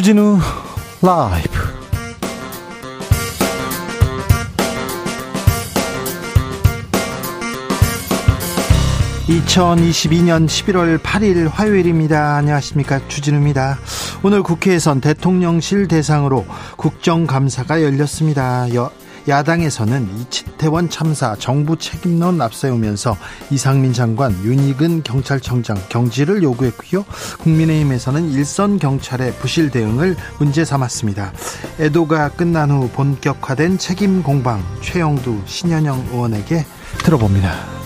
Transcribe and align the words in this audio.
주진우 0.00 0.38
라이브 1.02 1.50
2022년 9.28 10.46
11월 10.46 10.98
8일 11.00 11.50
화요일입니다. 11.50 12.36
안녕하십니까. 12.36 13.06
주진우입니다. 13.08 13.78
오늘 14.22 14.42
국회에선 14.42 15.02
대통령실 15.02 15.86
대상으로 15.86 16.46
국정감사가 16.78 17.82
열렸습니다. 17.82 18.74
여, 18.74 18.90
야당에서는 19.28 20.08
이치태원 20.18 20.90
참사 20.90 21.34
정부 21.36 21.76
책임론 21.76 22.40
앞세우면서 22.40 23.16
이상민 23.50 23.92
장관, 23.92 24.32
윤익은 24.44 25.02
경찰청장 25.02 25.76
경질을 25.88 26.42
요구했고요. 26.42 27.04
국민의힘에서는 27.40 28.30
일선 28.30 28.78
경찰의 28.78 29.32
부실 29.34 29.70
대응을 29.70 30.16
문제 30.38 30.64
삼았습니다. 30.64 31.32
애도가 31.78 32.30
끝난 32.30 32.70
후 32.70 32.88
본격화된 32.90 33.78
책임 33.78 34.22
공방 34.22 34.62
최영두 34.82 35.42
신현영 35.46 36.08
의원에게 36.12 36.64
들어봅니다. 37.04 37.79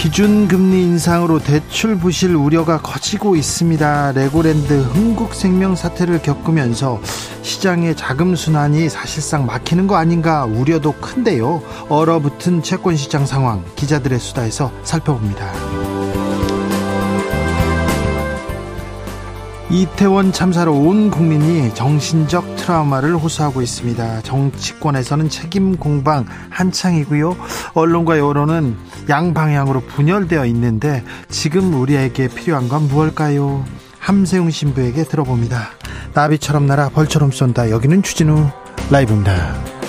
기준금리 0.00 0.80
인상으로 0.80 1.40
대출 1.40 1.94
부실 1.94 2.34
우려가 2.34 2.80
커지고 2.80 3.36
있습니다. 3.36 4.12
레고랜드 4.12 4.80
흥국생명 4.80 5.76
사태를 5.76 6.22
겪으면서 6.22 7.02
시장의 7.42 7.96
자금 7.96 8.34
순환이 8.34 8.88
사실상 8.88 9.44
막히는 9.44 9.86
거 9.86 9.96
아닌가 9.96 10.46
우려도 10.46 10.92
큰데요. 10.92 11.62
얼어붙은 11.90 12.62
채권 12.62 12.96
시장 12.96 13.26
상황 13.26 13.62
기자들의 13.76 14.18
수다에서 14.18 14.72
살펴봅니다. 14.84 15.69
이태원 19.70 20.32
참사로 20.32 20.74
온 20.74 21.12
국민이 21.12 21.72
정신적 21.74 22.56
트라우마를 22.56 23.16
호소하고 23.16 23.62
있습니다. 23.62 24.22
정치권에서는 24.22 25.28
책임 25.28 25.76
공방 25.76 26.26
한창이고요. 26.50 27.36
언론과 27.74 28.18
여론은 28.18 28.76
양방향으로 29.08 29.82
분열되어 29.82 30.46
있는데 30.46 31.04
지금 31.28 31.72
우리에게 31.74 32.26
필요한 32.26 32.68
건 32.68 32.88
무엇일까요? 32.88 33.64
함세웅 34.00 34.50
신부에게 34.50 35.04
들어봅니다. 35.04 35.70
나비처럼 36.14 36.66
날아 36.66 36.88
벌처럼 36.88 37.30
쏜다. 37.30 37.70
여기는 37.70 38.02
추진우 38.02 38.48
라이브입니다. 38.90 39.79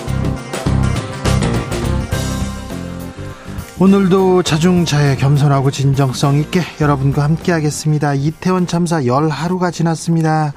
오늘도 3.80 4.42
자중자애 4.44 5.16
겸손하고 5.16 5.70
진정성 5.70 6.36
있게 6.38 6.60
여러분과 6.80 7.24
함께 7.24 7.52
하겠습니다. 7.52 8.14
이태원 8.14 8.66
참사 8.66 9.04
열 9.06 9.28
하루가 9.28 9.70
지났습니다. 9.70 10.52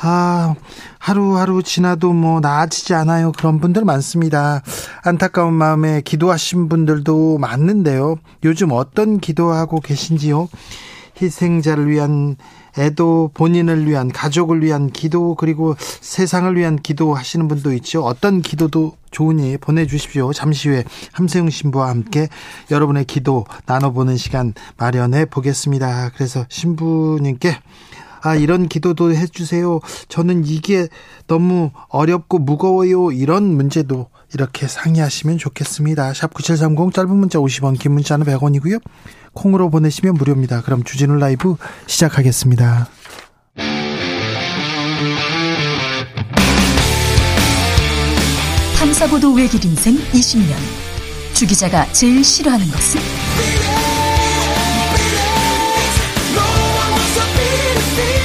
아, 0.00 0.54
하루하루 0.98 1.62
지나도 1.62 2.12
뭐 2.12 2.40
나아지지 2.40 2.94
않아요. 2.94 3.32
그런 3.32 3.60
분들 3.60 3.84
많습니다. 3.84 4.62
안타까운 5.04 5.52
마음에 5.52 6.00
기도하신 6.00 6.68
분들도 6.68 7.38
많는데요. 7.38 8.16
요즘 8.44 8.72
어떤 8.72 9.18
기도하고 9.20 9.80
계신지요? 9.80 10.48
희생자를 11.20 11.90
위한 11.90 12.36
애도 12.78 13.30
본인을 13.34 13.86
위한 13.86 14.10
가족을 14.10 14.62
위한 14.62 14.90
기도 14.90 15.34
그리고 15.34 15.74
세상을 15.78 16.56
위한 16.56 16.76
기도 16.76 17.14
하시는 17.14 17.48
분도 17.48 17.72
있죠. 17.74 18.04
어떤 18.04 18.42
기도도 18.42 18.96
좋으니 19.10 19.58
보내주십시오. 19.58 20.32
잠시 20.32 20.68
후에 20.68 20.84
함세웅 21.12 21.50
신부와 21.50 21.88
함께 21.88 22.28
여러분의 22.70 23.04
기도 23.04 23.44
나눠보는 23.66 24.16
시간 24.16 24.54
마련해 24.78 25.26
보겠습니다. 25.26 26.12
그래서 26.14 26.46
신부님께 26.48 27.58
아, 28.22 28.36
이런 28.36 28.68
기도도 28.68 29.12
해주세요. 29.14 29.80
저는 30.08 30.44
이게 30.46 30.88
너무 31.26 31.70
어렵고 31.88 32.38
무거워요. 32.38 33.12
이런 33.12 33.54
문제도 33.54 34.08
이렇게 34.32 34.66
상의하시면 34.66 35.38
좋겠습니다. 35.38 36.14
샵 36.14 36.32
9730 36.32 36.92
짧은 36.94 37.14
문자 37.14 37.38
50원, 37.38 37.78
긴 37.78 37.92
문자는 37.92 38.24
100원이고요. 38.26 38.80
콩으로 39.34 39.70
보내시면 39.70 40.14
무료입니다. 40.14 40.62
그럼 40.62 40.84
주진우 40.84 41.16
라이브 41.16 41.56
시작하겠습니다. 41.86 42.88
탐사보도 48.78 49.32
외길 49.34 49.64
인생 49.64 49.96
20년. 49.96 50.54
주 51.34 51.46
기자가 51.46 51.90
제일 51.92 52.22
싫어하는 52.22 52.66
것은? 52.66 53.81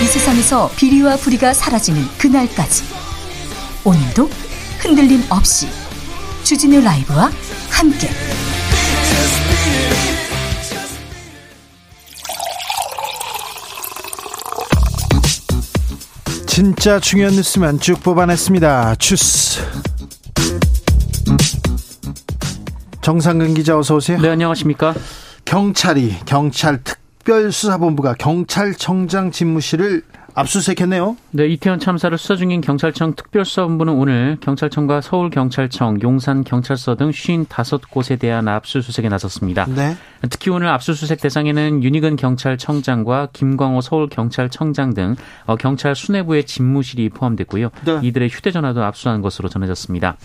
세상에서 0.07 0.71
비리와 0.75 1.17
부리가 1.17 1.53
사라지는 1.53 2.01
그날까지. 2.17 2.83
오늘도 3.83 4.29
흔들림 4.79 5.23
없이 5.29 5.67
주진우 6.43 6.81
라이브와 6.81 7.29
함께. 7.69 8.09
진짜 16.45 16.99
중요한 16.99 17.35
뉴스만 17.35 17.79
쭉 17.79 18.01
뽑아냈습니다. 18.01 18.95
주스. 18.95 19.61
정상근 23.01 23.53
기자 23.53 23.77
어서 23.77 23.95
오세요. 23.95 24.19
네, 24.19 24.29
안녕하십니까? 24.29 24.95
경찰이 25.45 26.15
경찰 26.25 26.83
특 26.83 27.06
별수사본부가 27.27 28.13
경찰청장 28.13 29.31
집무실을 29.31 30.01
압수수색했네요. 30.33 31.17
네, 31.31 31.47
이태원 31.47 31.79
참사를 31.79 32.15
수사 32.17 32.35
중인 32.35 32.61
경찰청 32.61 33.15
특별수사본부는 33.15 33.93
오늘 33.93 34.37
경찰청과 34.39 35.01
서울경찰청, 35.01 36.01
용산경찰서 36.01 36.95
등 36.95 37.09
55곳에 37.09 38.19
대한 38.19 38.47
압수수색에 38.47 39.09
나섰습니다. 39.09 39.65
네. 39.65 39.97
특히 40.29 40.51
오늘 40.51 40.67
압수수색 40.69 41.19
대상에는 41.19 41.83
윤희근 41.83 42.15
경찰청장과 42.15 43.29
김광호 43.33 43.81
서울경찰청장 43.81 44.93
등 44.93 45.15
어, 45.47 45.55
경찰 45.55 45.95
수뇌부의 45.95 46.45
집무실이 46.45 47.09
포함됐고요. 47.09 47.71
네. 47.85 47.99
이들의 48.03 48.29
휴대전화도 48.29 48.83
압수한 48.83 49.21
것으로 49.21 49.49
전해졌습니다. 49.49 50.17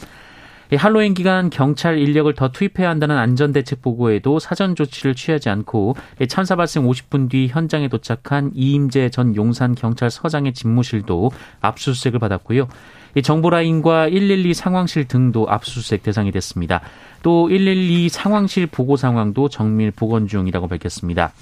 할로윈 0.77 1.15
기간 1.15 1.51
경찰 1.51 1.99
인력을 1.99 2.33
더 2.35 2.51
투입해야 2.51 2.89
한다는 2.89 3.19
안전대책 3.19 3.83
보고에도 3.83 4.39
사전 4.39 4.75
조치를 4.75 5.15
취하지 5.15 5.51
않고 5.51 5.97
참사 6.29 6.57
발생 6.57 6.87
50분 6.87 7.31
뒤 7.31 7.49
현장에 7.49 7.89
도착한 7.89 8.51
이임재 8.55 9.11
전 9.11 9.37
용산 9.37 9.75
경찰서장의 9.75 10.55
집무실도 10.55 11.31
압수수색을 11.61 12.19
받았고요. 12.19 12.69
정보라인과 13.23 14.09
112 14.09 14.55
상황실 14.55 15.07
등도 15.07 15.47
압수수색 15.51 16.03
대상이 16.03 16.33
됐습니다. 16.33 16.81
또 17.23 17.49
112 17.49 18.09
상황실 18.09 18.67
보고 18.69 18.97
상황도 18.97 19.51
정밀 19.51 19.91
복원 19.91 20.27
중이라고 20.27 20.69
밝혔습니다. 20.69 21.33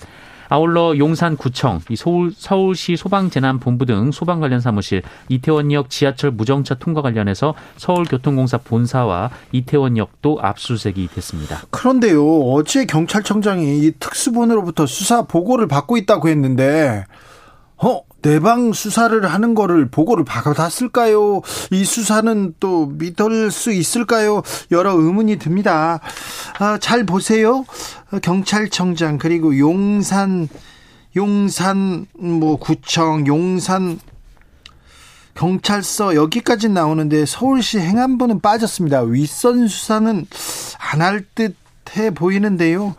아울러 0.51 0.99
용산구청, 0.99 1.81
서울, 1.97 2.33
서울시 2.37 2.97
소방재난본부 2.97 3.87
등 3.87 4.11
소방 4.11 4.41
관련 4.41 4.61
사무실, 4.61 5.03
이태원역 5.29 5.89
지하철 5.91 6.33
무정차 6.33 6.75
통과 6.75 7.03
관련해서 7.03 7.55
서울교통공사 7.77 8.59
본사와 8.59 9.31
이태원역도 9.53 10.41
압수수색이 10.43 11.09
됐습니다. 11.15 11.63
그런데요, 11.71 12.53
어제 12.53 12.85
경찰청장이 12.85 13.79
이 13.79 13.93
특수본으로부터 14.01 14.87
수사 14.87 15.23
보고를 15.23 15.69
받고 15.69 15.97
있다고 15.97 16.29
했는데, 16.29 17.05
어, 17.83 18.03
내방 18.23 18.73
수사를 18.73 19.25
하는 19.27 19.55
거를 19.55 19.89
보고를 19.91 20.25
받았을까요? 20.25 21.41
이 21.71 21.85
수사는 21.85 22.55
또 22.61 22.87
믿을 22.87 23.51
수 23.51 23.73
있을까요? 23.73 24.43
여러 24.71 24.93
의문이 24.93 25.39
듭니다. 25.39 26.01
아, 26.59 26.79
잘 26.79 27.05
보세요. 27.07 27.65
경찰청장 28.23 29.19
그리고 29.19 29.59
용산 29.59 30.49
용산 31.17 32.07
뭐 32.19 32.57
구청 32.57 33.27
용산 33.27 33.99
경찰서 35.35 36.15
여기까지 36.17 36.69
나오는데 36.69 37.25
서울시 37.25 37.79
행안부는 37.79 38.41
빠졌습니다. 38.41 39.01
윗선 39.03 39.69
수사는 39.69 40.27
안 40.79 41.01
할 41.01 41.25
듯해 41.35 42.11
보이는데요. 42.11 42.95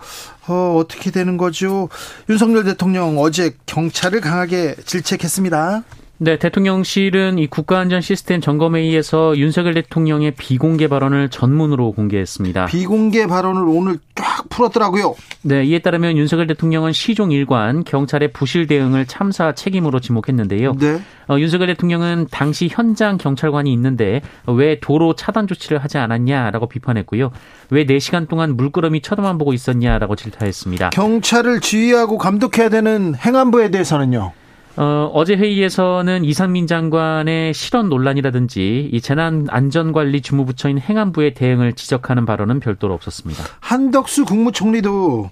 어, 0.48 0.76
어떻게 0.78 1.12
되는 1.12 1.38
거죠? 1.38 1.90
윤석열 2.30 2.64
대통령 2.64 3.18
어제 3.20 3.56
경찰을 3.66 4.22
강하게 4.22 4.76
질책했습니다. 4.86 5.84
네, 6.24 6.38
대통령실은 6.38 7.40
이 7.40 7.48
국가안전 7.48 8.02
시스템 8.02 8.42
점검회의에서 8.42 9.36
윤석열 9.38 9.74
대통령의 9.74 10.36
비공개 10.38 10.88
발언을 10.88 11.30
전문으로 11.30 11.94
공개했습니다. 11.94 12.68
비공개 12.68 13.26
발언을 13.26 13.64
오늘 13.64 13.98
쫙 14.14 14.48
풀었더라고요. 14.48 15.16
네, 15.42 15.64
이에 15.64 15.80
따르면 15.80 16.18
윤석열 16.18 16.46
대통령은 16.46 16.94
시종 16.94 17.32
일관 17.32 17.84
경찰의 17.84 18.34
부실 18.34 18.68
대응을 18.68 19.08
참사 19.08 19.56
책임으로 19.56 20.00
지목했는데요. 20.00 20.74
네. 20.74 21.02
어, 21.28 21.40
윤석열 21.40 21.70
대통령은 21.70 22.28
당시 22.30 22.70
현장 22.70 23.18
경찰관이 23.18 23.74
있는데 23.74 24.22
왜 24.46 24.80
도로 24.80 25.16
차단 25.16 25.48
조치를 25.48 25.80
하지 25.80 25.98
않았냐라고 25.98 26.68
비판했고요. 26.70 27.32
왜 27.72 27.88
4시간 27.88 28.30
동안 28.30 28.56
물끄러미 28.56 29.02
쳐다만 29.02 29.40
보고 29.40 29.54
있었냐라고 29.54 30.16
질타했습니다. 30.16 30.92
경찰을 30.92 31.62
지휘하고 31.62 32.20
감독해야 32.20 32.70
되는 32.70 33.16
행안부에 33.16 33.72
대해서는요. 33.72 34.34
어, 34.78 35.12
어제 35.14 35.36
회의에서는 35.36 36.24
이상민 36.24 36.68
장관의 36.68 37.54
실언 37.54 37.90
논란이라든지 37.90 38.90
이 38.92 39.02
재난안전관리 39.02 40.22
주무부처인 40.22 40.80
행안부의 40.80 41.34
대응을 41.34 41.74
지적하는 41.74 42.26
발언은 42.26 42.60
별도로 42.60 42.94
없었습니다. 42.94 43.44
한덕수 43.60 44.26
국무총리도 44.26 45.30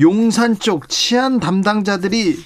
용산 0.00 0.58
쪽 0.58 0.88
치안 0.88 1.40
담당자들이 1.40 2.36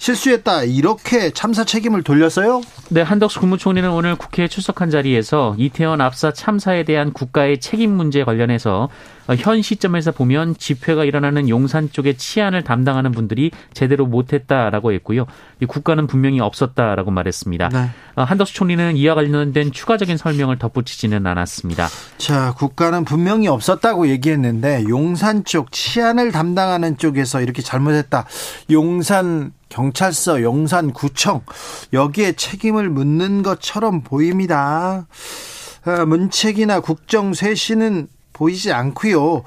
실수했다 0.00 0.64
이렇게 0.64 1.30
참사 1.30 1.62
책임을 1.62 2.02
돌렸어요? 2.02 2.62
네, 2.88 3.02
한덕수 3.02 3.38
국무총리는 3.38 3.88
오늘 3.90 4.16
국회에 4.16 4.48
출석한 4.48 4.90
자리에서 4.90 5.54
이태원 5.58 6.00
압사 6.00 6.32
참사에 6.32 6.84
대한 6.84 7.12
국가의 7.12 7.60
책임 7.60 7.92
문제 7.92 8.24
관련해서 8.24 8.88
현 9.38 9.60
시점에서 9.60 10.12
보면 10.12 10.56
집회가 10.56 11.04
일어나는 11.04 11.50
용산 11.50 11.92
쪽의 11.92 12.16
치안을 12.16 12.64
담당하는 12.64 13.12
분들이 13.12 13.50
제대로 13.74 14.06
못했다라고 14.06 14.92
했고요. 14.92 15.26
국가는 15.68 16.06
분명히 16.06 16.40
없었다라고 16.40 17.10
말했습니다. 17.10 17.68
네. 17.68 17.90
한덕수 18.16 18.54
총리는 18.54 18.96
이와 18.96 19.14
관련된 19.14 19.70
추가적인 19.70 20.16
설명을 20.16 20.58
덧붙이지는 20.58 21.26
않았습니다. 21.26 21.88
자, 22.16 22.54
국가는 22.56 23.04
분명히 23.04 23.48
없었다고 23.48 24.08
얘기했는데 24.08 24.84
용산 24.88 25.44
쪽 25.44 25.70
치안을 25.70 26.32
담당하는 26.32 26.96
쪽에서 26.96 27.42
이렇게 27.42 27.60
잘못했다. 27.60 28.24
용산 28.70 29.52
경찰서, 29.70 30.42
용산구청 30.42 31.42
여기에 31.94 32.32
책임을 32.32 32.90
묻는 32.90 33.42
것처럼 33.42 34.02
보입니다. 34.02 35.06
아, 35.84 36.04
문책이나 36.04 36.80
국정 36.80 37.32
쇄신은 37.32 38.08
보이지 38.34 38.72
않고요. 38.72 39.44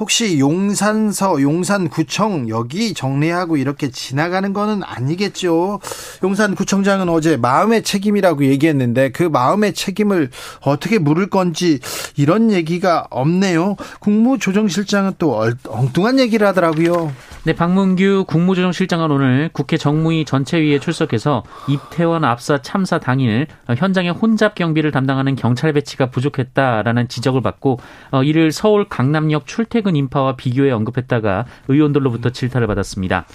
혹시 0.00 0.40
용산서, 0.40 1.40
용산구청 1.40 2.48
여기 2.48 2.94
정리하고 2.94 3.56
이렇게 3.56 3.90
지나가는 3.90 4.52
거는 4.52 4.82
아니겠죠. 4.82 5.80
용산구청장은 6.22 7.08
어제 7.08 7.36
마음의 7.36 7.82
책임이라고 7.84 8.44
얘기했는데 8.44 9.10
그 9.10 9.22
마음의 9.22 9.74
책임을 9.74 10.30
어떻게 10.62 10.98
물을 10.98 11.30
건지 11.30 11.78
이런 12.16 12.50
얘기가 12.50 13.06
없네요. 13.10 13.76
국무조정실장은 14.00 15.12
또 15.18 15.44
엉뚱한 15.68 16.18
얘기를 16.18 16.46
하더라고요. 16.46 17.12
네, 17.44 17.52
박문규 17.52 18.24
국무조정실장은 18.26 19.10
오늘 19.10 19.50
국회 19.52 19.76
정무위 19.76 20.24
전체위에 20.24 20.78
출석해서 20.78 21.42
입태원 21.68 22.24
압사 22.24 22.62
참사 22.62 22.98
당일 22.98 23.46
현장에 23.76 24.08
혼잡 24.08 24.54
경비를 24.54 24.90
담당하는 24.90 25.36
경찰 25.36 25.72
배치가 25.74 26.06
부족했다라는 26.06 27.08
지적을 27.08 27.42
받고 27.42 27.78
어, 28.12 28.22
이를 28.22 28.50
서울 28.50 28.88
강남역 28.88 29.46
출퇴 29.46 29.82
근 29.84 29.94
인파와 29.94 30.34
비교해 30.36 30.72
언급했다가 30.72 31.44
의원들로부터 31.68 32.30
질타를 32.30 32.66
받았습니다. 32.66 33.26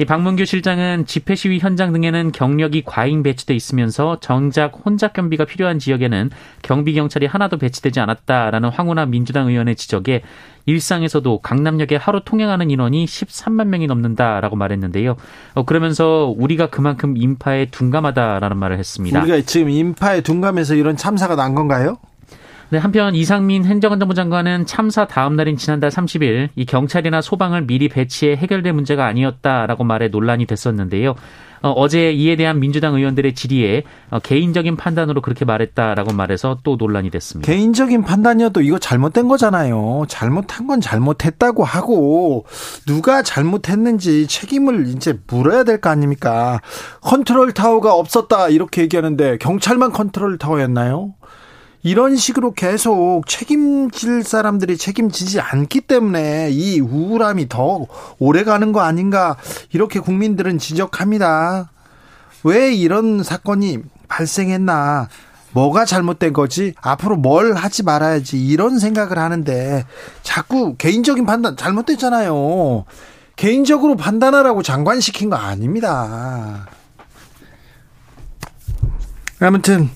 이 0.00 0.04
박문규 0.04 0.44
실장은 0.44 1.06
집회 1.06 1.34
시위 1.34 1.58
현장 1.58 1.92
등에는 1.92 2.30
경력이 2.30 2.84
과잉 2.84 3.24
배치돼 3.24 3.56
있으면서 3.56 4.20
정작 4.20 4.86
혼잡 4.86 5.12
경비가 5.12 5.44
필요한 5.44 5.80
지역에는 5.80 6.30
경비 6.62 6.94
경찰이 6.94 7.26
하나도 7.26 7.58
배치되지 7.58 7.98
않았다라는 7.98 8.68
황운하 8.68 9.06
민주당 9.06 9.48
의원의 9.48 9.74
지적에 9.74 10.22
일상에서도 10.66 11.40
강남역에 11.40 11.96
하루 11.96 12.20
통행하는 12.24 12.70
인원이 12.70 13.06
13만 13.06 13.66
명이 13.66 13.88
넘는다라고 13.88 14.54
말했는데요. 14.54 15.16
어, 15.54 15.64
그러면서 15.64 16.32
우리가 16.36 16.70
그만큼 16.70 17.16
인파에 17.16 17.66
둔감하다라는 17.66 18.56
말을 18.56 18.78
했습니다. 18.78 19.20
우리가 19.20 19.40
지금 19.46 19.68
인파에 19.68 20.20
둔감해서 20.20 20.76
이런 20.76 20.96
참사가 20.96 21.34
난 21.34 21.56
건가요? 21.56 21.96
네, 22.70 22.76
한편 22.76 23.14
이상민 23.14 23.64
행정안전부 23.64 24.12
장관은 24.14 24.66
참사 24.66 25.06
다음 25.06 25.36
날인 25.36 25.56
지난달 25.56 25.90
30일 25.90 26.50
이 26.54 26.66
경찰이나 26.66 27.22
소방을 27.22 27.66
미리 27.66 27.88
배치해 27.88 28.36
해결될 28.36 28.74
문제가 28.74 29.06
아니었다라고 29.06 29.84
말해 29.84 30.08
논란이 30.08 30.44
됐었는데요. 30.44 31.14
어, 31.62 31.88
제 31.88 32.12
이에 32.12 32.36
대한 32.36 32.60
민주당 32.60 32.94
의원들의 32.94 33.34
질의에 33.34 33.84
어, 34.10 34.18
개인적인 34.18 34.76
판단으로 34.76 35.22
그렇게 35.22 35.46
말했다라고 35.46 36.12
말해서 36.12 36.58
또 36.62 36.76
논란이 36.76 37.08
됐습니다. 37.10 37.50
개인적인 37.50 38.02
판단이어도 38.02 38.60
이거 38.60 38.78
잘못된 38.78 39.28
거잖아요. 39.28 40.04
잘못한 40.06 40.66
건 40.66 40.82
잘못했다고 40.82 41.64
하고 41.64 42.44
누가 42.86 43.22
잘못했는지 43.22 44.26
책임을 44.28 44.88
이제 44.88 45.18
물어야 45.26 45.64
될 45.64 45.80
거 45.80 45.88
아닙니까? 45.88 46.60
컨트롤 47.00 47.52
타워가 47.52 47.94
없었다 47.94 48.50
이렇게 48.50 48.82
얘기하는데 48.82 49.38
경찰만 49.38 49.92
컨트롤 49.92 50.36
타워였나요? 50.36 51.14
이런 51.82 52.16
식으로 52.16 52.52
계속 52.52 53.22
책임질 53.26 54.24
사람들이 54.24 54.76
책임지지 54.76 55.40
않기 55.40 55.82
때문에 55.82 56.50
이 56.50 56.80
우울함이 56.80 57.48
더 57.48 57.86
오래 58.18 58.44
가는 58.44 58.72
거 58.72 58.80
아닌가 58.80 59.36
이렇게 59.72 60.00
국민들은 60.00 60.58
지적합니다. 60.58 61.70
왜 62.44 62.74
이런 62.74 63.22
사건이 63.22 63.78
발생했나? 64.08 65.08
뭐가 65.52 65.84
잘못된 65.84 66.32
거지? 66.32 66.74
앞으로 66.80 67.16
뭘 67.16 67.54
하지 67.54 67.82
말아야지? 67.82 68.44
이런 68.44 68.78
생각을 68.78 69.18
하는데 69.18 69.84
자꾸 70.22 70.76
개인적인 70.76 71.26
판단 71.26 71.56
잘못됐잖아요. 71.56 72.84
개인적으로 73.36 73.96
판단하라고 73.96 74.62
장관시킨 74.62 75.30
거 75.30 75.36
아닙니다. 75.36 76.66
아무튼 79.40 79.88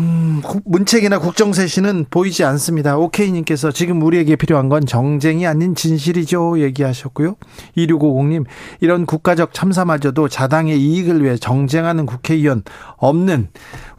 음, 0.00 0.40
문책이나 0.64 1.18
국정쇄신은 1.18 2.06
보이지 2.08 2.42
않습니다. 2.44 2.96
오케이님께서 2.96 3.70
지금 3.70 4.00
우리에게 4.00 4.36
필요한 4.36 4.70
건 4.70 4.86
정쟁이 4.86 5.46
아닌 5.46 5.74
진실이죠. 5.74 6.60
얘기하셨고요. 6.60 7.36
2650님, 7.76 8.46
이런 8.80 9.04
국가적 9.04 9.52
참사마저도 9.52 10.28
자당의 10.28 10.80
이익을 10.80 11.22
위해 11.22 11.36
정쟁하는 11.36 12.06
국회의원 12.06 12.62
없는 12.96 13.48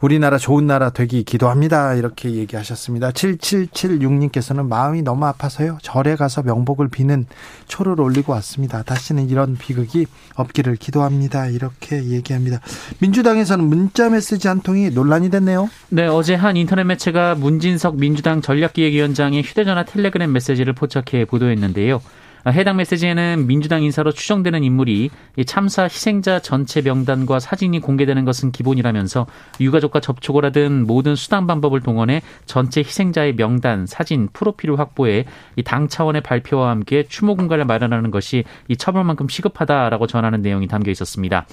우리나라 0.02 0.36
좋은 0.36 0.66
나라 0.66 0.90
되기 0.90 1.22
기도합니다. 1.22 1.94
이렇게 1.94 2.32
얘기하셨습니다. 2.32 3.12
7776님께서는 3.12 4.66
마음이 4.66 5.02
너무 5.02 5.26
아파서요. 5.26 5.78
절에 5.80 6.16
가서 6.16 6.42
명복을 6.42 6.88
비는 6.88 7.26
초를 7.68 8.00
올리고 8.00 8.32
왔습니다. 8.32 8.82
다시는 8.82 9.30
이런 9.30 9.56
비극이 9.56 10.06
없기를 10.34 10.74
기도합니다. 10.74 11.46
이렇게 11.46 12.04
얘기합니다. 12.04 12.58
민주당에서는 12.98 13.64
문자 13.64 14.10
메시지 14.10 14.48
한 14.48 14.60
통이 14.60 14.90
논란이 14.90 15.30
됐네요. 15.30 15.70
네, 15.90 16.08
어제 16.08 16.34
한 16.34 16.56
인터넷 16.56 16.82
매체가 16.82 17.36
문진석 17.36 17.96
민주당 17.96 18.42
전략기획위원장의 18.42 19.42
휴대전화 19.42 19.84
텔레그램 19.84 20.32
메시지를 20.32 20.72
포착해 20.72 21.26
보도했는데요. 21.26 22.02
해당 22.50 22.76
메시지에는 22.76 23.46
민주당 23.46 23.82
인사로 23.82 24.12
추정되는 24.12 24.64
인물이 24.64 25.10
참사 25.46 25.84
희생자 25.84 26.40
전체 26.40 26.82
명단과 26.82 27.38
사진이 27.38 27.80
공개되는 27.80 28.24
것은 28.24 28.52
기본이라면서 28.52 29.26
유가족과 29.60 30.00
접촉을 30.00 30.44
하든 30.46 30.86
모든 30.86 31.14
수단 31.14 31.46
방법을 31.46 31.80
동원해 31.80 32.22
전체 32.46 32.80
희생자의 32.80 33.36
명단, 33.36 33.86
사진, 33.86 34.28
프로필을 34.32 34.78
확보해 34.78 35.26
당 35.64 35.88
차원의 35.88 36.22
발표와 36.22 36.70
함께 36.70 37.04
추모 37.08 37.36
공간을 37.36 37.64
마련하는 37.64 38.10
것이 38.10 38.44
이 38.68 38.76
처벌만큼 38.76 39.28
시급하다라고 39.28 40.06
전하는 40.06 40.42
내용이 40.42 40.66
담겨 40.66 40.90
있었습니다. 40.90 41.46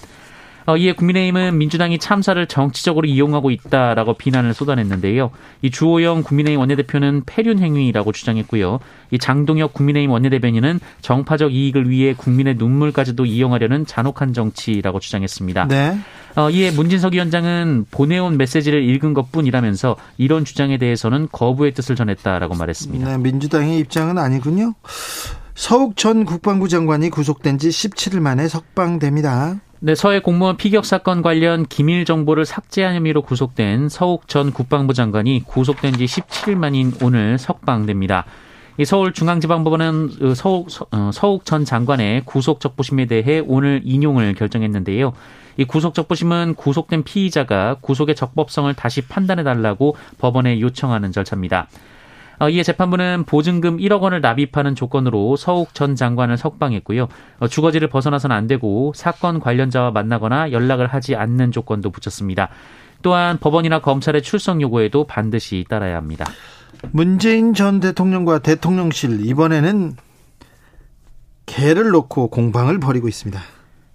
어, 0.69 0.77
이에 0.77 0.91
국민의힘은 0.93 1.57
민주당이 1.57 1.97
참사를 1.97 2.45
정치적으로 2.45 3.07
이용하고 3.07 3.49
있다라고 3.49 4.13
비난을 4.13 4.53
쏟아냈는데요. 4.53 5.31
이 5.63 5.71
주호영 5.71 6.21
국민의힘 6.21 6.59
원내대표는 6.59 7.23
폐륜 7.25 7.57
행위라고 7.57 8.11
주장했고요. 8.11 8.79
이 9.09 9.17
장동혁 9.17 9.73
국민의힘 9.73 10.11
원내대변인은 10.11 10.79
정파적 11.01 11.55
이익을 11.55 11.89
위해 11.89 12.13
국민의 12.13 12.57
눈물까지도 12.59 13.25
이용하려는 13.25 13.87
잔혹한 13.87 14.33
정치라고 14.33 14.99
주장했습니다. 14.99 15.69
네. 15.69 15.97
어, 16.35 16.51
이에 16.51 16.69
문진석 16.69 17.13
위원장은 17.13 17.87
보내온 17.89 18.37
메시지를 18.37 18.83
읽은 18.83 19.15
것뿐이라면서 19.15 19.95
이런 20.19 20.45
주장에 20.45 20.77
대해서는 20.77 21.29
거부의 21.31 21.73
뜻을 21.73 21.95
전했다라고 21.95 22.53
말했습니다. 22.53 23.09
네, 23.09 23.17
민주당의 23.17 23.79
입장은 23.79 24.19
아니군요. 24.19 24.75
서욱 25.55 25.97
전 25.97 26.25
국방부 26.25 26.69
장관이 26.69 27.09
구속된 27.09 27.57
지 27.57 27.69
17일 27.69 28.19
만에 28.19 28.47
석방됩니다. 28.47 29.61
네, 29.81 29.95
서해 29.95 30.19
공무원 30.19 30.57
피격 30.57 30.83
사건 30.83 31.21
관련 31.21 31.65
기밀 31.65 32.03
정보를 32.03 32.43
삭제한 32.43 32.95
혐의로 32.95 33.21
구속된 33.21 33.87
서욱 33.87 34.27
전 34.27 34.51
국방부 34.51 34.93
장관이 34.93 35.43
구속된 35.45 35.95
지 35.95 36.03
17일 36.03 36.55
만인 36.55 36.91
오늘 37.01 37.37
석방됩니다. 37.37 38.25
이 38.77 38.83
서울중앙지방법원은 38.83 40.09
그 40.19 40.35
서욱, 40.35 40.67
어, 40.91 41.11
서욱 41.13 41.45
전 41.45 41.63
장관의 41.63 42.23
구속 42.25 42.59
적부심에 42.59 43.05
대해 43.05 43.41
오늘 43.45 43.79
인용을 43.85 44.33
결정했는데요. 44.33 45.13
이 45.55 45.63
구속 45.63 45.93
적부심은 45.93 46.55
구속된 46.55 47.03
피의자가 47.03 47.77
구속의 47.79 48.15
적법성을 48.15 48.73
다시 48.73 49.07
판단해 49.07 49.43
달라고 49.43 49.95
법원에 50.17 50.59
요청하는 50.59 51.13
절차입니다. 51.13 51.69
어, 52.39 52.49
이에 52.49 52.63
재판부는 52.63 53.25
보증금 53.25 53.77
1억 53.77 54.01
원을 54.01 54.21
납입하는 54.21 54.73
조건으로 54.73 55.35
서욱 55.35 55.73
전 55.73 55.95
장관을 55.95 56.37
석방했고요. 56.37 57.07
어, 57.39 57.47
주거지를 57.47 57.89
벗어나서는 57.89 58.35
안 58.35 58.47
되고 58.47 58.93
사건 58.95 59.39
관련자와 59.39 59.91
만나거나 59.91 60.51
연락을 60.51 60.87
하지 60.87 61.15
않는 61.15 61.51
조건도 61.51 61.91
붙였습니다. 61.91 62.49
또한 63.01 63.37
법원이나 63.37 63.79
검찰의 63.79 64.21
출석 64.21 64.61
요구에도 64.61 65.05
반드시 65.05 65.65
따라야 65.69 65.97
합니다. 65.97 66.25
문재인 66.91 67.53
전 67.53 67.79
대통령과 67.79 68.39
대통령실 68.39 69.25
이번에는 69.25 69.95
개를 71.45 71.89
놓고 71.89 72.29
공방을 72.29 72.79
벌이고 72.79 73.07
있습니다. 73.07 73.41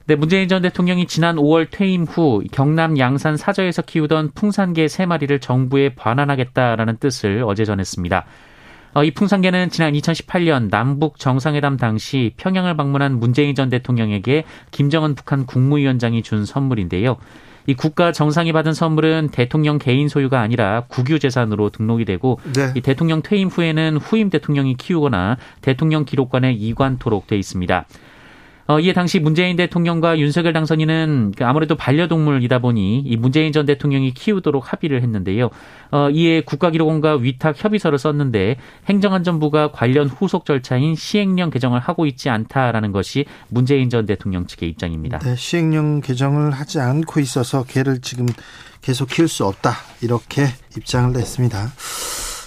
네, 0.07 0.17
문재인 0.17 0.49
전 0.49 0.61
대통령이 0.61 1.07
지난 1.07 1.37
5월 1.37 1.69
퇴임 1.71 2.03
후 2.05 2.43
경남 2.53 2.99
양산 2.99 3.39
사저에서 3.39 3.81
키우던 3.81 4.33
풍산개 4.35 4.85
3마리를 4.85 5.41
정부에 5.41 5.95
반환하겠다라는 5.95 6.99
뜻을 6.99 7.43
어제 7.47 7.65
전했습니다. 7.65 8.27
어, 8.93 9.03
이 9.03 9.13
풍산개는 9.13 9.71
지난 9.71 9.95
2018년 9.95 10.69
남북 10.69 11.19
정상회담 11.19 11.79
당시 11.79 12.35
평양을 12.37 12.77
방문한 12.77 13.19
문재인 13.19 13.55
전 13.55 13.71
대통령에게 13.71 14.45
김정은 14.73 15.15
북한 15.15 15.47
국무위원장이 15.47 16.23
준 16.23 16.45
선물인데요. 16.45 17.17
이 17.67 17.73
국가 17.73 18.13
정상이 18.13 18.53
받은 18.53 18.75
선물은 18.75 19.31
대통령 19.33 19.79
개인 19.79 20.09
소유가 20.09 20.43
아니라 20.43 20.85
국유 20.89 21.19
재산으로 21.19 21.71
등록이 21.71 22.05
되고 22.05 22.39
네. 22.55 22.73
이 22.75 22.83
대통령 22.83 23.23
퇴임 23.23 23.49
후에는 23.49 23.97
후임 23.97 24.29
대통령이 24.29 24.75
키우거나 24.75 25.39
대통령 25.63 26.05
기록관에 26.05 26.53
이관토록 26.53 27.27
돼 27.27 27.39
있습니다. 27.39 27.87
어, 28.67 28.81
이에 28.81 28.95
당시 28.95 29.19
문재인 29.21 29.57
대통령과 29.57 30.19
윤석열 30.19 30.55
당선인은 30.55 31.35
그 31.37 31.45
아무래도 31.45 31.75
반려동물이다 31.77 32.61
보니 32.61 33.01
이 33.01 33.17
문재인 33.17 33.53
전 33.53 33.67
대통령이 33.67 34.15
키우도록 34.15 34.73
합의를 34.73 35.03
했는데요. 35.03 35.51
어, 35.91 36.09
이에 36.11 36.41
국가기록원과 36.41 37.17
위탁 37.17 37.63
협의서를 37.63 37.99
썼는데 37.99 38.57
행정안전부가 38.89 39.73
관련 39.73 40.09
후속 40.09 40.47
절차인 40.47 40.95
시행령 40.95 41.51
개정을 41.51 41.79
하고 41.79 42.07
있지 42.07 42.31
않다라는 42.31 42.93
것이 42.93 43.27
문재인 43.49 43.91
전 43.91 44.07
대통령 44.07 44.47
측의 44.47 44.71
입장입니다. 44.71 45.19
네, 45.19 45.37
시행령 45.37 46.01
개정을 46.01 46.53
하지 46.53 46.81
않고 46.81 47.21
있어서 47.21 47.65
개를 47.65 48.01
지금 48.01 48.27
계속 48.81 49.09
키울 49.09 49.29
수 49.29 49.45
없다 49.45 49.73
이렇게 50.01 50.47
입장을 50.77 51.13
냈습니다. 51.13 51.73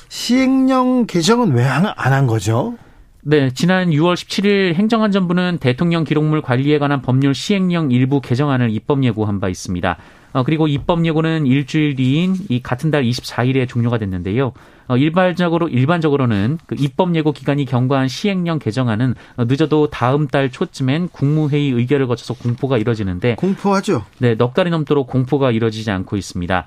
시행령 0.09 1.05
개정은 1.05 1.53
왜 1.53 1.63
안 1.63 1.85
한 1.85 2.25
거죠? 2.27 2.75
네, 3.21 3.49
지난 3.53 3.89
6월 3.89 4.13
17일 4.13 4.73
행정안전부는 4.75 5.57
대통령 5.59 6.03
기록물 6.03 6.41
관리에 6.41 6.79
관한 6.79 7.01
법률 7.01 7.33
시행령 7.33 7.91
일부 7.91 8.21
개정안을 8.21 8.69
입법 8.69 9.03
예고한 9.03 9.39
바 9.39 9.49
있습니다. 9.49 9.97
어, 10.33 10.43
그리고 10.43 10.67
입법 10.67 11.05
예고는 11.05 11.45
일주일 11.45 11.95
뒤인 11.95 12.35
이 12.49 12.61
같은 12.61 12.91
달 12.91 13.03
24일에 13.03 13.67
종료가 13.67 13.97
됐는데요. 13.97 14.53
어, 14.87 14.95
일반적으로 14.95 15.67
일반적으로는 15.67 16.59
그 16.65 16.75
입법 16.77 17.15
예고 17.15 17.31
기간이 17.31 17.65
경과한 17.65 18.07
시행령 18.07 18.59
개정안은 18.59 19.15
어, 19.35 19.45
늦어도 19.45 19.89
다음 19.89 20.27
달 20.27 20.51
초쯤엔 20.51 21.09
국무회의 21.09 21.71
의결을 21.71 22.07
거쳐서 22.07 22.35
공포가 22.35 22.77
이뤄지는데 22.77 23.35
공포하죠. 23.35 24.05
네, 24.19 24.35
넉 24.35 24.53
달이 24.53 24.69
넘도록 24.69 25.07
공포가 25.07 25.51
이뤄지지 25.51 25.89
않고 25.91 26.17
있습니다. 26.17 26.65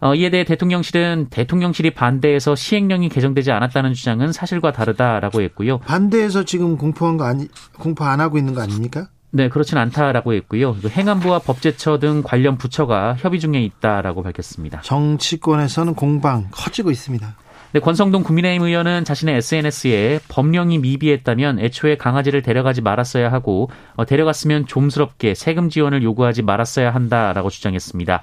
어, 0.00 0.14
이에 0.14 0.30
대해 0.30 0.44
대통령실은 0.44 1.28
대통령실이 1.30 1.90
반대해서 1.92 2.54
시행령이 2.54 3.08
개정되지 3.08 3.52
않았다는 3.52 3.94
주장은 3.94 4.32
사실과 4.32 4.72
다르다라고 4.72 5.40
했고요. 5.42 5.78
반대해서 5.78 6.44
지금 6.44 6.76
공포한 6.76 7.16
거 7.16 7.24
아니 7.24 7.48
공포 7.78 8.04
안 8.04 8.20
하고 8.20 8.38
있는 8.38 8.54
거 8.54 8.62
아닙니까? 8.62 9.08
네, 9.30 9.48
그렇진 9.48 9.78
않다라고 9.78 10.32
했고요. 10.34 10.76
그 10.80 10.88
행안부와 10.88 11.40
법제처 11.40 11.98
등 11.98 12.22
관련 12.24 12.56
부처가 12.56 13.16
협의 13.18 13.40
중에 13.40 13.60
있다라고 13.64 14.22
밝혔습니다. 14.22 14.80
정치권에서는 14.82 15.94
공방 15.94 16.46
커지고 16.52 16.92
있습니다. 16.92 17.34
네, 17.72 17.80
권성동 17.80 18.22
국민의힘 18.22 18.62
의원은 18.62 19.04
자신의 19.04 19.38
SNS에 19.38 20.20
법령이 20.28 20.78
미비했다면 20.78 21.58
애초에 21.58 21.96
강아지를 21.96 22.42
데려가지 22.42 22.82
말았어야 22.82 23.32
하고 23.32 23.68
어, 23.96 24.04
데려갔으면 24.04 24.66
좀스럽게 24.66 25.34
세금 25.34 25.68
지원을 25.68 26.04
요구하지 26.04 26.42
말았어야 26.42 26.94
한다라고 26.94 27.50
주장했습니다. 27.50 28.22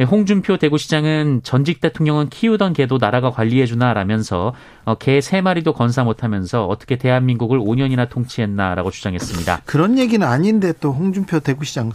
예, 0.00 0.02
홍준표 0.02 0.56
대구시장은 0.56 1.42
전직 1.44 1.80
대통령은 1.80 2.28
키우던 2.28 2.72
개도 2.72 2.98
나라가 2.98 3.30
관리해주나라면서 3.30 4.54
어, 4.84 4.94
개 4.96 5.20
3 5.20 5.44
마리도 5.44 5.72
건사 5.72 6.04
못하면서 6.04 6.66
어떻게 6.66 6.96
대한민국을 6.96 7.58
5년이나 7.58 8.08
통치했나라고 8.08 8.90
주장했습니다. 8.90 9.62
그런 9.64 9.98
얘기는 9.98 10.26
아닌데 10.26 10.72
또 10.80 10.92
홍준표 10.92 11.40
대구시장 11.40 11.92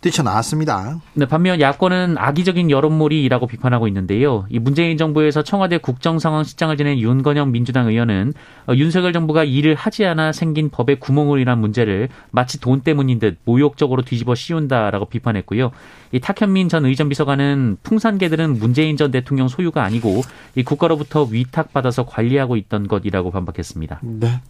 뛰쳐나왔습니다. 0.00 1.00
네, 1.14 1.26
반면 1.26 1.60
야권은 1.60 2.16
악의적인 2.18 2.70
여론몰이라고 2.70 3.46
비판하고 3.46 3.88
있는데요. 3.88 4.46
이 4.48 4.58
문재인 4.58 4.96
정부에서 4.96 5.42
청와대 5.42 5.78
국정상황실장을 5.78 6.76
지낸 6.76 6.98
윤건영 6.98 7.50
민주당 7.52 7.88
의원은 7.88 8.34
어, 8.68 8.74
윤석열 8.74 9.12
정부가 9.12 9.44
일을 9.44 9.74
하지 9.74 10.04
않아 10.06 10.32
생긴 10.32 10.70
법의 10.70 11.00
구멍을 11.00 11.40
인한 11.40 11.58
문제를 11.58 12.08
마치 12.30 12.60
돈 12.60 12.80
때문인 12.80 13.18
듯 13.18 13.38
모욕적으로 13.44 14.02
뒤집어 14.02 14.34
씌운다라고 14.34 15.06
비판했고요. 15.06 15.72
이 16.12 16.20
탁현민 16.20 16.68
전 16.68 16.84
의전 16.84 17.08
비서관은 17.08 17.78
풍산개들은 17.82 18.58
문재인 18.58 18.96
전 18.96 19.10
대통령 19.10 19.48
소유가 19.48 19.84
아니고 19.84 20.22
이 20.54 20.62
국가로부터 20.62 21.24
위탁받아서 21.24 21.95
관리하고 22.04 22.56
있던 22.56 22.88
것이라고 22.88 23.30
반박했습니다. 23.30 24.00
네. 24.02 24.40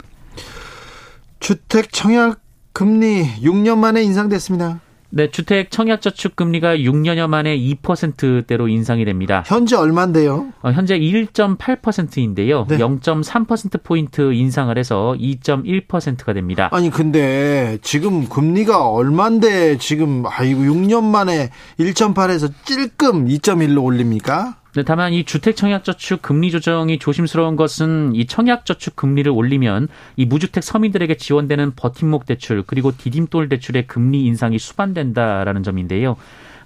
주택 1.38 1.92
청약 1.92 2.40
금리 2.72 3.24
6년 3.42 3.78
만에 3.78 4.02
인상됐습니다. 4.02 4.80
네, 5.10 5.30
주택 5.30 5.70
청약 5.70 6.02
저축 6.02 6.36
금리가 6.36 6.76
6년여 6.76 7.28
만에 7.28 7.56
2%대로 7.56 8.68
인상이 8.68 9.04
됩니다. 9.04 9.42
현재 9.46 9.76
얼마인데요? 9.76 10.48
어, 10.62 10.72
현재 10.72 10.98
1.8%인데요. 10.98 12.66
네. 12.68 12.76
0.3% 12.78 13.82
포인트 13.82 14.32
인상을 14.32 14.76
해서 14.76 15.16
2.1%가 15.18 16.32
됩니다. 16.32 16.68
아니 16.72 16.90
근데 16.90 17.78
지금 17.82 18.28
금리가 18.28 18.88
얼마인데 18.88 19.78
지금 19.78 20.24
아이고 20.26 20.62
6년 20.62 21.04
만에 21.04 21.50
1.8에서 21.78 22.52
찔끔 22.64 23.26
2.1로 23.26 23.84
올립니까? 23.84 24.56
네, 24.76 24.82
다만 24.82 25.14
이 25.14 25.24
주택 25.24 25.56
청약저축 25.56 26.20
금리 26.20 26.50
조정이 26.50 26.98
조심스러운 26.98 27.56
것은 27.56 28.14
이 28.14 28.26
청약저축 28.26 28.94
금리를 28.94 29.32
올리면 29.32 29.88
이 30.16 30.26
무주택 30.26 30.62
서민들에게 30.62 31.16
지원되는 31.16 31.72
버팀목 31.76 32.26
대출 32.26 32.62
그리고 32.62 32.92
디딤돌 32.94 33.48
대출의 33.48 33.86
금리 33.86 34.26
인상이 34.26 34.58
수반된다라는 34.58 35.62
점인데요. 35.62 36.16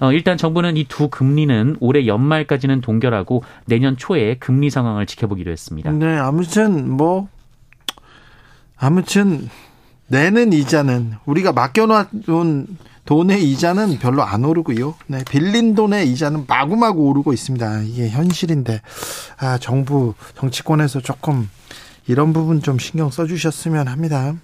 어, 0.00 0.12
일단 0.12 0.36
정부는 0.36 0.76
이 0.76 0.84
두 0.88 1.08
금리는 1.08 1.76
올해 1.78 2.08
연말까지는 2.08 2.80
동결하고 2.80 3.44
내년 3.66 3.96
초에 3.96 4.34
금리 4.38 4.70
상황을 4.70 5.06
지켜보기로 5.06 5.52
했습니다. 5.52 5.92
네, 5.92 6.18
아무튼 6.18 6.90
뭐 6.90 7.28
아무튼 8.76 9.48
내는 10.08 10.52
이자는 10.52 11.14
우리가 11.26 11.52
맡겨놓은 11.52 12.66
돈의 13.10 13.42
이자는 13.50 13.98
별로 13.98 14.22
안 14.22 14.44
오르고요. 14.44 14.94
네, 15.08 15.24
빌린 15.28 15.74
돈의 15.74 16.08
이자는 16.12 16.44
마구마구 16.46 17.08
오르고 17.08 17.32
있습니다. 17.32 17.82
이게 17.82 18.08
현실인데, 18.08 18.80
아, 19.36 19.58
정부, 19.58 20.14
정치권에서 20.36 21.00
조금 21.00 21.50
이런 22.06 22.32
부분 22.32 22.62
좀 22.62 22.78
신경 22.78 23.10
써 23.10 23.26
주셨으면 23.26 23.88
합니다. 23.88 24.34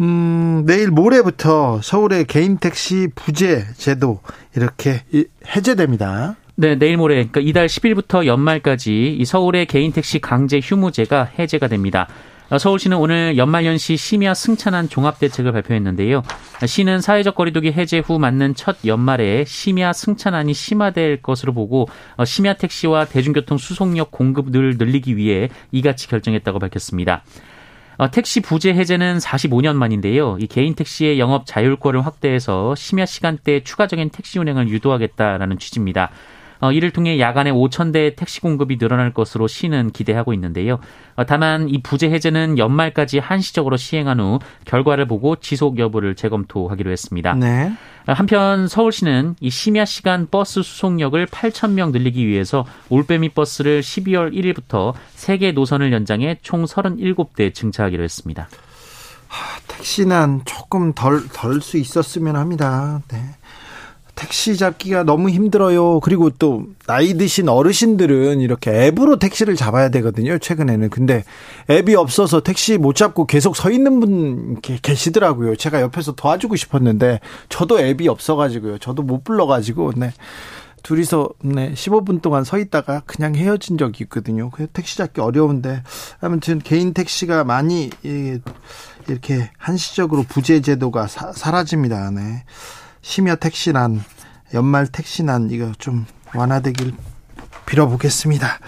음, 0.00 0.64
내일 0.66 0.90
모레부터 0.90 1.78
서울의 1.80 2.24
개인 2.24 2.56
택시 2.56 3.06
부재 3.14 3.64
제도 3.76 4.22
이렇게 4.56 5.04
해제됩니다. 5.46 6.34
네, 6.56 6.76
내일 6.76 6.96
모레, 6.96 7.14
그러니까 7.14 7.40
이달 7.40 7.68
10일부터 7.68 8.26
연말까지 8.26 9.14
이 9.16 9.24
서울의 9.24 9.66
개인 9.66 9.92
택시 9.92 10.18
강제 10.18 10.58
휴무제가 10.60 11.30
해제가 11.38 11.68
됩니다. 11.68 12.08
서울시는 12.56 12.96
오늘 12.96 13.36
연말연시 13.36 13.98
심야 13.98 14.32
승차난 14.32 14.88
종합대책을 14.88 15.52
발표했는데요. 15.52 16.22
시는 16.66 17.02
사회적 17.02 17.34
거리두기 17.34 17.72
해제 17.72 17.98
후 17.98 18.18
맞는 18.18 18.54
첫 18.54 18.78
연말에 18.86 19.44
심야 19.44 19.92
승차난이 19.92 20.54
심화될 20.54 21.20
것으로 21.20 21.52
보고 21.52 21.88
어, 22.16 22.24
심야 22.24 22.54
택시와 22.54 23.04
대중교통 23.04 23.58
수송력 23.58 24.10
공급을 24.10 24.78
늘리기 24.78 25.18
위해 25.18 25.50
이같이 25.72 26.08
결정했다고 26.08 26.58
밝혔습니다. 26.58 27.22
어, 27.98 28.10
택시 28.10 28.40
부재 28.40 28.70
해제는 28.70 29.18
45년 29.18 29.76
만인데요. 29.76 30.38
이 30.40 30.46
개인 30.46 30.74
택시의 30.74 31.18
영업 31.18 31.44
자율권을 31.44 32.06
확대해서 32.06 32.74
심야 32.76 33.04
시간대 33.04 33.62
추가적인 33.62 34.08
택시 34.08 34.38
운행을 34.38 34.68
유도하겠다라는 34.70 35.58
취지입니다. 35.58 36.10
어, 36.60 36.72
이를 36.72 36.90
통해 36.90 37.18
야간에 37.20 37.50
5천 37.50 37.92
대의 37.92 38.16
택시 38.16 38.40
공급이 38.40 38.78
늘어날 38.78 39.12
것으로 39.12 39.46
시는 39.46 39.90
기대하고 39.90 40.32
있는데요. 40.34 40.78
어, 41.16 41.24
다만 41.24 41.68
이 41.68 41.80
부재 41.82 42.08
해제는 42.10 42.58
연말까지 42.58 43.18
한시적으로 43.18 43.76
시행한 43.76 44.20
후 44.20 44.38
결과를 44.64 45.06
보고 45.06 45.36
지속 45.36 45.78
여부를 45.78 46.14
재검토하기로 46.14 46.90
했습니다. 46.90 47.34
네. 47.34 47.72
어, 48.06 48.12
한편 48.12 48.66
서울시는 48.68 49.36
이 49.40 49.50
심야 49.50 49.84
시간 49.84 50.28
버스 50.30 50.62
수송력을 50.62 51.24
8천 51.26 51.72
명 51.72 51.92
늘리기 51.92 52.26
위해서 52.26 52.64
올빼미 52.88 53.30
버스를 53.30 53.80
12월 53.80 54.32
1일부터 54.32 54.94
3개 55.16 55.52
노선을 55.52 55.92
연장해 55.92 56.38
총 56.42 56.64
37대 56.64 57.54
증차하기로 57.54 58.02
했습니다. 58.02 58.48
하, 59.28 59.60
택시난 59.68 60.40
조금 60.46 60.94
덜 60.94 61.28
덜 61.28 61.60
수 61.60 61.76
있었으면 61.76 62.36
합니다. 62.36 63.02
네. 63.08 63.18
택시 64.18 64.56
잡기가 64.56 65.04
너무 65.04 65.30
힘들어요. 65.30 66.00
그리고 66.00 66.28
또 66.28 66.64
나이 66.88 67.14
드신 67.14 67.48
어르신들은 67.48 68.40
이렇게 68.40 68.86
앱으로 68.86 69.20
택시를 69.20 69.54
잡아야 69.54 69.90
되거든요. 69.90 70.38
최근에는. 70.38 70.90
근데 70.90 71.22
앱이 71.70 71.94
없어서 71.94 72.40
택시 72.40 72.78
못 72.78 72.96
잡고 72.96 73.26
계속 73.26 73.54
서 73.54 73.70
있는 73.70 74.00
분 74.00 74.60
계시더라고요. 74.60 75.54
제가 75.54 75.80
옆에서 75.82 76.16
도와주고 76.16 76.56
싶었는데 76.56 77.20
저도 77.48 77.78
앱이 77.78 78.08
없어 78.08 78.34
가지고요. 78.34 78.78
저도 78.78 79.04
못 79.04 79.22
불러 79.22 79.46
가지고 79.46 79.92
네. 79.94 80.12
둘이서 80.82 81.28
네 81.44 81.72
15분 81.74 82.20
동안 82.20 82.42
서 82.42 82.58
있다가 82.58 83.02
그냥 83.06 83.36
헤어진 83.36 83.78
적이 83.78 84.04
있거든요. 84.04 84.50
그 84.50 84.66
택시 84.66 84.96
잡기 84.96 85.20
어려운데 85.20 85.84
아무튼 86.20 86.58
개인 86.58 86.92
택시가 86.92 87.44
많이 87.44 87.90
이렇게 88.02 89.50
한시적으로 89.58 90.24
부재 90.28 90.60
제도가 90.60 91.06
사, 91.06 91.32
사라집니다. 91.32 92.10
네. 92.10 92.42
심야 93.00 93.36
택시난, 93.36 94.02
연말 94.54 94.86
택시난 94.86 95.50
이거 95.50 95.72
좀 95.78 96.06
완화되길 96.34 96.92
빌어보겠습니다. 97.66 98.58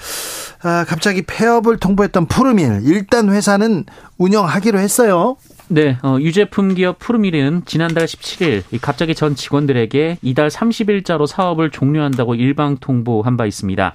아, 0.63 0.85
갑자기 0.87 1.23
폐업을 1.23 1.79
통보했던 1.79 2.27
푸르밀 2.27 2.81
일단 2.85 3.31
회사는 3.31 3.85
운영하기로 4.19 4.79
했어요. 4.79 5.37
네, 5.69 5.97
어, 6.03 6.19
유제품 6.21 6.75
기업 6.75 6.99
푸르밀은 6.99 7.63
지난달 7.65 8.05
17일 8.05 8.65
갑자기 8.83 9.15
전 9.15 9.35
직원들에게 9.35 10.19
이달 10.21 10.49
30일자로 10.49 11.27
사업을 11.27 11.71
종료한다고 11.71 12.35
일방 12.35 12.77
통보한 12.79 13.37
바 13.37 13.47
있습니다. 13.47 13.95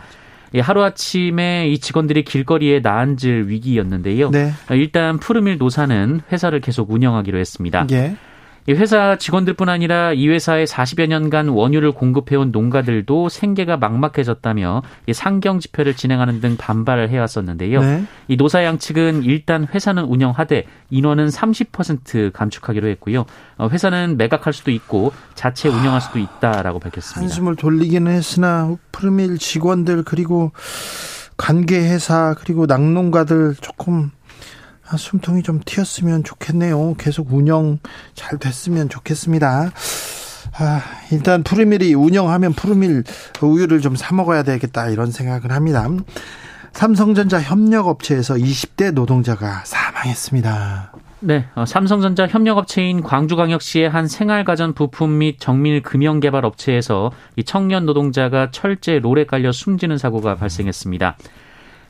하루아침에 0.58 1.68
이 1.68 1.80
직원들이 1.80 2.24
길거리에 2.24 2.80
나앉을 2.80 3.50
위기였는데요. 3.50 4.30
네. 4.32 4.54
일단 4.72 5.20
푸르밀 5.20 5.58
노사는 5.58 6.22
회사를 6.32 6.62
계속 6.62 6.92
운영하기로 6.92 7.38
했습니다. 7.38 7.88
예. 7.92 8.16
이 8.68 8.74
회사 8.74 9.16
직원들뿐 9.16 9.70
아니라 9.70 10.12
이 10.14 10.28
회사에 10.28 10.64
40여 10.64 11.08
년간 11.08 11.50
원유를 11.50 11.92
공급해온 11.92 12.52
농가들도 12.52 13.30
생계가 13.30 13.78
막막해졌다며 13.78 14.82
이 15.06 15.14
상경 15.14 15.60
집회를 15.60 15.96
진행하는 15.96 16.42
등 16.42 16.58
반발을 16.58 17.10
해왔었는데요. 17.10 17.82
네. 17.82 18.06
이 18.28 18.38
노사 18.38 18.64
양 18.64 18.80
측은 18.80 19.24
일단 19.24 19.68
회사는 19.72 20.04
운영하되 20.06 20.66
인원은 20.90 21.28
30% 21.28 22.34
감축하기로 22.34 22.88
했고요. 22.88 23.26
어, 23.58 23.70
회사는 23.70 24.18
매각할 24.18 24.52
수도 24.52 24.72
있고 24.72 25.12
자체 25.36 25.70
운영할 25.70 26.02
수도 26.02 26.18
있다라고 26.18 26.80
밝혔습니다. 26.80 27.22
한숨을 27.22 27.56
돌리기는 27.56 28.12
했으나 28.12 28.76
프르밀 28.92 29.38
직원들 29.38 30.04
그리고 30.04 30.52
관계 31.38 31.78
회사 31.78 32.34
그리고 32.40 32.66
낙농가들 32.66 33.56
조금 33.62 34.12
아, 34.88 34.98
숨통이 34.98 35.42
좀 35.44 35.60
튀었으면 35.66 36.24
좋겠네요. 36.24 36.96
계속 36.98 37.34
운영 37.34 37.80
잘 38.14 38.38
됐으면 38.38 38.88
좋겠습니다. 38.90 39.72
아, 40.58 40.82
일단 41.12 41.44
푸르밀이 41.44 41.94
운영하면 41.96 42.54
푸르밀 42.54 43.04
우유를 43.42 43.82
좀 43.82 43.96
사 43.96 44.14
먹어야 44.14 44.44
되겠다 44.44 44.90
이런 44.90 45.12
생각을 45.12 45.52
합니다. 45.52 45.88
삼성전자 46.72 47.42
협력업체에서 47.42 48.36
20대 48.36 48.92
노동자가 48.92 49.64
사망했습니다. 49.66 50.92
네, 51.22 51.46
어, 51.56 51.66
삼성전자 51.66 52.28
협력업체인 52.28 53.02
광주광역시의 53.02 53.90
한 53.90 54.08
생활가전 54.08 54.74
부품 54.74 55.18
및 55.18 55.40
정밀 55.40 55.82
금융개발 55.82 56.46
업체에서 56.46 57.12
이 57.38 57.44
청년 57.44 57.86
노동자가 57.86 58.52
철제 58.52 59.00
롤에 59.00 59.26
깔려 59.26 59.52
숨지는 59.52 59.98
사고가 59.98 60.36
발생했습니다. 60.36 61.18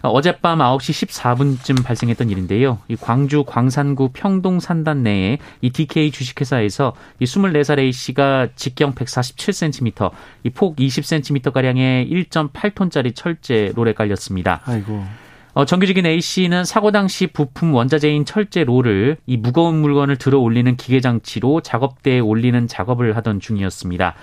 어젯밤 0.10 0.60
9시 0.60 1.08
14분쯤 1.08 1.84
발생했던 1.84 2.30
일인데요. 2.30 2.80
이 2.88 2.96
광주 2.96 3.44
광산구 3.44 4.10
평동 4.14 4.60
산단 4.60 5.04
내에 5.04 5.38
이 5.62 5.70
DK 5.70 6.12
주식회사에서 6.12 6.94
이 7.20 7.26
24살 7.26 7.80
A 7.80 7.92
씨가 7.92 8.50
직경 8.56 8.94
147cm, 8.96 10.12
이 10.44 10.50
폭 10.50 10.76
20cm 10.78 11.52
가량의 11.52 12.10
1.8톤짜리 12.10 13.14
철제 13.16 13.72
롤에 13.76 13.94
깔렸습니다. 13.94 14.62
아이고. 14.66 15.04
어, 15.54 15.64
정규직인 15.64 16.06
A 16.06 16.20
씨는 16.20 16.66
사고 16.66 16.92
당시 16.92 17.28
부품 17.28 17.74
원자재인 17.74 18.26
철제 18.26 18.66
롤을 18.66 19.18
이 19.26 19.38
무거운 19.38 19.76
물건을 19.82 20.18
들어 20.18 20.38
올리는 20.40 20.76
기계 20.76 21.00
장치로 21.00 21.62
작업대에 21.62 22.20
올리는 22.20 22.68
작업을 22.68 23.16
하던 23.16 23.40
중이었습니다. 23.40 24.16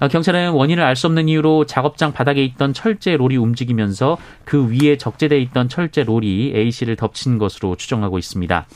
어, 0.00 0.08
경찰은 0.08 0.52
원인을 0.52 0.82
알 0.82 0.96
수 0.96 1.06
없는 1.06 1.28
이유로 1.28 1.66
작업장 1.66 2.12
바닥에 2.12 2.44
있던 2.44 2.74
철제 2.74 3.16
롤이 3.16 3.36
움직이면서 3.36 4.18
그 4.44 4.68
위에 4.68 4.98
적재돼 4.98 5.38
있던 5.40 5.68
철제 5.68 6.02
롤이 6.02 6.52
A 6.54 6.70
씨를 6.70 6.96
덮친 6.96 7.38
것으로 7.38 7.76
추정하고 7.76 8.18
있습니다. 8.18 8.66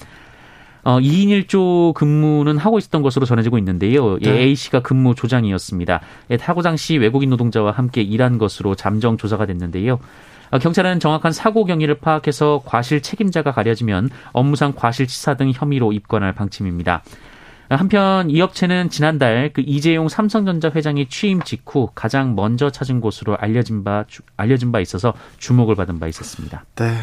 어, 0.85 0.99
2인 1.01 1.47
1조 1.47 1.95
근무는 1.95 2.59
하고 2.59 2.79
있었던 2.79 3.03
것으로 3.03 3.25
전해지고 3.27 3.59
있는데요. 3.59 4.19
예, 4.21 4.33
네. 4.33 4.41
A 4.43 4.55
씨가 4.55 4.81
근무 4.81 5.15
조장이었습니다. 5.15 6.01
예, 6.31 6.37
타고 6.37 6.63
당시 6.63 6.99
외국인 6.99 7.31
노동자와 7.31 7.73
함께 7.73 8.03
일한 8.03 8.39
것으로 8.39 8.75
잠정 8.75 9.17
조사가 9.17 9.47
됐는데요. 9.47 9.99
어, 10.51 10.59
경찰은 10.59 11.01
정확한 11.01 11.33
사고 11.33 11.65
경위를 11.65 11.97
파악해서 11.97 12.63
과실 12.67 13.01
책임자가 13.01 13.53
가려지면 13.53 14.11
업무상 14.33 14.75
과실치사 14.77 15.35
등 15.35 15.51
혐의로 15.55 15.93
입건할 15.93 16.35
방침입니다. 16.35 17.03
한편 17.69 18.31
이 18.31 18.41
업체는 18.41 18.91
지난달 18.91 19.51
그 19.53 19.63
이재용 19.65 20.09
삼성전자 20.09 20.71
회장이 20.75 21.09
취임 21.09 21.43
직후 21.43 21.89
가장 21.95 22.35
먼저 22.35 22.71
찾은 22.71 23.01
곳으로 23.01 23.37
알려진 23.37 23.85
바 23.85 24.05
알려진 24.37 24.73
바 24.73 24.81
있어서 24.81 25.15
주목을 25.39 25.75
받은 25.75 25.99
바 25.99 26.07
있었습니다. 26.09 26.65
네. 26.77 26.95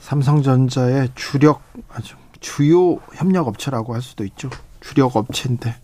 삼성전자의 0.00 1.10
주력 1.14 1.62
아주 1.92 2.16
주요 2.40 2.96
협력 3.14 3.48
업체라고 3.48 3.94
할 3.94 4.02
수도 4.02 4.24
있죠. 4.24 4.50
주력 4.80 5.16
업체인데 5.16 5.74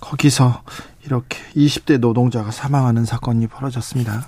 거기서 0.00 0.62
이렇게 1.04 1.38
20대 1.54 1.98
노동자가 1.98 2.50
사망하는 2.50 3.04
사건이 3.04 3.48
벌어졌습니다. 3.48 4.26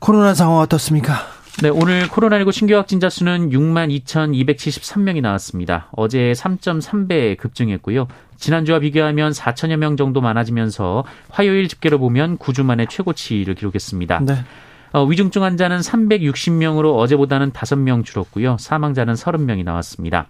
코로나 0.00 0.32
상황 0.34 0.58
어떻습니까? 0.58 1.41
네, 1.60 1.68
오늘 1.68 2.08
코로나19 2.08 2.50
신규 2.50 2.74
확진자 2.74 3.08
수는 3.08 3.50
6만 3.50 4.04
2,273명이 4.04 5.20
나왔습니다. 5.20 5.88
어제 5.92 6.32
3.3배 6.32 7.36
급증했고요. 7.36 8.08
지난주와 8.36 8.80
비교하면 8.80 9.32
4천여 9.32 9.76
명 9.76 9.96
정도 9.96 10.20
많아지면서 10.20 11.04
화요일 11.28 11.68
집계로 11.68 11.98
보면 11.98 12.38
9주 12.38 12.64
만에 12.64 12.86
최고치를 12.86 13.54
기록했습니다. 13.54 14.20
네. 14.20 14.44
어, 14.92 15.04
위중증 15.04 15.44
환자는 15.44 15.78
360명으로 15.78 16.96
어제보다는 16.96 17.52
5명 17.52 18.04
줄었고요. 18.04 18.56
사망자는 18.58 19.14
30명이 19.14 19.62
나왔습니다. 19.62 20.26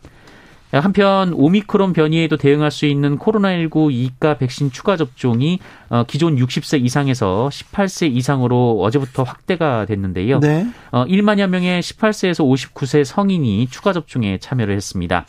한편 0.78 1.32
오미크론 1.34 1.92
변이에도 1.92 2.36
대응할 2.36 2.70
수 2.70 2.86
있는 2.86 3.18
코로나19 3.18 3.70
2가 4.18 4.38
백신 4.38 4.70
추가 4.72 4.96
접종이 4.96 5.58
어, 5.90 6.04
기존 6.04 6.36
60세 6.36 6.82
이상에서 6.82 7.50
18세 7.52 8.10
이상으로 8.10 8.80
어제부터 8.82 9.22
확대가 9.22 9.84
됐는데요. 9.84 10.40
네. 10.40 10.66
1만여 10.92 11.42
어, 11.42 11.46
명의 11.46 11.82
18세에서 11.82 12.72
59세 12.72 13.04
성인이 13.04 13.68
추가 13.70 13.92
접종에 13.92 14.38
참여를 14.38 14.74
했습니다. 14.74 15.26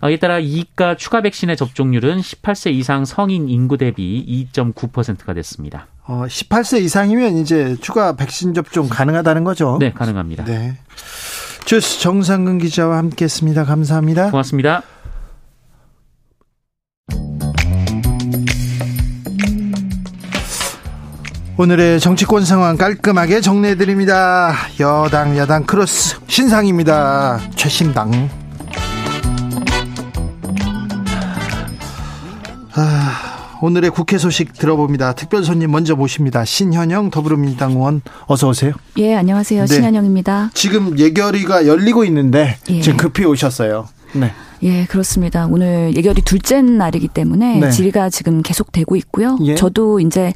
어, 0.00 0.10
이에 0.10 0.16
따라 0.16 0.40
2가 0.40 0.96
추가 0.96 1.20
백신의 1.22 1.56
접종률은 1.56 2.20
18세 2.20 2.72
이상 2.72 3.04
성인 3.04 3.48
인구 3.48 3.76
대비 3.76 4.46
2.9%가 4.52 5.34
됐습니다. 5.34 5.86
어, 6.04 6.24
18세 6.26 6.80
이상이면 6.82 7.36
이제 7.38 7.76
추가 7.80 8.16
백신 8.16 8.54
접종 8.54 8.88
가능하다는 8.88 9.44
거죠? 9.44 9.76
네, 9.80 9.92
가능합니다. 9.92 10.44
네. 10.44 10.78
주스 11.68 12.00
정상근 12.00 12.56
기자와 12.56 12.96
함께했습니다. 12.96 13.64
감사합니다. 13.66 14.30
고맙습니다. 14.30 14.82
오늘의 21.58 22.00
정치권 22.00 22.46
상황 22.46 22.78
깔끔하게 22.78 23.42
정리해드립니다. 23.42 24.54
여당, 24.80 25.36
야당 25.36 25.66
크로스 25.66 26.16
신상입니다. 26.26 27.38
최신당. 27.54 28.30
아. 32.76 33.27
오늘의 33.60 33.90
국회 33.90 34.18
소식 34.18 34.52
들어봅니다. 34.52 35.14
특별 35.14 35.44
손님 35.44 35.70
먼저 35.70 35.96
모십니다. 35.96 36.44
신현영 36.44 37.10
더불어민주당 37.10 37.72
의원 37.72 38.02
어서 38.26 38.48
오세요. 38.48 38.72
예, 38.98 39.14
안녕하세요. 39.14 39.66
네. 39.66 39.66
신현영입니다. 39.66 40.50
지금 40.54 40.98
예결위가 40.98 41.66
열리고 41.66 42.04
있는데 42.04 42.56
예. 42.70 42.80
지금 42.80 42.96
급히 42.96 43.24
오셨어요. 43.24 43.88
네. 44.14 44.32
예, 44.62 44.84
그렇습니다. 44.86 45.46
오늘 45.46 45.94
예결이 45.96 46.22
둘째 46.22 46.60
날이기 46.60 47.08
때문에 47.08 47.60
네. 47.60 47.70
질의가 47.70 48.10
지금 48.10 48.42
계속되고 48.42 48.96
있고요. 48.96 49.38
예. 49.42 49.54
저도 49.54 50.00
이제 50.00 50.32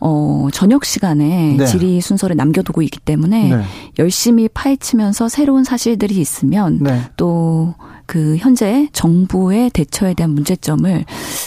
어 0.00 0.48
저녁 0.52 0.84
시간에 0.84 1.56
네. 1.58 1.66
질의 1.66 2.00
순서를 2.00 2.36
남겨두고 2.36 2.82
있기 2.82 3.00
때문에 3.00 3.56
네. 3.56 3.62
열심히 3.98 4.48
파헤치면서 4.48 5.28
새로운 5.28 5.64
사실들이 5.64 6.16
있으면 6.16 6.78
네. 6.82 7.02
또 7.16 7.74
그 8.06 8.36
현재 8.38 8.88
정부의 8.92 9.70
대처에 9.70 10.14
대한 10.14 10.30
문제점을 10.30 11.04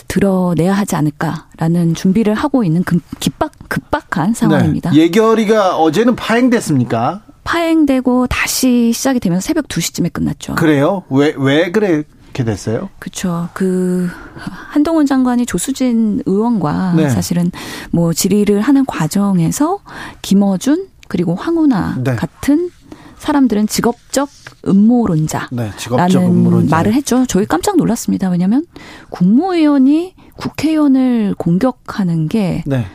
드러내야 0.07 0.73
하지 0.73 0.95
않을까라는 0.95 1.93
준비를 1.95 2.33
하고 2.33 2.63
있는 2.63 2.83
급박 2.83 3.51
급박한 3.67 4.33
상황입니다. 4.33 4.91
네. 4.91 4.97
예결위가 4.97 5.77
어제는 5.77 6.15
파행됐습니까? 6.15 7.21
파행되고 7.43 8.27
다시 8.27 8.91
시작이 8.93 9.19
되면서 9.19 9.45
새벽 9.45 9.67
2시쯤에 9.67 10.11
끝났죠. 10.11 10.55
그래요? 10.55 11.03
왜, 11.09 11.33
왜 11.37 11.71
그렇게 11.71 12.43
됐어요? 12.43 12.89
그렇죠. 12.99 13.47
그, 13.53 14.09
한동훈 14.35 15.05
장관이 15.05 15.45
조수진 15.45 16.21
의원과 16.25 16.93
네. 16.97 17.09
사실은 17.09 17.51
뭐 17.91 18.11
질의를 18.11 18.59
하는 18.59 18.85
과정에서 18.85 19.79
김어준 20.21 20.87
그리고 21.07 21.35
황운하 21.35 21.95
네. 22.03 22.15
같은 22.15 22.69
사람들은 23.19 23.67
직업적 23.67 24.29
음모론자라는 24.67 25.49
네, 25.51 25.71
직업적 25.77 26.23
음모론자. 26.23 26.75
말을 26.75 26.93
했죠. 26.93 27.25
저희 27.27 27.45
깜짝 27.45 27.77
놀랐습니다. 27.77 28.29
왜냐하면 28.29 28.65
국무위원이 29.09 30.13
국회의원을 30.35 31.35
공격하는 31.37 32.27
게 32.27 32.63
네. 32.65 32.85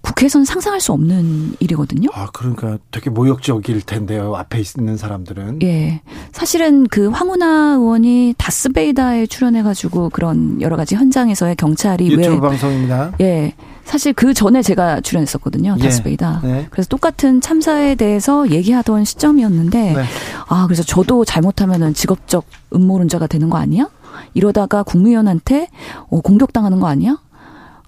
국회에서는 0.00 0.44
상상할 0.44 0.80
수 0.80 0.92
없는 0.92 1.56
일이거든요. 1.60 2.08
아, 2.14 2.28
그러니까 2.32 2.78
되게 2.90 3.10
모욕적일 3.10 3.82
텐데요. 3.82 4.34
앞에 4.36 4.62
있는 4.78 4.96
사람들은. 4.96 5.60
예. 5.62 6.00
사실은 6.32 6.86
그 6.86 7.08
황운하 7.08 7.74
의원이 7.74 8.34
다스베이다에 8.38 9.26
출연해가지고 9.26 10.10
그런 10.10 10.62
여러 10.62 10.76
가지 10.76 10.94
현장에서의 10.94 11.56
경찰이 11.56 12.06
유튜브 12.10 12.34
왜. 12.36 12.40
방송입니다. 12.40 13.12
예. 13.20 13.54
사실 13.88 14.12
그 14.12 14.34
전에 14.34 14.60
제가 14.60 15.00
출연했었거든요. 15.00 15.76
예. 15.78 15.82
다스베이다. 15.82 16.40
네. 16.44 16.66
그래서 16.70 16.88
똑같은 16.90 17.40
참사에 17.40 17.94
대해서 17.94 18.50
얘기하던 18.50 19.06
시점이었는데, 19.06 19.92
네. 19.94 20.04
아, 20.46 20.66
그래서 20.66 20.82
저도 20.82 21.24
잘못하면은 21.24 21.94
직업적 21.94 22.44
음모론자가 22.74 23.26
되는 23.26 23.48
거 23.48 23.56
아니야? 23.56 23.88
이러다가 24.34 24.82
국무위원한테 24.82 25.68
어, 26.10 26.20
공격당하는 26.20 26.80
거 26.80 26.86
아니야? 26.86 27.18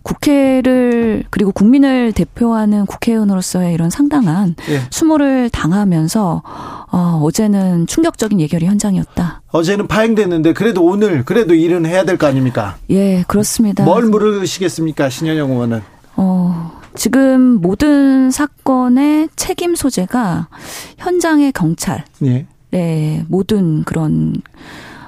국회를 0.02 1.24
그리고 1.30 1.52
국민을 1.52 2.12
대표하는 2.12 2.86
국회의원으로서의 2.86 3.74
이런 3.74 3.90
상당한 3.90 4.54
예. 4.68 4.80
수모를 4.90 5.50
당하면서 5.50 6.42
어, 6.92 7.20
어제는 7.22 7.86
충격적인 7.86 8.40
예결위 8.40 8.66
현장이었다. 8.66 9.42
어제는 9.48 9.86
파행됐는데 9.86 10.52
그래도 10.54 10.84
오늘 10.84 11.24
그래도 11.24 11.54
일은 11.54 11.86
해야 11.86 12.04
될 12.04 12.16
거 12.18 12.26
아닙니까? 12.26 12.76
예, 12.90 13.24
그렇습니다. 13.28 13.84
뭘 13.84 14.04
물으시겠습니까, 14.06 15.08
신현영 15.08 15.50
의원은? 15.50 15.80
어, 16.16 16.72
지금 16.94 17.60
모든 17.60 18.30
사건의 18.30 19.28
책임 19.36 19.74
소재가 19.74 20.48
현장의 20.98 21.52
경찰. 21.52 22.04
예. 22.24 22.46
네, 22.72 23.24
모든 23.28 23.82
그런 23.84 24.34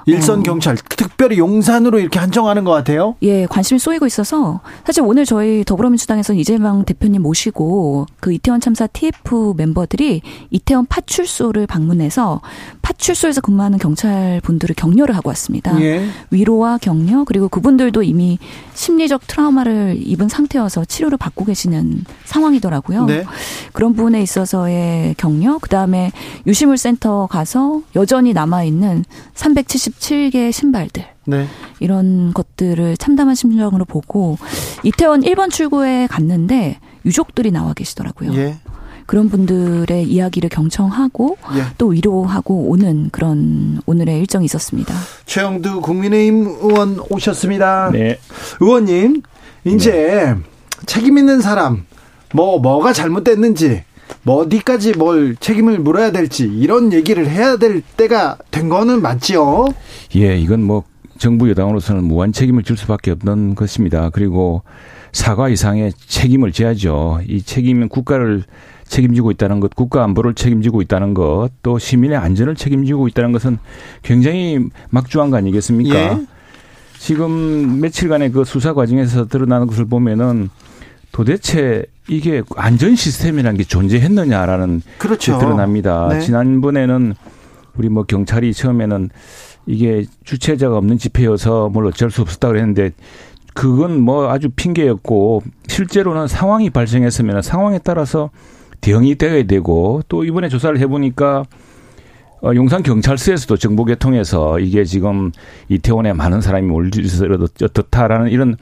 일선 0.05 0.39
어. 0.39 0.43
경찰 0.43 0.75
특별히 0.75 1.37
용산으로 1.37 1.99
이렇게 1.99 2.19
한정하는 2.19 2.63
것 2.63 2.71
같아요. 2.71 3.15
예, 3.21 3.45
관심이 3.45 3.79
쏘이고 3.79 4.05
있어서 4.05 4.61
사실 4.85 5.03
오늘 5.03 5.25
저희 5.25 5.63
더불어민주당에서 5.63 6.33
이재명 6.33 6.85
대표님 6.85 7.21
모시고 7.21 8.07
그 8.19 8.33
이태원 8.33 8.61
참사 8.61 8.87
TF 8.87 9.53
멤버들이 9.57 10.21
이태원 10.51 10.85
파출소를 10.87 11.67
방문해서 11.67 12.41
파출소에서 12.83 13.41
근무하는 13.41 13.79
경찰 13.79 14.39
분들을 14.43 14.75
격려를 14.75 15.15
하고 15.15 15.29
왔습니다. 15.29 15.81
예. 15.81 16.05
위로와 16.29 16.77
격려 16.77 17.23
그리고 17.23 17.47
그분들도 17.47 18.03
이미 18.03 18.37
심리적 18.75 19.25
트라우마를 19.25 19.97
입은 19.99 20.27
상태여서 20.29 20.85
치료를 20.85 21.17
받고 21.17 21.45
계시는 21.45 22.03
상황이더라고요. 22.25 23.05
네. 23.05 23.25
그런 23.71 23.95
부분에 23.95 24.21
있어서의 24.21 25.15
격려, 25.17 25.57
그 25.59 25.69
다음에 25.69 26.11
유시물 26.45 26.77
센터 26.77 27.25
가서 27.27 27.81
여전히 27.95 28.33
남아 28.33 28.65
있는 28.65 29.05
377개 29.33 30.51
신발들. 30.51 31.05
네. 31.25 31.47
이런 31.79 32.33
것들을 32.33 32.97
참담한 32.97 33.33
심정으로 33.33 33.85
보고 33.85 34.37
이태원 34.83 35.21
1번 35.21 35.49
출구에 35.49 36.07
갔는데 36.07 36.79
유족들이 37.05 37.51
나와 37.51 37.73
계시더라고요. 37.73 38.33
예. 38.35 38.57
그런 39.13 39.29
분들의 39.29 40.05
이야기를 40.05 40.49
경청하고 40.49 41.37
예. 41.55 41.65
또 41.77 41.89
위로하고 41.89 42.71
오는 42.71 43.09
그런 43.11 43.79
오늘의 43.85 44.17
일정이 44.17 44.45
있었습니다. 44.45 44.91
최영두 45.27 45.81
국민의힘 45.81 46.47
의원 46.63 46.97
오셨습니다. 47.11 47.91
네. 47.93 48.17
의원님, 48.59 49.21
이제 49.65 49.91
네. 49.91 50.35
책임 50.87 51.19
있는 51.19 51.41
사람, 51.41 51.85
뭐, 52.33 52.57
뭐가 52.57 52.91
잘못됐는지, 52.91 53.83
뭐 54.23 54.37
어디까지 54.37 54.93
뭘 54.93 55.35
책임을 55.39 55.77
물어야 55.77 56.11
될지 56.11 56.45
이런 56.45 56.91
얘기를 56.91 57.29
해야 57.29 57.57
될 57.57 57.83
때가 57.95 58.39
된 58.49 58.67
거는 58.67 59.03
맞지요? 59.03 59.75
예, 60.15 60.39
이건 60.39 60.63
뭐 60.63 60.85
정부 61.19 61.51
여당으로서는 61.51 62.03
무한 62.03 62.31
책임을 62.31 62.63
질 62.63 62.77
수밖에 62.77 63.11
없는 63.11 63.53
것입니다. 63.53 64.09
그리고 64.09 64.63
사과 65.11 65.49
이상의 65.49 65.93
책임을 66.07 66.51
져야죠. 66.51 67.19
이 67.27 67.43
책임은 67.43 67.89
국가를 67.89 68.45
책임지고 68.85 69.31
있다는 69.31 69.59
것, 69.59 69.75
국가 69.75 70.03
안보를 70.03 70.33
책임지고 70.33 70.81
있다는 70.81 71.13
것, 71.13 71.49
또 71.61 71.79
시민의 71.79 72.17
안전을 72.17 72.55
책임지고 72.55 73.07
있다는 73.07 73.31
것은 73.31 73.57
굉장히 74.01 74.59
막중한 74.89 75.29
거 75.29 75.37
아니겠습니까? 75.37 75.95
예. 75.95 76.25
지금 76.97 77.81
며칠간의 77.81 78.31
그 78.31 78.45
수사 78.45 78.73
과정에서 78.73 79.27
드러나는 79.27 79.67
것을 79.67 79.85
보면은 79.85 80.49
도대체 81.11 81.85
이게 82.07 82.43
안전 82.55 82.95
시스템이라는 82.95 83.57
게 83.57 83.63
존재했느냐라는 83.63 84.81
그렇죠. 84.97 85.33
게 85.33 85.39
드러납니다. 85.39 86.07
네. 86.09 86.19
지난번에는 86.21 87.13
우리 87.75 87.89
뭐 87.89 88.03
경찰이 88.03 88.53
처음에는 88.53 89.09
이게 89.65 90.05
주체자가 90.23 90.77
없는 90.77 90.97
집회여서 90.97 91.69
뭘 91.69 91.85
어쩔 91.87 92.11
수 92.11 92.21
없었다 92.21 92.49
그랬는데 92.49 92.91
그건 93.53 94.01
뭐 94.01 94.29
아주 94.29 94.49
핑계였고 94.49 95.43
실제로는 95.67 96.27
상황이 96.27 96.69
발생했으면 96.69 97.41
상황에 97.41 97.79
따라서 97.83 98.29
대응이 98.83 99.15
되어야 99.15 99.43
되고 99.43 100.01
또 100.09 100.25
이번에 100.25 100.49
조사를 100.49 100.77
해보니까 100.77 101.45
어, 102.43 102.51
용산 102.53 102.83
경찰서에서도 102.83 103.55
정보계 103.55 103.95
통해서 103.95 104.59
이게 104.59 104.83
지금 104.83 105.31
이태원에 105.69 106.11
많은 106.11 106.41
사람이 106.41 106.67
몰리서 106.67 107.25
어떻다라는 107.63 108.29
이런 108.29 108.57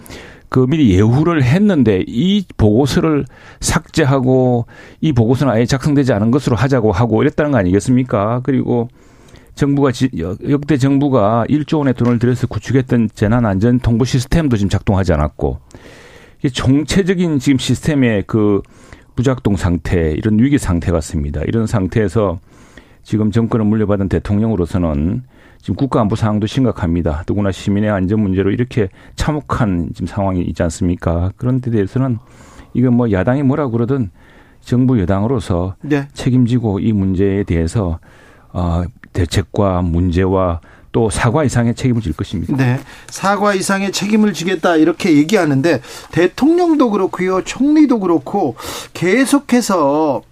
그 0.50 0.68
미리 0.68 0.94
예후를 0.94 1.44
했는데 1.44 2.04
이 2.08 2.46
보고서를 2.58 3.26
삭제하고 3.60 4.68
이 5.00 5.12
보고서는 5.12 5.52
아예 5.52 5.66
작성되지 5.66 6.14
않은 6.14 6.30
것으로 6.30 6.56
하자고 6.56 6.92
하고 6.92 7.24
이랬다는 7.24 7.52
거 7.52 7.58
아니겠습니까? 7.58 8.42
그리고 8.44 8.90
정부가 9.56 9.92
역대 10.50 10.78
정부가 10.78 11.46
1조 11.50 11.80
원의 11.80 11.96
돈을 11.96 12.20
들여서 12.20 12.46
구축했던 12.48 13.10
재난 13.16 13.46
안전 13.46 13.80
통보 13.80 14.06
시스템도 14.06 14.58
지금 14.58 14.70
작동하지 14.70 15.14
않았고 15.14 15.60
이게 16.40 16.50
총체적인 16.50 17.40
지금 17.40 17.58
시스템의 17.58 18.26
그 18.28 18.62
부작동 19.22 19.56
상태 19.56 20.12
이런 20.14 20.40
위기 20.40 20.58
상태 20.58 20.92
같습니다. 20.92 21.42
이런 21.44 21.68
상태에서 21.68 22.40
지금 23.04 23.30
정권을 23.30 23.66
물려받은 23.68 24.10
대통령으로서는 24.10 25.22
지금 25.60 25.76
국가 25.76 26.02
안보 26.02 26.16
상황도 26.16 26.48
심각합니다. 26.48 27.22
더구나 27.28 27.52
시민의 27.52 27.92
안전 27.92 28.20
문제로 28.20 28.50
이렇게 28.50 28.90
참혹한 29.16 29.92
지금 29.94 30.08
상황이 30.08 30.42
있지 30.42 30.64
않습니까? 30.64 31.32
그런 31.38 31.62
데 31.62 31.70
대해서는 31.70 32.18
이건 32.74 32.96
뭐 32.96 33.12
야당이 33.12 33.44
뭐라 33.44 33.68
그러든 33.68 34.10
정부 34.62 35.00
여당으로서 35.00 35.76
네. 35.84 36.08
책임지고 36.14 36.80
이 36.80 36.92
문제에 36.92 37.44
대해서 37.44 38.00
어 38.54 38.84
대책과 39.14 39.84
문제와 39.84 40.62
또 40.92 41.10
사과 41.10 41.44
이상의 41.44 41.76
책임을 41.76 42.02
질 42.02 42.14
것입니다. 42.14 42.56
네. 42.56 42.80
사과 43.10 43.54
이상의 43.54 43.92
책임을 43.92 44.34
지겠다 44.34 44.76
이렇게 44.76 45.16
얘기하는데 45.16 45.82
대통령도 46.12 46.92
그렇고요. 46.92 47.44
총리도 47.44 48.00
그렇고 48.00 48.56
계속해서 48.94 50.24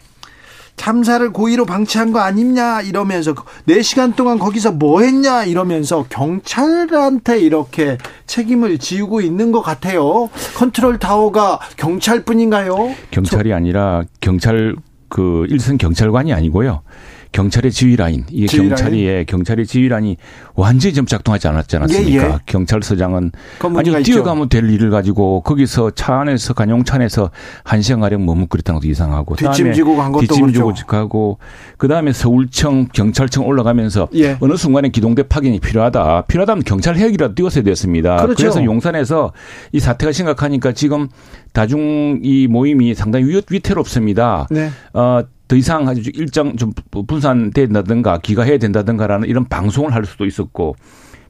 참사를 0.76 1.34
고의로 1.34 1.66
방치한 1.66 2.14
거 2.14 2.20
아니냐 2.20 2.82
이러면서 2.82 3.36
4시간 3.68 4.16
동안 4.16 4.40
거기서 4.40 4.72
뭐 4.72 5.02
했냐 5.02 5.44
이러면서 5.44 6.06
경찰한테 6.08 7.40
이렇게 7.40 7.98
책임을 8.28 8.78
지우고 8.78 9.20
있는 9.20 9.52
것 9.52 9.62
같아요. 9.62 10.30
컨트롤 10.56 10.98
타워가 10.98 11.60
경찰뿐인가요? 11.76 12.96
경찰이 13.12 13.54
아니라 13.54 14.04
경찰 14.22 14.76
그 15.10 15.46
일선 15.50 15.78
경찰관이 15.78 16.32
아니고요. 16.32 16.82
경찰의 17.32 17.72
지휘 17.72 17.96
라인, 17.96 18.26
이게 18.30 18.48
지휘 18.48 18.68
경찰이 18.68 19.06
예, 19.06 19.24
경찰의 19.24 19.68
지휘 19.68 19.88
라인이 19.88 20.18
완전히 20.56 20.94
좀 20.94 21.06
작동하지 21.06 21.48
않았지 21.48 21.76
않았습니까? 21.78 22.24
예, 22.24 22.32
예. 22.34 22.38
경찰서장은 22.48 23.32
아니 23.78 24.04
뛰어가면 24.04 24.46
있죠. 24.46 24.50
될 24.50 24.70
일을 24.70 24.90
가지고 24.90 25.42
거기서 25.42 25.92
차 25.92 26.20
안에서 26.22 26.54
관용차 26.54 26.96
안에서 26.96 27.30
한 27.64 27.82
시간 27.82 28.00
가량 28.00 28.26
머뭇거렸다는 28.26 28.80
것도 28.80 28.90
이상하고 28.90 29.36
뒷짐지고 29.36 29.96
간 29.96 30.12
것도 30.12 30.26
뒷짐지고 30.26 30.66
그렇죠. 30.66 30.86
가고 30.88 31.38
그다음에 31.78 32.14
서울청 32.14 32.88
경찰청 32.94 33.46
올라가면서 33.46 34.10
예. 34.16 34.38
어느 34.40 34.56
순간에 34.56 34.90
기동대 34.90 35.24
파견이 35.24 35.60
필요하다. 35.60 36.24
필요하다면 36.28 36.64
경찰 36.64 36.98
헬기라도 36.98 37.36
띄웠어야 37.36 37.64
됐습니다. 37.64 38.18
그렇죠. 38.18 38.36
그래서 38.36 38.64
용산에서 38.64 39.34
이 39.72 39.80
사태가 39.80 40.12
심각하니까 40.12 40.72
지금 40.74 41.08
다중 41.54 42.20
이 42.24 42.48
모임이 42.48 42.96
상당히 42.96 43.26
위태롭습니다. 43.50 44.48
네. 44.50 44.70
어, 44.94 45.22
더 45.50 45.56
이상 45.56 45.90
아주 45.90 46.12
일정 46.14 46.56
좀 46.56 46.72
분산된다든가 47.08 48.20
기가해야 48.20 48.60
된다든가라는 48.60 49.28
이런 49.28 49.46
방송을 49.46 49.94
할 49.94 50.06
수도 50.06 50.28
있었고 50.28 50.76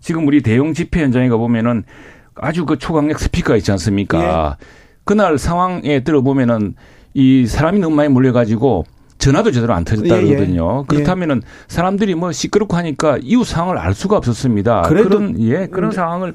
지금 0.02 0.28
우리 0.28 0.42
대형 0.42 0.74
집회 0.74 1.02
현장에 1.02 1.30
가 1.30 1.38
보면은 1.38 1.86
아주 2.36 2.66
그 2.66 2.78
초강력 2.78 3.18
스피커가 3.18 3.56
있지 3.56 3.72
않습니까? 3.72 4.58
예. 4.60 4.66
그날 5.06 5.38
상황에 5.38 6.04
들어보면은 6.04 6.76
이 7.14 7.48
사람이 7.48 7.80
너무 7.80 7.96
많이 7.96 8.10
몰려가지고 8.10 8.86
전화도 9.20 9.52
제대로 9.52 9.74
안 9.74 9.86
터졌다 9.86 10.14
예, 10.14 10.22
예. 10.22 10.26
그러거든요. 10.26 10.82
예. 10.82 10.86
그렇다면은 10.88 11.42
사람들이 11.70 12.16
뭐 12.16 12.34
시끄럽고 12.34 12.76
하니까 12.76 13.18
이후 13.22 13.46
상황을 13.46 13.78
알 13.78 13.94
수가 13.94 14.18
없었습니다. 14.18 14.82
그런 14.84 15.40
예 15.40 15.68
그런 15.68 15.92
음. 15.92 15.92
상황을 15.92 16.34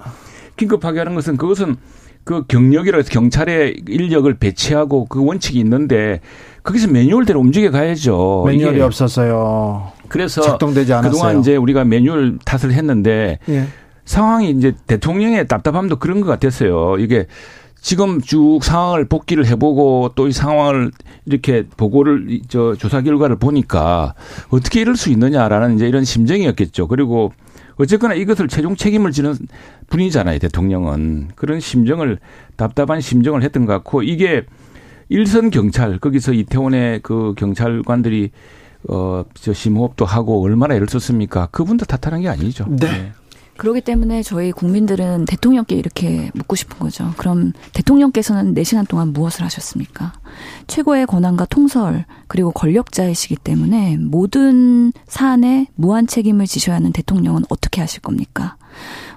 긴급하게 0.56 1.00
하는 1.00 1.14
것은 1.14 1.36
그것은 1.36 1.76
그 2.24 2.44
경력이라 2.46 2.98
해서 2.98 3.10
경찰의 3.10 3.82
인력을 3.86 4.32
배치하고 4.34 5.06
그 5.06 5.24
원칙이 5.24 5.58
있는데 5.60 6.20
거기서 6.62 6.88
매뉴얼대로 6.88 7.38
움직여 7.38 7.70
가야죠. 7.70 8.44
매뉴얼이 8.46 8.80
없었어요. 8.80 9.92
그래서 10.08 10.40
작동되지 10.42 10.92
않았어요. 10.94 11.10
그동안 11.12 11.40
이제 11.40 11.56
우리가 11.56 11.84
매뉴얼 11.84 12.38
탓을 12.44 12.72
했는데 12.72 13.38
예. 13.50 13.66
상황이 14.06 14.50
이제 14.50 14.74
대통령의 14.86 15.46
답답함도 15.46 15.96
그런 15.96 16.20
것 16.20 16.26
같았어요. 16.26 16.96
이게 16.98 17.26
지금 17.80 18.22
쭉 18.22 18.60
상황을 18.62 19.06
복귀를 19.06 19.46
해보고 19.46 20.12
또 20.14 20.26
이 20.26 20.32
상황을 20.32 20.90
이렇게 21.26 21.64
보고를 21.76 22.40
저 22.48 22.74
조사 22.76 23.02
결과를 23.02 23.36
보니까 23.36 24.14
어떻게 24.48 24.80
이럴 24.80 24.96
수 24.96 25.10
있느냐라는 25.10 25.76
이제 25.76 25.86
이런 25.86 26.04
심정이었겠죠. 26.04 26.88
그리고 26.88 27.32
어쨌거나 27.76 28.14
이것을 28.14 28.48
최종 28.48 28.76
책임을 28.76 29.12
지는 29.12 29.34
분이잖아요. 29.88 30.38
대통령은 30.38 31.28
그런 31.34 31.60
심정을 31.60 32.18
답답한 32.56 33.00
심정을 33.00 33.42
했던 33.42 33.66
것 33.66 33.72
같고 33.72 34.02
이게 34.02 34.44
일선 35.08 35.50
경찰 35.50 35.98
거기서 35.98 36.32
이태원의 36.32 37.00
그 37.02 37.34
경찰관들이 37.36 38.30
어 38.88 39.24
저 39.34 39.52
심호흡도 39.52 40.04
하고 40.04 40.42
얼마나 40.42 40.74
애를 40.74 40.86
썼습니까? 40.88 41.48
그분도 41.50 41.84
탓하는 41.86 42.22
게 42.22 42.28
아니죠. 42.28 42.66
네. 42.68 42.86
네. 42.86 43.12
그렇기 43.56 43.80
때문에 43.82 44.22
저희 44.22 44.52
국민들은 44.52 45.26
대통령께 45.26 45.76
이렇게 45.76 46.30
묻고 46.34 46.56
싶은 46.56 46.78
거죠. 46.78 47.14
그럼 47.16 47.52
대통령께서는 47.72 48.54
4시간 48.54 48.88
동안 48.88 49.12
무엇을 49.12 49.44
하셨습니까? 49.44 50.12
최고의 50.66 51.06
권한과 51.06 51.46
통설, 51.46 52.04
그리고 52.26 52.50
권력자이시기 52.50 53.36
때문에 53.36 53.96
모든 53.96 54.92
사안에 55.06 55.68
무한 55.74 56.06
책임을 56.06 56.46
지셔야 56.46 56.76
하는 56.76 56.92
대통령은 56.92 57.44
어떻게 57.48 57.80
하실 57.80 58.00
겁니까? 58.00 58.56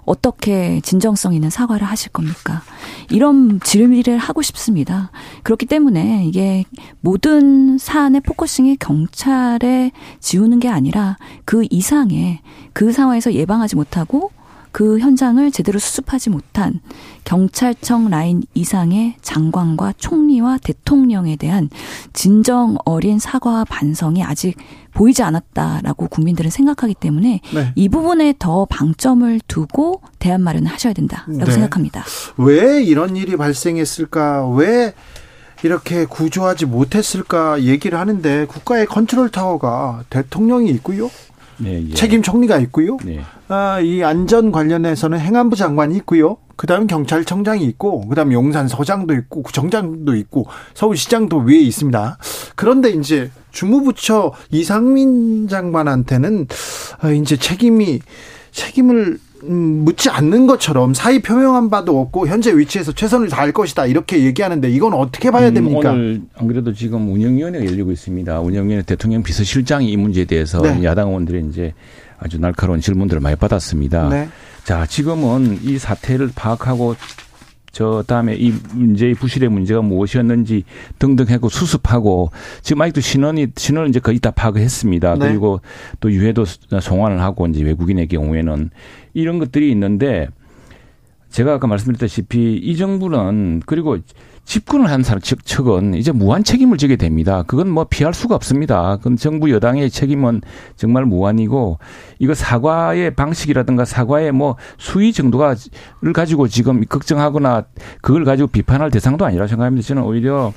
어떻게 0.08 0.80
진정성 0.82 1.34
있는 1.36 1.52
사과를 1.52 1.86
하실 1.86 2.12
겁니까? 2.12 2.64
이런 3.12 3.60
질의를 3.60 4.18
하고 4.18 4.42
싶습니다. 4.42 5.12
그렇기 5.44 5.68
때문에 5.68 6.26
이게 6.26 6.64
모든 7.02 7.78
사안의 7.78 8.22
focusing이 8.22 8.78
경찰에 8.78 9.92
지우는 10.20 10.60
게 10.60 10.70
아니라 10.70 11.18
그 11.46 11.68
이상의 11.70 12.40
그 12.74 12.92
상황에서 12.92 13.34
예방하지 13.34 13.76
못하고 13.76 14.32
그 14.78 15.00
현장을 15.00 15.50
제대로 15.50 15.80
수습하지 15.80 16.30
못한 16.30 16.82
경찰청 17.24 18.12
라인 18.12 18.44
이상의 18.54 19.16
장관과 19.24 19.96
총리와 19.98 20.60
대통령에 20.60 21.36
대한 21.36 21.72
진정 22.14 22.78
어린 22.86 23.18
사과와 23.18 23.66
반성이 23.66 24.24
아직 24.24 24.56
보이지 24.94 25.24
않았다라고 25.24 26.10
국민들은 26.10 26.52
생각하기 26.52 26.94
때문에 26.94 27.42
네. 27.56 27.72
이 27.74 27.90
부분에 27.90 28.36
더 28.38 28.66
방점을 28.66 29.40
두고 29.48 30.02
대안 30.20 30.42
마련을 30.42 30.72
하셔야 30.72 30.94
된다라고 30.94 31.46
네. 31.46 31.52
생각합니다. 31.52 32.06
왜 32.38 32.84
이런 32.84 33.16
일이 33.16 33.36
발생했을까? 33.36 34.48
왜 34.50 34.94
이렇게 35.64 36.06
구조하지 36.06 36.68
못했을까 36.68 37.64
얘기를 37.64 37.98
하는데 37.98 38.46
국가의 38.46 38.86
컨트롤 38.86 39.30
타워가 39.30 40.04
대통령이 40.12 40.70
있고요. 40.70 41.10
네, 41.58 41.86
예. 41.90 41.94
책임 41.94 42.22
총리가 42.22 42.58
있고요. 42.60 42.98
네. 43.04 43.22
아, 43.48 43.80
이 43.80 44.04
안전 44.04 44.52
관련해서는 44.52 45.20
행안부 45.20 45.56
장관이 45.56 45.96
있고요. 45.98 46.38
그다음에 46.56 46.88
경찰청장이 46.88 47.64
있고 47.66 48.08
그다음에 48.08 48.34
용산 48.34 48.68
서장도 48.68 49.14
있고 49.14 49.44
구청장도 49.44 50.16
있고 50.16 50.48
서울시장도 50.74 51.40
위에 51.40 51.60
있습니다. 51.60 52.18
그런데 52.56 52.90
이제 52.90 53.32
주무부처 53.52 54.34
이상민 54.50 55.48
장관한테는 55.48 56.48
아, 57.00 57.12
이제 57.12 57.38
책임이 57.38 58.02
책임을 58.52 59.20
음, 59.44 59.84
묻지 59.86 60.10
않는 60.10 60.48
것처럼 60.48 60.94
사의 60.94 61.22
표명한 61.22 61.70
바도 61.70 62.00
없고 62.00 62.28
현재 62.28 62.56
위치에서 62.56 62.92
최선을 62.92 63.30
다할 63.30 63.52
것이다 63.52 63.86
이렇게 63.86 64.24
얘기하는데 64.24 64.70
이건 64.70 64.94
어떻게 64.94 65.32
봐야 65.32 65.50
음, 65.50 65.54
됩니까? 65.54 65.92
음, 65.92 65.96
오늘 65.96 66.22
안 66.36 66.48
그래도 66.48 66.74
지금 66.74 67.12
운영위원회가 67.14 67.66
열리고 67.66 67.92
있습니다. 67.92 68.40
운영위원회 68.40 68.84
대통령 68.84 69.24
비서실장이 69.24 69.90
이 69.92 69.98
문제에 69.98 70.26
대해서 70.26 70.62
네. 70.62 70.84
야당 70.84 71.10
의원들이 71.10 71.48
이제 71.50 71.74
아주 72.20 72.40
날카로운 72.40 72.82
질문들을 72.82 73.22
많이 73.22 73.36
받았습니다. 73.36 74.10
네. 74.10 74.30
자 74.64 74.86
지금은 74.86 75.60
이 75.64 75.78
사태를 75.78 76.32
파악하고 76.36 76.96
저 77.78 78.04
다음에 78.08 78.36
이 78.36 78.52
문제의 78.74 79.14
부실의 79.14 79.50
문제가 79.50 79.84
무엇이었는지 79.84 80.64
등등 80.98 81.28
하고 81.30 81.48
수습하고 81.48 82.32
지금 82.64 82.82
아직도 82.82 83.02
신원이 83.02 83.50
신원을 83.56 83.90
이제 83.90 84.00
거의 84.00 84.18
다 84.18 84.32
파악했습니다. 84.32 85.14
네. 85.14 85.28
그리고 85.28 85.62
또 86.00 86.12
유해도 86.12 86.44
송환을 86.46 87.22
하고 87.22 87.46
이제 87.46 87.62
외국인의 87.62 88.08
경우에는 88.08 88.72
이런 89.14 89.38
것들이 89.38 89.70
있는데 89.70 90.28
제가 91.30 91.54
아까 91.54 91.68
말씀드렸다시피 91.68 92.56
이 92.56 92.78
정부는 92.78 93.62
그리고 93.68 94.00
집권을 94.48 94.90
한 94.90 95.04
사람 95.04 95.20
측, 95.20 95.46
측은 95.46 95.94
이제 95.96 96.14
무한 96.14 96.42
책임을 96.42 96.78
지게 96.78 96.96
됩니다. 96.96 97.44
그건 97.46 97.70
뭐 97.70 97.84
피할 97.84 98.14
수가 98.14 98.34
없습니다. 98.34 98.96
그건 98.96 99.18
정부 99.18 99.52
여당의 99.52 99.90
책임은 99.90 100.42
정말 100.78 101.06
무한이고 101.06 101.80
이거 102.20 102.34
사과의 102.34 103.14
방식이라든가 103.16 103.84
사과의 103.84 104.32
뭐 104.32 104.56
수위 104.78 105.12
정도가를 105.12 106.14
가지고 106.14 106.48
지금 106.48 106.82
걱정하거나 106.86 107.66
그걸 108.02 108.24
가지고 108.24 108.48
비판할 108.48 108.90
대상도 108.90 109.26
아니라 109.26 109.48
생각합니다. 109.48 109.86
저는 109.86 110.04
오히려 110.04 110.54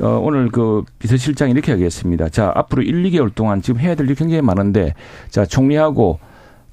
어, 0.00 0.18
오늘 0.22 0.48
그 0.48 0.82
비서실장이 0.98 1.52
이렇게 1.52 1.72
하겠습니다. 1.72 2.30
자, 2.30 2.50
앞으로 2.54 2.80
1, 2.80 3.02
2개월 3.02 3.34
동안 3.34 3.60
지금 3.60 3.80
해야 3.80 3.94
될 3.94 4.06
일이 4.06 4.14
굉장히 4.14 4.40
많은데 4.40 4.94
자, 5.28 5.44
총리하고 5.44 6.20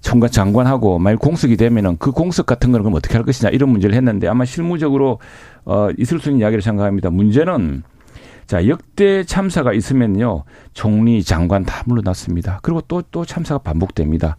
총괄 0.08 0.30
장관하고 0.30 1.00
만약 1.00 1.20
공석이 1.20 1.58
되면은 1.58 1.98
그 1.98 2.12
공석 2.12 2.46
같은 2.46 2.72
거는 2.72 2.84
그럼 2.84 2.96
어떻게 2.96 3.16
할 3.16 3.26
것이냐 3.26 3.50
이런 3.50 3.70
문제를 3.72 3.94
했는데 3.94 4.30
아마 4.30 4.46
실무적으로 4.46 5.20
어 5.66 5.90
있을 5.98 6.20
수 6.20 6.30
있는 6.30 6.40
이야기를 6.40 6.62
생각합니다. 6.62 7.10
문제는 7.10 7.84
자 8.46 8.66
역대 8.70 9.26
참사가 9.26 9.74
있으면요 9.74 10.46
총리 10.74 11.22
장관 11.24 11.66
다 11.66 11.84
물러났습니다. 11.88 12.60
그리고 12.64 12.80
또 12.88 13.02
또 13.12 13.26
참사가 13.26 13.58
반복됩니다. 13.58 14.38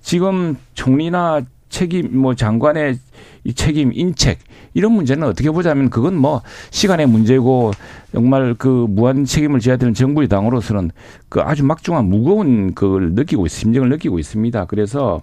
지금 0.00 0.56
총리나 0.72 1.42
책임 1.68 2.18
뭐 2.18 2.34
장관의 2.34 2.98
이 3.44 3.52
책임 3.52 3.92
인책 3.92 4.38
이런 4.74 4.92
문제는 4.92 5.26
어떻게 5.26 5.50
보자면 5.50 5.90
그건 5.90 6.16
뭐 6.16 6.42
시간의 6.70 7.06
문제고 7.06 7.72
정말 8.12 8.54
그 8.54 8.86
무한 8.88 9.24
책임을 9.24 9.60
져야 9.60 9.76
되는 9.76 9.94
정부의 9.94 10.28
당으로서는 10.28 10.90
그 11.28 11.40
아주 11.40 11.64
막중한 11.64 12.04
무거운 12.06 12.74
그걸 12.74 13.12
느끼고 13.12 13.48
심정을 13.48 13.88
느끼고 13.90 14.18
있습니다. 14.18 14.64
그래서 14.66 15.22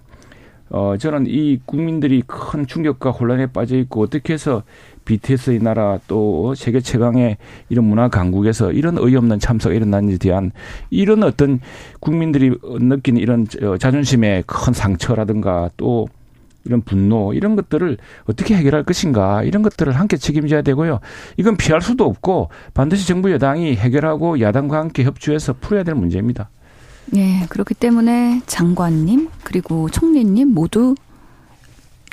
어 0.72 0.94
저는 0.96 1.26
이 1.26 1.58
국민들이 1.64 2.22
큰 2.24 2.64
충격과 2.64 3.10
혼란에 3.10 3.46
빠져 3.46 3.76
있고 3.76 4.02
어떻게 4.02 4.34
해서 4.34 4.62
BTS의 5.04 5.58
나라 5.58 5.98
또 6.06 6.54
세계 6.54 6.78
최강의 6.78 7.38
이런 7.68 7.86
문화 7.86 8.08
강국에서 8.08 8.70
이런 8.70 8.96
어이없는 8.96 9.40
참사가 9.40 9.74
일어났는지에 9.74 10.18
대한 10.18 10.52
이런 10.90 11.24
어떤 11.24 11.58
국민들이 11.98 12.52
느끼는 12.62 13.20
이런 13.20 13.46
자존심의 13.80 14.44
큰 14.46 14.72
상처라든가 14.72 15.70
또 15.76 16.06
이런 16.64 16.82
분노 16.82 17.32
이런 17.32 17.56
것들을 17.56 17.96
어떻게 18.24 18.54
해결할 18.54 18.84
것인가 18.84 19.42
이런 19.42 19.62
것들을 19.62 19.92
함께 19.92 20.16
책임져야 20.16 20.62
되고요. 20.62 21.00
이건 21.36 21.56
피할 21.56 21.80
수도 21.80 22.04
없고 22.04 22.50
반드시 22.74 23.06
정부 23.06 23.30
여당이 23.32 23.76
해결하고 23.76 24.40
야당과 24.40 24.78
함께 24.78 25.04
협조해서 25.04 25.54
풀어야 25.60 25.82
될 25.84 25.94
문제입니다. 25.94 26.50
네, 27.06 27.46
그렇기 27.48 27.74
때문에 27.74 28.42
장관님 28.46 29.28
그리고 29.42 29.88
총리님 29.88 30.54
모두 30.54 30.94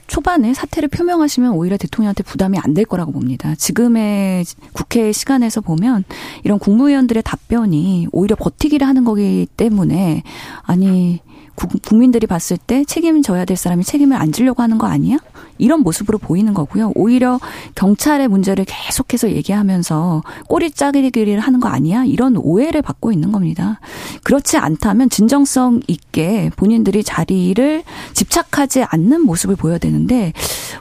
초반에 0.08 0.54
사퇴를 0.54 0.88
표명하시면 0.88 1.52
오히려 1.52 1.76
대통령한테 1.76 2.24
부담이 2.24 2.58
안 2.60 2.74
될 2.74 2.86
거라고 2.86 3.12
봅니다. 3.12 3.56
지금의 3.56 4.46
국회 4.72 5.12
시간에서 5.12 5.62
보면 5.62 6.04
이런 6.44 6.60
국무위원들의 6.60 7.24
답변이 7.24 8.08
오히려 8.12 8.36
버티기를 8.36 8.88
하는 8.88 9.04
거기 9.04 9.48
때문에 9.58 10.24
아니 10.62 11.20
국민들이 11.58 12.28
봤을 12.28 12.58
때 12.58 12.86
책임져야 12.86 13.46
될 13.46 13.58
사람이 13.58 13.84
책임을 13.84 14.16
안 14.16 14.32
지려고 14.32 14.62
하는 14.62 14.78
거 14.78 14.88
아니야? 14.88 15.18
이런 15.58 15.82
모습으로 15.82 16.20
보이는 16.20 16.54
거고요. 16.54 16.92
오히려 16.96 17.40
경찰의 17.74 18.28
문제를 18.28 18.66
계속해서 18.66 19.32
얘기하면서 19.32 20.24
꼬리 20.48 20.70
짜기를 20.70 21.40
하는 21.40 21.60
거 21.60 21.68
아니야? 21.68 22.06
이런 22.06 22.38
오해를 22.38 22.84
받고 22.84 23.12
있는 23.12 23.32
겁니다. 23.32 23.80
그렇지 24.24 24.58
않다면 24.58 25.10
진정성 25.10 25.82
있게 25.88 26.52
본인들이 26.56 27.04
자리를 27.04 27.84
집착하지 28.14 28.84
않는 28.84 29.22
모습을 29.22 29.56
보여야 29.56 29.80
되는데 29.80 30.34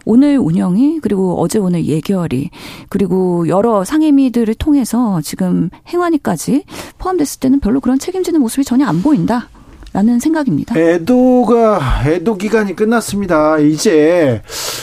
오늘 0.05 0.39
운영이 0.39 1.01
그리고 1.01 1.41
어제 1.41 1.59
오늘 1.59 1.87
예결이 1.87 2.51
그리고 2.91 3.49
여러 3.49 3.83
상임위들을 3.85 4.55
통해서 4.57 5.23
지금 5.23 5.71
행안위까지 5.89 6.65
포함됐을 6.99 7.41
때는 7.41 7.61
별로 7.61 7.81
그런 7.81 7.99
책임지는 7.99 8.41
모습이 8.41 8.65
전혀 8.65 8.87
안 8.87 9.03
보인다. 9.03 9.49
라는 9.97 10.21
생각입니다. 10.21 10.79
애도가 10.79 12.03
애도 12.07 12.37
기간이 12.37 12.77
끝났습니다. 12.77 13.59
이제 13.59 14.43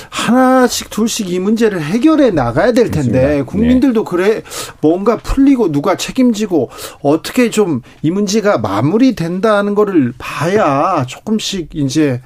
하나씩 0.09 0.89
둘씩 0.89 1.29
이 1.31 1.37
문제를 1.37 1.83
해결해 1.83 2.31
나가야 2.31 2.71
될 2.71 2.89
텐데 2.89 3.11
그렇습니다. 3.19 3.45
국민들도 3.45 4.05
네. 4.05 4.09
그래 4.09 4.41
뭔가 4.81 5.17
풀리고 5.17 5.71
누가 5.71 5.95
책임지고 5.95 6.71
어떻게 7.03 7.51
좀 7.51 7.83
이 8.01 8.11
문제가 8.11 8.57
마무리된다는 8.57 9.75
거를 9.75 10.13
봐야 10.17 11.05
조금씩 11.07 11.69
이제 11.73 12.21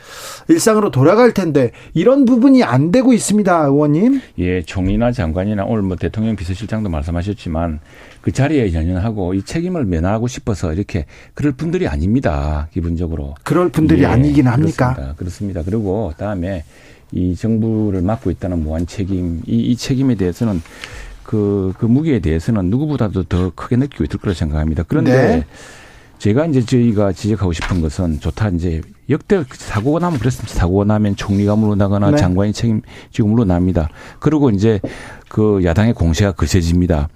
일상으로 0.47 0.91
돌아갈 0.91 1.33
텐데 1.33 1.71
이런 1.93 2.25
부분이 2.25 2.63
안 2.63 2.91
되고 2.91 3.13
있습니다, 3.13 3.65
의원님. 3.65 4.21
예, 4.39 4.61
총리나 4.63 5.11
장관이나 5.11 5.65
오늘 5.65 5.83
뭐 5.83 5.97
대통령 5.97 6.35
비서실장도 6.35 6.89
말씀하셨지만 6.89 7.79
그 8.27 8.33
자리에 8.33 8.73
연연하고 8.73 9.35
이 9.35 9.41
책임을 9.41 9.85
면하고 9.85 10.27
싶어서 10.27 10.73
이렇게 10.73 11.05
그럴 11.33 11.53
분들이 11.53 11.87
아닙니다. 11.87 12.67
기본적으로. 12.73 13.35
그럴 13.43 13.69
분들이 13.69 14.01
예, 14.01 14.07
아니긴 14.07 14.47
합니까? 14.47 14.95
그렇습니다. 14.95 15.15
그렇습니다. 15.15 15.63
그리고 15.63 16.11
다음에 16.17 16.65
이 17.13 17.37
정부를 17.37 18.01
맡고 18.01 18.29
있다는 18.31 18.63
무한 18.63 18.85
책임, 18.85 19.41
이, 19.47 19.55
이 19.55 19.77
책임에 19.77 20.15
대해서는 20.15 20.61
그, 21.23 21.71
그 21.77 21.85
무게에 21.85 22.19
대해서는 22.19 22.65
누구보다도 22.69 23.23
더 23.23 23.49
크게 23.55 23.77
느끼고 23.77 24.03
있을 24.03 24.19
거라 24.19 24.33
생각합니다. 24.33 24.83
그런데 24.85 25.13
네. 25.13 25.45
제가 26.17 26.47
이제 26.47 26.65
저희가 26.65 27.13
지적하고 27.13 27.53
싶은 27.53 27.79
것은 27.79 28.19
좋다 28.19 28.49
이제 28.49 28.81
역대 29.09 29.41
사고가 29.53 29.99
나면 29.99 30.19
그랬습니다. 30.19 30.53
사고가 30.53 30.83
나면 30.83 31.15
총리가 31.15 31.55
물러나거나 31.55 32.11
네. 32.11 32.17
장관이 32.17 32.51
책임지고 32.51 33.29
물러납니다. 33.29 33.87
그리고 34.19 34.49
이제 34.49 34.81
그 35.29 35.61
야당의 35.63 35.93
공세가 35.93 36.33
거세집니다. 36.33 37.07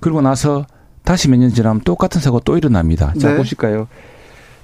그리고 0.00 0.20
나서 0.20 0.64
다시 1.04 1.28
몇 1.28 1.38
년 1.38 1.50
지나면 1.50 1.82
똑같은 1.82 2.20
사고 2.20 2.40
또 2.40 2.56
일어납니다. 2.56 3.12
자, 3.18 3.30
네. 3.30 3.36
보실까요? 3.36 3.88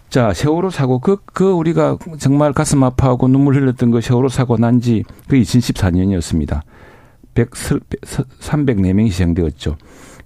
자, 0.09 0.33
세월호 0.33 0.71
사고, 0.71 0.99
그, 1.01 1.17
그 1.33 1.51
우리가 1.51 1.99
정말 2.19 2.53
가슴 2.53 2.83
아파하고 2.85 3.27
눈물 3.29 3.57
흘렸던 3.57 3.91
그 3.91 4.01
세월호 4.01 4.29
사고 4.29 4.57
난 4.57 4.81
지 4.81 5.03
그 5.29 5.37
2014년이었습니다. 5.37 6.61
100, 7.35 7.51
304명이 7.51 9.07
희생되었죠. 9.07 9.77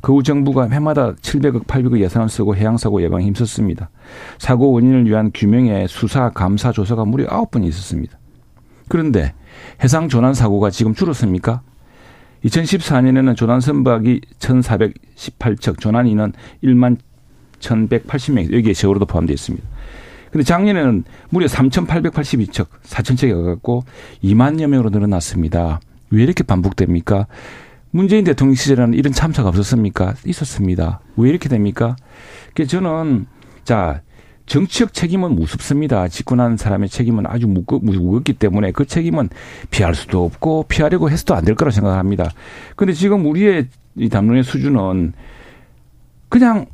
그 0.00 0.12
후 0.14 0.22
정부가 0.22 0.68
해마다 0.70 1.12
700억, 1.14 1.66
800억 1.66 2.00
예산을 2.00 2.28
쓰고 2.28 2.56
해양사고 2.56 3.02
예방에 3.02 3.24
힘썼습니다. 3.26 3.90
사고 4.38 4.72
원인을 4.72 5.06
위한 5.06 5.30
규명에 5.34 5.86
수사, 5.88 6.30
감사, 6.30 6.72
조사가 6.72 7.04
무려 7.04 7.26
9번이 7.26 7.66
있었습니다. 7.68 8.18
그런데 8.88 9.34
해상 9.82 10.08
조난 10.08 10.32
사고가 10.34 10.70
지금 10.70 10.94
줄었습니까? 10.94 11.62
2014년에는 12.44 13.36
조난 13.36 13.60
선박이 13.60 14.20
1,418척, 14.38 15.80
조난인은 15.80 16.32
1만 16.64 16.96
1,180명, 17.60 18.52
여기에 18.52 18.72
세월호도 18.74 19.06
포함되어 19.06 19.34
있습니다. 19.34 19.66
근데 20.30 20.44
작년에는 20.44 21.04
무려 21.30 21.46
3,882척, 21.46 22.68
4,000척이 22.84 23.34
가갖고 23.34 23.84
2만여 24.22 24.66
명으로 24.68 24.90
늘어났습니다. 24.90 25.80
왜 26.10 26.22
이렇게 26.22 26.44
반복됩니까? 26.44 27.26
문재인 27.90 28.24
대통령 28.24 28.54
시절에는 28.54 28.94
이런 28.94 29.12
참사가 29.12 29.48
없었습니까? 29.48 30.14
있었습니다. 30.24 31.00
왜 31.16 31.28
이렇게 31.28 31.48
됩니까? 31.48 31.96
그 32.54 32.66
저는 32.66 33.26
자 33.64 34.02
정치적 34.50 34.92
책임은 34.92 35.36
무섭습니다. 35.36 36.08
집권한 36.08 36.56
사람의 36.56 36.88
책임은 36.88 37.24
아주 37.28 37.46
무겁기 37.46 38.32
때문에 38.32 38.72
그 38.72 38.84
책임은 38.84 39.28
피할 39.70 39.94
수도 39.94 40.24
없고 40.24 40.64
피하려고 40.66 41.08
해서도 41.08 41.36
안 41.36 41.44
될 41.44 41.54
거라 41.54 41.70
생각합니다. 41.70 42.28
그런데 42.74 42.92
지금 42.92 43.26
우리의 43.26 43.68
이 43.96 44.08
담론의 44.08 44.42
수준은 44.42 45.12
그냥 46.28 46.66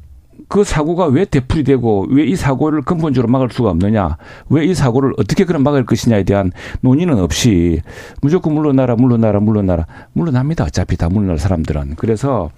그 0.49 0.65
사고가 0.65 1.07
왜 1.09 1.27
대풀이 1.27 1.65
되고 1.65 2.07
왜 2.09 2.25
이 2.25 2.35
사고를 2.35 2.81
근본적으로 2.81 3.31
막을 3.31 3.51
수가 3.53 3.69
없느냐, 3.71 4.17
왜 4.49 4.65
이 4.65 4.73
사고를 4.75 5.13
어떻게 5.19 5.45
그럼 5.45 5.63
막을 5.63 5.85
것이냐에 5.85 6.23
대한 6.25 6.53
논의는 6.81 7.19
없이 7.19 7.83
무조건 8.23 8.55
물러나라, 8.55 8.97
물러나라, 8.97 9.39
물러나라, 9.39 9.87
물러납니다. 10.15 10.65
어차피 10.65 10.97
다 10.97 11.11
물러날 11.11 11.39
사람들은. 11.39 11.97
그래서 11.97 12.51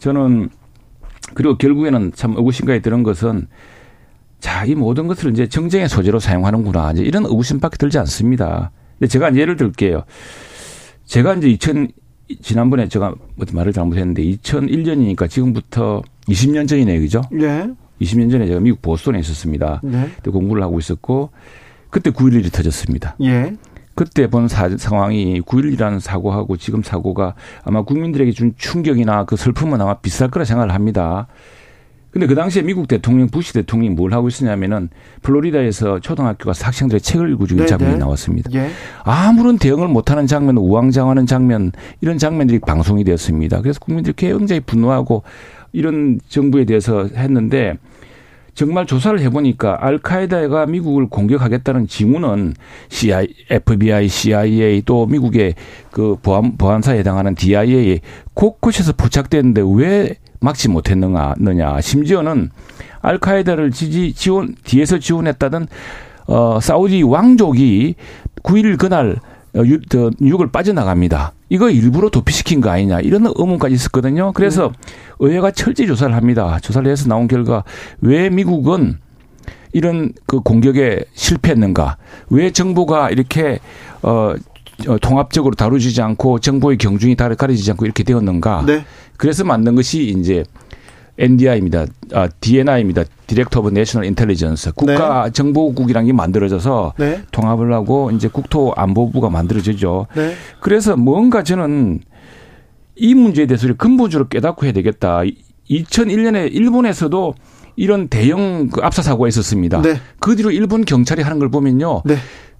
저는 0.00 0.50
그리고 1.32 1.56
결국에는 1.56 2.12
참 2.14 2.36
의구심까지 2.36 2.82
드는 2.82 3.02
것은 3.04 3.46
자, 4.40 4.64
이 4.64 4.74
모든 4.74 5.06
것을 5.06 5.30
이제 5.30 5.48
정쟁의 5.48 5.88
소재로 5.88 6.18
사용하는구나. 6.18 6.92
이제 6.92 7.02
이런 7.02 7.24
의구심밖에 7.24 7.76
들지 7.76 7.98
않습니다. 7.98 8.70
근데 8.98 9.08
제가 9.08 9.34
예를 9.36 9.56
들게요. 9.56 10.04
제가 11.04 11.34
이제 11.34 11.48
2000, 11.48 11.88
지난번에 12.42 12.88
제가 12.88 13.14
뭐 13.36 13.46
말을 13.52 13.72
잘못했는데 13.72 14.22
2001년이니까 14.22 15.28
지금부터 15.28 16.02
20년 16.28 16.68
전이네요. 16.68 17.00
그죠? 17.00 17.22
네. 17.30 17.68
20년 18.00 18.30
전에 18.30 18.46
제가 18.46 18.60
미국 18.60 18.80
보스턴에 18.82 19.18
있었습니다. 19.20 19.80
네. 19.84 20.08
그때 20.16 20.30
공부를 20.30 20.62
하고 20.62 20.78
있었고 20.78 21.30
그때 21.90 22.10
9.11이 22.10 22.52
터졌습니다. 22.52 23.16
예. 23.22 23.56
그때 23.94 24.28
본 24.28 24.48
사, 24.48 24.68
상황이 24.78 25.42
9.11이라는 25.42 26.00
사고하고 26.00 26.56
지금 26.56 26.82
사고가 26.82 27.34
아마 27.64 27.82
국민들에게 27.82 28.30
준 28.32 28.54
충격이나 28.56 29.24
그 29.24 29.36
슬픔은 29.36 29.80
아마 29.80 29.94
비쌀 29.94 30.30
거라 30.30 30.44
생각을 30.44 30.72
합니다. 30.72 31.26
근데 32.10 32.26
그 32.26 32.34
당시에 32.34 32.62
미국 32.62 32.88
대통령 32.88 33.28
부시 33.28 33.52
대통령이 33.52 33.94
뭘 33.94 34.12
하고 34.12 34.28
있었냐면은 34.28 34.88
플로리다에서 35.22 36.00
초등학교 36.00 36.46
가서 36.46 36.66
학생들의 36.66 37.00
책을 37.00 37.30
읽어주는 37.32 37.62
네, 37.62 37.68
장면이 37.68 37.92
네. 37.94 37.98
나왔습니다. 37.98 38.50
예. 38.54 38.70
아무런 39.04 39.58
대응을 39.58 39.86
못하는 39.86 40.26
장면, 40.26 40.56
우왕좌왕하는 40.56 41.26
장면 41.26 41.70
이런 42.00 42.18
장면들이 42.18 42.58
방송이 42.60 43.04
되었습니다. 43.04 43.60
그래서 43.62 43.78
국민들이 43.78 44.14
굉장히 44.16 44.60
분노하고 44.60 45.22
이런 45.72 46.20
정부에 46.28 46.64
대해서 46.64 47.06
했는데 47.14 47.76
정말 48.54 48.84
조사를 48.84 49.18
해보니까 49.20 49.78
알카에다가 49.80 50.66
미국을 50.66 51.08
공격하겠다는 51.08 51.86
징후는 51.86 52.54
CIA, 52.88 53.28
FBI, 53.48 54.08
CIA 54.08 54.82
또 54.84 55.06
미국의 55.06 55.54
그 55.92 56.16
보안, 56.20 56.56
보안사에 56.56 56.98
해당하는 56.98 57.36
DIA 57.36 58.00
곳곳에서 58.34 58.92
포착됐는데 58.94 59.62
왜 59.76 60.16
막지 60.40 60.68
못했느냐. 60.68 61.80
심지어는 61.80 62.50
알카에다를 63.02 63.70
지지 63.70 64.12
지원 64.12 64.54
뒤에서 64.64 64.98
지원했다던 64.98 65.68
어 66.26 66.58
사우디 66.60 67.02
왕족이 67.02 67.94
9일 68.42 68.78
그날 68.78 69.16
어, 69.56 69.62
유, 69.64 69.80
저, 69.88 70.10
뉴욕을 70.20 70.50
빠져나갑니다. 70.52 71.32
이거 71.48 71.70
일부러 71.70 72.08
도피시킨 72.08 72.60
거 72.60 72.70
아니냐 72.70 73.00
이런 73.00 73.26
의문까지 73.26 73.74
있었거든요. 73.74 74.32
그래서 74.32 74.70
네. 74.70 74.92
의회가 75.18 75.50
철저히 75.50 75.88
조사를 75.88 76.14
합니다. 76.14 76.58
조사를 76.60 76.88
해서 76.90 77.08
나온 77.08 77.26
결과 77.26 77.64
왜 78.00 78.30
미국은 78.30 78.98
이런 79.72 80.12
그 80.26 80.40
공격에 80.40 81.04
실패했는가? 81.14 81.96
왜 82.30 82.50
정부가 82.52 83.10
이렇게 83.10 83.58
어, 84.02 84.10
어 84.10 84.34
통합적으로 85.00 85.54
다루지 85.54 86.00
않고 86.00 86.38
정보의 86.40 86.78
경중이 86.78 87.16
가려지지 87.16 87.70
않고 87.72 87.84
이렇게 87.84 88.02
되었는가? 88.02 88.64
네. 88.66 88.84
그래서 89.16 89.44
만든 89.44 89.74
것이 89.74 90.08
이제 90.08 90.44
NDI입니다. 91.18 91.86
아, 92.14 92.28
DNI입니다. 92.40 93.04
Director 93.26 93.60
of 93.60 93.70
National 93.70 94.06
Intelligence. 94.06 94.72
국가 94.72 95.24
네. 95.24 95.32
정보국이라는 95.32 96.06
게 96.06 96.12
만들어져서 96.12 96.94
네. 96.98 97.22
통합을 97.30 97.72
하고 97.72 98.10
이제 98.10 98.28
국토안보부가 98.28 99.28
만들어지죠. 99.28 100.06
네. 100.16 100.34
그래서 100.60 100.96
뭔가 100.96 101.42
저는 101.42 102.00
이 102.96 103.14
문제에 103.14 103.46
대해서 103.46 103.72
근본적으로 103.74 104.28
깨닫고 104.28 104.64
해야 104.64 104.72
되겠다. 104.72 105.22
2001년에 105.68 106.52
일본에서도 106.52 107.34
이런 107.76 108.08
대형 108.08 108.68
그 108.68 108.80
압사 108.82 109.02
사고가 109.02 109.28
있었습니다. 109.28 109.80
네. 109.82 110.00
그 110.18 110.36
뒤로 110.36 110.50
일본 110.50 110.84
경찰이 110.84 111.22
하는 111.22 111.38
걸 111.38 111.50
보면요. 111.50 112.02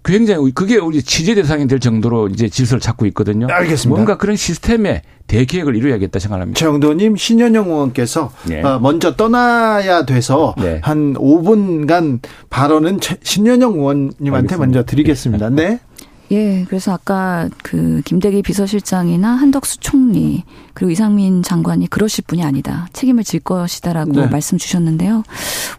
네. 0.03 0.13
굉장히 0.13 0.51
그게 0.53 0.77
우리 0.77 1.03
취재 1.03 1.35
대상이 1.35 1.67
될 1.67 1.81
정도로 1.81 2.29
이제 2.29 2.49
질서를 2.49 2.81
찾고 2.81 3.07
있거든요. 3.07 3.47
알겠습니다. 3.51 3.89
뭔가 3.89 4.17
그런 4.17 4.37
시스템에 4.37 5.03
대계획을 5.27 5.77
이루어야겠다 5.77 6.19
생각합니다. 6.19 6.59
최영도님, 6.59 7.17
신현영 7.17 7.69
의원께서 7.69 8.33
네. 8.47 8.63
먼저 8.81 9.15
떠나야 9.15 10.05
돼서 10.05 10.55
네. 10.59 10.81
한 10.83 11.15
5분간 11.15 12.21
발언은 12.49 13.01
신현영 13.23 13.75
의원님한테 13.75 14.55
알겠습니다. 14.55 14.57
먼저 14.57 14.85
드리겠습니다. 14.85 15.51
네. 15.51 15.81
예, 16.33 16.65
그래서 16.69 16.93
아까 16.93 17.49
그 17.63 18.03
김대기 18.05 18.43
비서실장이나 18.43 19.31
한덕수 19.31 19.81
총리 19.81 20.45
그리고 20.75 20.93
이상민 20.93 21.43
장관이 21.43 21.89
그러실 21.89 22.25
분이 22.27 22.45
아니다. 22.45 22.89
책임을 22.93 23.25
질 23.25 23.41
것이다라고 23.41 24.13
네. 24.13 24.27
말씀 24.29 24.57
주셨는데요. 24.57 25.25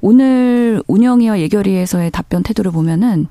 오늘 0.02 0.84
운영위와 0.88 1.40
예결위에서의 1.40 2.12
답변 2.12 2.44
태도를 2.44 2.72
보면은 2.72 3.28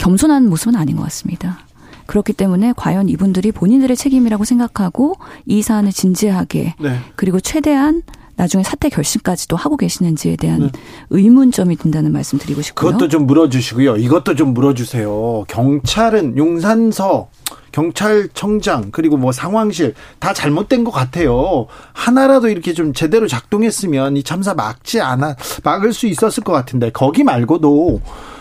겸손한 0.00 0.48
모습은 0.48 0.76
아닌 0.76 0.96
것 0.96 1.02
같습니다. 1.04 1.58
그렇기 2.06 2.32
때문에 2.32 2.72
과연 2.76 3.08
이분들이 3.08 3.52
본인들의 3.52 3.96
책임이라고 3.96 4.44
생각하고 4.44 5.14
이 5.46 5.62
사안을 5.62 5.92
진지하게 5.92 6.74
네. 6.80 6.98
그리고 7.14 7.38
최대한 7.38 8.02
나중에 8.34 8.64
사퇴 8.64 8.88
결심까지도 8.88 9.54
하고 9.54 9.76
계시는지에 9.76 10.36
대한 10.36 10.60
네. 10.60 10.70
의문점이 11.10 11.76
든다는 11.76 12.12
말씀 12.12 12.38
드리고 12.38 12.62
싶고요. 12.62 12.92
그것도 12.92 13.08
좀 13.08 13.26
물어주시고요. 13.26 13.98
이것도 13.98 14.34
좀 14.34 14.54
물어주세요. 14.54 15.44
경찰은 15.46 16.38
용산서 16.38 17.28
경찰청장 17.72 18.90
그리고 18.92 19.18
뭐 19.18 19.30
상황실 19.32 19.94
다 20.18 20.32
잘못된 20.32 20.82
것 20.84 20.90
같아요. 20.90 21.66
하나라도 21.92 22.48
이렇게 22.48 22.72
좀 22.72 22.94
제대로 22.94 23.28
작동했으면 23.28 24.16
이 24.16 24.22
참사 24.22 24.54
막지 24.54 25.00
않아 25.00 25.36
막을 25.62 25.92
수 25.92 26.06
있었을 26.06 26.42
것 26.42 26.52
같은데 26.52 26.90
거기 26.90 27.22
말고도 27.22 28.00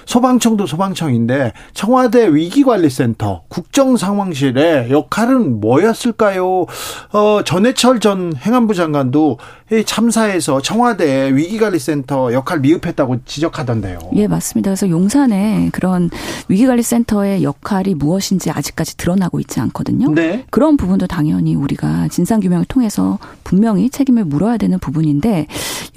소방청도 0.09 0.65
소방청인데 0.65 1.53
청와대 1.75 2.33
위기관리센터 2.33 3.43
국정상황실의 3.47 4.89
역할은 4.89 5.59
뭐였을까요? 5.61 6.65
어, 7.13 7.41
전해철 7.45 7.99
전 7.99 8.33
행안부 8.35 8.73
장관도 8.73 9.37
이 9.71 9.83
참사에서 9.85 10.61
청와대 10.61 11.35
위기관리센터 11.35 12.33
역할 12.33 12.59
미흡했다고 12.59 13.17
지적하던데요. 13.25 13.99
예, 14.15 14.25
맞습니다. 14.25 14.71
그래서 14.71 14.89
용산에 14.89 15.69
그런 15.71 16.09
위기관리센터의 16.47 17.43
역할이 17.43 17.93
무엇인지 17.93 18.49
아직까지 18.49 18.97
드러나고 18.97 19.39
있지 19.39 19.59
않거든요. 19.59 20.11
네. 20.11 20.43
그런 20.49 20.75
부분도 20.75 21.05
당연히 21.05 21.53
우리가 21.53 22.07
진상규명을 22.07 22.65
통해서 22.65 23.19
분명히 23.43 23.91
책임을 23.91 24.25
물어야 24.25 24.57
되는 24.57 24.79
부분인데 24.79 25.45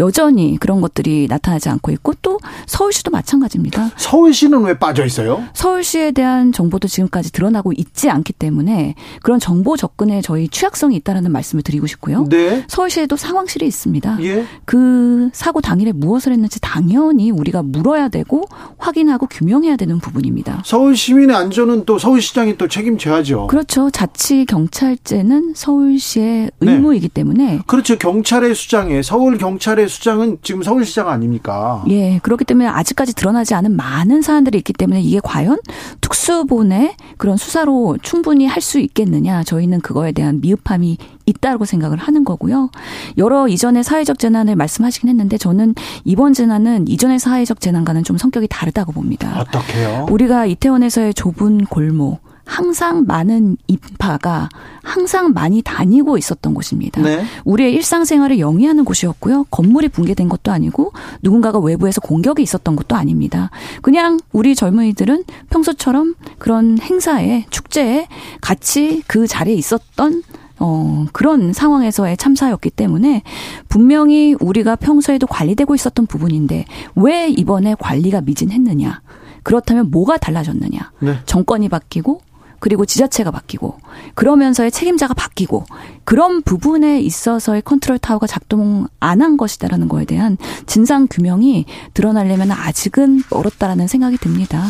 여전히 0.01 0.59
그런 0.61 0.83
것들이 0.83 1.29
나타나지 1.31 1.71
않고 1.71 1.93
있고 1.93 2.13
또 2.21 2.39
서울시도 2.67 3.11
마찬가지입니다. 3.11 3.91
서울시는 4.03 4.65
왜 4.65 4.75
빠져 4.75 5.05
있어요? 5.05 5.45
서울시에 5.55 6.11
대한 6.11 6.51
정보도 6.53 6.89
지금까지 6.89 7.31
드러나고 7.31 7.73
있지 7.73 8.11
않기 8.11 8.33
때문에 8.33 8.97
그런 9.23 9.39
정보 9.39 9.77
접근에 9.77 10.21
저희 10.23 10.49
취약성이 10.49 10.97
있다라는 10.97 11.31
말씀을 11.31 11.63
드리고 11.63 11.87
싶고요. 11.87 12.27
네. 12.29 12.65
서울시에도 12.67 13.17
상황실이 13.17 13.65
있습니다. 13.65 14.19
예. 14.23 14.45
그 14.65 15.31
사고 15.33 15.61
당일에 15.61 15.93
무엇을 15.93 16.33
했는지 16.33 16.61
당연히 16.61 17.31
우리가 17.31 17.63
물어야 17.63 18.09
되고 18.09 18.45
확인하고 18.77 19.27
규명해야 19.29 19.77
되는 19.77 20.01
부분입니다. 20.01 20.63
서울 20.67 20.97
시민의 20.97 21.37
안전은 21.37 21.85
또 21.87 21.99
서울시장이 21.99 22.59
또 22.59 22.67
책임져야죠. 22.67 23.47
그렇죠. 23.47 23.89
자치 23.91 24.45
경찰제는 24.47 25.53
서울시의 25.55 26.51
네. 26.59 26.73
의무이기 26.73 27.09
네. 27.09 27.15
때문에 27.15 27.61
그렇죠. 27.69 27.97
경찰의 27.97 28.57
수장에 28.57 29.03
서울 29.03 29.39
경찰의 29.39 29.89
수장은 29.89 30.39
지금 30.43 30.63
서울시장 30.65 31.09
아닙니까? 31.09 31.85
예. 31.89 32.19
그렇기 32.23 32.45
때문에 32.45 32.67
아직까지 32.67 33.15
드러나지 33.15 33.55
않은 33.55 33.77
많은 33.77 33.92
사안들이 34.23 34.59
있기 34.59 34.73
때문에 34.73 35.01
이게 35.03 35.21
과연 35.23 35.59
특수본의 36.01 36.97
그런 37.19 37.37
수사로 37.37 37.99
충분히 38.03 38.47
할 38.47 38.63
수 38.63 38.79
있겠느냐 38.79 39.43
저희는 39.43 39.81
그거에 39.81 40.13
대한 40.13 40.41
미흡함이 40.41 40.97
있다고 41.27 41.65
생각을 41.65 41.99
하는 41.99 42.23
거고요. 42.25 42.71
여러 43.19 43.49
이전의 43.49 43.83
사회적 43.83 44.21
재난을 44.21 44.55
말씀하시긴 44.55 45.09
했는데 45.09 45.37
저는 45.37 45.75
이번 46.05 46.33
재난은 46.33 46.87
이전의 46.87 47.19
사회적 47.19 47.61
재난과는 47.61 48.05
좀 48.05 48.19
성격이 48.19 48.47
다르다고 48.49 48.93
봅니다. 48.93 49.41
어떻게요? 49.41 50.07
우리가 50.11 50.47
이태원에서의 50.47 51.15
좁은 51.15 51.65
골목 51.65 52.21
항상 52.45 53.05
많은 53.07 53.57
인파가 53.67 54.49
항상 54.83 55.33
많이 55.33 55.63
다니고 55.63 56.19
있었던 56.19 56.55
곳입니다. 56.55 57.01
네. 57.03 57.25
우리의 57.45 57.73
일상생활을 57.75 58.39
영위하는 58.39 58.85
곳이었고요. 58.85 59.45
건물이 59.51 59.89
붕괴된 59.89 60.29
것도 60.29 60.51
아니고 60.51 60.93
누군가가 61.23 61.59
외부에서 61.59 62.01
공격이 62.01 62.43
있었던 62.43 62.77
것도 62.77 62.97
아닙니다. 62.97 63.51
그냥 63.81 64.19
우리 64.33 64.55
젊은이들은 64.55 65.25
평소처럼 65.51 66.15
그런 66.39 66.79
행사에 66.81 67.47
축제에 67.51 68.09
같이 68.41 69.03
그 69.07 69.27
자리에 69.27 69.55
있었던 69.55 70.23
어, 70.59 71.07
그런 71.13 71.53
상황에서의 71.53 72.17
참사였기 72.17 72.71
때문에 72.71 73.23
분명히 73.69 74.37
우리가 74.39 74.77
평소에도 74.77 75.27
관리되고 75.27 75.75
있었던 75.75 76.07
부분인데 76.07 76.67
왜 76.95 77.29
이번에 77.29 77.75
관리가 77.79 78.21
미진했느냐. 78.21 79.01
그렇다면 79.43 79.91
뭐가 79.91 80.19
달라졌느냐. 80.19 80.93
네. 81.01 81.19
정권이 81.27 81.69
바뀌고 81.69 82.21
그리고 82.63 82.87
지자체가 82.87 83.33
바뀌고 83.33 83.79
그러면서의 84.15 84.71
책임자가 84.71 85.15
바뀌고 85.15 85.65
그런 86.05 86.43
부분에 86.43 87.01
있어서의 87.01 87.63
컨트롤 87.63 87.99
타워가 87.99 88.27
작동 88.27 88.87
안 89.01 89.23
한 89.23 89.37
것이다라는 89.37 89.89
거에 89.89 90.05
대한 90.05 90.37
진상 90.67 91.07
규명이 91.09 91.65
드러나려면 91.95 92.51
아직은 92.51 93.23
멀었다라는 93.31 93.87
생각이 93.87 94.19
듭니다. 94.19 94.65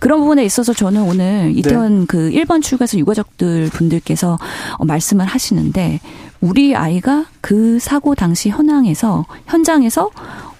그런 0.00 0.20
부분에 0.20 0.44
있어서 0.44 0.72
저는 0.72 1.02
오늘 1.02 1.52
이태원 1.56 2.00
네. 2.00 2.06
그 2.06 2.30
1번 2.30 2.62
출구에서 2.62 2.98
유가족들 2.98 3.70
분들께서 3.70 4.38
어, 4.78 4.84
말씀을 4.84 5.26
하시는데 5.26 6.00
우리 6.40 6.74
아이가 6.74 7.26
그 7.40 7.78
사고 7.78 8.14
당시 8.14 8.48
현황에서 8.48 9.26
현장에서 9.46 10.10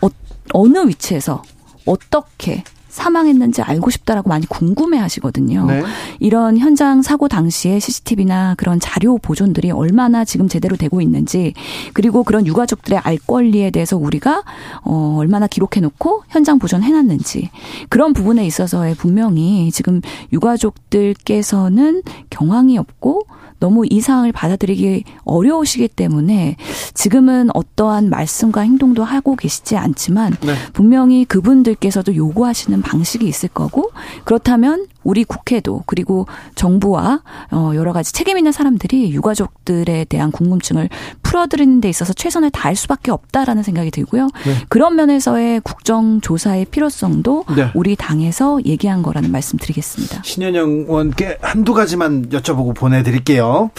어, 0.01 0.09
어느 0.53 0.87
위치에서 0.87 1.43
어떻게 1.87 2.65
사망했는지 2.89 3.63
알고 3.63 3.91
싶다라고 3.91 4.29
많이 4.29 4.47
궁금해 4.47 4.99
하시거든요. 4.99 5.67
네. 5.67 5.83
이런 6.21 6.59
현장 6.59 7.03
사고 7.03 7.29
당시에 7.29 7.79
CCTV나 7.79 8.55
그런 8.57 8.81
자료 8.81 9.19
보존들이 9.19 9.71
얼마나 9.71 10.25
지금 10.25 10.49
제대로 10.49 10.77
되고 10.77 11.01
있는지 11.01 11.55
그리고 11.93 12.23
그런 12.23 12.47
유가족들의 12.47 12.99
알 12.99 13.19
권리에 13.19 13.71
대해서 13.71 13.97
우리가 13.97 14.43
어 14.83 15.17
얼마나 15.19 15.47
기록해 15.47 15.81
놓고 15.81 16.25
현장 16.29 16.59
보존해 16.59 16.91
놨는지 16.91 17.51
그런 17.89 18.13
부분에 18.13 18.47
있어서의 18.47 18.95
분명히 18.95 19.71
지금 19.71 20.01
유가족들께서는 20.33 22.03
경황이 22.31 22.79
없고 22.79 23.27
너무 23.61 23.85
이 23.89 24.01
상황을 24.01 24.33
받아들이기 24.33 25.05
어려우시기 25.25 25.89
때문에 25.89 26.57
지금은 26.95 27.51
어떠한 27.55 28.11
말씀과 28.11 28.63
행동도 28.63 29.05
하고 29.05 29.37
계시지 29.37 29.77
않지만 29.77 30.37
네. 30.41 30.55
분명히 30.73 31.25
그분들께서도 31.25 32.15
요구하시는 32.15 32.81
방식이 32.83 33.27
있을 33.27 33.49
거고 33.49 33.91
그렇다면 34.25 34.87
우리 35.09 35.25
국회도 35.25 35.85
그리고 35.87 36.27
정부와 36.55 37.23
어 37.51 37.73
여러 37.75 37.95
가지 37.95 38.13
책임 38.13 38.37
있는 38.37 38.53
사람들이 38.53 39.11
유가족들에 39.15 40.05
대한 40.05 40.31
궁금증을 40.31 40.91
풀어드리는 41.23 41.81
데 41.81 41.89
있어서 41.89 42.13
최선을 42.13 42.51
다할 42.51 42.77
수밖에 42.77 43.11
없다라는 43.11 43.63
생각이 43.63 43.91
들고요. 43.91 44.29
네. 44.45 44.55
그런 44.69 44.97
면에서의 44.97 45.61
국정조사의 45.61 46.67
필요성도 46.67 47.47
네. 47.57 47.71
우리 47.75 47.97
당에서 47.97 48.59
얘기한 48.67 49.03
거라는 49.03 49.33
말씀드리겠습니다. 49.33 50.23
신현영 50.25 50.69
의원께 50.89 51.39
한두 51.41 51.73
가지만 51.73 52.29
여쭤보고 52.29 52.77
보내드릴게요. 52.77 53.71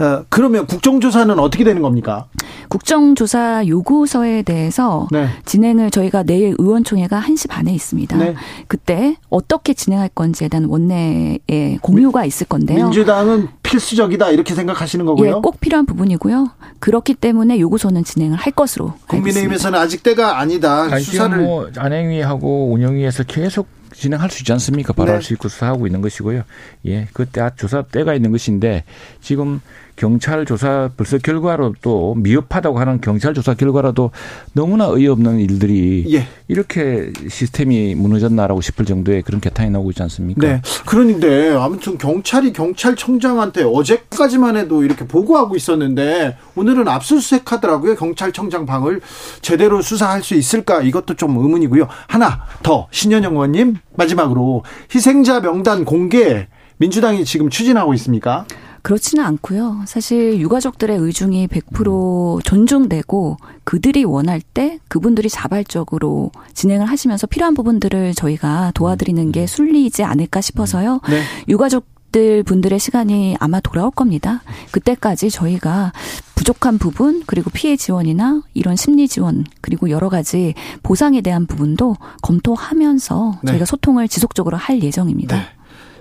어, 0.00 0.24
그러면 0.30 0.66
국정조사는 0.66 1.38
어떻게 1.38 1.62
되는 1.62 1.82
겁니까? 1.82 2.24
국정조사 2.70 3.66
요구서에 3.66 4.42
대해서 4.42 5.08
네. 5.10 5.28
진행을 5.44 5.90
저희가 5.90 6.22
내일 6.22 6.54
의원총회가 6.56 7.20
1시 7.20 7.50
반에 7.50 7.70
있습니다. 7.74 8.16
네. 8.16 8.34
그때 8.66 9.16
어떻게 9.28 9.74
진행할 9.74 10.08
건지에 10.08 10.48
대한 10.48 10.69
원내에 10.70 11.78
공유가 11.82 12.24
있을 12.24 12.46
건데요. 12.46 12.84
민주당은 12.84 13.48
필수적이다 13.64 14.30
이렇게 14.30 14.54
생각하시는 14.54 15.04
거고요. 15.04 15.28
예, 15.28 15.32
꼭 15.32 15.58
필요한 15.58 15.84
부분이고요. 15.84 16.50
그렇기 16.78 17.14
때문에 17.14 17.58
요구서는 17.58 18.04
진행을 18.04 18.38
할 18.38 18.52
것으로 18.52 18.94
국민의힘에서는 19.08 19.76
아직 19.76 20.04
때가 20.04 20.38
아니다. 20.38 20.82
아니, 20.84 21.02
수사를 21.02 21.36
뭐 21.38 21.68
안행위하고 21.76 22.72
운영위에서 22.72 23.24
계속 23.24 23.66
진행할 23.92 24.30
수 24.30 24.42
있지 24.42 24.52
않습니까? 24.52 24.92
바로 24.92 25.08
네. 25.08 25.14
할수 25.14 25.32
있고 25.32 25.48
수사하고 25.48 25.86
있는 25.86 26.00
것이고요. 26.02 26.42
예, 26.86 27.08
그때 27.12 27.50
조사 27.56 27.82
때가 27.82 28.14
있는 28.14 28.30
것인데 28.30 28.84
지금 29.20 29.60
경찰 30.00 30.46
조사 30.46 30.88
벌써 30.96 31.18
결과로 31.18 31.74
또 31.82 32.14
미흡하다고 32.14 32.78
하는 32.78 33.02
경찰 33.02 33.34
조사 33.34 33.52
결과라도 33.52 34.12
너무나 34.54 34.88
어이없는 34.88 35.40
일들이 35.40 36.06
예. 36.14 36.26
이렇게 36.48 37.12
시스템이 37.28 37.96
무너졌나라고 37.96 38.62
싶을 38.62 38.86
정도의 38.86 39.20
그런 39.20 39.42
개탄이 39.42 39.68
나오고 39.68 39.90
있지 39.90 40.02
않습니까? 40.04 40.46
네. 40.46 40.62
그런데 40.86 41.50
아무튼 41.54 41.98
경찰이 41.98 42.54
경찰청장한테 42.54 43.62
어제까지만 43.62 44.56
해도 44.56 44.82
이렇게 44.84 45.06
보고하고 45.06 45.54
있었는데 45.54 46.38
오늘은 46.54 46.88
압수수색 46.88 47.52
하더라고요. 47.52 47.94
경찰청장 47.96 48.64
방을 48.64 49.02
제대로 49.42 49.82
수사할 49.82 50.22
수 50.22 50.34
있을까 50.34 50.80
이것도 50.80 51.16
좀 51.16 51.36
의문이고요. 51.36 51.88
하나 52.06 52.46
더 52.62 52.88
신현영 52.90 53.34
의원님 53.34 53.76
마지막으로 53.96 54.64
희생자 54.94 55.42
명단 55.42 55.84
공개 55.84 56.48
민주당이 56.78 57.26
지금 57.26 57.50
추진하고 57.50 57.92
있습니까? 57.92 58.46
그렇지는 58.82 59.24
않고요. 59.24 59.82
사실 59.86 60.40
유가족들의 60.40 60.96
의중이 60.96 61.48
100% 61.48 62.44
존중되고 62.44 63.36
그들이 63.64 64.04
원할 64.04 64.40
때 64.40 64.78
그분들이 64.88 65.28
자발적으로 65.28 66.32
진행을 66.54 66.86
하시면서 66.86 67.26
필요한 67.26 67.54
부분들을 67.54 68.14
저희가 68.14 68.72
도와드리는 68.74 69.32
게 69.32 69.46
순리이지 69.46 70.04
않을까 70.04 70.40
싶어서요. 70.40 71.00
네. 71.08 71.22
유가족 71.48 71.84
받을 72.10 72.42
분들의 72.42 72.78
시간이 72.78 73.36
아마 73.40 73.60
돌아올 73.60 73.90
겁니다. 73.90 74.42
그때까지 74.72 75.30
저희가 75.30 75.92
부족한 76.34 76.78
부분 76.78 77.22
그리고 77.26 77.50
피해 77.50 77.76
지원이나 77.76 78.42
이런 78.54 78.76
심리 78.76 79.08
지원 79.08 79.44
그리고 79.60 79.90
여러 79.90 80.08
가지 80.08 80.54
보상에 80.82 81.20
대한 81.20 81.46
부분도 81.46 81.96
검토하면서 82.22 83.40
네. 83.42 83.52
저희가 83.52 83.64
소통을 83.64 84.08
지속적으로 84.08 84.56
할 84.56 84.82
예정입니다. 84.82 85.36
네. 85.36 85.42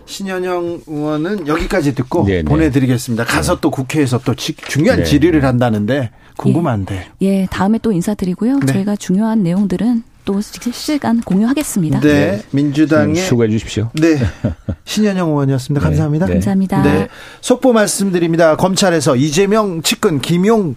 신현영 0.10 0.82
의원은 0.88 1.48
여기까지 1.48 1.94
듣고 1.94 2.26
네네. 2.26 2.38
네. 2.40 2.44
보내드리겠습니다. 2.44 3.26
가서 3.26 3.56
네. 3.56 3.62
또 3.62 3.70
국회에서 3.72 4.20
또 4.26 4.34
중요한 4.34 5.00
네. 5.00 5.06
질의를 5.06 5.46
한다는데 5.46 6.10
궁금한데. 6.36 7.08
예, 7.22 7.28
예 7.42 7.48
다음에 7.50 7.78
또 7.78 7.92
인사드리고요. 7.92 8.60
네. 8.60 8.74
저희가 8.74 8.96
중요한 8.96 9.44
내용들은 9.44 10.04
또 10.26 10.42
실시간 10.42 11.22
공유하겠습니다. 11.22 12.00
네, 12.02 12.08
네. 12.08 12.42
민주당의 12.52 13.16
수고해 13.16 13.50
주십시오. 13.50 13.90
네, 13.94 14.18
신현영 14.86 15.30
의원이었습니다. 15.30 15.84
감사합니다. 15.84 16.26
네. 16.26 16.34
감사합니다. 16.34 16.82
네, 16.82 17.08
속보 17.42 17.74
말씀드립니다. 17.74 18.56
검찰에서 18.56 19.16
이재명 19.16 19.82
측근 19.84 20.20
김용 20.20 20.76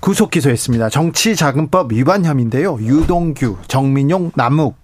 구속 0.00 0.30
기소했습니다. 0.30 0.90
정치자금법 0.90 1.92
위반 1.92 2.24
혐의인데요. 2.24 2.78
유동규, 2.80 3.56
정민용, 3.66 4.32
남욱 4.34 4.76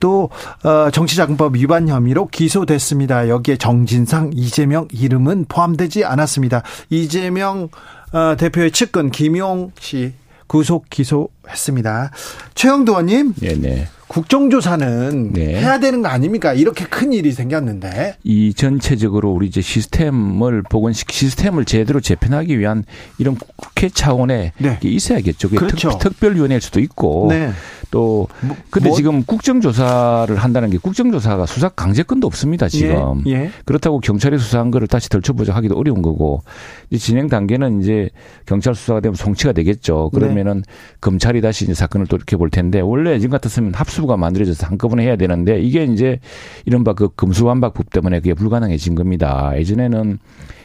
또 0.00 0.30
어, 0.62 0.90
정치자금법 0.90 1.56
위반 1.56 1.88
혐의로 1.88 2.26
기소됐습니다. 2.28 3.28
여기에 3.28 3.56
정진상, 3.56 4.30
이재명 4.34 4.88
이름은 4.92 5.46
포함되지 5.48 6.04
않았습니다. 6.04 6.62
이재명 6.90 7.68
어, 8.12 8.36
대표의 8.36 8.70
측근 8.70 9.10
김용 9.10 9.72
씨 9.78 10.12
구속 10.46 10.88
기소했습니다. 10.90 12.10
최영도 12.54 12.92
의원님. 12.92 13.34
네네. 13.34 13.88
국정조사는 14.08 15.32
네. 15.32 15.60
해야 15.60 15.78
되는 15.80 16.02
거 16.02 16.08
아닙니까? 16.08 16.52
이렇게 16.52 16.84
큰 16.84 17.12
일이 17.12 17.32
생겼는데. 17.32 18.16
이 18.24 18.54
전체적으로 18.54 19.32
우리 19.32 19.46
이제 19.46 19.60
시스템을 19.60 20.62
복원시 20.62 21.04
시스템을 21.08 21.64
제대로 21.64 22.00
재편하기 22.00 22.58
위한 22.58 22.84
이런 23.18 23.36
국회 23.56 23.88
차원의 23.88 24.52
네. 24.58 24.78
있어야겠죠. 24.82 25.50
그렇죠. 25.50 25.98
특, 25.98 26.18
별위원회일 26.20 26.60
수도 26.60 26.80
있고. 26.80 27.26
네. 27.30 27.50
또 27.90 28.28
뭐, 28.42 28.56
근데 28.70 28.88
뭐, 28.88 28.96
지금 28.96 29.22
국정조사를 29.22 30.34
한다는 30.36 30.70
게 30.70 30.78
국정조사가 30.78 31.46
수사 31.46 31.68
강제권도 31.68 32.26
없습니다 32.26 32.68
지금 32.68 33.22
예, 33.26 33.32
예. 33.32 33.50
그렇다고 33.64 34.00
경찰이 34.00 34.38
수사한 34.38 34.70
거를 34.70 34.88
다시 34.88 35.08
덜쳐보자 35.08 35.54
하기도 35.54 35.76
어려운 35.76 36.02
거고 36.02 36.42
이제 36.90 36.98
진행 36.98 37.28
단계는 37.28 37.80
이제 37.80 38.10
경찰 38.44 38.74
수사가 38.74 39.00
되면 39.00 39.14
송치가 39.14 39.52
되겠죠 39.52 40.10
그러면은 40.10 40.62
네. 40.66 40.72
검찰이 41.00 41.40
다시 41.40 41.64
이제 41.64 41.74
사건을 41.74 42.06
또 42.06 42.16
이렇게 42.16 42.36
볼 42.36 42.50
텐데 42.50 42.80
원래 42.80 43.18
지금 43.18 43.32
같았으면 43.32 43.74
합수 43.74 43.95
부가 44.00 44.16
만들어져서 44.16 44.66
한꺼번에 44.66 45.04
해야 45.04 45.16
되는데 45.16 45.60
이게 45.60 45.84
이제 45.84 46.20
이른바 46.64 46.92
그 46.92 47.08
금수완박법 47.14 47.90
때문에 47.90 48.20
그게 48.20 48.34
불가능해진 48.34 48.94
겁니다 48.94 49.52
예전에는 49.56 50.18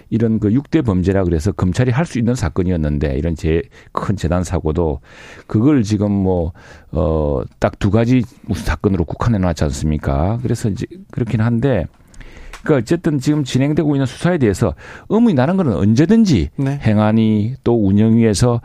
이런 0.09 0.39
그 0.39 0.49
6대 0.49 0.85
범죄라 0.85 1.23
그래서 1.23 1.53
검찰이 1.53 1.89
할 1.91 2.05
수 2.05 2.19
있는 2.19 2.35
사건이었는데 2.35 3.15
이런 3.17 3.35
제 3.35 3.61
큰 3.93 4.17
재단 4.17 4.43
사고도 4.43 4.99
그걸 5.47 5.83
지금 5.83 6.11
뭐, 6.11 6.51
어, 6.91 7.41
딱 7.59 7.79
두 7.79 7.89
가지 7.91 8.21
무슨 8.43 8.65
사건으로 8.65 9.05
국한해 9.05 9.37
놨지 9.39 9.63
않습니까? 9.63 10.37
그래서 10.43 10.69
이제 10.69 10.85
그렇긴 11.11 11.39
한데 11.41 11.85
그러니까 12.63 12.81
어쨌든 12.81 13.19
지금 13.19 13.43
진행되고 13.43 13.95
있는 13.95 14.05
수사에 14.05 14.37
대해서 14.37 14.75
의문이 15.09 15.33
나는 15.33 15.57
거는 15.57 15.73
언제든지 15.73 16.49
네. 16.57 16.79
행안위 16.83 17.55
또 17.63 17.75
운영위에서 17.87 18.61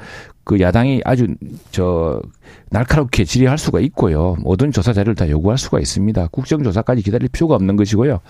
그 0.46 0.60
야당이 0.60 1.02
아주 1.04 1.26
저 1.72 2.22
날카롭게 2.70 3.24
질의할 3.24 3.58
수가 3.58 3.80
있고요. 3.80 4.36
모든 4.38 4.70
조사 4.70 4.92
자료를 4.92 5.16
다 5.16 5.28
요구할 5.28 5.58
수가 5.58 5.80
있습니다. 5.80 6.28
국정조사까지 6.28 7.02
기다릴 7.02 7.28
필요가 7.28 7.56
없는 7.56 7.74
것이고요. 7.74 8.20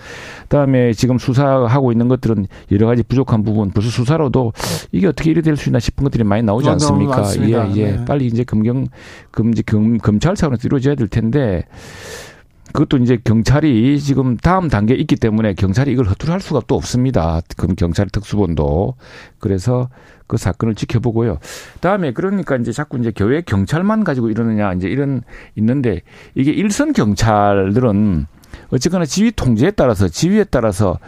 그다음에 0.43 0.93
지금 0.93 1.19
수사하고 1.19 1.91
있는 1.91 2.07
것들은 2.07 2.47
여러 2.71 2.87
가지 2.87 3.03
부족한 3.03 3.43
부분 3.43 3.69
벌써 3.69 3.91
수사로도 3.91 4.53
이게 4.91 5.05
어떻게 5.05 5.29
이래 5.29 5.41
될 5.41 5.55
수 5.57 5.69
있나 5.69 5.79
싶은 5.79 6.03
것들이 6.03 6.23
많이 6.23 6.41
나오지 6.41 6.67
않습니까? 6.69 7.21
예, 7.69 7.71
예. 7.75 7.91
네. 7.91 8.05
빨리 8.05 8.25
이제 8.25 8.43
검경 8.43 8.87
검지 9.31 9.61
검, 9.61 9.99
검찰 9.99 10.33
차원에서 10.35 10.67
이루어져야 10.67 10.95
될 10.95 11.07
텐데 11.07 11.65
그것도 12.73 12.97
이제 12.97 13.17
경찰이 13.23 13.99
지금 13.99 14.37
다음 14.37 14.67
단계에 14.67 14.97
있기 14.97 15.15
때문에 15.15 15.53
경찰이 15.53 15.91
이걸 15.91 16.07
허투루 16.07 16.31
할 16.31 16.41
수가 16.41 16.61
또 16.67 16.75
없습니다. 16.75 17.41
그럼 17.55 17.75
경찰 17.75 18.07
특수본도. 18.09 18.95
그래서 19.39 19.89
그 20.27 20.37
사건을 20.37 20.75
지켜보고요. 20.75 21.39
다음에 21.79 22.11
그러니까 22.11 22.57
이제 22.57 22.71
자꾸 22.71 22.97
이제 22.97 23.11
교회 23.15 23.41
경찰만 23.41 24.03
가지고 24.03 24.29
이러느냐 24.29 24.73
이제 24.73 24.87
이런 24.87 25.21
있는데 25.55 26.01
이게 26.35 26.51
일선 26.51 26.93
경찰들은 26.93 28.27
어쨌거나 28.69 29.05
지휘 29.05 29.31
통제에 29.31 29.71
따라서 29.71 30.07
지휘에 30.07 30.45
따라서 30.45 30.99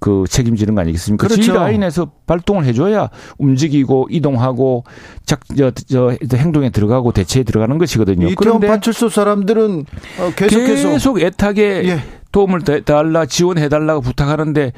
그 0.00 0.24
책임지는 0.28 0.74
거 0.74 0.80
아니겠습니까? 0.82 1.26
그렇죠. 1.26 1.42
지휘 1.42 1.56
라인에서 1.56 2.10
발동을 2.26 2.64
해줘야 2.64 3.10
움직이고 3.38 4.06
이동하고 4.10 4.84
작, 5.26 5.40
저, 5.56 5.70
저, 5.72 6.12
행동에 6.34 6.70
들어가고 6.70 7.12
대체에 7.12 7.42
들어가는 7.42 7.78
것이거든요. 7.78 8.28
그런데 8.36 8.68
파출소 8.68 9.08
사람들은 9.08 9.84
어, 10.20 10.30
계속해서 10.36 10.90
계속 10.90 11.20
애타게 11.20 11.82
예. 11.86 12.02
도움을 12.30 12.60
달라 12.84 13.26
지원해 13.26 13.68
달라고 13.68 14.00
부탁하는데 14.02 14.72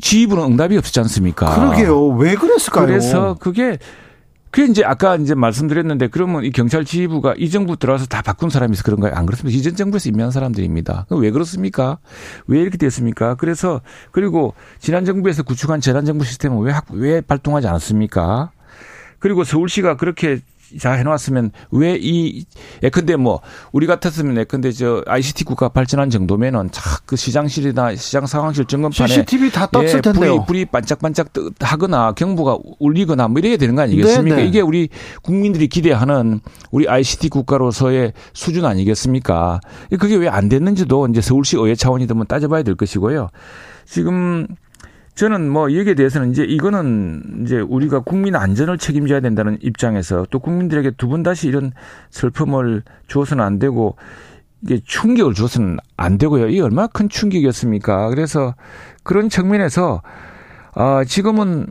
지휘부는 0.00 0.44
응답이 0.44 0.76
없지 0.76 1.00
않습니까? 1.00 1.54
그러게요. 1.54 2.08
왜 2.08 2.34
그랬을까요? 2.34 2.86
그래서 2.86 3.36
그게 3.38 3.78
그게 4.52 4.70
이제 4.70 4.84
아까 4.84 5.16
이제 5.16 5.34
말씀드렸는데 5.34 6.08
그러면 6.08 6.44
이 6.44 6.50
경찰 6.50 6.84
지휘부가 6.84 7.34
이 7.38 7.48
정부 7.48 7.78
들어와서 7.78 8.04
다 8.04 8.20
바꾼 8.20 8.50
사람이 8.50 8.74
있어 8.74 8.82
그런가요? 8.82 9.14
안 9.14 9.24
그렇습니다. 9.24 9.58
이전 9.58 9.74
정부에서 9.74 10.10
임명한 10.10 10.30
사람들입니다. 10.30 11.06
왜 11.08 11.30
그렇습니까? 11.30 11.98
왜 12.46 12.60
이렇게 12.60 12.76
됐습니까? 12.76 13.34
그래서 13.36 13.80
그리고 14.10 14.52
지난 14.78 15.06
정부에서 15.06 15.42
구축한 15.42 15.80
재난 15.80 16.04
정부 16.04 16.24
시스템은 16.24 16.58
왜, 16.58 16.74
왜 16.90 17.22
발동하지 17.22 17.66
않았습니까? 17.66 18.50
그리고 19.18 19.42
서울시가 19.42 19.96
그렇게 19.96 20.40
잘 20.78 20.98
해놨으면 20.98 21.52
왜 21.70 21.92
이 22.02 22.44
예컨대 22.82 23.16
뭐 23.16 23.40
우리 23.70 23.86
같았으면 23.86 24.36
예컨대 24.36 24.72
저 24.72 25.02
ICT 25.06 25.44
국가 25.44 25.68
발전한 25.68 26.10
정도면은 26.10 26.70
착그 26.72 27.16
시장실이나 27.16 27.94
시장 27.94 28.26
상황실 28.26 28.64
점검판에 28.64 29.08
CCTV 29.08 29.50
다 29.50 29.66
떴을 29.66 29.86
예, 29.88 30.00
텐데요. 30.00 30.34
불이, 30.36 30.46
불이 30.46 30.64
반짝반짝 30.66 31.28
하거나 31.60 32.12
경보가 32.12 32.58
울리거나 32.80 33.28
뭐 33.28 33.38
이래야 33.38 33.56
되는 33.56 33.74
거 33.74 33.82
아니겠습니까? 33.82 34.22
네네. 34.36 34.42
네. 34.42 34.48
이게 34.48 34.60
우리 34.60 34.88
국민들이 35.22 35.68
기대하는 35.68 36.40
우리 36.70 36.88
ICT 36.88 37.28
국가로서의 37.28 38.12
수준 38.32 38.64
아니겠습니까? 38.64 39.60
그게 40.00 40.16
왜 40.16 40.32
안 40.32 40.48
됐는지도 40.48 41.06
이제 41.08 41.20
서울시 41.20 41.56
의회 41.56 41.74
차원이든 41.74 42.24
따져봐야 42.26 42.62
될 42.62 42.74
것이고요. 42.74 43.28
지금 43.84 44.46
저는 45.14 45.50
뭐 45.50 45.74
여기에 45.74 45.94
대해서는 45.94 46.30
이제 46.30 46.42
이거는 46.42 47.42
이제 47.42 47.60
우리가 47.60 48.00
국민 48.00 48.34
안전을 48.34 48.78
책임져야 48.78 49.20
된다는 49.20 49.58
입장에서 49.60 50.26
또 50.30 50.38
국민들에게 50.38 50.92
두 50.92 51.08
번 51.08 51.22
다시 51.22 51.48
이런 51.48 51.72
슬픔을 52.10 52.82
주어서는 53.08 53.44
안 53.44 53.58
되고 53.58 53.96
이게 54.62 54.80
충격을 54.82 55.34
주어서는 55.34 55.76
안 55.96 56.16
되고요. 56.16 56.48
이게 56.48 56.62
얼마나 56.62 56.86
큰 56.86 57.08
충격이었습니까? 57.10 58.08
그래서 58.08 58.54
그런 59.02 59.28
측면에서 59.28 60.02
아 60.74 61.04
지금은 61.04 61.66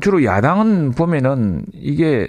주로 0.00 0.24
야당은 0.24 0.92
보면은 0.92 1.66
이게 1.72 2.26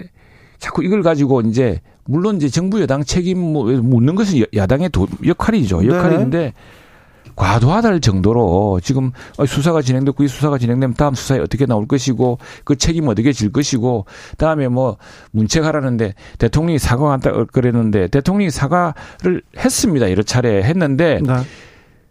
자꾸 0.58 0.84
이걸 0.84 1.02
가지고 1.02 1.40
이제 1.40 1.80
물론 2.04 2.36
이제 2.36 2.48
정부 2.48 2.80
여당 2.80 3.02
책임 3.02 3.38
뭐 3.38 3.64
묻는 3.64 4.14
것은 4.14 4.44
야당의 4.54 4.90
역할이죠. 5.26 5.86
역할인데 5.86 6.38
네. 6.38 6.52
과도하다할 7.36 8.00
정도로 8.00 8.80
지금 8.82 9.12
수사가 9.46 9.82
진행됐고 9.82 10.24
이 10.24 10.28
수사가 10.28 10.58
진행되면 10.58 10.94
다음 10.94 11.14
수사에 11.14 11.38
어떻게 11.38 11.66
나올 11.66 11.86
것이고 11.86 12.38
그 12.64 12.76
책임 12.76 13.08
어떻게 13.08 13.32
질 13.32 13.52
것이고 13.52 14.06
다음에 14.38 14.68
뭐 14.68 14.96
문책하라는데 15.32 16.14
대통령이 16.38 16.78
사과한다 16.78 17.44
그랬는데 17.52 18.08
대통령이 18.08 18.50
사과를 18.50 19.42
했습니다. 19.56 20.10
여러 20.10 20.22
차례 20.22 20.62
했는데 20.62 21.20
네. 21.22 21.34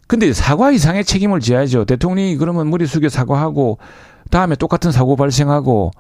근데 0.08 0.34
사과 0.34 0.72
이상의 0.72 1.06
책임을 1.06 1.40
져야죠. 1.40 1.86
대통령이 1.86 2.36
그러면 2.36 2.70
머리 2.70 2.86
숙여 2.86 3.08
사과하고 3.08 3.78
다음에 4.30 4.56
똑같은 4.56 4.92
사고 4.92 5.16
발생하고 5.16 5.92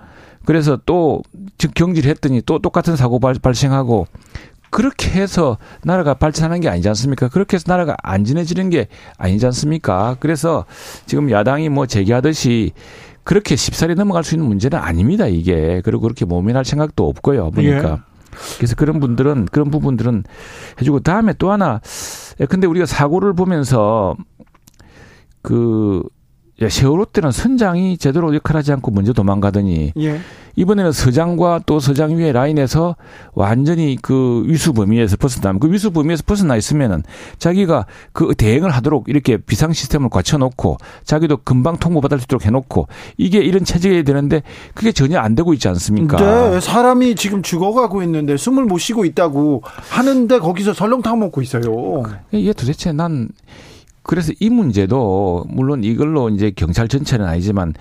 그래서 0.45 0.77
또 0.85 1.21
경질했더니 1.75 2.41
또 2.45 2.59
똑같은 2.59 2.95
사고 2.95 3.19
발생하고 3.19 4.07
그렇게 4.71 5.11
해서 5.11 5.57
나라가 5.83 6.15
발전하는 6.15 6.61
게 6.61 6.69
아니지 6.69 6.87
않습니까? 6.87 7.27
그렇게 7.27 7.57
해서 7.57 7.65
나라가 7.67 7.95
안전해지는 8.01 8.71
게 8.71 8.87
아니지 9.17 9.45
않습니까? 9.45 10.15
그래서 10.19 10.65
지금 11.05 11.29
야당이 11.29 11.69
뭐 11.69 11.85
제기하듯이 11.85 12.71
그렇게 13.23 13.55
쉽사리 13.55 13.93
넘어갈 13.93 14.23
수 14.23 14.33
있는 14.33 14.47
문제는 14.47 14.79
아닙니다, 14.79 15.27
이게. 15.27 15.81
그리고 15.83 16.01
그렇게 16.01 16.25
모면할 16.25 16.65
생각도 16.65 17.07
없고요, 17.07 17.51
보니까. 17.51 17.91
예. 17.91 17.97
그래서 18.57 18.75
그런 18.75 18.99
분들은, 18.99 19.45
그런 19.51 19.69
부분들은 19.69 20.23
해주고, 20.79 21.01
다음에 21.01 21.33
또 21.37 21.51
하나, 21.51 21.81
근데 22.49 22.65
우리가 22.65 22.85
사고를 22.85 23.33
보면서 23.33 24.15
그 25.41 26.01
세월호 26.69 27.05
때는 27.05 27.31
선장이 27.31 27.97
제대로 27.97 28.33
역할하지 28.35 28.71
않고 28.73 28.91
먼저 28.91 29.13
도망가더니 29.13 29.93
예. 29.97 30.19
이번에는 30.55 30.91
서장과 30.91 31.61
또 31.65 31.79
서장 31.79 32.17
위에 32.17 32.31
라인에서 32.31 32.95
완전히 33.33 33.97
그 34.01 34.43
위수 34.45 34.73
범위에서 34.73 35.15
벗어나면 35.17 35.59
그 35.59 35.71
위수 35.71 35.91
범위에서 35.91 36.23
벗어나 36.25 36.55
있으면은 36.55 37.03
자기가 37.37 37.85
그 38.11 38.33
대응을 38.37 38.69
하도록 38.69 39.05
이렇게 39.07 39.37
비상 39.37 39.73
시스템을 39.73 40.09
갖춰놓고 40.09 40.77
자기도 41.03 41.37
금방 41.37 41.77
통보받을 41.77 42.19
수 42.19 42.25
있도록 42.25 42.45
해놓고 42.45 42.87
이게 43.17 43.39
이런 43.39 43.63
체제가 43.63 44.03
되는데 44.03 44.43
그게 44.73 44.91
전혀 44.91 45.19
안 45.19 45.35
되고 45.35 45.53
있지 45.53 45.67
않습니까? 45.69 46.17
네, 46.17 46.59
사람이 46.59 47.15
지금 47.15 47.41
죽어가고 47.41 48.03
있는데 48.03 48.37
숨을 48.37 48.65
못 48.65 48.77
쉬고 48.77 49.05
있다고 49.05 49.63
하는데 49.89 50.39
거기서 50.39 50.73
설렁탕 50.73 51.19
먹고 51.19 51.41
있어요. 51.41 52.03
이게 52.31 52.53
도대체 52.53 52.91
난 52.91 53.29
그래서 54.03 54.33
이 54.39 54.49
문제도 54.49 55.45
물론 55.47 55.83
이걸로 55.83 56.29
이제 56.29 56.51
경찰 56.55 56.87
전체는 56.87 57.25
아니지만 57.25 57.73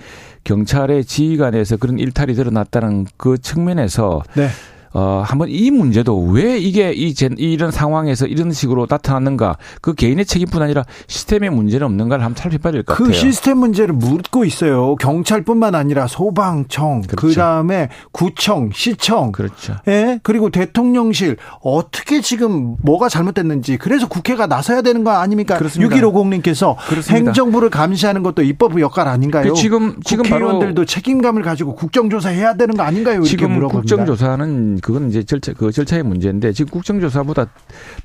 경찰의 0.43 1.05
지휘관에서 1.05 1.77
그런 1.77 1.99
일탈이 1.99 2.33
드러났다는 2.33 3.07
그 3.17 3.37
측면에서 3.37 4.23
네. 4.35 4.47
어, 4.93 5.23
한번 5.25 5.47
이 5.49 5.71
문제도 5.71 6.17
왜 6.19 6.57
이게 6.57 6.91
이, 6.93 7.13
이런 7.37 7.71
상황에서 7.71 8.25
이런 8.25 8.51
식으로 8.51 8.87
나타났는가 8.89 9.57
그 9.79 9.93
개인의 9.93 10.25
책임뿐 10.25 10.61
아니라 10.61 10.83
시스템의 11.07 11.49
문제는 11.49 11.85
없는가를 11.85 12.25
한번 12.25 12.41
살펴봐야 12.41 12.73
될것그 12.73 13.03
같아요. 13.03 13.07
그 13.07 13.13
시스템 13.13 13.57
문제를 13.59 13.93
묻고 13.93 14.43
있어요. 14.43 14.95
경찰뿐만 14.95 15.75
아니라 15.75 16.07
소방청, 16.07 17.03
그렇죠. 17.03 17.27
그다음에 17.27 17.87
구청, 18.11 18.71
시청, 18.73 19.31
그렇죠. 19.31 19.77
예, 19.87 20.19
그리고 20.23 20.49
대통령실 20.49 21.37
어떻게 21.61 22.19
지금 22.19 22.75
뭐가 22.81 23.07
잘못됐는지 23.07 23.77
그래서 23.77 24.09
국회가 24.09 24.45
나서야 24.45 24.81
되는 24.81 25.05
거 25.05 25.11
아닙니까? 25.11 25.57
그렇습니다. 25.57 25.95
6150님께서 25.95 26.75
행정부를 27.09 27.69
감시하는 27.69 28.23
것도 28.23 28.43
입법 28.43 28.79
역할 28.81 29.07
아닌가요? 29.07 29.53
그 29.53 29.53
지금 29.53 29.95
지금 30.03 30.23
국회의원들도 30.23 30.83
책임감을 30.83 31.43
가지고 31.43 31.75
국정조사 31.75 32.29
해야 32.29 32.55
되는 32.55 32.75
거 32.75 32.83
아닌가요? 32.83 33.23
지금 33.23 33.67
국정조사는 33.69 34.80
그건 34.81 35.09
이제 35.09 35.23
절차 35.23 35.53
그 35.53 35.71
절차의 35.71 36.03
문제인데 36.03 36.53
지금 36.53 36.71
국정조사보다 36.71 37.47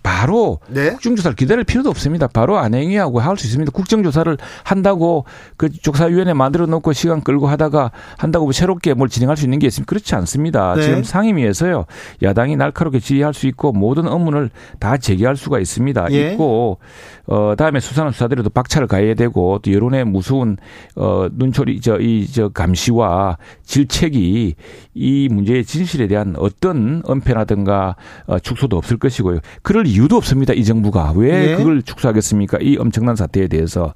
바로 0.03 0.61
네? 0.69 0.91
국정조사를 0.91 1.37
기다릴 1.37 1.65
필요도 1.65 1.91
없습니다. 1.91 2.27
바로 2.27 2.59
안행위하고 2.59 3.21
할 3.21 3.37
수 3.37 3.47
있습니다. 3.47 3.71
국정조사를 3.73 4.39
한다고 4.65 5.25
그 5.57 5.71
조사위원회 5.71 6.33
만들어 6.33 6.67
놓고 6.67 6.93
시간 6.95 7.21
끌고 7.21 7.49
하다가 7.49 7.91
한다고 8.17 8.47
뭐 8.47 8.53
새롭게 8.53 8.95
뭘 8.95 9.09
진행할 9.09 9.37
수 9.37 9.45
있는 9.45 9.59
게 9.59 9.67
있으면 9.67 9.85
그렇지 9.87 10.15
않습니다. 10.15 10.75
네. 10.75 10.83
지금 10.83 11.03
상임위에서요 11.05 11.85
야당이 12.23 12.57
날카롭게 12.57 13.01
지휘할 13.01 13.35
수 13.35 13.47
있고 13.47 13.73
모든 13.73 14.09
업무를 14.09 14.51
다 14.79 14.97
제기할 14.97 15.37
수가 15.37 15.59
있습니다. 15.59 16.09
예. 16.13 16.33
있고 16.33 16.79
어 17.27 17.55
다음에 17.57 17.81
수사는 17.81 18.11
수사대로도 18.13 18.51
박차를 18.51 18.87
가해야 18.87 19.15
되고 19.15 19.59
또 19.59 19.73
여론의 19.73 20.05
무서운 20.05 20.57
어 20.95 21.29
눈초리 21.33 21.81
저이저 21.81 22.51
감시와 22.51 23.39
질책이 23.65 24.55
이 24.95 25.29
문제의 25.31 25.65
진실에 25.65 26.07
대한 26.07 26.35
어떤 26.39 27.03
은폐라든가 27.09 27.97
어, 28.27 28.39
축소도 28.39 28.77
없을 28.77 28.97
것이고요. 28.97 29.41
그럴 29.63 29.87
이유도 29.87 30.17
없습니다. 30.17 30.53
이 30.53 30.65
정부가 30.65 31.13
왜 31.17 31.47
네. 31.47 31.57
그걸 31.57 31.83
축소하겠습니까? 31.83 32.59
이 32.61 32.77
엄청난 32.77 33.17
사태에 33.17 33.49
대해서. 33.49 33.95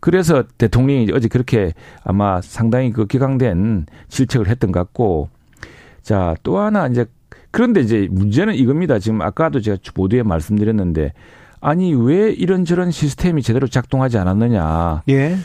그래서 0.00 0.44
대통령이 0.58 1.08
어제 1.14 1.28
그렇게 1.28 1.72
아마 2.02 2.42
상당히 2.42 2.92
그 2.92 3.06
기강된 3.06 3.86
질책을 4.08 4.48
했던 4.48 4.70
것 4.70 4.80
같고 4.80 5.30
자, 6.02 6.34
또 6.42 6.58
하나 6.58 6.86
이제 6.86 7.06
그런데 7.50 7.80
이제 7.80 8.08
문제는 8.10 8.54
이겁니다. 8.54 8.98
지금 8.98 9.22
아까도 9.22 9.60
제가 9.60 9.78
보도에 9.94 10.22
말씀드렸는데 10.22 11.12
아니 11.64 11.94
왜 11.94 12.30
이런저런 12.30 12.90
시스템이 12.90 13.42
제대로 13.42 13.66
작동하지 13.66 14.18
않았느냐. 14.18 15.02
예. 15.08 15.36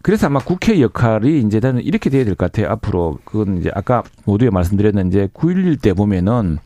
그래서 0.00 0.26
아마 0.28 0.38
국회 0.38 0.80
역할이 0.80 1.40
이제 1.40 1.58
나는 1.58 1.82
이렇게 1.82 2.08
돼야 2.08 2.24
될 2.24 2.36
것 2.36 2.52
같아요. 2.52 2.70
앞으로 2.70 3.18
그건 3.24 3.58
이제 3.58 3.70
아까 3.74 4.04
모두에 4.24 4.50
말씀드렸는데 4.50 5.28
9.11 5.34 5.82
때 5.82 5.92
보면은 5.92 6.58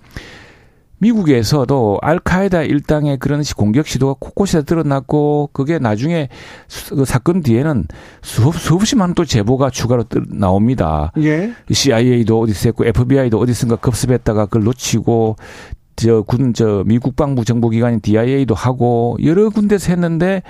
미국에서도 0.98 1.98
알카에다 2.02 2.62
일당의 2.62 3.18
그런 3.18 3.42
공격 3.56 3.86
시도가 3.86 4.16
곳곳에 4.18 4.62
드러났고 4.62 5.50
그게 5.52 5.78
나중에 5.78 6.28
그 6.90 7.04
사건 7.04 7.42
뒤에는 7.42 7.86
수업 8.20 8.56
수없이 8.56 8.96
많은 8.96 9.14
또 9.14 9.24
제보가 9.24 9.70
추가로 9.70 10.04
나옵니다. 10.26 11.12
예. 11.18 11.52
CIA도 11.70 12.40
어디서 12.40 12.68
했고 12.70 12.84
FBI도 12.84 13.38
어디선가 13.38 13.76
급습했다가 13.76 14.46
그걸 14.46 14.64
놓치고 14.64 15.36
저 15.98 16.22
군 16.22 16.52
저 16.54 16.84
미국 16.86 17.16
방부 17.16 17.44
정보기관인 17.44 18.00
DIA도 18.00 18.54
하고 18.54 19.16
여러 19.22 19.50
군데서 19.50 19.90
했는데 19.92 20.42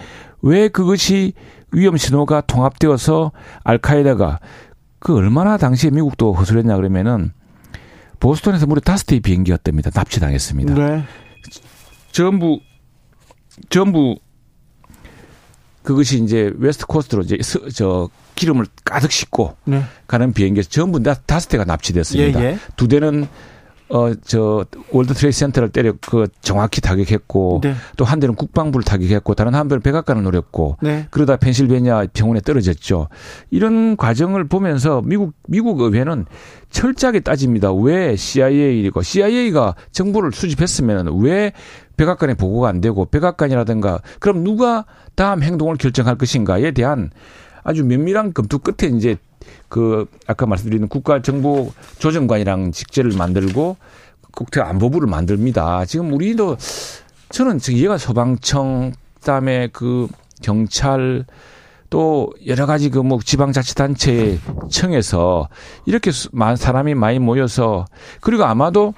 왜 0.42 0.68
그것이 0.68 1.32
위험 1.72 1.96
신호가 1.96 2.42
통합되어서 2.42 3.32
알카에다가 3.64 4.40
그 4.98 5.14
얼마나 5.16 5.56
당시에 5.56 5.90
미국도 5.90 6.34
허술했냐 6.34 6.76
그러면은 6.76 7.32
보스턴에서 8.20 8.66
무려 8.66 8.80
다섯 8.80 9.06
대의 9.06 9.20
비행기였답니다. 9.20 9.90
납치당했습니다. 9.94 10.74
네. 10.74 11.04
전부 12.12 12.60
전부 13.70 14.16
그것이 15.82 16.22
이제 16.22 16.52
West 16.58 16.86
Coast로 16.86 17.22
이제 17.22 17.38
저 17.74 18.08
기름을 18.34 18.66
가득 18.84 19.10
싣고 19.10 19.56
네. 19.64 19.82
가는 20.06 20.32
비행기에서 20.32 20.68
전부 20.68 21.02
다섯 21.02 21.48
대가 21.48 21.64
납치됐습니다. 21.64 22.40
예, 22.40 22.44
예. 22.44 22.58
두 22.76 22.88
대는 22.88 23.26
어, 23.90 24.12
저, 24.22 24.66
World 24.90 25.14
Trade 25.14 25.32
Center를 25.32 25.70
때려, 25.70 25.94
그, 26.00 26.26
정확히 26.42 26.80
타격했고, 26.80 27.60
네. 27.62 27.74
또한 27.96 28.20
대는 28.20 28.34
국방부를 28.34 28.84
타격했고, 28.84 29.34
다른 29.34 29.54
한 29.54 29.68
대는 29.68 29.80
백악관을 29.80 30.22
노렸고, 30.22 30.76
네. 30.82 31.06
그러다 31.10 31.36
펜실베니아 31.36 32.08
평원에 32.12 32.40
떨어졌죠. 32.40 33.08
이런 33.50 33.96
과정을 33.96 34.46
보면서 34.48 35.00
미국, 35.04 35.32
미국 35.46 35.80
의회는 35.80 36.26
철저하게 36.70 37.20
따집니다. 37.20 37.72
왜 37.72 38.14
CIA이고, 38.14 39.00
CIA가 39.02 39.74
정보를 39.90 40.32
수집했으면 40.32 41.20
왜 41.22 41.52
백악관에 41.96 42.34
보고가 42.34 42.68
안 42.68 42.82
되고, 42.82 43.06
백악관이라든가, 43.06 44.00
그럼 44.20 44.44
누가 44.44 44.84
다음 45.14 45.42
행동을 45.42 45.76
결정할 45.76 46.16
것인가에 46.16 46.72
대한 46.72 47.10
아주 47.68 47.84
면밀한 47.84 48.32
검토 48.32 48.58
끝에 48.58 48.90
이제 48.96 49.18
그 49.68 50.06
아까 50.26 50.46
말씀드린 50.46 50.88
국가정보 50.88 51.70
조정관이랑 51.98 52.72
직제를 52.72 53.12
만들고 53.14 53.76
국가안보부를 54.30 55.06
만듭니다. 55.06 55.84
지금 55.84 56.14
우리도 56.14 56.56
저는 57.28 57.58
지금 57.58 57.78
얘가 57.80 57.98
소방청 57.98 58.92
그다음에 59.16 59.68
그 59.70 60.08
경찰 60.40 61.26
또 61.90 62.32
여러 62.46 62.64
가지 62.64 62.88
그 62.88 63.02
뭐 63.02 63.18
지방자치단체 63.22 64.38
청에서 64.70 65.50
이렇게 65.84 66.10
많은 66.32 66.56
사람이 66.56 66.94
많이 66.94 67.18
모여서 67.18 67.84
그리고 68.22 68.44
아마도 68.44 68.94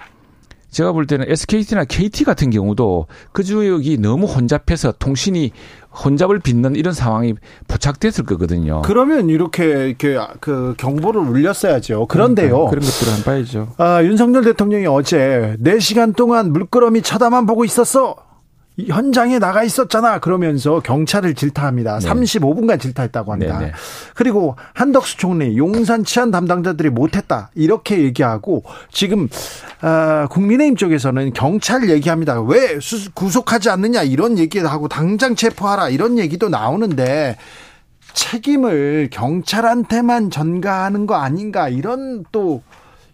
제가 0.70 0.92
볼 0.92 1.08
때는 1.08 1.26
SKT나 1.28 1.84
KT 1.86 2.22
같은 2.22 2.50
경우도 2.50 3.08
그 3.32 3.42
지역이 3.42 3.98
너무 3.98 4.26
혼잡해서 4.26 4.92
통신이 4.92 5.50
혼잡을 5.93 6.38
빚는 6.38 6.76
이런 6.76 6.95
상황이 6.95 7.34
포착됐을 7.68 8.24
거거든요. 8.24 8.82
그러면 8.82 9.28
이렇게 9.28 9.88
이렇게 9.88 10.18
그 10.41 10.74
경보를 10.78 11.20
울렸어야죠. 11.20 12.07
그런데요. 12.07 12.66
그런 12.66 12.84
것들을 12.84 13.12
한 13.12 13.22
봐야죠. 13.24 13.68
아, 13.78 14.03
윤석열 14.03 14.45
대통령이 14.45 14.86
어제 14.86 15.57
4시간 15.62 16.14
동안 16.14 16.53
물끄러미 16.53 17.03
쳐다만 17.03 17.47
보고 17.47 17.64
있었어. 17.64 18.16
현장에 18.78 19.38
나가 19.38 19.62
있었잖아. 19.62 20.18
그러면서 20.20 20.80
경찰을 20.80 21.34
질타합니다. 21.34 21.98
네. 21.98 22.08
35분간 22.08 22.80
질타했다고 22.80 23.32
합니다. 23.32 23.58
네, 23.58 23.66
네. 23.66 23.72
그리고 24.14 24.56
한덕수 24.74 25.18
총리 25.18 25.56
용산 25.56 26.04
치안 26.04 26.30
담당자들이 26.30 26.90
못했다 26.90 27.50
이렇게 27.54 28.02
얘기하고 28.02 28.64
지금 28.90 29.28
어, 29.82 30.26
국민의힘 30.30 30.76
쪽에서는 30.76 31.32
경찰 31.32 31.88
얘기합니다. 31.90 32.40
왜 32.40 32.78
구속하지 33.14 33.70
않느냐 33.70 34.02
이런 34.02 34.38
얘기를 34.38 34.70
하고 34.70 34.88
당장 34.88 35.34
체포하라 35.34 35.88
이런 35.88 36.18
얘기도 36.18 36.48
나오는데 36.48 37.36
책임을 38.12 39.08
경찰한테만 39.12 40.30
전가하는 40.30 41.06
거 41.06 41.14
아닌가 41.14 41.68
이런 41.68 42.24
또 42.32 42.62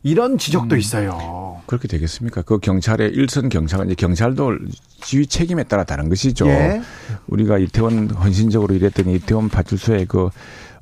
이런 0.07 0.39
지적도 0.39 0.77
음, 0.77 0.79
있어요. 0.79 1.61
그렇게 1.67 1.89
되겠습니까? 1.89 2.43
그 2.43 2.61
경찰의 2.61 3.11
일선 3.11 3.49
경찰은 3.49 3.87
이제 3.87 3.97
경찰도 3.97 4.57
지휘 5.01 5.27
책임에 5.27 5.65
따라 5.65 5.83
다른 5.83 6.09
것이죠. 6.09 6.47
예. 6.47 6.81
우리가 7.27 7.59
이태원 7.59 8.11
헌신적으로 8.11 8.73
일했던 8.77 9.09
이태원 9.09 9.49
파출소의 9.49 10.07
그 10.07 10.31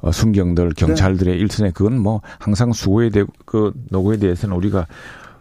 어, 0.01 0.13
순경들, 0.13 0.75
경찰들의 0.75 1.37
네. 1.37 1.41
일선에 1.41 1.71
그건 1.71 1.99
뭐 1.99 2.21
항상 2.39 2.75
수고에 2.75 3.09
대고 3.09 3.33
그 3.47 3.73
노고에 3.89 4.19
대해서는 4.19 4.55
우리가 4.55 4.87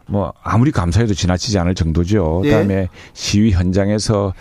뭐 0.05 0.31
아무리 0.41 0.71
감사해도 0.71 1.13
지나치지 1.13 1.59
않을 1.59 1.75
정도죠. 1.75 2.43
예. 2.45 2.49
그다음에 2.49 2.87
시위 3.11 3.51
현장에서 3.51 4.33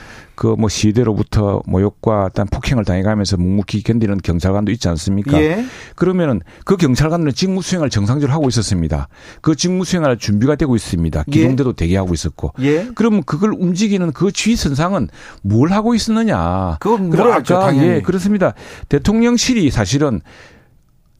그 0.42 0.56
뭐 0.58 0.68
시위대로부터 0.68 1.62
모욕과 1.66 2.24
일단 2.24 2.48
폭행을 2.48 2.84
당해가면서 2.84 3.36
묵묵히 3.36 3.84
견디는 3.84 4.18
경찰관도 4.18 4.72
있지 4.72 4.88
않습니까? 4.88 5.40
예. 5.40 5.64
그러면은 5.94 6.40
그 6.64 6.76
경찰관들은 6.76 7.32
직무 7.32 7.62
수행을 7.62 7.90
정상적으로 7.90 8.32
하고 8.32 8.48
있었습니다. 8.48 9.06
그 9.40 9.54
직무 9.54 9.84
수행할 9.84 10.18
준비가 10.18 10.56
되고 10.56 10.74
있습니다. 10.74 11.24
예. 11.28 11.30
기동대도 11.30 11.70
예. 11.70 11.74
대기하고 11.76 12.12
있었고. 12.12 12.54
예. 12.60 12.88
그러면 12.96 13.22
그걸 13.24 13.54
움직이는 13.56 14.10
그 14.12 14.32
주의 14.32 14.56
선상은 14.56 15.08
뭘 15.42 15.70
하고 15.70 15.94
있었느냐? 15.94 16.78
그건 16.80 17.10
물어야죠. 17.10 17.70
예, 17.76 18.00
그렇습니다. 18.00 18.54
대통령실이 18.88 19.70
사실은 19.70 20.22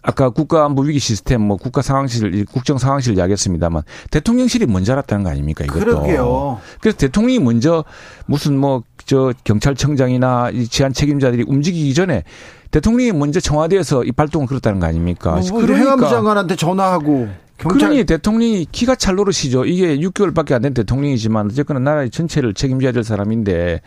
아까 0.02 0.30
국가안보 0.30 0.82
위기 0.82 0.98
시스템 0.98 1.42
뭐 1.42 1.56
국가 1.56 1.80
상황실 1.80 2.44
국정 2.46 2.78
상황실 2.78 3.16
이야기했습니다만 3.16 3.82
대통령실이 4.10 4.66
먼저 4.66 4.92
알았다는 4.92 5.24
거 5.24 5.30
아닙니까 5.30 5.64
이것도. 5.64 5.78
그러게요. 5.78 6.60
그래서 6.80 6.98
대통령이 6.98 7.38
먼저 7.38 7.84
무슨 8.26 8.58
뭐 8.58 8.82
저 9.06 9.32
경찰청장이나 9.44 10.50
이 10.52 10.66
치안 10.66 10.92
책임자들이 10.92 11.44
움직이기 11.46 11.94
전에 11.94 12.24
대통령이 12.70 13.12
먼저 13.12 13.40
청와대에서 13.40 14.04
이 14.04 14.12
발동을 14.12 14.46
걸었다는 14.46 14.80
거 14.80 14.86
아닙니까? 14.86 15.32
뭐, 15.50 15.60
그러니까 15.60 15.76
행안부 15.76 16.08
장관한테 16.08 16.56
전화하고 16.56 17.28
경찰... 17.58 17.78
그러니 17.90 18.04
대통령이 18.04 18.66
키가 18.70 18.94
찰 18.96 19.16
노릇이죠. 19.16 19.64
이게 19.66 19.98
6개월밖에 19.98 20.52
안 20.52 20.62
된 20.62 20.74
대통령이지만 20.74 21.46
어쨌거나 21.46 21.80
나라의 21.80 22.10
전체를 22.10 22.54
책임져야 22.54 22.92
될 22.92 23.04
사람인데 23.04 23.82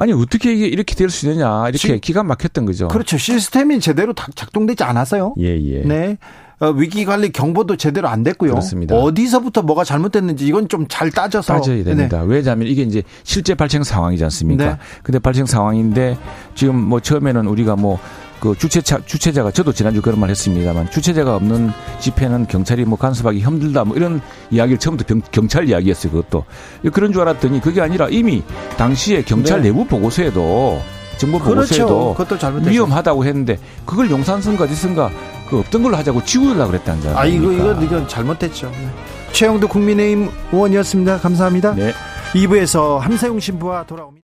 아니 0.00 0.12
어떻게 0.12 0.52
이게 0.54 0.66
이렇게 0.66 0.94
될 0.94 1.10
수 1.10 1.26
있느냐 1.26 1.64
이렇게 1.68 1.78
시, 1.78 1.98
기가 2.00 2.22
막혔던 2.22 2.64
거죠. 2.66 2.88
그렇죠. 2.88 3.18
시스템이 3.18 3.80
제대로 3.80 4.14
작동되지 4.34 4.82
않았어요. 4.84 5.34
예 5.38 5.60
예. 5.60 5.82
네. 5.82 6.16
어, 6.60 6.68
위기 6.68 7.06
관리 7.06 7.30
경보도 7.32 7.76
제대로 7.76 8.08
안 8.08 8.22
됐고요. 8.22 8.50
그렇습니다. 8.50 8.94
어디서부터 8.94 9.62
뭐가 9.62 9.82
잘못됐는지 9.84 10.46
이건 10.46 10.68
좀 10.68 10.86
잘 10.88 11.10
따져서 11.10 11.54
따져야 11.54 11.82
됩니다. 11.84 12.20
네. 12.20 12.24
왜냐하면 12.26 12.68
이게 12.68 12.82
이제 12.82 13.02
실제 13.24 13.54
발생 13.54 13.82
상황이지 13.82 14.22
않습니까? 14.24 14.64
네. 14.64 14.76
근데 15.02 15.18
발생 15.18 15.46
상황인데 15.46 16.18
지금 16.54 16.76
뭐 16.76 17.00
처음에는 17.00 17.46
우리가 17.46 17.76
뭐 17.76 17.98
그 18.40 18.56
주체자 18.56 19.00
주체자가 19.04 19.50
저도 19.50 19.72
지난주 19.72 20.00
그런 20.00 20.18
말 20.18 20.30
했습니다만 20.30 20.90
주체자가 20.90 21.36
없는 21.36 21.70
집회는 22.00 22.46
경찰이 22.46 22.84
뭐 22.84 22.98
간섭하기 22.98 23.40
힘들다 23.40 23.84
뭐 23.84 23.96
이런 23.96 24.20
이야기를 24.50 24.78
처음부터 24.78 25.06
병, 25.06 25.22
경찰 25.30 25.68
이야기였어요 25.68 26.12
그것도 26.12 26.44
그런 26.92 27.12
줄 27.12 27.22
알았더니 27.22 27.60
그게 27.60 27.80
아니라 27.80 28.08
이미 28.08 28.42
당시에 28.76 29.22
경찰 29.22 29.60
네. 29.62 29.68
내부 29.68 29.86
보고서에도 29.86 30.80
정보 31.18 31.38
보고서에도 31.38 32.14
그렇죠. 32.14 32.48
위험하다고 32.66 33.26
했는데 33.26 33.58
그걸 33.84 34.10
용산선가 34.10 34.64
어디선가 34.64 35.10
그 35.50 35.58
없던 35.58 35.82
걸로 35.82 35.96
하자고 35.98 36.24
지우려고 36.24 36.70
그랬다는 36.70 37.02
줄. 37.02 37.10
아 37.14 37.26
이거 37.26 37.52
이거 37.52 37.72
이건 37.82 38.08
잘못했죠. 38.08 38.70
네. 38.70 38.88
최영도 39.32 39.68
국민의힘 39.68 40.30
의원이었습니다. 40.50 41.18
감사합니다. 41.18 41.74
네. 41.74 41.92
2부에서 42.32 42.98
함세웅 42.98 43.38
신부와 43.38 43.84
돌아옵니다. 43.84 44.29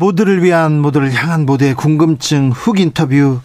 모두를 0.00 0.44
위한 0.44 0.78
모두를 0.78 1.12
향한 1.12 1.44
모두의 1.44 1.74
궁금증 1.74 2.52
훅 2.52 2.78
인터뷰 2.78 3.40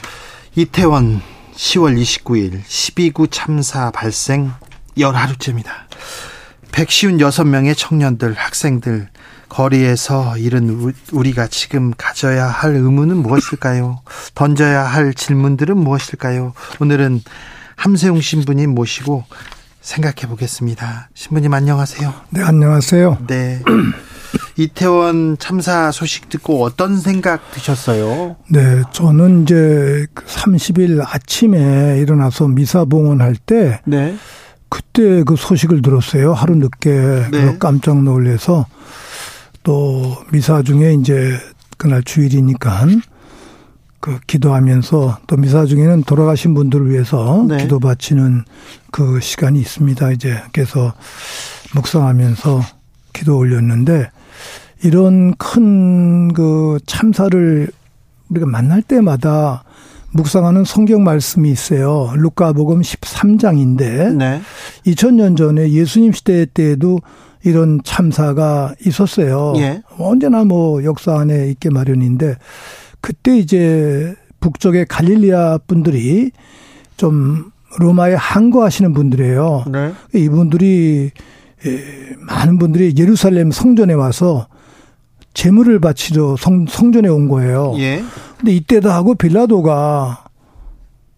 이태원 0.56 1.20
10월 1.56 1.99
29일 1.99 2.62
12구 2.64 3.28
참사 3.32 3.89
발생 3.89 4.51
열하루째입니다. 4.95 5.88
156명의 6.72 7.76
청년들, 7.76 8.36
학생들, 8.36 9.10
거리에서 9.49 10.38
잃은 10.38 10.93
우리가 11.12 11.47
지금 11.47 11.91
가져야 11.97 12.45
할 12.45 12.76
의무는 12.76 13.18
무엇일까요? 13.18 14.01
던져야 14.36 14.84
할 14.84 15.16
질문들은 15.16 15.76
무엇일까요? 15.76 16.54
오늘은 16.80 17.24
함세웅 17.78 18.22
신부님 18.22 18.76
모시고 18.76 19.26
생각해 19.82 20.30
보겠습니다. 20.30 21.10
신부님 21.16 21.51
안녕하세요. 21.51 22.14
네, 22.30 22.43
안녕하세요. 22.43 23.26
네. 23.26 23.64
이태원 24.57 25.38
참사 25.39 25.91
소식 25.91 26.29
듣고 26.29 26.63
어떤 26.63 26.97
생각 26.97 27.51
드셨어요? 27.51 28.36
네, 28.49 28.81
저는 28.91 29.43
이제 29.43 30.05
30일 30.15 30.97
그 30.97 31.03
아침에 31.03 31.99
일어나서 31.99 32.47
미사 32.47 32.86
봉헌할 32.86 33.36
때 33.36 33.81
네. 33.86 34.15
그때 34.69 35.23
그 35.23 35.36
소식을 35.36 35.81
들었어요. 35.81 36.34
하루 36.34 36.55
늦게 36.55 37.29
네. 37.31 37.57
깜짝 37.59 38.01
놀래서 38.01 38.65
또 39.63 40.17
미사 40.31 40.61
중에 40.61 40.93
이제 40.93 41.38
그날 41.77 42.03
주일이니까 42.03 42.88
그 43.99 44.19
기도하면서 44.27 45.19
또 45.27 45.38
미사 45.38 45.65
중에는 45.65 46.03
돌아가신 46.03 46.53
분들을 46.53 46.89
위해서 46.89 47.45
네. 47.47 47.57
기도 47.57 47.79
바치는 47.79 48.43
그 48.91 49.19
시간이 49.21 49.59
있습니다. 49.59 50.11
이제 50.11 50.41
그래서 50.51 50.93
묵상하면서 51.73 52.61
기도 53.13 53.38
올렸는데 53.38 54.09
이런 54.84 55.34
큰 55.36 56.31
그 56.34 56.79
참사를 56.86 57.67
우리가 58.29 58.47
만날 58.47 58.81
때마다 58.81 59.63
묵상하는 60.11 60.63
성경 60.63 61.03
말씀이 61.03 61.49
있어요. 61.49 62.11
루카복음 62.15 62.81
13장인데 62.81 64.15
네. 64.15 64.41
2000년 64.86 65.38
전에 65.38 65.71
예수님 65.71 66.11
시대 66.11 66.45
때에도 66.45 66.99
이런 67.43 67.81
참사가 67.84 68.73
있었어요. 68.86 69.53
예. 69.57 69.81
언제나 69.97 70.43
뭐 70.43 70.84
역사 70.84 71.19
안에 71.19 71.49
있게 71.49 71.69
마련인데 71.69 72.38
그때 73.01 73.38
이제 73.38 74.15
북쪽의 74.39 74.86
갈릴리아 74.88 75.59
분들이 75.67 76.31
좀 76.97 77.51
로마에 77.79 78.13
항거하시는 78.13 78.93
분들이에요. 78.93 79.65
네. 79.71 79.93
이분들이 80.13 81.11
많은 82.27 82.59
분들이 82.59 82.93
예루살렘 82.97 83.51
성전에 83.51 83.93
와서 83.93 84.47
재물을 85.34 85.79
바치러 85.79 86.36
성, 86.38 86.65
성전에 86.67 87.09
온 87.09 87.27
거예요. 87.27 87.73
예. 87.77 88.03
근데 88.38 88.53
이때도 88.53 88.91
하고 88.91 89.15
빌라도가 89.15 90.25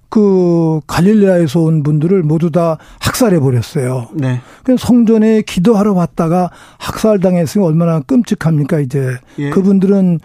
그 0.10 0.80
갈릴레아에서 0.88 1.60
온 1.60 1.84
분들을 1.84 2.24
모두 2.24 2.50
다 2.50 2.78
학살해 3.00 3.40
버렸어요. 3.40 4.08
네. 4.14 4.40
그 4.64 4.78
성전에 4.78 5.42
기도하러 5.42 5.94
왔다가 5.94 6.52
학살당했으니 6.78 7.66
얼마나 7.66 8.00
끔찍합니까 8.00 8.80
이제 8.80 9.18
예. 9.40 9.50
그분들은 9.50 10.20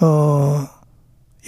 어 0.00 0.64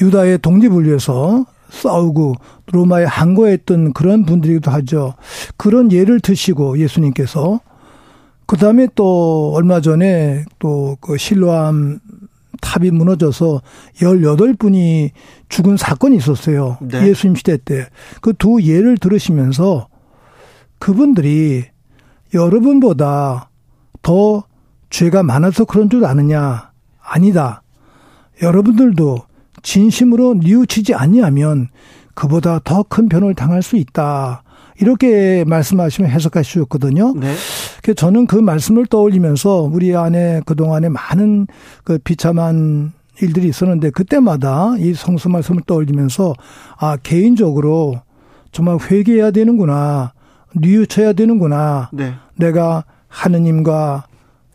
유다의 0.00 0.40
독립을 0.40 0.84
위해서 0.84 1.46
싸우고 1.70 2.34
로마에 2.72 3.04
항거했던 3.04 3.92
그런 3.94 4.24
분들이기도 4.24 4.70
하죠. 4.70 5.14
그런 5.56 5.90
예를 5.90 6.20
드시고 6.20 6.78
예수님께서 6.78 7.60
그 8.46 8.56
다음에 8.56 8.86
또 8.94 9.52
얼마 9.54 9.80
전에 9.80 10.44
또 10.58 10.96
그 11.00 11.16
실로암 11.18 11.98
탑이 12.60 12.90
무너져서 12.90 13.60
18분이 13.98 15.10
죽은 15.48 15.76
사건이 15.76 16.16
있었어요. 16.16 16.78
네. 16.80 17.08
예수님 17.08 17.34
시대 17.36 17.56
때. 17.58 17.86
그 18.20 18.32
두 18.32 18.62
예를 18.62 18.96
들으시면서 18.98 19.88
그분들이 20.78 21.64
여러분보다 22.34 23.50
더 24.02 24.44
죄가 24.90 25.22
많아서 25.22 25.64
그런 25.64 25.90
줄 25.90 26.04
아느냐? 26.04 26.70
아니다. 27.02 27.62
여러분들도 28.42 29.18
진심으로 29.62 30.34
뉘우치지 30.34 30.94
아니하면 30.94 31.68
그보다 32.14 32.60
더 32.64 32.82
큰 32.84 33.08
변을 33.08 33.34
당할 33.34 33.62
수 33.62 33.76
있다. 33.76 34.42
이렇게 34.80 35.44
말씀하시면 35.46 36.10
해석하셨거든요. 36.10 37.14
네. 37.16 37.34
그 37.86 37.94
저는 37.94 38.26
그 38.26 38.34
말씀을 38.34 38.86
떠올리면서 38.86 39.70
우리 39.72 39.94
안에 39.94 40.40
그동안에 40.44 40.88
많은 40.88 41.46
그 41.84 41.98
비참한 41.98 42.92
일들이 43.22 43.46
있었는데 43.46 43.90
그때마다 43.90 44.74
이 44.80 44.92
성수 44.92 45.28
말씀을 45.28 45.62
떠올리면서 45.68 46.34
아, 46.78 46.96
개인적으로 46.96 48.00
정말 48.50 48.78
회개해야 48.80 49.30
되는구나. 49.30 50.14
뉘우쳐야 50.56 51.12
되는구나. 51.12 51.90
네. 51.92 52.14
내가 52.34 52.82
하느님과 53.06 54.06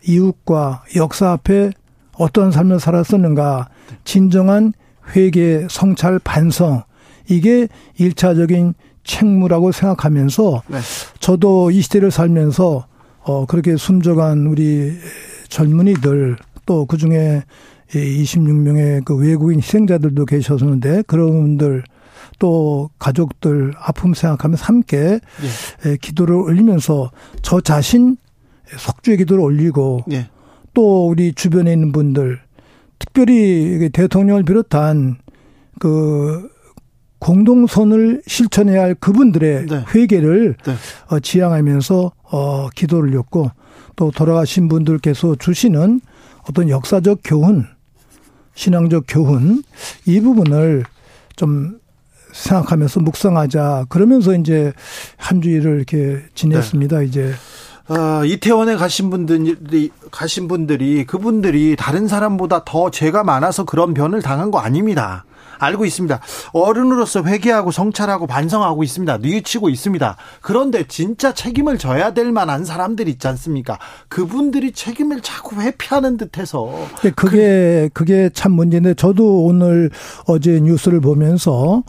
이웃과 0.06 0.84
역사 0.98 1.32
앞에 1.32 1.72
어떤 2.18 2.52
삶을 2.52 2.82
살았었는가. 2.82 3.70
진정한 4.04 4.74
회개, 5.16 5.68
성찰, 5.70 6.20
반성. 6.20 6.84
이게 7.30 7.70
일차적인 7.98 8.74
책무라고 9.06 9.72
생각하면서 9.72 10.64
네. 10.68 10.80
저도 11.22 11.72
이 11.72 11.82
시대를 11.82 12.12
살면서 12.12 12.91
어 13.24 13.46
그렇게 13.46 13.78
숨져간 13.78 14.48
우리 14.48 14.94
젊은이들 15.50 16.38
또 16.66 16.86
그 16.86 16.98
중에 16.98 17.44
26명의 17.90 19.04
그 19.04 19.16
외국인 19.16 19.60
희생자들도 19.60 20.26
계셨는데 20.26 21.04
그런 21.08 21.32
분들 21.32 21.84
또 22.40 22.90
가족들 22.98 23.74
아픔 23.78 24.14
생각하면서 24.14 24.66
함께 24.66 25.20
예. 25.86 25.98
기도를 25.98 26.36
올리면서 26.36 27.12
저 27.42 27.62
자신 27.62 28.18
석주의 28.78 29.18
기도를 29.18 29.44
올리고 29.44 30.06
예. 30.12 30.30
또 30.74 31.08
우리 31.08 31.34
주변에 31.34 31.74
있는 31.74 31.92
분들 31.92 32.40
특별히 32.98 33.90
대통령을 33.92 34.44
비롯한 34.44 35.18
그 35.80 36.50
공동선을 37.20 38.24
실천해야 38.26 38.82
할 38.82 38.96
그분들의 38.96 39.66
네. 39.68 39.86
회개를 39.94 40.56
네. 40.66 40.74
어, 41.10 41.20
지향하면서 41.20 42.12
어, 42.32 42.70
기도를 42.76 43.10
올렸고 43.10 43.52
또 43.96 44.12
돌아가신 44.12 44.68
분들께서 44.68 45.36
주시는 45.36 46.02
어떤 46.50 46.70
역사적 46.70 47.20
교훈, 47.24 47.68
신앙적 48.56 49.06
교훈 49.08 49.64
이 50.06 50.20
부분을 50.20 50.86
좀 51.36 51.80
생각하면서 52.32 53.02
묵상하자 53.02 53.86
그러면서 53.90 54.34
이제 54.34 54.74
한 55.18 55.42
주일을 55.42 55.76
이렇게 55.78 56.24
지냈습니다. 56.34 57.00
네. 57.00 57.06
이제 57.06 57.34
어, 57.90 58.24
이태원에 58.24 58.76
가신 58.78 59.10
분들이 59.10 59.92
가신 60.12 60.48
분들이 60.48 61.06
그분들이 61.06 61.76
다른 61.78 62.08
사람보다 62.08 62.64
더 62.64 62.90
죄가 62.90 63.24
많아서 63.24 63.66
그런 63.66 63.94
변을 63.94 64.22
당한 64.22 64.50
거 64.50 64.60
아닙니다. 64.60 65.26
알고 65.66 65.86
있습니다. 65.86 66.20
어른으로서 66.54 67.24
회개하고 67.24 67.72
성찰하고 67.72 68.28
반성하고 68.28 68.84
있습니다. 68.84 69.18
뉘우치고 69.18 69.70
있습니다. 69.70 70.18
그런데 70.42 70.88
진짜 70.88 71.34
책임을 71.34 71.78
져야 71.78 72.14
될 72.14 72.32
만한 72.32 72.66
사람들 72.66 73.08
있지 73.08 73.28
않습니까? 73.28 73.80
그분들이 74.08 74.72
책임을 74.72 75.22
자꾸 75.22 75.62
회피하는 75.62 76.18
듯해서 76.18 76.72
네, 77.04 77.12
그게 77.12 77.90
그게 77.94 78.30
참 78.34 78.54
문제인데 78.54 78.96
저도 78.96 79.46
오늘 79.46 79.92
어제 80.28 80.60
뉴스를 80.60 81.02
보면서 81.02 81.84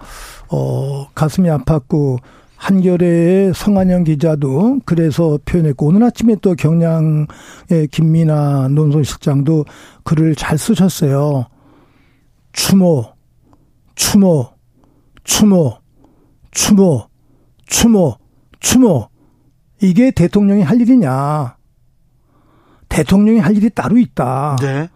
어 0.49 1.09
가슴이 1.15 1.49
아팠고 1.49 2.19
한겨레의 2.63 3.55
성한영 3.55 4.05
기자도 4.05 4.81
그래서 4.85 5.37
표현했고 5.45 5.87
오늘 5.87 6.05
아침에 6.05 6.37
또 6.41 6.55
경량의 6.55 7.27
김민아 7.91 8.69
논설실장도 8.69 9.65
글을 10.05 10.37
잘 10.37 10.59
쓰셨어요. 10.59 11.47
추모, 12.53 13.07
추모, 13.95 14.51
추모, 15.25 15.79
추모, 16.51 17.07
추모, 17.67 18.17
추모. 18.61 19.09
이게 19.81 20.11
대통령이 20.11 20.63
할 20.63 20.81
일이냐. 20.81 21.57
대통령이 22.89 23.39
할 23.39 23.57
일이 23.57 23.71
따로 23.71 23.99
있다. 23.99 24.57
네. 24.61 24.89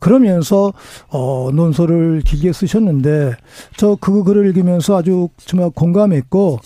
그러면서 0.00 0.72
어 1.10 1.50
논설을 1.52 2.22
길게 2.24 2.52
쓰셨는데 2.52 3.36
저 3.76 3.96
그 4.00 4.24
글을 4.24 4.46
읽으면서 4.46 4.96
아주 4.96 5.28
정말 5.36 5.70
공감했고 5.70 6.58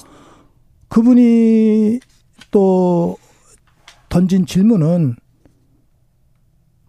그분이 0.89 2.01
또 2.51 3.19
던진 4.09 4.47
질문은 4.47 5.17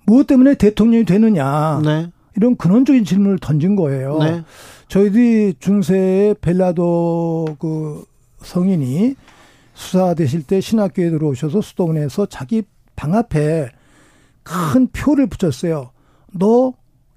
무엇 0.06 0.28
때문에 0.28 0.56
대통령이 0.56 1.04
되느냐. 1.04 1.82
네. 1.84 2.10
이런 2.38 2.56
근원적인 2.56 3.04
질문을 3.04 3.40
던진 3.40 3.76
거예요. 3.76 4.20
네. 4.20 4.44
저희들이 4.88 5.56
중세의 5.60 6.36
벨라도 6.42 7.46
그 7.60 8.06
성인이 8.40 9.16
수사되실 9.74 10.44
때 10.44 10.62
신학교에 10.62 11.10
들어오셔서 11.10 11.62
수도원에서 11.62 12.26
자기 12.28 12.64
방 12.96 13.14
앞에 13.14 13.70
큰 14.44 14.88
표를 14.88 15.28
붙였어요. 15.28 15.92
너 16.34 16.74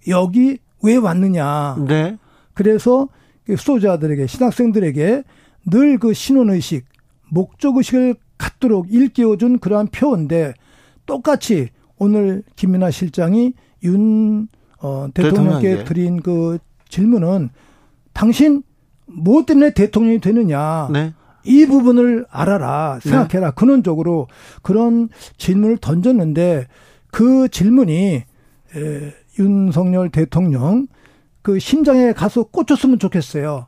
여기 0.09 0.59
왜 0.83 0.97
왔느냐. 0.97 1.77
네. 1.87 2.19
그래서 2.55 3.09
수도자들에게 3.57 4.27
신학생들에게 4.27 5.23
늘 5.71 5.99
그 5.99 6.13
신혼의식, 6.15 6.85
목적의식을 7.29 8.15
갖도록 8.39 8.93
일깨워준 8.93 9.59
그러한 9.59 9.89
표인데 9.89 10.55
똑같이 11.07 11.69
오늘 11.99 12.43
김민아 12.57 12.91
실장이 12.91 13.53
윤 13.85 14.49
어, 14.81 15.09
대통령께 15.13 15.69
대통령에게. 15.69 15.85
드린 15.85 16.21
그 16.23 16.59
질문은 16.91 17.49
당신 18.13 18.63
무엇 19.07 19.47
때문에 19.47 19.73
대통령이 19.73 20.21
되느냐. 20.21 20.89
네. 20.93 21.15
이 21.45 21.65
부분을 21.67 22.27
알아라. 22.31 23.01
생각해라. 23.01 23.51
네. 23.51 23.55
근원적으로 23.57 24.29
그런 24.63 25.09
질문을 25.39 25.79
던졌는데 25.79 26.67
그 27.11 27.49
질문이 27.49 28.23
에, 28.77 29.15
윤석열 29.39 30.11
대통령 30.11 30.87
그 31.43 31.59
심장에 31.59 32.13
가서 32.13 32.45
꽂혔으면 32.45 32.99
좋겠어요. 32.99 33.67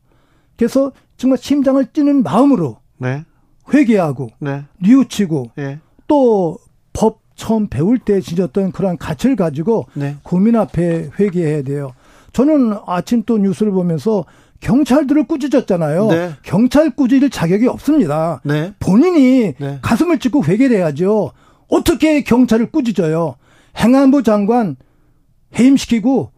그래서 0.56 0.92
정말 1.16 1.38
심장을 1.38 1.84
찌는 1.92 2.22
마음으로 2.22 2.76
네. 2.98 3.24
회개하고 3.72 4.28
네. 4.38 4.64
뉘우치고 4.80 5.52
네. 5.56 5.80
또법 6.06 7.20
처음 7.34 7.68
배울 7.68 7.98
때 7.98 8.20
지녔던 8.20 8.72
그런 8.72 8.98
가치를 8.98 9.36
가지고 9.36 9.86
네. 9.94 10.16
국민 10.22 10.56
앞에 10.56 11.10
회개해야 11.18 11.62
돼요. 11.62 11.92
저는 12.32 12.76
아침 12.86 13.22
또 13.24 13.38
뉴스를 13.38 13.72
보면서 13.72 14.24
경찰들을 14.60 15.26
꾸짖었잖아요. 15.26 16.08
네. 16.08 16.32
경찰 16.42 16.90
꾸짖을 16.90 17.30
자격이 17.30 17.66
없습니다. 17.66 18.40
네. 18.44 18.72
본인이 18.78 19.54
네. 19.58 19.78
가슴을 19.82 20.18
찢고 20.18 20.44
회개를 20.44 20.76
해야죠. 20.76 21.32
어떻게 21.68 22.22
경찰을 22.22 22.70
꾸짖어요? 22.70 23.34
행안부 23.76 24.22
장관 24.22 24.76
해임시키고 25.58 26.30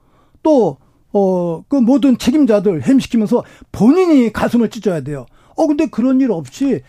또, 0.43 0.79
어, 1.13 1.63
그 1.69 1.77
모든 1.77 2.19
책임자들 2.19 2.87
해임시키면서 2.87 3.45
본인이 3.73 4.33
가슴을 4.33 4.71
찢어야 4.71 5.03
돼요. 5.03 5.27
어, 5.57 5.67
근데 5.67 5.87
그런 5.87 6.21
일 6.21 6.33
없이 6.33 6.81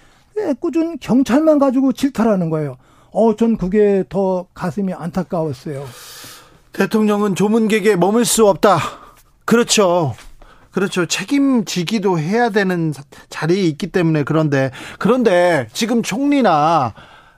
꾸준 0.59 0.97
경찰만 0.99 1.59
가지고 1.59 1.93
질타하는 1.93 2.49
거예요. 2.49 2.77
어, 3.11 3.35
전 3.35 3.57
그게 3.57 4.03
더 4.09 4.47
가슴이 4.53 4.93
안타까웠어요. 4.93 5.85
대통령은 6.77 7.35
조문객에 7.35 7.95
머물 7.95 8.25
수 8.25 8.47
없다. 8.47 8.79
그렇죠. 9.45 10.13
그렇죠. 10.71 11.05
책임지기도 11.05 12.19
해야 12.19 12.49
되는 12.49 12.93
자리에 13.29 13.63
있기 13.63 13.87
때문에 13.87 14.23
그런데 14.23 14.71
그런데 14.99 15.67
지금 15.71 16.03
총리나 16.03 16.93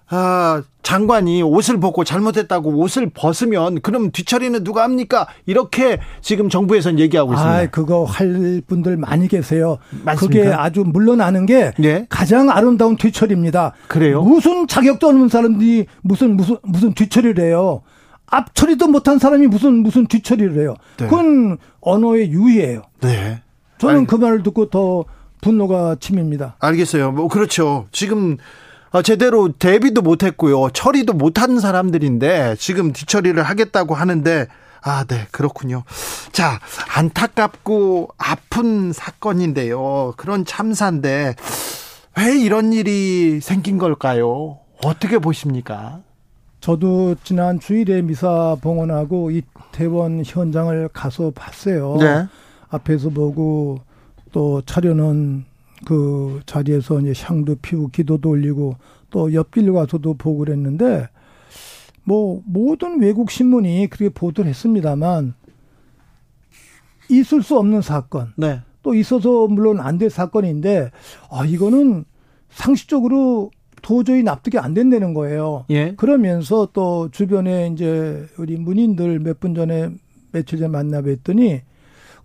아, 0.09 0.63
장관이 0.83 1.43
옷을 1.43 1.79
벗고 1.81 2.05
잘못했다고 2.05 2.79
옷을 2.79 3.11
벗으면 3.13 3.81
그럼 3.81 4.09
뒤처리는 4.11 4.63
누가 4.63 4.83
합니까? 4.83 5.27
이렇게 5.45 5.99
지금 6.21 6.49
정부에선 6.49 6.97
얘기하고 6.97 7.33
있습니다. 7.33 7.57
아, 7.57 7.65
그거 7.67 8.05
할 8.05 8.61
분들 8.65 8.95
많이 8.95 9.27
계세요. 9.27 9.77
맞습니까? 10.03 10.43
그게 10.43 10.53
아주 10.53 10.83
물러나는 10.85 11.45
게 11.45 11.73
네? 11.77 12.05
가장 12.09 12.49
아름다운 12.49 12.95
뒤처리입니다. 12.95 13.73
그래요? 13.87 14.23
무슨 14.23 14.65
자격도 14.65 15.07
없는 15.09 15.27
사람들이 15.27 15.87
무슨 16.01 16.37
무슨 16.37 16.55
무슨 16.63 16.93
뒤처리를 16.93 17.43
해요. 17.43 17.81
앞처리도 18.27 18.87
못한 18.87 19.19
사람이 19.19 19.47
무슨 19.47 19.83
무슨 19.83 20.07
뒤처리를 20.07 20.61
해요. 20.61 20.75
네. 20.97 21.07
그건 21.07 21.57
언어의 21.81 22.31
유의예요. 22.31 22.83
네. 23.01 23.41
저는 23.77 24.01
알... 24.01 24.07
그 24.07 24.15
말을 24.15 24.43
듣고 24.43 24.69
더 24.69 25.05
분노가 25.41 25.95
침입니다. 25.99 26.55
알겠어요. 26.59 27.11
뭐 27.11 27.27
그렇죠. 27.27 27.87
지금 27.91 28.37
어, 28.91 29.01
제대로 29.01 29.51
대비도 29.51 30.01
못했고요. 30.01 30.69
처리도 30.71 31.13
못한 31.13 31.59
사람들인데 31.59 32.55
지금 32.57 32.93
뒤처리를 32.93 33.41
하겠다고 33.41 33.95
하는데 33.95 34.47
아, 34.81 35.03
네, 35.05 35.27
그렇군요. 35.31 35.83
자, 36.31 36.59
안타깝고 36.95 38.09
아픈 38.17 38.93
사건인데요. 38.93 40.13
그런 40.17 40.45
참사인데 40.45 41.35
왜 42.17 42.37
이런 42.37 42.73
일이 42.73 43.39
생긴 43.41 43.77
걸까요? 43.77 44.59
어떻게 44.83 45.19
보십니까? 45.19 46.01
저도 46.59 47.15
지난 47.23 47.59
주일에 47.59 48.01
미사 48.01 48.57
봉헌하고 48.61 49.31
이태원 49.31 50.23
현장을 50.25 50.89
가서 50.89 51.31
봤어요. 51.31 51.97
네. 51.99 52.25
앞에서 52.69 53.09
보고 53.09 53.79
또 54.31 54.61
차려놓은 54.63 55.45
그 55.85 56.41
자리에서 56.45 56.99
이제 57.01 57.13
향도 57.23 57.55
피우고 57.61 57.89
기도도 57.89 58.29
올리고 58.29 58.75
또 59.09 59.33
옆길 59.33 59.71
가서도 59.71 60.15
보고 60.15 60.39
그랬는데 60.39 61.07
뭐 62.03 62.41
모든 62.45 62.99
외국 63.01 63.29
신문이 63.31 63.87
그렇게 63.89 64.13
보도를 64.13 64.49
했습니다만 64.49 65.35
있을 67.09 67.43
수 67.43 67.57
없는 67.57 67.81
사건. 67.81 68.33
네. 68.35 68.61
또 68.83 68.93
있어서 68.95 69.47
물론 69.47 69.79
안 69.79 69.97
될 69.97 70.09
사건인데 70.09 70.91
아 71.29 71.45
이거는 71.45 72.05
상식적으로 72.49 73.51
도저히 73.81 74.23
납득이 74.23 74.57
안 74.59 74.73
된다는 74.73 75.13
거예요. 75.13 75.65
예. 75.69 75.93
그러면서 75.95 76.67
또 76.73 77.09
주변에 77.11 77.69
이제 77.73 78.25
우리 78.37 78.57
문인들 78.57 79.19
몇 79.19 79.39
분 79.39 79.53
전에 79.55 79.89
며칠 80.31 80.59
전에 80.59 80.67
만나 80.69 81.01
뵀더니 81.01 81.61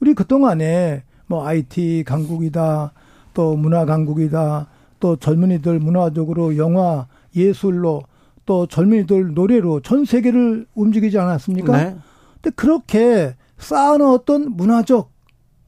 우리 0.00 0.14
그동안에 0.14 1.04
뭐 1.26 1.46
IT 1.46 2.04
강국이다 2.06 2.92
또 3.34 3.56
문화 3.56 3.84
강국이다. 3.84 4.68
또 5.00 5.16
젊은이들 5.16 5.78
문화적으로 5.80 6.56
영화, 6.56 7.06
예술로 7.34 8.02
또 8.46 8.66
젊은이들 8.66 9.34
노래로 9.34 9.80
전 9.80 10.04
세계를 10.04 10.66
움직이지 10.74 11.18
않았습니까? 11.18 11.76
네. 11.76 11.96
근데 12.40 12.54
그렇게 12.54 13.34
쌓아놓았던 13.58 14.56
문화적 14.56 15.10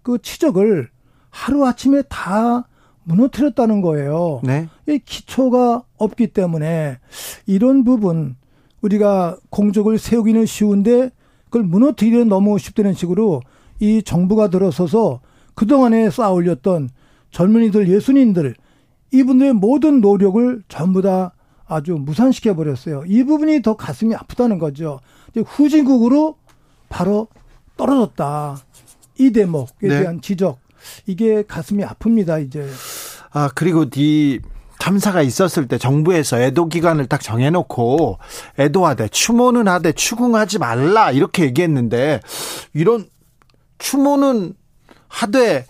그 0.03 0.19
치적을 0.21 0.89
하루아침에 1.31 2.03
다 2.09 2.69
무너뜨렸다는 3.05 3.81
거예요. 3.81 4.41
네. 4.43 4.69
이 4.89 4.99
기초가 4.99 5.83
없기 5.97 6.29
때문에 6.29 6.99
이런 7.47 7.85
부분 7.85 8.37
우리가 8.81 9.37
공적을 9.51 9.99
세우기는 9.99 10.47
쉬운데 10.47 11.11
그걸 11.45 11.63
무너뜨리는 11.65 12.29
너무 12.29 12.59
쉽다는 12.59 12.95
식으로 12.95 13.43
이 13.81 14.03
정부가 14.03 14.49
들어서서 14.49 15.21
그동안에 15.55 16.11
쌓아 16.11 16.31
올렸던 16.31 16.91
젊은이들 17.31 17.89
예수님들 17.89 18.55
이분들의 19.13 19.55
모든 19.55 20.01
노력을 20.01 20.63
전부 20.69 21.03
다 21.03 21.33
아주 21.67 21.95
무산시켜 21.95 22.55
버렸어요. 22.55 23.05
이 23.07 23.25
부분이 23.25 23.63
더 23.63 23.77
가슴이 23.77 24.15
아프다는 24.15 24.59
거죠. 24.59 25.01
후진국으로 25.37 26.37
바로 26.89 27.29
떨어졌다. 27.77 28.57
이 29.19 29.31
대목에 29.31 29.89
네. 29.89 30.01
대한 30.01 30.21
지적 30.21 30.59
이게 31.07 31.43
가슴이 31.47 31.85
아픕니다. 31.85 32.47
이제. 32.47 32.67
아 33.33 33.51
그리고 33.55 33.85
이 33.97 34.41
탐사가 34.79 35.23
있었을 35.23 35.67
때 35.67 35.79
정부에서 35.79 36.41
애도 36.41 36.69
기간을 36.69 37.07
딱 37.07 37.21
정해놓고 37.21 38.19
애도하되 38.59 39.09
추모는 39.09 39.67
하되 39.67 39.93
추궁하지 39.93 40.59
말라 40.59 41.11
이렇게 41.11 41.45
얘기했는데 41.45 42.21
이런 42.75 43.07
추모는 43.79 44.55
하되 45.09 45.67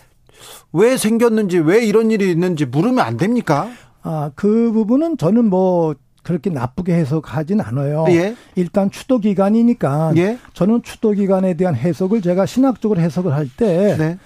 왜 0.73 0.97
생겼는지 0.97 1.59
왜 1.59 1.85
이런 1.85 2.11
일이 2.11 2.31
있는지 2.31 2.67
물으면 2.67 2.99
안 2.99 3.17
됩니까? 3.17 3.71
아, 4.03 4.31
그 4.35 4.73
부분은 4.73 5.17
저는 5.17 5.45
뭐 5.49 5.95
그렇게 6.25 6.51
나쁘게 6.51 6.93
해석하진 6.95 7.61
않아요. 7.61 8.07
예. 8.09 8.35
일단 8.57 8.91
추도 8.91 9.19
기간이니까 9.19 10.15
예. 10.17 10.39
저는 10.55 10.83
추도 10.83 11.13
기간에 11.13 11.55
대한 11.55 11.77
해석을 11.77 12.23
제가 12.23 12.47
신학적으로 12.47 13.01
해석을 13.01 13.33
할때 13.33 13.97
네. 13.97 14.19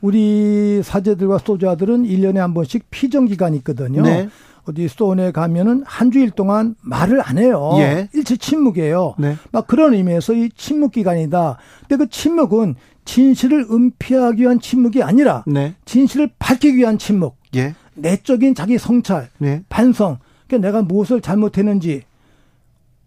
우리 0.00 0.80
사제들과 0.82 1.38
소자들은 1.38 2.04
1년에 2.04 2.36
한 2.36 2.54
번씩 2.54 2.86
피정 2.90 3.26
기간이 3.26 3.56
있거든요. 3.58 4.02
네. 4.02 4.28
어디 4.68 4.86
스톤에 4.86 5.32
가면은 5.32 5.82
한 5.86 6.10
주일 6.10 6.30
동안 6.30 6.74
말을 6.82 7.22
안 7.22 7.38
해요. 7.38 7.70
예. 7.78 8.08
일체 8.12 8.36
침묵이에요. 8.36 9.14
네. 9.18 9.36
막 9.50 9.66
그런 9.66 9.94
의미에서 9.94 10.34
이 10.34 10.50
침묵 10.56 10.92
기간이다. 10.92 11.56
근데 11.88 11.96
그 11.96 12.10
침묵은 12.10 12.74
진실을 13.06 13.66
은폐하기 13.70 14.42
위한 14.42 14.60
침묵이 14.60 15.02
아니라 15.02 15.42
네. 15.46 15.74
진실을 15.86 16.30
밝히기 16.38 16.76
위한 16.76 16.98
침묵. 16.98 17.36
예. 17.56 17.74
내적인 17.94 18.54
자기 18.54 18.76
성찰, 18.78 19.30
네. 19.38 19.62
반성. 19.70 20.18
그러니까 20.46 20.68
내가 20.68 20.82
무엇을 20.82 21.22
잘못했는지, 21.22 22.02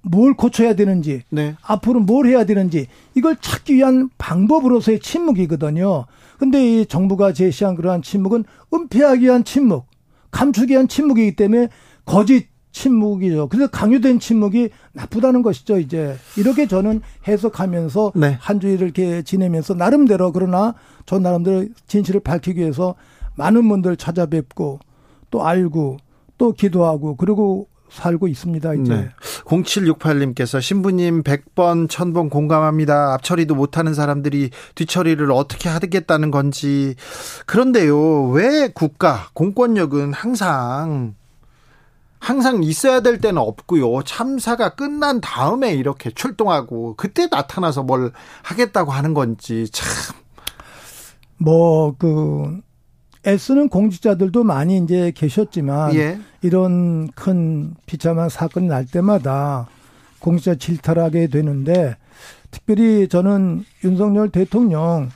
뭘 0.02 0.34
고쳐야 0.34 0.74
되는지, 0.74 1.22
네. 1.30 1.56
앞으로 1.62 2.00
뭘 2.00 2.26
해야 2.26 2.44
되는지 2.44 2.88
이걸 3.14 3.36
찾기 3.40 3.76
위한 3.76 4.10
방법으로서의 4.18 5.00
침묵이거든요. 5.00 6.06
근데 6.42 6.82
이 6.82 6.88
정부가 6.88 7.34
제시한 7.34 7.76
그러한 7.76 8.02
침묵은 8.02 8.46
은폐하기 8.74 9.26
위한 9.26 9.44
침묵, 9.44 9.86
감추기 10.32 10.74
위한 10.74 10.88
침묵이기 10.88 11.36
때문에 11.36 11.68
거짓 12.04 12.48
침묵이죠. 12.72 13.48
그래서 13.48 13.70
강요된 13.70 14.20
침묵이 14.20 14.70
나쁘다는 14.94 15.44
것이죠, 15.44 15.78
이제. 15.78 16.16
이렇게 16.38 16.66
저는 16.66 17.02
해석하면서 17.28 18.14
네. 18.16 18.38
한 18.40 18.60
주일을 18.60 18.88
이렇게 18.88 19.22
지내면서 19.22 19.76
나름대로 19.76 20.32
그러나 20.32 20.74
저 21.06 21.20
나름대로 21.20 21.68
진실을 21.86 22.22
밝히기 22.22 22.60
위해서 22.60 22.96
많은 23.36 23.70
분들 23.70 23.98
찾아뵙고 23.98 24.80
또 25.30 25.46
알고 25.46 25.98
또 26.40 26.54
기도하고 26.54 27.18
그리고 27.18 27.68
살고 27.92 28.28
있습니다, 28.28 28.74
이제. 28.76 28.94
네. 28.96 29.10
0768님께서 29.46 30.62
신부님 30.62 31.24
100번, 31.24 31.88
1000번 31.88 32.30
공감합니다. 32.30 33.14
앞처리도 33.16 33.54
못하는 33.56 33.94
사람들이 33.94 34.50
뒤처리를 34.76 35.30
어떻게 35.32 35.70
하겠다는 35.70 36.32
건지. 36.32 36.96
그런데요, 37.46 38.30
왜 38.30 38.70
국가, 38.74 39.28
공권력은 39.34 40.14
항상 40.14 41.16
항상 42.20 42.64
있어야 42.64 43.02
될 43.02 43.18
때는 43.20 43.42
없고요. 43.42 44.04
참사가 44.04 44.76
끝난 44.76 45.20
다음에 45.22 45.74
이렇게 45.74 46.12
출동하고 46.12 46.94
그때 46.96 47.28
나타나서 47.30 47.82
뭘 47.84 48.12
하겠다고 48.44 48.92
하는 48.92 49.14
건지 49.14 49.68
참. 49.72 50.16
뭐 51.40 51.96
그 51.98 52.62
애쓰는 53.26 53.70
공직자들도 53.70 54.44
많이 54.44 54.78
이제 54.78 55.12
계셨지만 55.16 55.96
예. 55.96 56.20
이런 56.42 57.10
큰 57.12 57.76
비참한 57.86 58.30
사건이 58.30 58.68
날 58.68 58.86
때마다 58.86 59.68
공직자 60.20 60.56
질타하게 60.56 61.28
되는데 61.28 61.98
특별히 62.50 63.08
저는 63.08 63.64
윤석열 63.84 64.30
대통령 64.30 65.10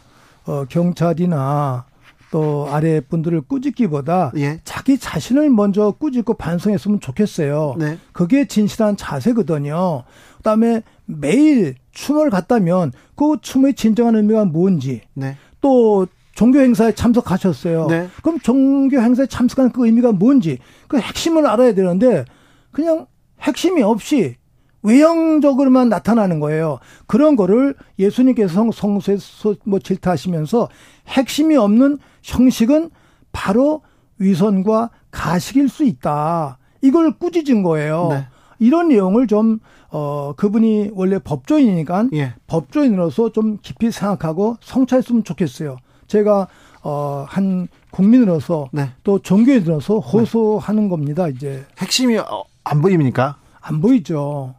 어 0.45 0.65
경찰이나 0.65 1.85
또 2.31 2.67
아래 2.69 2.99
분들을 3.01 3.41
꾸짖기보다 3.41 4.33
예. 4.37 4.59
자기 4.63 4.97
자신을 4.97 5.49
먼저 5.49 5.91
꾸짖고 5.91 6.35
반성했으면 6.35 6.99
좋겠어요. 6.99 7.75
네. 7.77 7.97
그게 8.11 8.45
진실한 8.45 8.97
자세거든요. 8.97 10.03
그다음에 10.37 10.83
매일 11.05 11.75
춤을 11.91 12.29
갔다면 12.29 12.91
그 13.15 13.37
춤의 13.41 13.75
진정한 13.75 14.15
의미가 14.15 14.45
뭔지 14.45 15.01
네. 15.13 15.37
또 15.61 16.07
종교 16.35 16.59
행사에 16.59 16.91
참석하셨어요. 16.91 17.87
네. 17.87 18.09
그럼 18.21 18.39
종교 18.39 18.99
행사에 18.99 19.25
참석한 19.25 19.71
그 19.71 19.85
의미가 19.85 20.11
뭔지 20.11 20.59
그 20.87 20.99
핵심을 20.99 21.47
알아야 21.47 21.73
되는데 21.73 22.25
그냥 22.71 23.07
핵심이 23.41 23.81
없이 23.81 24.35
외형적으로만 24.83 25.89
나타나는 25.89 26.39
거예요. 26.39 26.77
그런 27.07 27.35
거를 27.35 27.73
예수님께서 27.97 28.69
성서에서 28.71 29.55
뭐 29.65 29.79
질타하시면서 29.79 30.69
핵심이 31.07 31.55
없는 31.55 31.97
형식은 32.21 32.91
바로 33.31 33.81
위선과 34.19 34.91
가식일 35.09 35.69
수 35.69 35.83
있다. 35.85 36.59
이걸 36.81 37.17
꾸짖은 37.17 37.63
거예요. 37.63 38.09
네. 38.11 38.27
이런 38.59 38.89
내용을 38.89 39.27
좀, 39.27 39.59
어, 39.89 40.33
그분이 40.37 40.91
원래 40.93 41.19
법조인이니까 41.19 42.09
예. 42.13 42.35
법조인으로서 42.47 43.31
좀 43.31 43.57
깊이 43.61 43.91
생각하고 43.91 44.57
성찰했으면 44.61 45.23
좋겠어요. 45.23 45.77
제가 46.07 46.47
어, 46.83 47.25
한 47.27 47.67
국민으로서 47.89 48.69
네. 48.71 48.91
또 49.03 49.19
종교인으로서 49.19 49.99
호소하는 49.99 50.83
네. 50.83 50.89
겁니다. 50.89 51.27
이제 51.27 51.65
핵심이 51.79 52.17
어, 52.17 52.43
안 52.63 52.81
보입니까? 52.81 53.37
안 53.61 53.81
보이죠. 53.81 54.53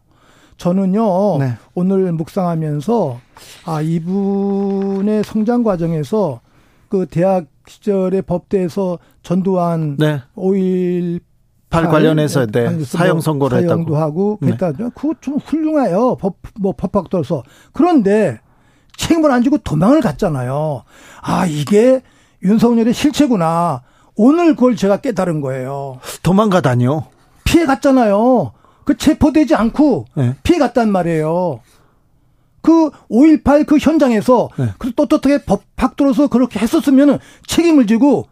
저는요 0.57 1.39
네. 1.39 1.53
오늘 1.75 2.13
묵상하면서 2.13 3.21
아 3.67 3.81
이분의 3.83 5.23
성장 5.23 5.63
과정에서 5.63 6.41
그 6.89 7.07
대학 7.07 7.47
시절의 7.69 8.23
법대에서 8.23 8.99
전두환 9.23 9.97
네. 9.99 10.23
5일 10.35 11.21
8 11.69 11.89
관련해서 11.89 12.47
네, 12.47 12.71
뭐 12.71 12.85
사형 12.85 13.21
선고를 13.21 13.63
사형도 13.63 13.81
했다고. 13.81 13.97
하고 13.97 14.37
그랬다. 14.39 14.73
네. 14.73 14.89
그거 14.95 15.15
좀 15.21 15.37
훌륭해요. 15.37 16.17
법, 16.17 16.37
뭐 16.61 16.73
법학도로서. 16.73 17.43
그런데 17.73 18.41
책임을 18.97 19.31
안 19.31 19.43
지고 19.43 19.59
도망을 19.59 20.01
갔잖아요. 20.01 20.83
아, 21.23 21.47
이게 21.47 22.03
윤석열의 22.43 22.95
실체구나. 22.95 23.83
오늘 24.15 24.55
그걸 24.55 24.77
제가 24.77 24.99
깨달은 24.99 25.41
거예요. 25.41 26.01
도망가다니요? 26.23 27.07
피해 27.45 27.67
갔잖아요. 27.67 28.53
그 28.85 28.97
체포되지 28.97 29.55
않고 29.55 30.07
네. 30.15 30.35
피해 30.43 30.59
갔단 30.59 30.91
말이에요. 30.91 31.61
그 32.63 32.91
5.18 33.11 33.67
그 33.67 33.79
현장에서 33.79 34.49
네. 34.59 34.71
그 34.79 34.93
떳떳하게 34.93 35.45
법학 35.45 35.97
들어서 35.97 36.27
그렇게 36.27 36.59
했었으면 36.59 37.19
책임을 37.47 37.87
지고 37.87 38.27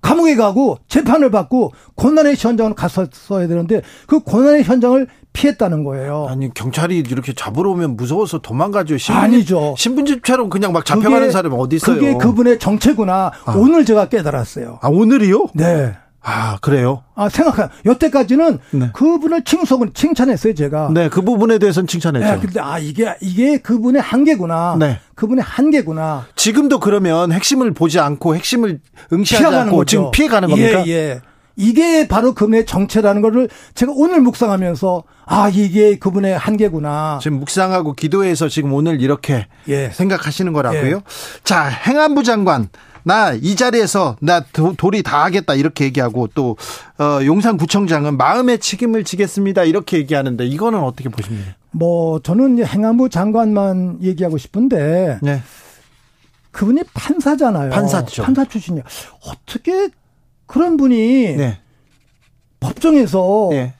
감옥에 0.00 0.36
가고 0.36 0.78
재판을 0.88 1.30
받고 1.30 1.72
고난의 1.96 2.36
현장을 2.36 2.74
갔었어야 2.74 3.48
되는데 3.48 3.82
그 4.06 4.20
고난의 4.20 4.64
현장을 4.64 5.06
피했다는 5.36 5.84
거예요. 5.84 6.26
아니 6.30 6.52
경찰이 6.52 6.98
이렇게 6.98 7.34
잡으러 7.34 7.70
오면 7.72 7.96
무서워서 7.96 8.38
도망가죠. 8.38 8.96
신분, 8.96 9.22
아니죠. 9.22 9.74
신분집처럼 9.76 10.48
그냥 10.48 10.72
막 10.72 10.84
잡혀가는 10.84 11.30
사람이 11.30 11.54
어디 11.58 11.76
있어요? 11.76 11.96
그게 11.96 12.14
그분의 12.14 12.58
정체구나. 12.58 13.32
아. 13.44 13.52
오늘 13.52 13.84
제가 13.84 14.08
깨달았어요. 14.08 14.78
아 14.80 14.88
오늘이요? 14.88 15.48
네. 15.54 15.94
아, 16.28 16.58
그래요? 16.60 17.04
아, 17.14 17.28
생각해. 17.28 17.68
여태까지는 17.84 18.58
네. 18.72 18.90
그분을 18.92 19.44
칭송을, 19.44 19.90
칭찬했어요, 19.94 20.54
제가. 20.54 20.90
네, 20.92 21.08
그 21.08 21.22
부분에 21.22 21.58
대해서는 21.58 21.86
칭찬했죠. 21.86 22.26
네, 22.28 22.40
근데, 22.40 22.58
아, 22.58 22.80
이게, 22.80 23.14
이게 23.20 23.58
그분의 23.58 24.02
한계구나. 24.02 24.74
네. 24.76 24.98
그분의 25.14 25.44
한계구나. 25.44 26.26
지금도 26.34 26.80
그러면 26.80 27.30
핵심을 27.30 27.74
보지 27.74 28.00
않고 28.00 28.34
핵심을 28.34 28.80
응시하지 29.12 29.46
않고 29.56 29.76
거죠. 29.76 29.86
지금 29.86 30.10
피해가는 30.10 30.48
겁니까? 30.48 30.84
예, 30.88 30.90
예. 30.90 31.20
이게 31.56 32.06
바로 32.06 32.34
그분의 32.34 32.66
정체라는 32.66 33.22
거를 33.22 33.48
제가 33.74 33.92
오늘 33.94 34.20
묵상하면서 34.20 35.02
아 35.24 35.48
이게 35.52 35.98
그분의 35.98 36.36
한계구나. 36.38 37.18
지금 37.22 37.40
묵상하고 37.40 37.94
기도해서 37.94 38.48
지금 38.48 38.72
오늘 38.74 39.00
이렇게 39.00 39.46
예. 39.68 39.90
생각하시는 39.90 40.52
거라고요. 40.52 40.96
예. 40.96 41.00
자 41.44 41.64
행안부 41.64 42.22
장관 42.22 42.68
나 43.02 43.32
이 43.40 43.54
자리에서 43.54 44.16
나 44.20 44.40
도, 44.40 44.74
도리 44.76 45.04
다 45.04 45.22
하겠다 45.24 45.54
이렇게 45.54 45.84
얘기하고 45.84 46.28
또 46.34 46.56
어, 46.98 47.20
용산구청장은 47.24 48.16
마음의 48.16 48.58
책임을 48.58 49.04
지겠습니다 49.04 49.62
이렇게 49.62 49.98
얘기하는데 49.98 50.44
이거는 50.44 50.80
어떻게 50.80 51.08
보십니까? 51.08 51.52
뭐 51.70 52.20
저는 52.20 52.64
행안부 52.66 53.08
장관만 53.08 53.98
얘기하고 54.02 54.38
싶은데 54.38 55.20
네. 55.22 55.40
그분이 56.50 56.82
판사잖아요. 56.94 57.70
판사죠. 57.70 58.24
판사 58.24 58.44
출신이야. 58.44 58.82
어떻게 59.26 59.88
그런 60.46 60.76
분이 60.76 61.36
네. 61.36 61.58
법정에서 62.60 63.48
네. 63.50 63.74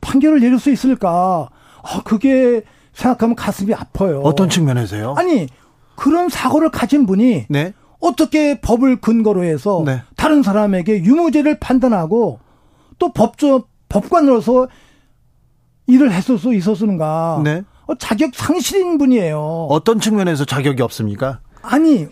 판결을 0.00 0.40
내릴 0.40 0.58
수 0.58 0.70
있을까? 0.70 1.48
아, 1.82 2.02
그게 2.04 2.62
생각하면 2.92 3.36
가슴이 3.36 3.72
아파요. 3.74 4.20
어떤 4.24 4.48
측면에서요? 4.48 5.14
아니 5.16 5.46
그런 5.94 6.28
사고를 6.28 6.70
가진 6.70 7.06
분이 7.06 7.46
네. 7.48 7.72
어떻게 8.00 8.60
법을 8.60 9.00
근거로 9.00 9.44
해서 9.44 9.82
네. 9.84 10.02
다른 10.16 10.42
사람에게 10.42 11.02
유무죄를 11.04 11.58
판단하고 11.58 12.40
또 12.98 13.12
법조 13.12 13.64
법관으로서 13.88 14.68
일을 15.86 16.12
했을 16.12 16.38
수 16.38 16.54
있었는가? 16.54 17.40
네. 17.44 17.62
어, 17.86 17.94
자격 17.94 18.34
상실인 18.34 18.98
분이에요. 18.98 19.68
어떤 19.70 19.98
측면에서 20.00 20.44
자격이 20.44 20.82
없습니까? 20.82 21.40
아니 21.62 22.06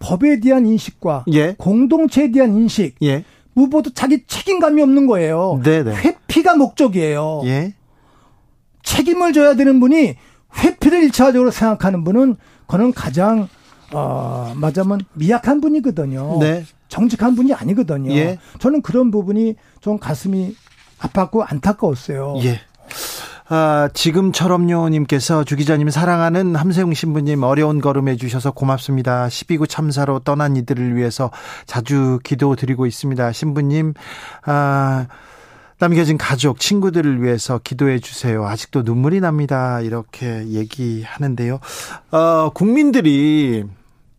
법에 0.00 0.40
대한 0.40 0.66
인식과 0.66 1.26
예. 1.32 1.54
공동체에 1.56 2.32
대한 2.32 2.56
인식, 2.56 2.96
예. 3.02 3.24
무엇보다 3.52 3.90
자기 3.94 4.24
책임감이 4.26 4.82
없는 4.82 5.06
거예요. 5.06 5.60
네네. 5.62 5.94
회피가 5.94 6.56
목적이에요. 6.56 7.42
예. 7.44 7.74
책임을 8.82 9.32
져야 9.32 9.54
되는 9.54 9.78
분이 9.78 10.16
회피를 10.56 11.04
일차적으로 11.04 11.50
생각하는 11.50 12.02
분은 12.02 12.36
그는 12.66 12.92
가장 12.92 13.48
어, 13.92 14.52
맞자면 14.56 15.00
미약한 15.14 15.60
분이거든요. 15.60 16.38
네. 16.40 16.64
정직한 16.88 17.34
분이 17.34 17.52
아니거든요. 17.52 18.12
예. 18.12 18.38
저는 18.58 18.82
그런 18.82 19.10
부분이 19.10 19.56
좀 19.80 19.98
가슴이 19.98 20.56
아팠고 20.98 21.44
안타까웠어요. 21.46 22.36
예. 22.44 22.60
아, 23.52 23.88
지금처럼요님께서 23.92 25.42
주 25.42 25.56
기자님 25.56 25.90
사랑하는 25.90 26.54
함세웅 26.54 26.94
신부님 26.94 27.42
어려운 27.42 27.80
걸음 27.80 28.06
해주셔서 28.06 28.52
고맙습니다. 28.52 29.26
12구 29.26 29.68
참사로 29.68 30.20
떠난 30.20 30.54
이들을 30.54 30.94
위해서 30.94 31.32
자주 31.66 32.20
기도 32.22 32.54
드리고 32.54 32.86
있습니다. 32.86 33.32
신부님, 33.32 33.94
아, 34.44 35.08
남겨진 35.80 36.16
가족, 36.16 36.60
친구들을 36.60 37.24
위해서 37.24 37.58
기도해 37.58 37.98
주세요. 37.98 38.46
아직도 38.46 38.82
눈물이 38.82 39.18
납니다. 39.18 39.80
이렇게 39.80 40.46
얘기하는데요. 40.46 41.58
어, 42.12 42.50
국민들이 42.54 43.64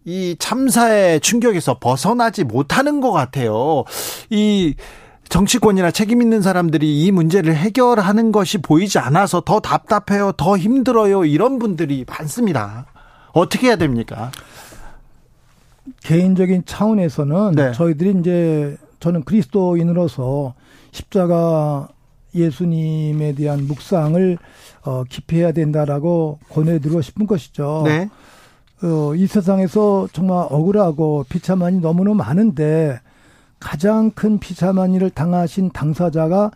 이 0.03 0.35
참사의 0.39 1.21
충격에서 1.21 1.79
벗어나지 1.79 2.43
못하는 2.43 2.99
것 2.99 3.13
같아요. 3.13 3.85
이 4.29 4.75
정치권이나 5.31 5.91
책임 5.91 6.21
있는 6.21 6.41
사람들이 6.41 7.03
이 7.03 7.11
문제를 7.11 7.55
해결하는 7.55 8.33
것이 8.33 8.57
보이지 8.57 8.99
않아서 8.99 9.39
더 9.39 9.61
답답해요, 9.61 10.33
더 10.33 10.57
힘들어요, 10.57 11.23
이런 11.23 11.57
분들이 11.57 12.05
많습니다. 12.05 12.85
어떻게 13.31 13.67
해야 13.67 13.77
됩니까? 13.77 14.29
개인적인 16.01 16.63
차원에서는 16.65 17.53
네. 17.53 17.71
저희들이 17.71 18.19
이제 18.19 18.77
저는 18.99 19.23
그리스도인으로서 19.23 20.53
십자가 20.91 21.87
예수님에 22.35 23.33
대한 23.33 23.67
묵상을 23.67 24.37
어, 24.83 25.03
깊이 25.07 25.37
해야 25.37 25.53
된다라고 25.53 26.39
권해드리고 26.49 27.01
싶은 27.01 27.25
것이죠. 27.25 27.83
네. 27.85 28.09
어, 28.83 29.15
이 29.15 29.27
세상에서 29.27 30.09
정말 30.11 30.45
억울하고 30.49 31.25
비참한이 31.29 31.79
너무너무 31.79 32.17
많은데 32.17 32.99
가장 33.61 34.11
큰 34.11 34.39
일을 34.93 35.11
당하신 35.11 35.69
당사자가 35.69 36.51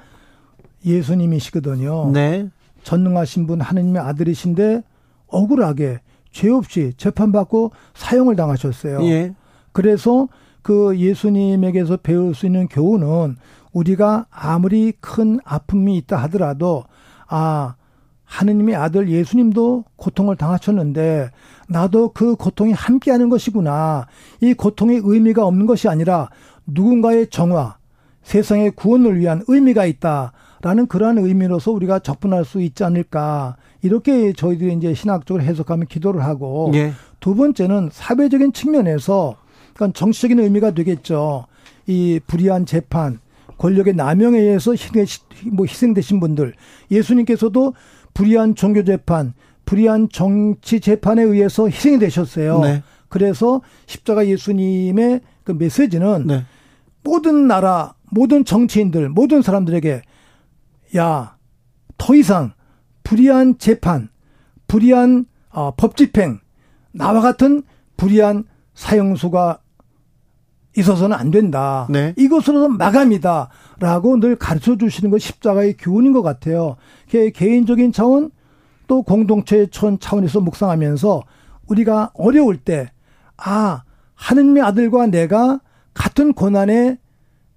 예수님이시거든요. 0.83 2.11
네. 2.11 2.49
전능하신 2.83 3.47
분 3.47 3.61
하느님의 3.61 4.01
아들이신데 4.01 4.83
억울하게 5.27 6.01
죄 6.31 6.49
없이 6.49 6.93
재판받고 6.97 7.71
사형을 7.93 8.35
당하셨어요. 8.35 9.03
예. 9.03 9.33
그래서 9.71 10.27
그 10.61 10.97
예수님에게서 10.97 11.97
배울 11.97 12.35
수 12.35 12.45
있는 12.45 12.67
교훈은 12.67 13.37
우리가 13.71 14.25
아무리 14.29 14.91
큰 14.99 15.39
아픔이 15.45 15.97
있다 15.97 16.17
하더라도 16.23 16.83
아 17.27 17.75
하느님의 18.23 18.75
아들 18.75 19.09
예수님도 19.09 19.85
고통을 19.95 20.35
당하셨는데 20.35 21.29
나도 21.69 22.09
그 22.13 22.35
고통이 22.35 22.73
함께하는 22.73 23.29
것이구나. 23.29 24.07
이 24.41 24.53
고통의 24.53 25.01
의미가 25.03 25.45
없는 25.45 25.65
것이 25.67 25.87
아니라 25.87 26.29
누군가의 26.65 27.27
정화, 27.27 27.77
세상의 28.23 28.71
구원을 28.71 29.19
위한 29.19 29.43
의미가 29.47 29.85
있다라는 29.85 30.87
그러한 30.87 31.19
의미로서 31.19 31.71
우리가 31.71 31.99
접근할 31.99 32.43
수 32.43 32.61
있지 32.61 32.83
않을까. 32.83 33.55
이렇게 33.81 34.33
저희들이 34.33 34.73
이제 34.73 34.93
신학적으로 34.93 35.43
해석하면 35.43 35.85
기도를 35.85 36.23
하고 36.23 36.71
예. 36.73 36.91
두 37.19 37.35
번째는 37.35 37.89
사회적인 37.91 38.53
측면에서 38.53 39.35
그러니까 39.75 39.97
정치적인 39.97 40.39
의미가 40.39 40.71
되겠죠. 40.71 41.45
이 41.85 42.19
불의한 42.25 42.65
재판, 42.65 43.19
권력의 43.57 43.93
남용에 43.93 44.39
의해서 44.39 44.73
뭐 45.51 45.65
희생되신 45.65 46.19
분들, 46.19 46.55
예수님께서도 46.89 47.73
불의한 48.15 48.55
종교 48.55 48.83
재판, 48.83 49.33
불의한 49.65 50.09
정치 50.11 50.79
재판에 50.79 51.21
의해서 51.21 51.67
희생이 51.67 51.99
되셨어요. 51.99 52.59
네. 52.61 52.83
그래서 53.07 53.61
십자가 53.85 54.27
예수님의 54.27 55.21
그 55.43 55.51
메시지는 55.51 56.27
네. 56.27 56.45
모든 57.05 57.47
나라, 57.47 57.93
모든 58.11 58.43
정치인들, 58.43 59.09
모든 59.09 59.41
사람들에게 59.41 60.01
야, 60.97 61.37
더 61.97 62.15
이상 62.15 62.51
불의한 63.03 63.59
재판, 63.59 64.09
불의한 64.67 65.27
어, 65.51 65.71
법 65.75 65.95
집행, 65.95 66.39
나와 66.91 67.21
같은 67.21 67.63
불의한 67.95 68.45
사형수가 68.73 69.59
있어서는 70.77 71.15
안 71.15 71.31
된다. 71.31 71.87
네. 71.89 72.13
이것으로 72.17 72.67
마감이다 72.69 73.49
라고 73.79 74.19
늘 74.19 74.35
가르쳐 74.35 74.75
주시는 74.75 75.11
것 75.11 75.19
십자가의 75.19 75.77
교훈인 75.77 76.11
것 76.11 76.21
같아요. 76.21 76.75
개인적인 77.07 77.93
차원 77.93 78.31
또 78.87 79.03
공동체 79.03 79.67
차원에서 79.69 80.41
묵상하면서 80.41 81.23
우리가 81.67 82.11
어려울 82.13 82.57
때, 82.57 82.91
아, 83.37 83.83
하느님의 84.15 84.63
아들과 84.63 85.07
내가 85.07 85.59
같은 85.95 86.33
고난의 86.33 86.97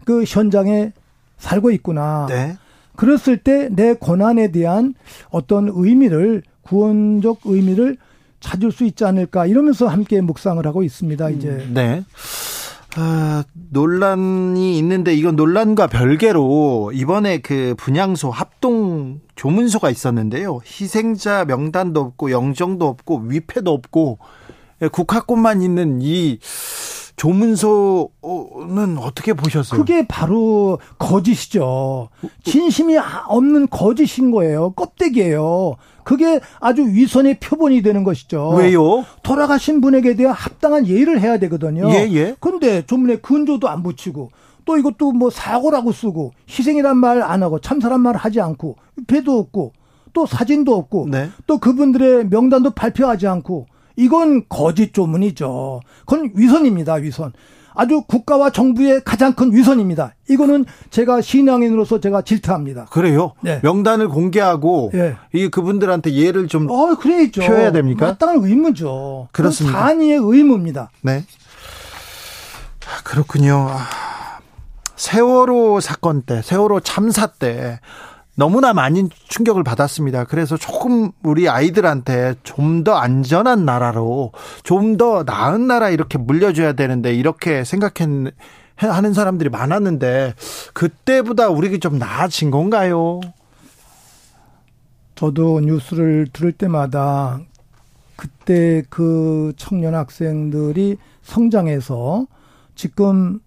그 0.06 0.24
현장에 0.24 0.92
살고 1.36 1.70
있구나. 1.72 2.26
네. 2.30 2.56
그랬을 2.96 3.36
때 3.36 3.68
내 3.70 3.92
고난에 3.94 4.50
대한 4.50 4.94
어떤 5.28 5.70
의미를 5.72 6.42
구원적 6.62 7.40
의미를 7.44 7.96
찾을 8.40 8.72
수 8.72 8.84
있지 8.84 9.04
않을까 9.04 9.46
이러면서 9.46 9.86
함께 9.86 10.20
묵상을 10.20 10.64
하고 10.66 10.82
있습니다. 10.82 11.30
이제. 11.30 11.48
음, 11.48 11.70
네. 11.74 12.04
아, 12.96 13.44
논란이 13.70 14.78
있는데 14.78 15.14
이건 15.14 15.36
논란과 15.36 15.86
별개로 15.88 16.90
이번에 16.94 17.38
그 17.38 17.74
분향소 17.78 18.30
합동 18.30 19.20
조문소가 19.36 19.90
있었는데요. 19.90 20.60
희생자 20.64 21.44
명단도 21.44 22.00
없고 22.00 22.30
영정도 22.30 22.88
없고 22.88 23.24
위패도 23.26 23.70
없고 23.70 24.18
예, 24.82 24.88
국화꽃만 24.88 25.62
있는 25.62 25.98
이 26.00 26.38
조문소는 27.18 28.98
어떻게 28.98 29.34
보셨어요? 29.34 29.78
그게 29.78 30.06
바로 30.06 30.78
거짓이죠. 30.98 32.08
진심이 32.44 32.96
없는 33.26 33.68
거짓인 33.68 34.30
거예요. 34.30 34.70
껍데기예요. 34.70 35.76
그게 36.04 36.40
아주 36.60 36.82
위선의 36.86 37.38
표본이 37.38 37.82
되는 37.82 38.02
것이죠. 38.02 38.50
왜요? 38.50 39.04
돌아가신 39.22 39.80
분에게 39.82 40.14
대한 40.14 40.32
합당한 40.34 40.86
예의를 40.86 41.20
해야 41.20 41.38
되거든요. 41.38 41.90
예, 41.90 42.08
예. 42.12 42.34
근데 42.40 42.86
조문에 42.86 43.16
근조도 43.16 43.68
안 43.68 43.82
붙이고 43.82 44.30
또 44.64 44.78
이것도 44.78 45.12
뭐 45.12 45.28
사고라고 45.30 45.92
쓰고 45.92 46.32
희생이란 46.48 46.96
말 46.96 47.22
안 47.22 47.42
하고 47.42 47.58
참사란 47.60 48.00
말 48.00 48.16
하지 48.16 48.40
않고 48.40 48.76
배도 49.06 49.38
없고 49.38 49.72
또 50.14 50.24
사진도 50.24 50.74
없고 50.76 51.08
네. 51.10 51.28
또 51.46 51.58
그분들의 51.58 52.28
명단도 52.28 52.70
발표하지 52.70 53.26
않고 53.26 53.66
이건 53.98 54.44
거짓 54.48 54.94
조문이죠. 54.94 55.80
그건 56.06 56.30
위선입니다, 56.34 56.94
위선. 56.94 57.32
아주 57.74 58.02
국가와 58.06 58.50
정부의 58.50 59.02
가장 59.04 59.34
큰 59.34 59.52
위선입니다. 59.52 60.14
이거는 60.28 60.64
제가 60.90 61.20
신앙인으로서 61.20 62.00
제가 62.00 62.22
질타합니다. 62.22 62.86
그래요? 62.86 63.34
네. 63.40 63.60
명단을 63.62 64.08
공개하고 64.08 64.90
네. 64.92 65.16
이 65.32 65.48
그분들한테 65.48 66.12
예를 66.12 66.48
좀 66.48 66.70
어, 66.70 66.96
그래야죠. 66.96 67.40
표해야 67.40 67.72
됩니까? 67.72 68.06
마땅한 68.06 68.44
의무죠. 68.44 69.28
그렇습니다. 69.32 69.78
단위의 69.78 70.18
의무입니다. 70.20 70.90
네. 71.02 71.24
아, 72.86 73.02
그렇군요. 73.04 73.68
아, 73.68 74.40
세월호 74.96 75.80
사건 75.80 76.22
때, 76.22 76.40
세월호 76.42 76.80
참사 76.80 77.26
때 77.26 77.80
너무나 78.38 78.72
많이 78.72 79.08
충격을 79.26 79.64
받았습니다. 79.64 80.22
그래서 80.24 80.56
조금 80.56 81.10
우리 81.24 81.48
아이들한테 81.48 82.36
좀 82.44 82.84
더 82.84 82.94
안전한 82.94 83.64
나라로 83.64 84.30
좀 84.62 84.96
더 84.96 85.24
나은 85.24 85.66
나라 85.66 85.90
이렇게 85.90 86.18
물려줘야 86.18 86.74
되는데 86.74 87.12
이렇게 87.12 87.64
생각했 87.64 88.32
하는 88.76 89.12
사람들이 89.12 89.50
많았는데 89.50 90.34
그때보다 90.72 91.48
우리가 91.48 91.78
좀 91.78 91.98
나아진 91.98 92.52
건가요? 92.52 93.20
저도 95.16 95.58
뉴스를 95.60 96.28
들을 96.32 96.52
때마다 96.52 97.40
그때 98.14 98.84
그 98.88 99.52
청년 99.56 99.96
학생들이 99.96 100.96
성장해서 101.22 102.26
지금 102.76 103.40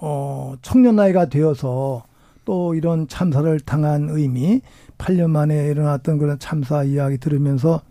어 0.00 0.54
청년 0.60 0.96
나이가 0.96 1.26
되어서 1.28 2.02
또 2.44 2.74
이런 2.74 3.08
참사를 3.08 3.58
당한 3.60 4.08
의미 4.10 4.60
8년 4.98 5.30
만에 5.30 5.68
일어났던 5.68 6.18
그런 6.18 6.38
참사 6.38 6.82
이야기 6.84 7.18
들으면서 7.18 7.82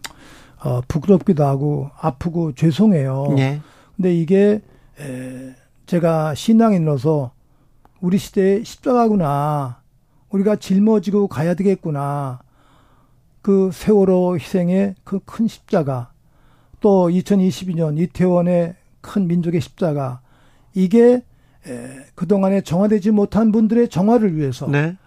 어 0.63 0.81
부끄럽기도 0.87 1.43
하고 1.43 1.89
아프고 1.99 2.53
죄송해요. 2.53 3.33
네. 3.35 3.61
근데 3.95 4.15
이게 4.15 4.61
에 4.99 5.55
제가 5.85 6.33
신앙인으로서 6.35 7.31
우리 7.99 8.17
시대의 8.17 8.63
십자가구나. 8.65 9.81
우리가 10.29 10.55
짊어지고 10.55 11.27
가야 11.27 11.53
되겠구나. 11.53 12.39
그 13.41 13.69
세월호 13.73 14.35
희생의 14.35 14.95
그 15.03 15.19
큰 15.25 15.47
십자가. 15.47 16.11
또 16.79 17.09
2022년 17.09 17.99
이태원의 17.99 18.75
큰 19.01 19.27
민족의 19.27 19.61
십자가. 19.61 20.21
이게 20.73 21.23
에, 21.67 22.05
그동안에 22.15 22.61
정화되지 22.61 23.11
못한 23.11 23.51
분들의 23.51 23.89
정화를 23.89 24.35
위해서 24.35 24.67
네. 24.67 24.97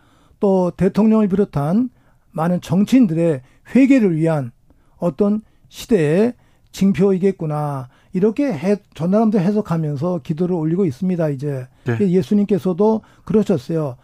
또 0.40 0.70
대통령을 0.76 1.28
비롯한 1.28 1.90
많은 2.32 2.60
정치인들의 2.60 3.42
회개를 3.74 4.16
위한 4.16 4.52
어떤 4.98 5.42
시대의 5.68 6.34
징표이겠구나. 6.72 7.88
이렇게 8.12 8.52
해, 8.52 8.76
전 8.94 9.10
사람도 9.10 9.38
해석하면서 9.38 10.20
기도를 10.22 10.54
올리고 10.54 10.84
있습니다, 10.84 11.28
이제. 11.30 11.66
네. 11.84 11.98
예수님께서도 12.00 13.02
그러셨어요. 13.24 13.96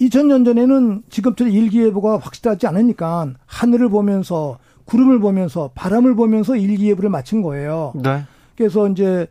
2000년 0.00 0.44
전에는 0.44 1.02
지금처럼 1.08 1.52
일기예보가 1.52 2.18
확실하지 2.18 2.66
않으니까 2.66 3.32
하늘을 3.46 3.88
보면서 3.88 4.58
구름을 4.84 5.20
보면서 5.20 5.70
바람을 5.74 6.14
보면서 6.14 6.56
일기예보를 6.56 7.10
마친 7.10 7.42
거예요. 7.42 7.92
네. 7.96 8.24
그래서 8.56 8.88
이제 8.88 9.26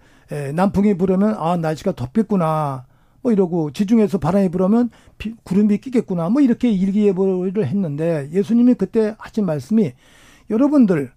남풍이 0.54 0.98
불으면 0.98 1.36
아 1.38 1.58
날씨가 1.58 1.94
덥겠구나 1.94 2.86
뭐 3.22 3.32
이러고 3.32 3.72
지중해서 3.72 4.18
바람이 4.20 4.50
불으면 4.50 4.90
비, 5.18 5.34
구름이 5.44 5.80
끼겠구나 5.80 6.30
뭐 6.30 6.42
이렇게 6.42 6.70
일기예보를 6.70 7.66
했는데 7.66 8.30
예수님이 8.32 8.76
그때 8.76 9.16
하신 9.18 9.46
말씀이 9.46 9.94
여러분들 10.50 11.12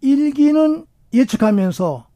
일기는 0.00 0.84
예측하면서 1.12 2.06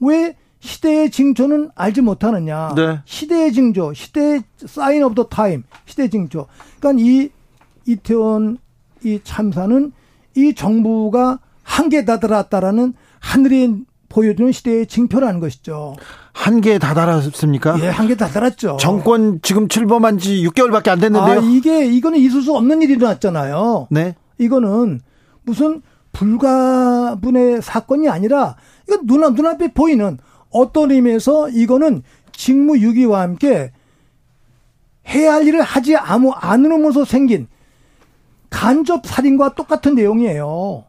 왜 0.00 0.36
시대의 0.60 1.10
징조는 1.10 1.70
알지 1.74 2.02
못하느냐. 2.02 2.74
네. 2.74 3.00
시대의 3.04 3.52
징조, 3.52 3.94
시대의 3.94 4.42
sign 4.66 5.02
of 5.02 5.14
the 5.14 5.24
time, 5.24 5.62
시대의 5.86 6.10
징조. 6.10 6.46
그러니까 6.78 7.02
이 7.02 7.30
이태원 7.86 8.58
이 9.02 9.20
참사는 9.24 9.92
이 10.36 10.54
정부가 10.54 11.38
한계에 11.62 12.04
다다랐다라는 12.04 12.94
하늘이 13.20 13.84
보여주는 14.10 14.52
시대의 14.52 14.86
징표라는 14.86 15.40
것이죠. 15.40 15.96
한계에 16.34 16.78
다다랐습니까? 16.78 17.80
예, 17.80 17.88
한계에 17.88 18.16
다다랐죠. 18.16 18.76
정권 18.78 19.40
지금 19.40 19.68
출범한 19.68 20.18
지 20.18 20.44
6개월밖에 20.46 20.88
안 20.88 20.98
됐는데요. 21.00 21.38
아, 21.38 21.42
이게 21.42 21.86
이거는 21.86 22.18
있을 22.18 22.42
수 22.42 22.54
없는 22.54 22.82
일이 22.82 22.94
일어났잖아요. 22.94 23.86
네. 23.90 24.16
이거는 24.38 25.00
무슨 25.42 25.80
불가분의 26.12 27.62
사건이 27.62 28.08
아니라 28.08 28.56
이거 28.86 28.98
눈, 29.04 29.20
눈앞에 29.34 29.72
보이는 29.72 30.18
어떤 30.50 30.90
의미에서 30.90 31.48
이거는 31.50 32.02
직무유기와 32.32 33.20
함께 33.20 33.70
해야 35.08 35.34
할 35.34 35.46
일을 35.46 35.62
하지 35.62 35.96
아무 35.96 36.32
않으면서 36.32 37.04
생긴 37.04 37.46
간접 38.50 39.06
살인과 39.06 39.54
똑같은 39.54 39.94
내용이에요. 39.94 40.84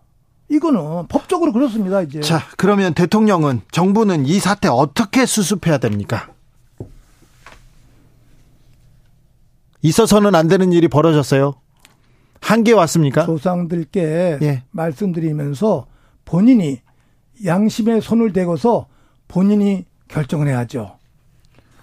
이거는 0.52 1.07
법적으로 1.07 1.53
그렇습니다, 1.53 2.02
이제. 2.02 2.19
자, 2.19 2.41
그러면 2.57 2.94
대통령은, 2.94 3.61
정부는 3.72 4.26
이 4.26 4.38
사태 4.40 4.68
어떻게 4.68 5.26
수습해야 5.26 5.78
됩니까? 5.78 6.28
있어서는 9.82 10.36
안 10.36 10.49
되는 10.49 10.73
일이 10.73 10.90
벌어졌어요. 10.90 11.56
한계 12.41 12.73
왔습니까? 12.73 13.26
조상들께 13.26 14.40
예. 14.41 14.64
말씀드리면서 14.72 15.88
본인이 16.26 16.82
양심에 17.45 18.02
손을 18.02 18.34
대고서 18.34 18.88
본인이 19.28 19.86
결정을 20.10 20.49
해야죠. 20.49 20.98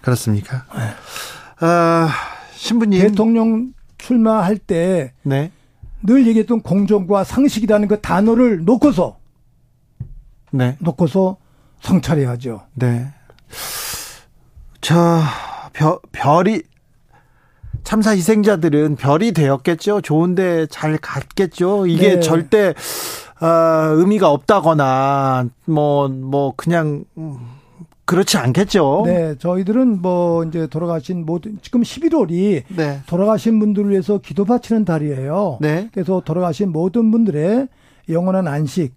그렇습니까? 0.03 0.67
네. 0.77 1.67
아, 1.67 2.11
신부님 2.55 3.01
대통령 3.01 3.73
출마할 3.97 4.59
때 4.59 5.15
네. 5.23 5.51
늘 6.03 6.27
얘기했던 6.27 6.63
공정과 6.63 7.25
상식이라는 7.25 7.89
그 7.89 8.01
단어를 8.01 8.65
놓고서 8.65 9.19
네. 10.51 10.77
놓고서 10.81 11.37
성찰해야죠. 11.81 12.63
네. 12.75 13.13
저 14.81 15.21
별, 15.73 15.99
별이 16.13 16.63
참사 17.85 18.15
희생자들은 18.15 18.97
별이 18.97 19.33
되었겠죠. 19.33 20.01
좋은데 20.03 20.67
잘 20.67 20.99
갔겠죠. 20.99 21.87
이게 21.87 22.17
네. 22.17 22.21
절대 22.21 22.75
어, 23.41 23.47
의미가 23.95 24.31
없다거나 24.31 25.47
뭐뭐 25.67 26.09
뭐 26.09 26.53
그냥 26.57 27.05
그렇지 28.09 28.39
않겠죠. 28.39 29.03
네, 29.05 29.35
저희들은 29.39 30.01
뭐 30.01 30.43
이제 30.45 30.67
돌아가신 30.67 31.27
모든 31.27 31.59
지금 31.61 31.83
11월이 31.83 32.63
네. 32.75 33.01
돌아가신 33.07 33.59
분들을 33.59 33.91
위해서 33.91 34.17
기도 34.17 34.47
바치는 34.47 34.87
달이에요. 34.87 35.59
네. 35.61 35.91
그래서 35.93 36.23
돌아가신 36.25 36.73
모든 36.73 37.11
분들의 37.11 37.69
영원한 38.09 38.49
안식을 38.49 38.95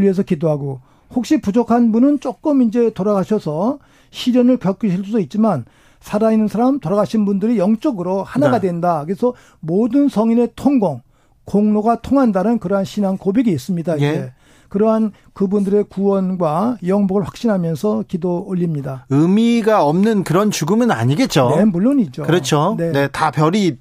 위해서 0.00 0.24
기도하고 0.24 0.80
혹시 1.14 1.40
부족한 1.40 1.92
분은 1.92 2.18
조금 2.18 2.62
이제 2.62 2.90
돌아가셔서 2.90 3.78
시련을 4.10 4.56
겪으실 4.56 5.04
수도 5.04 5.20
있지만 5.20 5.64
살아있는 6.00 6.48
사람 6.48 6.80
돌아가신 6.80 7.24
분들이 7.26 7.58
영적으로 7.58 8.24
하나가 8.24 8.58
네. 8.58 8.66
된다. 8.66 9.04
그래서 9.04 9.34
모든 9.60 10.08
성인의 10.08 10.50
통공, 10.56 11.00
공로가 11.44 12.00
통한다는 12.00 12.58
그러한 12.58 12.84
신앙 12.84 13.16
고백이 13.18 13.52
있습니다. 13.52 14.00
예. 14.00 14.32
그러한 14.68 15.12
그분들의 15.32 15.84
구원과 15.90 16.78
영복을 16.86 17.24
확신하면서 17.24 18.04
기도 18.08 18.44
올립니다. 18.46 19.04
의미가 19.10 19.84
없는 19.84 20.24
그런 20.24 20.50
죽음은 20.50 20.90
아니겠죠. 20.90 21.54
네, 21.56 21.64
물론이죠. 21.64 22.22
그렇죠. 22.22 22.74
네, 22.78 22.92
네 22.92 23.08
다 23.08 23.30
별이 23.30 23.76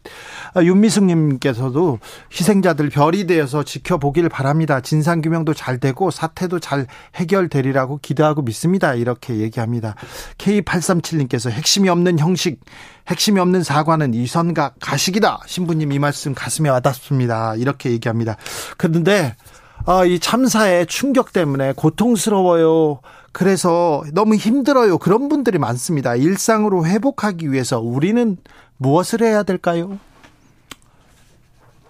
아, 0.53 0.63
윤미숙님께서도 0.63 1.99
희생자들 2.31 2.89
별이 2.89 3.25
되어서 3.27 3.63
지켜보길 3.63 4.29
바랍니다. 4.29 4.79
진상 4.81 5.21
규명도 5.21 5.53
잘 5.53 5.79
되고 5.79 6.11
사태도 6.11 6.59
잘 6.59 6.87
해결되리라고 7.15 7.99
기대하고 8.01 8.41
믿습니다. 8.43 8.93
이렇게 8.93 9.37
얘기합니다. 9.37 9.95
K837님께서 10.37 11.49
핵심이 11.49 11.89
없는 11.89 12.19
형식, 12.19 12.59
핵심이 13.07 13.39
없는 13.39 13.63
사과는 13.63 14.13
이선각 14.13 14.75
가식이다. 14.79 15.41
신부님 15.47 15.91
이 15.91 15.99
말씀 15.99 16.33
가슴에 16.33 16.69
와닿습니다. 16.69 17.55
이렇게 17.55 17.91
얘기합니다. 17.91 18.37
그런데 18.77 19.35
아, 19.85 20.05
이 20.05 20.19
참사의 20.19 20.87
충격 20.87 21.33
때문에 21.33 21.73
고통스러워요. 21.73 22.99
그래서 23.31 24.03
너무 24.13 24.35
힘들어요. 24.35 24.97
그런 24.97 25.27
분들이 25.27 25.59
많습니다. 25.59 26.15
일상으로 26.15 26.85
회복하기 26.85 27.51
위해서 27.51 27.79
우리는 27.79 28.37
무엇을 28.77 29.21
해야 29.21 29.43
될까요? 29.43 29.99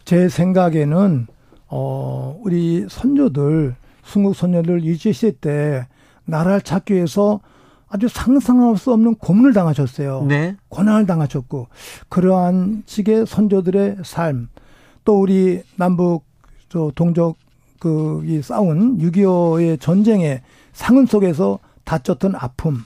제 0.06 0.28
생각에는 0.30 1.28
어 1.68 2.40
우리 2.44 2.86
선조들 2.90 3.76
순국 4.04 4.36
선녀들 4.36 4.84
일제 4.84 5.12
시대 5.12 5.32
때 5.40 5.88
나라를 6.26 6.62
찾기 6.62 6.94
위해서 6.94 7.40
아주 7.88 8.08
상상할 8.08 8.78
수 8.78 8.92
없는 8.94 9.16
고문을 9.16 9.54
당하셨어요. 9.54 10.26
네. 10.28 10.56
고난을 10.70 11.06
당하셨고 11.06 11.68
그러한 12.10 12.84
식의 12.86 13.26
선조들의 13.26 13.98
삶, 14.04 14.50
또 15.04 15.20
우리 15.20 15.62
남북 15.76 16.24
저 16.70 16.92
동족 16.96 17.38
그 17.86 18.24
이 18.26 18.42
싸운 18.42 18.98
6.25의 18.98 19.80
전쟁의 19.80 20.42
상흔 20.74 21.06
속에서 21.06 21.60
다쳤던 21.84 22.34
아픔, 22.36 22.84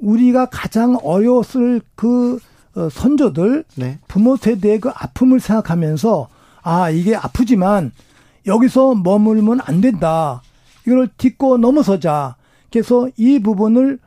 우리가 0.00 0.46
가장 0.46 0.98
어려웠을 1.02 1.80
그 1.94 2.40
어, 2.74 2.88
선조들 2.90 3.64
네. 3.76 4.00
부모 4.08 4.36
세대의 4.36 4.80
그 4.80 4.90
아픔을 4.90 5.38
생각하면서 5.38 6.28
아 6.62 6.90
이게 6.90 7.14
아프지만 7.14 7.92
여기서 8.46 8.96
머물면 8.96 9.60
안 9.62 9.80
된다. 9.80 10.42
이걸 10.86 11.08
딛고 11.16 11.58
넘어서자. 11.58 12.34
그래서 12.72 13.08
이 13.16 13.38
부분을 13.38 13.98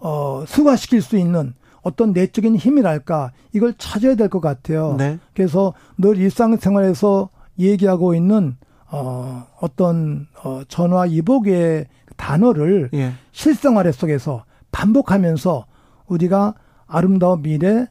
어, 0.00 0.44
승화시킬 0.48 1.00
수 1.00 1.16
있는 1.16 1.54
어떤 1.82 2.12
내적인 2.12 2.56
힘이랄까 2.56 3.30
이걸 3.52 3.72
찾아야 3.78 4.16
될 4.16 4.28
것 4.28 4.40
같아요. 4.40 4.96
네. 4.98 5.18
그래서 5.32 5.72
늘 5.96 6.18
일상생활에서 6.18 7.30
얘기하고 7.58 8.14
있는 8.14 8.56
어 8.90 9.46
어떤 9.60 10.26
어 10.42 10.62
전화 10.68 11.06
이복의 11.06 11.86
단어를 12.16 12.90
예. 12.94 13.12
실생활 13.32 13.90
속에서 13.92 14.44
반복하면서 14.72 15.66
우리가 16.06 16.54
아름다운 16.86 17.42
미래, 17.42 17.86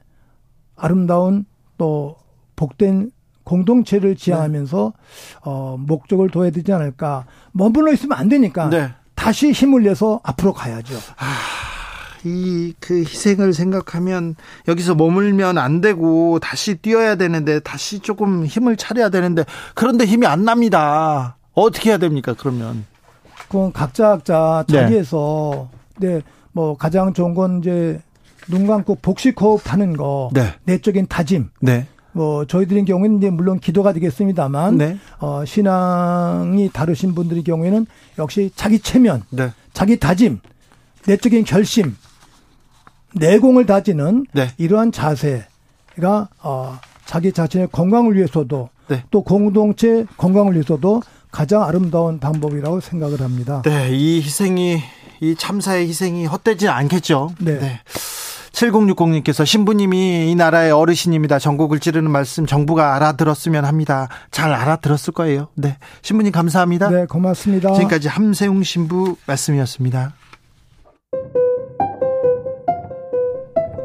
아름다운 0.76 1.46
또 1.78 2.16
복된 2.56 3.12
공동체를 3.44 4.16
지향하면서 4.16 4.94
네. 4.96 5.40
어 5.44 5.78
목적을 5.80 6.30
둬야 6.30 6.52
되지 6.52 6.72
않을까. 6.74 7.26
머물러 7.52 7.94
있으면 7.94 8.18
안 8.18 8.30
되니까 8.30 8.70
네. 8.70 8.90
다시 9.16 9.52
힘을 9.52 9.84
내서 9.84 10.20
앞으로 10.24 10.54
가야죠. 10.54 10.96
아. 11.18 11.59
이 12.26 12.74
그 12.80 13.00
희생을 13.00 13.54
생각하면 13.54 14.36
여기서 14.68 14.96
머물면 14.96 15.58
안 15.58 15.82
되고 15.82 16.40
다시 16.40 16.76
뛰어야 16.76 17.16
되는데 17.16 17.60
다시 17.60 18.00
조금 18.00 18.46
힘을 18.46 18.78
차려야 18.78 19.10
되는데 19.10 19.46
그런데 19.74 20.06
힘이 20.06 20.28
안 20.28 20.44
납니다. 20.46 21.38
어떻게 21.54 21.90
해야 21.90 21.98
됩니까? 21.98 22.36
그러면 22.38 22.86
그건 23.48 23.72
각자 23.74 24.10
각자 24.10 24.64
네. 24.68 24.74
자리에서 24.74 25.70
네. 25.98 26.16
네, 26.16 26.22
뭐 26.52 26.78
가장 26.78 27.14
좋은 27.14 27.34
건 27.34 27.60
이제 27.60 28.02
눈 28.48 28.66
감고 28.68 28.96
복식 29.02 29.40
호흡하는 29.40 29.96
거, 29.96 30.30
네. 30.34 30.56
내적인 30.64 31.08
다짐. 31.08 31.50
네. 31.60 31.88
뭐 32.14 32.46
저희들의 32.46 32.86
경우에는 32.86 33.18
이제 33.20 33.30
물론 33.30 33.60
기도가 33.60 33.94
되겠습니다만 33.94 34.78
네. 34.78 34.98
어 35.20 35.44
신앙이 35.46 36.70
다르신 36.74 37.14
분들의 37.14 37.44
경우에는 37.44 37.86
역시 38.18 38.52
자기 38.56 38.80
체면, 38.80 39.24
네. 39.30 39.52
자기 39.74 40.00
다짐, 40.00 40.40
내적인 41.06 41.44
결심, 41.44 41.96
내공을 43.16 43.66
다지는 43.66 44.26
네. 44.34 44.50
이러한 44.58 44.92
자세가 44.92 46.30
어, 46.42 46.80
자기 47.06 47.32
자신의 47.32 47.70
건강을 47.72 48.16
위해서도 48.16 48.70
네. 48.88 49.04
또 49.12 49.24
공동체 49.24 50.06
건강을 50.18 50.54
위해서도 50.54 51.02
가장 51.32 51.64
아름다운 51.64 52.20
방법이라고 52.20 52.80
생각을 52.80 53.22
합니다. 53.22 53.62
네, 53.64 53.90
이 53.92 54.22
희생이 54.22 54.82
이 55.22 55.36
참사의 55.36 55.88
희생이 55.88 56.26
헛되지 56.26 56.68
않겠죠. 56.68 57.36
네. 57.40 57.60
네. 57.60 57.80
7060님께서 58.52 59.46
신부님이 59.46 60.32
이 60.32 60.36
나라의 60.36 60.72
어르신입니다. 60.72 61.40
전국을 61.40 61.80
찌르는 61.80 62.12
말씀 62.12 62.46
정부가 62.46 62.96
알아들었으면 62.96 63.64
합니다. 63.64 64.10
잘 64.32 64.54
알아들었을 64.54 65.14
거예요. 65.14 65.48
네. 65.56 65.78
신부님 66.02 66.32
감사합니다. 66.32 66.90
네, 66.90 67.06
고맙습니다. 67.06 67.74
지금까지 67.74 68.08
함세웅 68.08 68.64
신부 68.64 69.16
말씀이었습니다. 69.28 70.14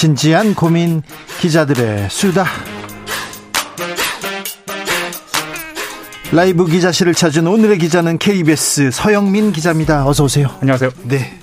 진지한 0.00 0.54
고민 0.54 1.02
기자들의 1.42 2.08
수다. 2.08 2.46
라이브 6.32 6.64
기자실을 6.64 7.12
찾은 7.12 7.46
오늘의 7.46 7.76
기자는 7.76 8.16
KBS 8.16 8.92
서영민 8.92 9.52
기자입니다. 9.52 10.06
어서 10.06 10.24
오세요. 10.24 10.48
안녕하세요. 10.62 10.90
네. 11.02 11.38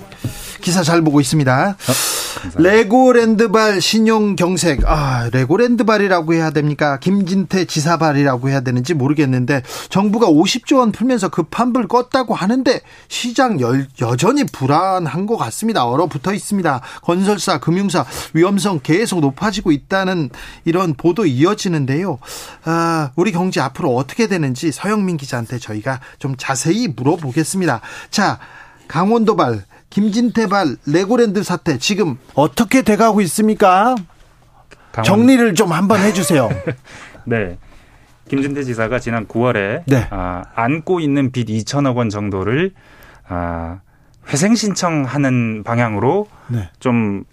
기사 0.60 0.82
잘 0.82 1.02
보고 1.02 1.20
있습니다. 1.20 1.76
어? 1.78 2.17
레고랜드발 2.56 3.80
신용 3.80 4.36
경색. 4.36 4.82
아, 4.86 5.28
레고랜드발이라고 5.32 6.34
해야 6.34 6.50
됩니까? 6.50 6.98
김진태 6.98 7.64
지사발이라고 7.66 8.48
해야 8.48 8.60
되는지 8.60 8.94
모르겠는데 8.94 9.62
정부가 9.88 10.26
50조 10.26 10.78
원 10.78 10.92
풀면서 10.92 11.28
그 11.28 11.44
판불 11.44 11.88
껐다고 11.88 12.34
하는데 12.34 12.80
시장 13.08 13.60
여, 13.60 13.72
여전히 14.00 14.44
불안한 14.44 15.26
것 15.26 15.36
같습니다. 15.36 15.84
얼어붙어 15.84 16.32
있습니다. 16.32 16.80
건설사, 17.02 17.58
금융사 17.58 18.04
위험성 18.34 18.80
계속 18.82 19.20
높아지고 19.20 19.72
있다는 19.72 20.30
이런 20.64 20.94
보도 20.94 21.26
이어지는데요. 21.26 22.18
아, 22.64 23.10
우리 23.16 23.32
경제 23.32 23.60
앞으로 23.60 23.94
어떻게 23.94 24.26
되는지 24.26 24.72
서영민 24.72 25.16
기자한테 25.16 25.58
저희가 25.58 26.00
좀 26.18 26.34
자세히 26.36 26.88
물어보겠습니다. 26.88 27.80
자, 28.10 28.38
강원도발 28.88 29.64
김진태발 29.90 30.76
레고랜드 30.86 31.42
사태 31.42 31.78
지금 31.78 32.18
어떻게 32.34 32.82
돼가고 32.82 33.20
있습니까? 33.22 33.94
강원... 34.92 35.04
정리를 35.04 35.54
좀 35.54 35.72
한번 35.72 36.00
해주세요. 36.00 36.48
네. 37.24 37.58
김진태 38.28 38.62
지사가 38.62 38.98
지난 38.98 39.26
9월에 39.26 39.84
네. 39.86 40.06
아, 40.10 40.42
안고 40.54 41.00
있는 41.00 41.32
빚 41.32 41.48
2천억 41.48 41.96
원 41.96 42.10
정도를 42.10 42.72
아, 43.26 43.80
회생 44.28 44.54
신청하는 44.54 45.62
방향으로 45.64 46.28
네. 46.48 46.68
좀 46.78 47.24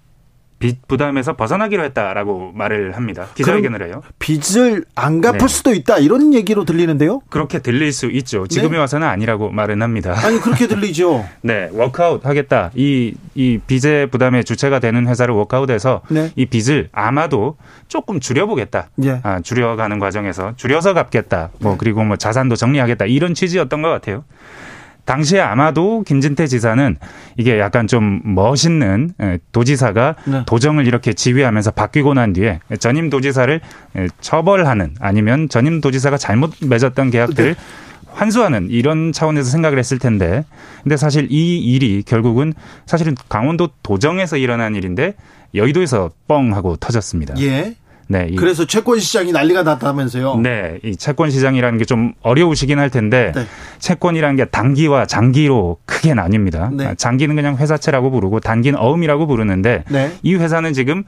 빚 0.59 0.87
부담에서 0.87 1.35
벗어나기로 1.35 1.83
했다라고 1.83 2.51
말을 2.53 2.95
합니다. 2.95 3.27
기자회견을 3.35 3.87
해요. 3.87 4.01
빚을 4.19 4.85
안 4.95 5.21
갚을 5.21 5.39
네. 5.39 5.47
수도 5.47 5.73
있다 5.73 5.97
이런 5.97 6.33
얘기로 6.33 6.65
들리는데요. 6.65 7.21
그렇게 7.29 7.59
들릴 7.59 7.91
수 7.91 8.07
있죠. 8.07 8.47
지금에 8.47 8.71
네? 8.73 8.77
와서는 8.77 9.07
아니라고 9.07 9.51
말은 9.51 9.81
합니다. 9.81 10.15
아니 10.25 10.39
그렇게 10.39 10.67
들리죠. 10.67 11.25
네, 11.41 11.69
워크아웃 11.73 12.25
하겠다. 12.25 12.71
이 12.75 13.13
이 13.35 13.59
빚의 13.67 14.07
부담의 14.07 14.45
주체가 14.45 14.79
되는 14.79 15.07
회사를 15.07 15.35
워크아웃해서 15.35 16.01
네. 16.09 16.31
이 16.35 16.45
빚을 16.45 16.89
아마도 16.93 17.57
조금 17.89 18.19
줄여보겠다. 18.21 18.89
예. 19.03 19.19
아, 19.23 19.41
줄여가는 19.41 19.99
과정에서 19.99 20.53
줄여서 20.55 20.93
갚겠다. 20.93 21.49
뭐 21.59 21.73
네. 21.73 21.77
그리고 21.77 22.03
뭐 22.03 22.15
자산도 22.15 22.55
정리하겠다 22.55 23.05
이런 23.05 23.33
취지였던 23.33 23.81
것 23.81 23.89
같아요. 23.89 24.23
당시에 25.05 25.39
아마도 25.39 26.03
김진태 26.03 26.47
지사는 26.47 26.97
이게 27.37 27.59
약간 27.59 27.87
좀 27.87 28.21
멋있는 28.23 29.11
예, 29.21 29.39
도지사가 29.51 30.15
네. 30.25 30.43
도정을 30.45 30.87
이렇게 30.87 31.13
지휘하면서 31.13 31.71
바뀌고 31.71 32.13
난 32.15 32.33
뒤에 32.33 32.59
전임 32.79 33.09
도지사를 33.09 33.61
예, 33.97 34.07
처벌하는 34.19 34.95
아니면 34.99 35.47
전임 35.47 35.79
도지사가 35.79 36.17
잘못 36.17 36.53
맺었던 36.61 37.11
계약들을 37.11 37.53
네. 37.53 37.61
환수하는 38.11 38.69
이런 38.69 39.11
차원에서 39.11 39.49
생각을 39.49 39.77
했을 39.77 39.99
텐데 39.99 40.45
근데 40.83 40.97
사실 40.97 41.27
이 41.29 41.57
일이 41.59 42.01
결국은 42.03 42.53
사실은 42.85 43.13
강원도 43.29 43.69
도정에서 43.83 44.37
일어난 44.37 44.75
일인데 44.75 45.15
여의도에서 45.53 46.11
뻥 46.27 46.53
하고 46.53 46.75
터졌습니다. 46.77 47.35
예. 47.39 47.75
네. 48.07 48.29
그래서 48.37 48.65
채권 48.65 48.99
시장이 48.99 49.31
난리가 49.31 49.63
났다면서요? 49.63 50.37
네. 50.41 50.79
이 50.83 50.95
채권 50.95 51.31
시장이라는 51.31 51.77
게 51.79 51.85
좀 51.85 52.13
어려우시긴 52.21 52.77
할 52.79 52.89
텐데 52.89 53.31
네. 53.35 53.45
채권이라는 53.79 54.35
게 54.35 54.45
단기와 54.45 55.05
장기로 55.05 55.77
크게 55.85 56.13
나뉩니다. 56.13 56.73
네. 56.75 56.85
아, 56.87 56.93
장기는 56.95 57.35
그냥 57.35 57.57
회사채라고 57.57 58.11
부르고 58.11 58.39
단기는 58.39 58.77
어음이라고 58.79 59.27
부르는데 59.27 59.83
네. 59.89 60.11
이 60.23 60.35
회사는 60.35 60.73
지금 60.73 61.03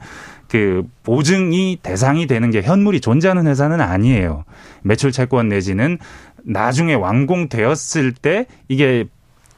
그 0.48 0.84
보증이 1.02 1.78
대상이 1.82 2.26
되는 2.26 2.50
게 2.50 2.62
현물이 2.62 3.00
존재하는 3.00 3.46
회사는 3.46 3.80
아니에요. 3.80 4.44
매출 4.82 5.12
채권 5.12 5.48
내지는 5.48 5.98
나중에 6.44 6.94
완공되었을 6.94 8.12
때 8.12 8.46
이게 8.68 9.04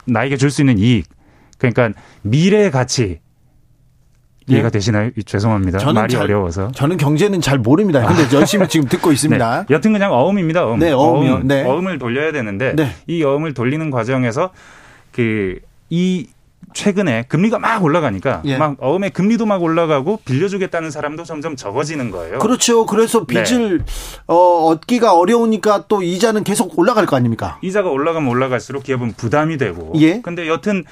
나에게 0.07 0.37
줄 0.37 0.51
수 0.51 0.63
있는 0.63 0.79
이익 0.79 1.07
그러니까 1.59 1.91
미래의 2.23 2.71
가치 2.71 3.21
이해가 4.51 4.69
네. 4.69 4.73
되시나요? 4.73 5.11
죄송합니다. 5.25 5.93
말이 5.93 6.13
잘, 6.13 6.23
어려워서. 6.23 6.73
저는 6.73 6.97
경제는 6.97 7.41
잘 7.41 7.59
모릅니다. 7.59 8.05
근데 8.07 8.23
아. 8.25 8.39
열심히 8.41 8.69
지금 8.69 8.87
듣고 8.91 9.13
있습니다. 9.13 9.65
네. 9.69 9.75
여튼 9.75 9.93
그냥 9.93 10.13
어음입니다. 10.13 10.67
어음. 10.67 10.79
네, 10.79 10.93
어음이요. 10.93 11.33
어음, 11.33 11.47
네. 11.49 11.65
어음을 11.65 11.99
돌려야 11.99 12.33
되는데 12.33 12.75
네. 12.75 12.95
이 13.07 13.23
어음을 13.23 13.55
돌리는 13.55 13.91
과정에서 13.91 14.51
그 15.13 15.59
이 15.91 16.29
최근에 16.73 17.25
금리가 17.29 17.59
막 17.59 17.83
올라가니까 17.83 18.43
예. 18.45 18.57
막 18.57 18.77
어음의 18.79 19.11
금리도 19.11 19.45
막 19.45 19.61
올라가고 19.61 20.21
빌려주겠다는 20.25 20.93
사람도 20.93 21.25
점점 21.25 21.57
적어지는 21.57 22.13
거예요. 22.13 22.39
그렇죠. 22.39 22.87
그래서 22.87 23.27
네. 23.27 23.43
빚을 23.43 23.79
네. 23.79 23.85
어, 24.29 24.35
얻기가 24.69 25.15
어려우니까 25.15 25.87
또 25.89 26.03
이자는 26.03 26.45
계속 26.45 26.79
올라갈 26.79 27.07
거 27.07 27.17
아닙니까? 27.17 27.59
이자가 27.63 27.91
올라가면 27.91 28.29
올라갈수록 28.29 28.85
기업은 28.85 29.15
부담이 29.15 29.57
되고. 29.57 29.93
예. 29.97 30.21
근데 30.21 30.47
여튼 30.47 30.85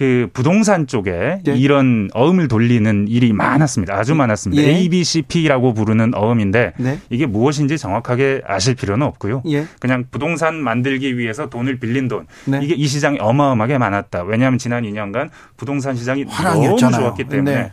그 0.00 0.30
부동산 0.32 0.86
쪽에 0.86 1.40
네. 1.44 1.54
이런 1.58 2.08
어음을 2.14 2.48
돌리는 2.48 3.06
일이 3.08 3.34
많았습니다. 3.34 3.94
아주 3.94 4.14
많았습니다. 4.14 4.62
예. 4.62 4.68
ABCP라고 4.76 5.74
부르는 5.74 6.14
어음인데 6.14 6.72
네. 6.78 6.98
이게 7.10 7.26
무엇인지 7.26 7.76
정확하게 7.76 8.40
아실 8.46 8.74
필요는 8.74 9.06
없고요. 9.06 9.42
예. 9.50 9.66
그냥 9.78 10.06
부동산 10.10 10.54
만들기 10.54 11.18
위해서 11.18 11.50
돈을 11.50 11.80
빌린 11.80 12.08
돈. 12.08 12.26
네. 12.46 12.60
이게 12.62 12.72
이 12.74 12.86
시장이 12.86 13.18
어마어마하게 13.20 13.76
많았다. 13.76 14.22
왜냐하면 14.22 14.58
지난 14.58 14.84
2년간 14.84 15.28
부동산 15.58 15.94
시장이 15.94 16.24
너무 16.24 16.78
좋았기 16.78 17.24
때문에 17.24 17.54
네. 17.54 17.72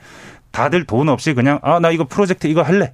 다들 0.52 0.84
돈 0.84 1.08
없이 1.08 1.34
그냥 1.34 1.60
아 1.62 1.80
나 1.80 1.92
이거 1.92 2.04
프로젝트 2.04 2.48
이거 2.48 2.62
할래. 2.62 2.92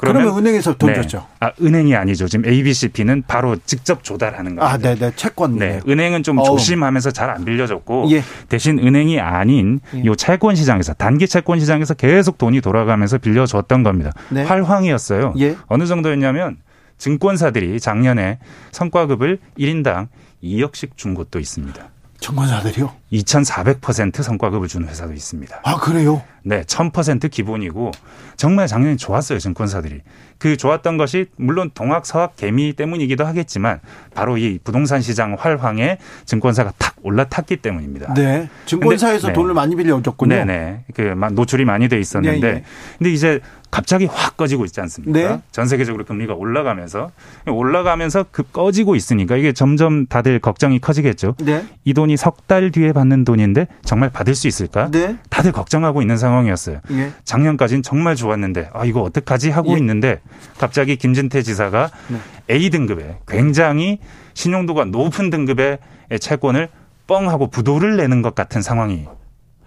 그러면, 0.00 0.22
그러면 0.22 0.38
은행에서 0.46 0.76
돈 0.78 0.92
네. 0.92 1.02
줬죠. 1.02 1.26
아 1.40 1.52
은행이 1.60 1.94
아니죠. 1.94 2.26
지금 2.26 2.46
ABCP는 2.50 3.24
바로 3.28 3.56
직접 3.66 4.02
조달하는 4.02 4.56
거예요. 4.56 4.68
아, 4.70 4.78
네, 4.78 4.94
네, 4.94 5.12
채권. 5.14 5.56
네, 5.56 5.80
은행은 5.86 6.22
좀 6.22 6.38
어우. 6.38 6.46
조심하면서 6.46 7.10
잘 7.10 7.30
안 7.30 7.44
빌려줬고 7.44 8.06
예. 8.10 8.22
대신 8.48 8.78
은행이 8.78 9.20
아닌 9.20 9.80
예. 9.94 10.04
요 10.04 10.14
채권 10.16 10.56
시장에서 10.56 10.94
단기 10.94 11.28
채권 11.28 11.60
시장에서 11.60 11.94
계속 11.94 12.38
돈이 12.38 12.60
돌아가면서 12.60 13.18
빌려줬던 13.18 13.82
겁니다. 13.82 14.12
네. 14.30 14.42
활황이었어요. 14.42 15.34
예. 15.38 15.56
어느 15.66 15.86
정도였냐면 15.86 16.56
증권사들이 16.98 17.78
작년에 17.78 18.38
성과급을 18.72 19.38
1인당 19.58 20.08
2억씩 20.42 20.96
준 20.96 21.14
곳도 21.14 21.38
있습니다. 21.38 21.88
증권사들이요? 22.20 22.92
2,400% 23.12 24.22
성과급을 24.22 24.68
준 24.68 24.86
회사도 24.86 25.12
있습니다. 25.12 25.60
아, 25.64 25.76
그래요? 25.76 26.22
네, 26.42 26.62
1000% 26.62 27.30
기본이고 27.30 27.90
정말 28.36 28.66
작년에 28.66 28.96
좋았어요, 28.96 29.38
증권사들이. 29.38 30.00
그 30.38 30.56
좋았던 30.56 30.96
것이 30.96 31.26
물론 31.36 31.70
동학 31.74 32.06
서학 32.06 32.36
개미 32.36 32.72
때문이기도 32.72 33.26
하겠지만 33.26 33.80
바로 34.14 34.38
이 34.38 34.58
부동산 34.62 35.02
시장 35.02 35.36
활황에 35.38 35.98
증권사가 36.24 36.72
탁 36.78 36.94
올라탔기 37.02 37.56
때문입니다. 37.56 38.14
네. 38.14 38.48
증권사에서 38.66 39.26
근데, 39.26 39.28
네. 39.28 39.32
돈을 39.32 39.54
많이 39.54 39.76
빌려줬군요. 39.76 40.34
네, 40.34 40.44
네. 40.44 40.84
그 40.94 41.02
노출이 41.32 41.64
많이 41.64 41.88
돼 41.88 41.98
있었는데 41.98 42.40
네, 42.40 42.52
네. 42.54 42.64
근데 42.98 43.10
이제 43.10 43.40
갑자기 43.70 44.06
확 44.06 44.36
꺼지고 44.36 44.64
있지 44.64 44.80
않습니까? 44.80 45.12
네. 45.18 45.40
전 45.52 45.68
세계적으로 45.68 46.04
금리가 46.04 46.34
올라가면서 46.34 47.10
올라가면서 47.46 48.26
급 48.30 48.52
꺼지고 48.52 48.96
있으니까 48.96 49.36
이게 49.36 49.52
점점 49.52 50.06
다들 50.06 50.38
걱정이 50.40 50.78
커지겠죠. 50.80 51.36
네. 51.38 51.64
이 51.84 51.94
돈이 51.94 52.16
석 52.16 52.40
달 52.50 52.72
뒤에 52.72 52.92
받는 52.92 53.24
돈인데 53.24 53.68
정말 53.84 54.10
받을 54.10 54.34
수 54.34 54.48
있을까? 54.48 54.90
네. 54.90 55.16
다들 55.28 55.52
걱정하고 55.52 56.02
있는 56.02 56.16
상황이었어요. 56.16 56.80
예. 56.90 57.12
작년까지는 57.24 57.84
정말 57.84 58.16
좋았는데 58.16 58.70
아 58.72 58.84
이거 58.84 59.02
어떡하지 59.02 59.50
하고 59.50 59.72
예. 59.74 59.76
있는데 59.78 60.20
갑자기 60.58 60.96
김진태 60.96 61.42
지사가 61.42 61.90
네. 62.08 62.18
A 62.50 62.70
등급에 62.70 63.18
굉장히 63.28 64.00
신용도가 64.34 64.86
높은 64.86 65.30
등급의 65.30 65.78
채권을 66.18 66.68
뻥 67.06 67.28
하고 67.28 67.46
부도를 67.48 67.96
내는 67.96 68.20
것 68.22 68.34
같은 68.34 68.62
상황이 68.62 69.06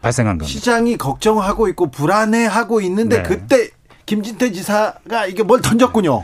발생한 0.02 0.38
겁니다. 0.38 0.52
시장이 0.52 0.98
걱정하고 0.98 1.70
있고 1.70 1.90
불안해하고 1.90 2.82
있는데 2.82 3.18
네. 3.18 3.24
그때 3.24 3.70
김진태 4.06 4.52
지사가 4.52 5.26
이게 5.28 5.44
뭘 5.44 5.62
던졌군요. 5.62 6.24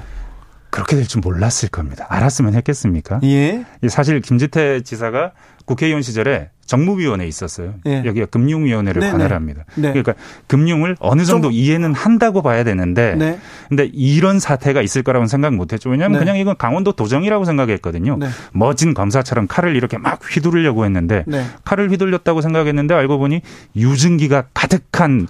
그렇게 0.69 0.95
될 0.95 1.05
줄 1.07 1.21
몰랐을 1.21 1.69
겁니다. 1.71 2.05
알았으면 2.09 2.53
했겠습니까? 2.55 3.19
예. 3.23 3.65
사실 3.87 4.21
김진태 4.21 4.81
지사가 4.81 5.31
국회의원 5.65 6.01
시절에 6.03 6.49
정무위원회에 6.67 7.27
있었어요. 7.27 7.73
예. 7.87 8.03
여기가 8.05 8.27
금융위원회를 8.27 8.99
네네. 8.99 9.11
관할합니다. 9.11 9.65
네. 9.75 9.89
그러니까 9.89 10.13
금융을 10.45 10.95
어느 10.99 11.25
정도 11.25 11.47
좀. 11.47 11.53
이해는 11.53 11.95
한다고 11.95 12.43
봐야 12.43 12.63
되는데, 12.63 13.15
네. 13.15 13.39
근데 13.69 13.89
이런 13.91 14.39
사태가 14.39 14.83
있을 14.83 15.01
거라고는 15.01 15.27
생각 15.27 15.55
못했죠. 15.55 15.89
왜냐하면 15.89 16.19
네. 16.19 16.25
그냥 16.25 16.37
이건 16.37 16.55
강원도 16.57 16.91
도정이라고 16.91 17.45
생각했거든요. 17.45 18.17
네. 18.17 18.27
멋진 18.53 18.93
검사처럼 18.93 19.47
칼을 19.47 19.75
이렇게 19.75 19.97
막 19.97 20.19
휘두르려고 20.23 20.85
했는데 20.85 21.23
네. 21.25 21.43
칼을 21.65 21.89
휘둘렸다고 21.91 22.41
생각했는데 22.41 22.93
알고 22.93 23.17
보니 23.17 23.41
유증기가 23.75 24.45
가득한 24.53 25.27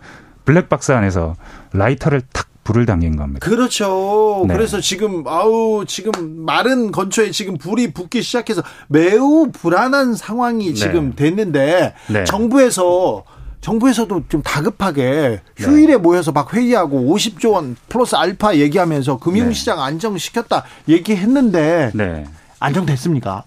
블랙박스 0.49 0.91
안에서 0.93 1.35
라이터를 1.73 2.23
탁 2.33 2.47
불을 2.63 2.87
당긴 2.87 3.15
겁니다. 3.15 3.47
그렇죠. 3.47 4.45
네. 4.47 4.55
그래서 4.55 4.81
지금 4.81 5.23
아우 5.27 5.85
지금 5.87 6.11
마른 6.43 6.91
건초에 6.91 7.29
지금 7.29 7.55
불이 7.59 7.93
붙기 7.93 8.23
시작해서 8.23 8.63
매우 8.87 9.51
불안한 9.51 10.15
상황이 10.15 10.69
네. 10.69 10.73
지금 10.73 11.13
됐는데 11.15 11.93
네. 12.07 12.23
정부에서 12.23 13.23
정부에서도 13.61 14.23
좀 14.27 14.41
다급하게 14.41 15.41
네. 15.55 15.63
휴일에 15.63 15.97
모여서 15.97 16.31
막 16.31 16.51
회의하고 16.51 17.15
50조 17.15 17.51
원 17.53 17.75
플러스 17.87 18.15
알파 18.15 18.55
얘기하면서 18.55 19.19
금융시장 19.19 19.77
네. 19.77 19.83
안정시켰다 19.83 20.63
얘기했는데 20.87 21.91
안정됐습니까? 22.59 23.43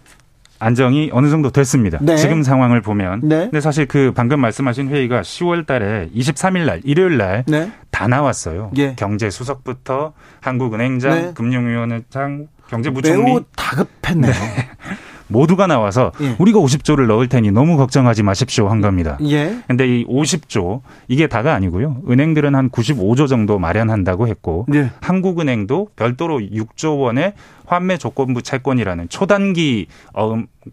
안정이 0.62 1.10
어느 1.12 1.28
정도 1.28 1.50
됐습니다. 1.50 1.98
네. 2.00 2.16
지금 2.16 2.42
상황을 2.44 2.80
보면. 2.80 3.20
네. 3.24 3.36
근데 3.44 3.60
사실 3.60 3.86
그 3.86 4.12
방금 4.14 4.40
말씀하신 4.40 4.88
회의가 4.88 5.22
10월 5.22 5.66
달에 5.66 6.08
23일 6.14 6.66
날 6.66 6.80
일요일 6.84 7.16
날다 7.18 7.44
네. 7.48 7.70
나왔어요. 8.08 8.70
예. 8.76 8.94
경제 8.94 9.28
수석부터 9.28 10.12
한국은행장, 10.40 11.10
네. 11.10 11.32
금융위원회장, 11.34 12.46
경제부총리 12.68 13.24
매우 13.24 13.44
다급했네요. 13.56 14.32
네. 14.32 14.68
모두가 15.32 15.66
나와서 15.66 16.12
예. 16.20 16.36
우리가 16.38 16.60
50조를 16.60 17.06
넣을 17.06 17.28
테니 17.28 17.50
너무 17.50 17.76
걱정하지 17.76 18.22
마십시오 18.22 18.68
한 18.68 18.80
겁니다. 18.80 19.18
예. 19.22 19.56
근데 19.66 19.88
이 19.88 20.06
50조 20.06 20.82
이게 21.08 21.26
다가 21.26 21.54
아니고요. 21.54 22.02
은행들은 22.08 22.54
한 22.54 22.70
95조 22.70 23.28
정도 23.28 23.58
마련한다고 23.58 24.28
했고 24.28 24.66
예. 24.74 24.90
한국은행도 25.00 25.88
별도로 25.96 26.38
6조 26.38 27.00
원의 27.00 27.32
환매 27.66 27.96
조건부 27.96 28.42
채권이라는 28.42 29.08
초단기 29.08 29.86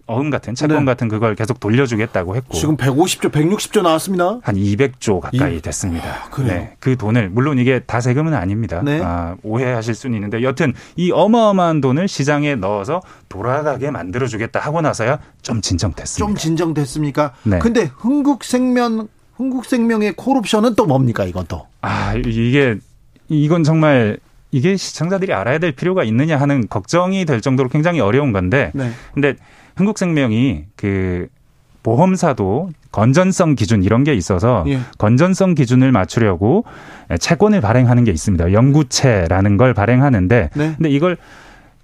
어음 0.06 0.30
같은 0.30 0.56
채권 0.56 0.80
네. 0.80 0.86
같은 0.86 1.08
그걸 1.08 1.36
계속 1.36 1.60
돌려주겠다고 1.60 2.36
했고 2.36 2.54
지금 2.54 2.78
150조, 2.78 3.32
160조 3.32 3.82
나왔습니다. 3.82 4.40
한 4.44 4.56
200조 4.56 5.20
가까이 5.20 5.58
이, 5.58 5.62
됐습니다. 5.62 6.08
아, 6.30 6.44
네, 6.44 6.76
그 6.80 6.96
돈을 6.96 7.30
물론 7.30 7.58
이게 7.58 7.80
다 7.80 8.00
세금은 8.00 8.34
아닙니다. 8.34 8.82
네. 8.84 9.02
아, 9.04 9.36
오해하실 9.44 9.96
수는 9.96 10.16
있는데 10.18 10.44
여튼 10.44 10.74
이 10.96 11.12
어마어마한 11.12 11.82
돈을 11.82 12.08
시장에 12.08 12.56
넣어서 12.56 13.02
돌아가게 13.30 13.92
만들어주겠다 13.92 14.60
하고 14.60 14.82
나서야 14.82 15.20
좀 15.42 15.62
진정됐습니다. 15.62 16.26
좀 16.26 16.36
진정됐습니까? 16.36 17.34
네. 17.44 17.60
근데 17.60 17.90
흥국생명 17.96 19.08
흥국생명의 19.36 20.14
콜옵션은 20.14 20.76
또 20.76 20.86
뭡니까 20.86 21.24
이건 21.24 21.46
또? 21.48 21.66
아 21.82 22.14
이게 22.14 22.78
이건 23.30 23.64
정말 23.64 24.20
이게 24.52 24.76
시청자들이 24.76 25.34
알아야 25.34 25.60
될 25.60 25.72
필요가 25.72 26.04
있느냐 26.04 26.38
하는 26.38 26.68
걱정이 26.68 27.26
될 27.26 27.42
정도로 27.42 27.70
굉장히 27.70 28.00
어려운 28.00 28.32
건데. 28.32 28.72
네. 28.74 28.92
근데 29.14 29.36
흥국생명이 29.80 30.66
그 30.76 31.28
보험사도 31.84 32.70
건전성 32.92 33.56
기준 33.56 33.84
이런 33.84 34.04
게 34.04 34.14
있어서 34.14 34.66
예. 34.68 34.80
건전성 34.98 35.56
기준을 35.56 35.92
맞추려고 35.94 36.66
채권을 37.20 37.62
발행하는 37.62 38.04
게 38.04 38.12
있습니다. 38.12 38.52
연구채라는 38.52 39.56
걸 39.58 39.74
발행하는데 39.74 40.50
네. 40.54 40.74
근데 40.76 40.90
이걸 40.90 41.16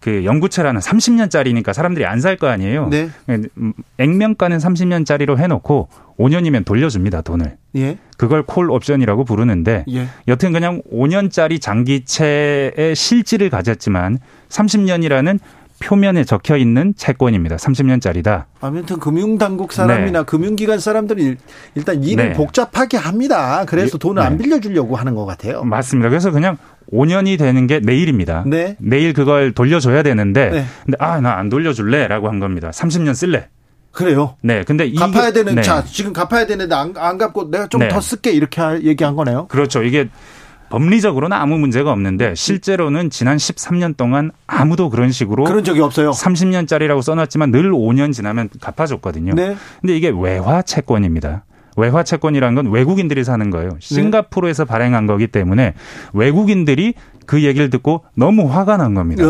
그 0.02 0.26
연구체라는 0.26 0.82
30년짜리니까 0.82 1.72
사람들이 1.74 2.06
안 2.06 2.20
살 2.20 2.36
거 2.38 2.48
아니에요. 2.48 2.90
네. 2.90 3.10
음, 3.30 3.74
액면가는 3.98 4.58
30년짜리로 4.58 5.38
해놓고 5.38 5.88
5년이면 6.20 6.66
돌려줍니다 6.66 7.22
돈을. 7.22 7.56
예. 7.78 7.98
그걸 8.18 8.44
콜 8.44 8.70
옵션이라고 8.70 9.24
부르는데 9.24 9.86
예. 9.90 10.08
여튼 10.28 10.52
그냥 10.52 10.82
5년짜리 10.92 11.62
장기채의 11.62 12.94
실질을 12.96 13.50
가졌지만 13.50 14.20
30년이라는 14.50 15.40
표면에 15.86 16.24
적혀 16.24 16.58
있는 16.58 16.96
채권입니다. 16.98 17.58
30년짜리다. 17.58 18.46
아무튼 18.60 19.00
금융당국 19.00 19.72
사람이나 19.72 20.20
네. 20.20 20.26
금융기관 20.26 20.80
사람들이 20.80 21.36
일단 21.76 22.04
일을 22.04 22.30
네. 22.30 22.34
복잡하게 22.34 22.98
합니다. 22.98 23.66
그래서 23.68 24.00
돈을 24.00 24.22
네. 24.22 24.28
안 24.28 24.38
빌려주려고 24.40 24.96
하는 24.96 25.14
것 25.14 25.26
같아요. 25.26 25.64
맞습니다. 25.64 26.10
그래서 26.10 26.32
그냥 26.32 26.58
5년이 26.92 27.38
되는 27.38 27.68
게 27.68 27.80
내일입니다. 27.80 28.44
네. 28.48 28.76
내일 28.80 29.14
그걸 29.14 29.52
돌려줘야 29.52 30.02
되는데, 30.02 30.50
네. 30.50 30.66
근데 30.86 30.98
아, 31.00 31.22
나 31.22 31.36
안 31.36 31.50
돌려줄래라고 31.50 32.30
한 32.30 32.40
겁니다. 32.40 32.70
30년 32.72 33.14
쓸래. 33.14 33.50
그래요? 33.92 34.36
네. 34.42 34.64
근데 34.64 34.86
이게 34.86 35.00
갚아야 35.00 35.32
되는 35.32 35.56
네. 35.56 35.62
자 35.62 35.84
지금 35.84 36.12
갚아야 36.14 36.46
되는데 36.46 36.74
안, 36.76 36.94
안 36.98 37.18
갚고 37.18 37.50
내가 37.52 37.68
좀더 37.68 37.88
네. 37.88 38.02
쓸게 38.02 38.32
이렇게 38.32 38.62
얘기한 38.84 39.16
거네요. 39.16 39.48
그렇죠. 39.48 39.84
이게 39.84 40.10
법리적으로는 40.76 41.38
아무 41.38 41.58
문제가 41.58 41.94
없는데 41.94 42.36
실제로는 42.36 43.10
지난 43.10 43.38
13년 43.38 43.96
동안 43.96 44.32
아무도 44.46 44.90
그런 44.90 45.10
식으로 45.10 45.46
그런 45.46 45.64
적이 45.64 45.80
없어요. 45.80 46.12
30년짜리라고 46.12 47.02
써놨지만 47.02 47.52
늘 47.52 47.72
5년 47.72 48.12
지나면 48.12 48.50
갚아줬거든요. 48.60 49.36
네. 49.36 49.56
근데 49.80 49.96
이게 49.96 50.10
외화 50.10 50.62
채권입니다. 50.62 51.46
외화 51.78 52.04
채권이라는 52.04 52.56
건 52.56 52.74
외국인들이 52.74 53.24
사는 53.24 53.50
거예요. 53.52 53.70
네. 53.70 53.78
싱가포르에서 53.80 54.66
발행한 54.66 55.08
거기 55.08 55.28
때문에 55.28 55.76
외국인들이 56.12 56.94
그 57.26 57.44
얘기를 57.44 57.70
듣고 57.70 58.04
너무 58.14 58.52
화가 58.52 58.76
난 58.76 58.94
겁니다. 58.96 59.24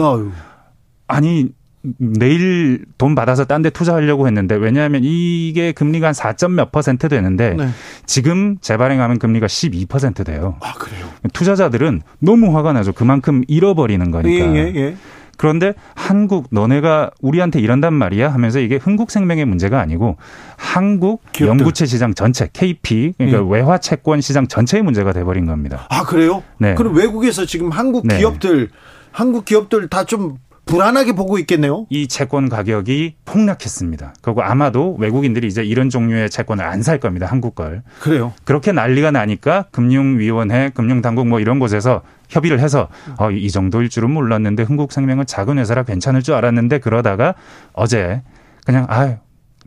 아니 1.07 1.49
내일 1.98 2.86
돈 2.98 3.16
받아서 3.16 3.45
딴 3.45 3.62
데 3.62 3.70
투자하려고 3.70 4.28
했는데 4.28 4.56
왜냐하면 4.56 5.02
이게 5.03 5.72
금리가 5.72 6.07
한 6.07 6.14
4점 6.14 6.52
몇 6.52 6.72
퍼센트 6.72 7.07
되는데 7.10 7.56
네. 7.57 7.70
지금 8.06 8.57
재발행하면 8.62 9.18
금리가 9.20 9.48
12% 9.48 10.26
돼요. 10.26 10.57
아 10.62 10.74
그래요? 10.74 11.06
투자자들은 11.34 12.02
너무 12.20 12.56
화가 12.56 12.74
나죠. 12.74 12.94
그만큼 12.94 13.44
잃어버리는 13.48 14.12
거니까. 14.12 14.45
예, 14.56 14.57
예, 14.57 14.74
예. 14.76 14.95
그런데 15.38 15.74
한국 15.95 16.48
너네가 16.52 17.12
우리한테 17.22 17.60
이런단 17.60 17.94
말이야 17.94 18.32
하면서 18.34 18.60
이게 18.60 18.78
흥국생명의 18.78 19.44
문제가 19.45 19.82
아니고 19.82 20.16
한국 20.56 21.24
기업들. 21.34 21.48
연구체 21.48 21.86
시장 21.86 22.14
전체 22.14 22.49
KP 22.52 23.14
그러니까 23.18 23.40
예. 23.40 23.45
외화 23.49 23.78
채권 23.78 24.22
시장 24.22 24.48
전체의 24.48 24.84
문제가 24.84 25.12
돼버린 25.14 25.45
겁니다. 25.45 25.88
아 25.90 26.03
그래요? 26.03 26.41
네. 26.57 26.76
그럼 26.76 26.95
외국에서 26.95 27.45
지금 27.45 27.70
한국 27.70 28.07
네. 28.07 28.18
기업들 28.18 28.68
네. 28.68 28.74
한국 29.12 29.45
기업들 29.45 29.88
다 29.90 30.03
좀 30.06 30.38
불안하게 30.66 31.14
보고 31.14 31.38
있겠네요. 31.40 31.86
이 31.90 32.08
채권 32.08 32.50
가격이 32.50 33.16
폭락했습니다. 33.26 34.16
그리고 34.22 34.42
아마도 34.42 34.96
외국인들이 35.00 35.48
이제 35.48 35.64
이런 35.64 35.90
종류의 35.90 36.30
채권을 36.30 36.64
안 36.66 36.82
살 36.82 37.00
겁니다. 37.00 37.26
한국 37.28 37.56
걸. 37.56 37.82
그래요. 38.00 38.34
그렇게 38.44 38.72
난리가 38.72 39.12
나니까 39.12 39.66
금융위원회, 39.72 40.70
금융당국 40.74 41.28
뭐 41.28 41.40
이런 41.40 41.58
곳에서 41.60 42.02
협의를 42.30 42.60
해서 42.60 42.90
어, 43.18 43.32
이 43.32 43.50
정도일 43.50 43.90
줄은 43.90 44.12
몰랐는데 44.12 44.64
흥국생명은 44.64 45.26
작은 45.26 45.58
회사라 45.58 45.84
괜찮을 45.84 46.22
줄 46.22 46.36
알았는데 46.36 46.80
그러다가 46.80 47.36
어제 47.74 48.22
그냥 48.66 48.86
아유 48.90 49.16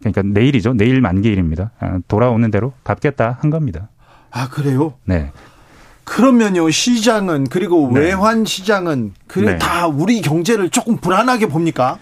그러니까 0.01 0.23
내일이죠. 0.23 0.75
내일 0.75 1.01
만기일입니다. 1.01 1.73
아, 1.81 1.99
돌아오는 2.09 2.49
대로 2.51 2.73
갚겠다 2.85 3.39
한 3.41 3.51
겁니다. 3.51 3.89
아 4.31 4.49
그래요? 4.49 4.95
네. 5.05 5.33
그러면요 6.09 6.71
시장은 6.71 7.49
그리고 7.49 7.91
네. 7.93 8.01
외환 8.01 8.45
시장은 8.45 9.15
그래 9.27 9.53
네. 9.53 9.59
다 9.59 9.87
우리 9.87 10.21
경제를 10.21 10.71
조금 10.71 10.97
불안하게 10.97 11.47
봅니까? 11.47 11.99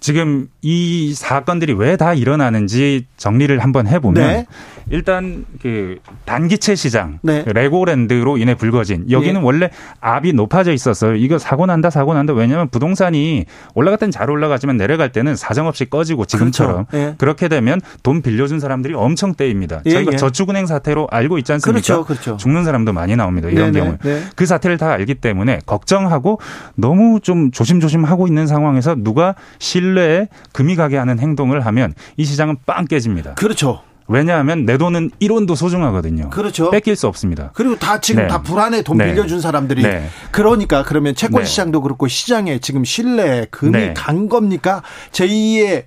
지금 0.00 0.48
이 0.62 1.14
사건들이 1.14 1.72
왜 1.74 1.96
다 2.00 2.14
일어나는지 2.14 3.06
정리를 3.18 3.58
한번 3.58 3.86
해보면 3.86 4.26
네. 4.26 4.46
일단 4.88 5.44
그 5.60 5.98
단기채 6.24 6.74
시장 6.74 7.18
네. 7.22 7.44
레고랜드로 7.46 8.38
인해 8.38 8.54
불거진 8.54 9.10
여기는 9.10 9.40
네. 9.40 9.46
원래 9.46 9.70
압이 10.00 10.32
높아져 10.32 10.72
있었어요. 10.72 11.14
이거 11.16 11.38
사고 11.38 11.66
난다 11.66 11.90
사고 11.90 12.14
난다 12.14 12.32
왜냐하면 12.32 12.68
부동산이 12.70 13.44
올라갈 13.74 13.98
땐 13.98 14.10
잘 14.10 14.30
올라가지만 14.30 14.76
내려갈 14.78 15.12
때는 15.12 15.36
사정없이 15.36 15.84
꺼지고 15.90 16.24
지금처럼 16.24 16.86
그렇죠. 16.86 17.06
예. 17.08 17.14
그렇게 17.18 17.48
되면 17.48 17.80
돈 18.02 18.22
빌려준 18.22 18.60
사람들이 18.60 18.94
엄청 18.94 19.34
떼입니다. 19.34 19.82
예, 19.86 19.90
저희가 19.90 20.12
예. 20.14 20.16
저축은행 20.16 20.66
사태로 20.66 21.08
알고 21.10 21.38
있지 21.38 21.52
않습니까? 21.52 21.82
그렇죠, 21.82 22.04
그렇죠. 22.04 22.36
죽는 22.38 22.64
사람도 22.64 22.92
많이 22.92 23.14
나옵니다. 23.16 23.48
이런 23.50 23.72
경우 23.72 23.96
네. 24.02 24.22
그 24.36 24.46
사태를 24.46 24.78
다 24.78 24.90
알기 24.92 25.16
때문에 25.16 25.60
걱정하고 25.66 26.40
너무 26.76 27.20
좀 27.20 27.50
조심조심 27.50 28.04
하고 28.04 28.26
있는 28.26 28.46
상황에서 28.46 28.94
누가 28.96 29.34
신뢰에 29.58 30.28
금이 30.52 30.76
가게 30.76 30.96
하는 30.96 31.18
행동을 31.18 31.64
하면 31.66 31.94
이 32.16 32.24
시장은 32.24 32.58
빵 32.66 32.86
깨집니다. 32.86 33.34
그렇죠. 33.34 33.82
왜냐하면 34.08 34.66
내 34.66 34.76
돈은 34.76 35.10
1원도 35.22 35.54
소중하거든요. 35.54 36.30
그렇죠. 36.30 36.70
뺏길 36.70 36.96
수 36.96 37.06
없습니다. 37.06 37.52
그리고 37.54 37.76
다 37.78 38.00
지금 38.00 38.22
네. 38.22 38.28
다 38.28 38.42
불안해 38.42 38.82
돈 38.82 38.96
네. 38.96 39.06
빌려준 39.06 39.40
사람들이. 39.40 39.82
네. 39.82 40.08
그러니까 40.32 40.82
그러면 40.82 41.14
채권 41.14 41.42
네. 41.42 41.46
시장도 41.46 41.80
그렇고 41.80 42.08
시장에 42.08 42.58
지금 42.58 42.84
신뢰 42.84 43.46
금이 43.52 43.70
네. 43.70 43.94
간 43.94 44.28
겁니까? 44.28 44.82
제2의 45.12 45.84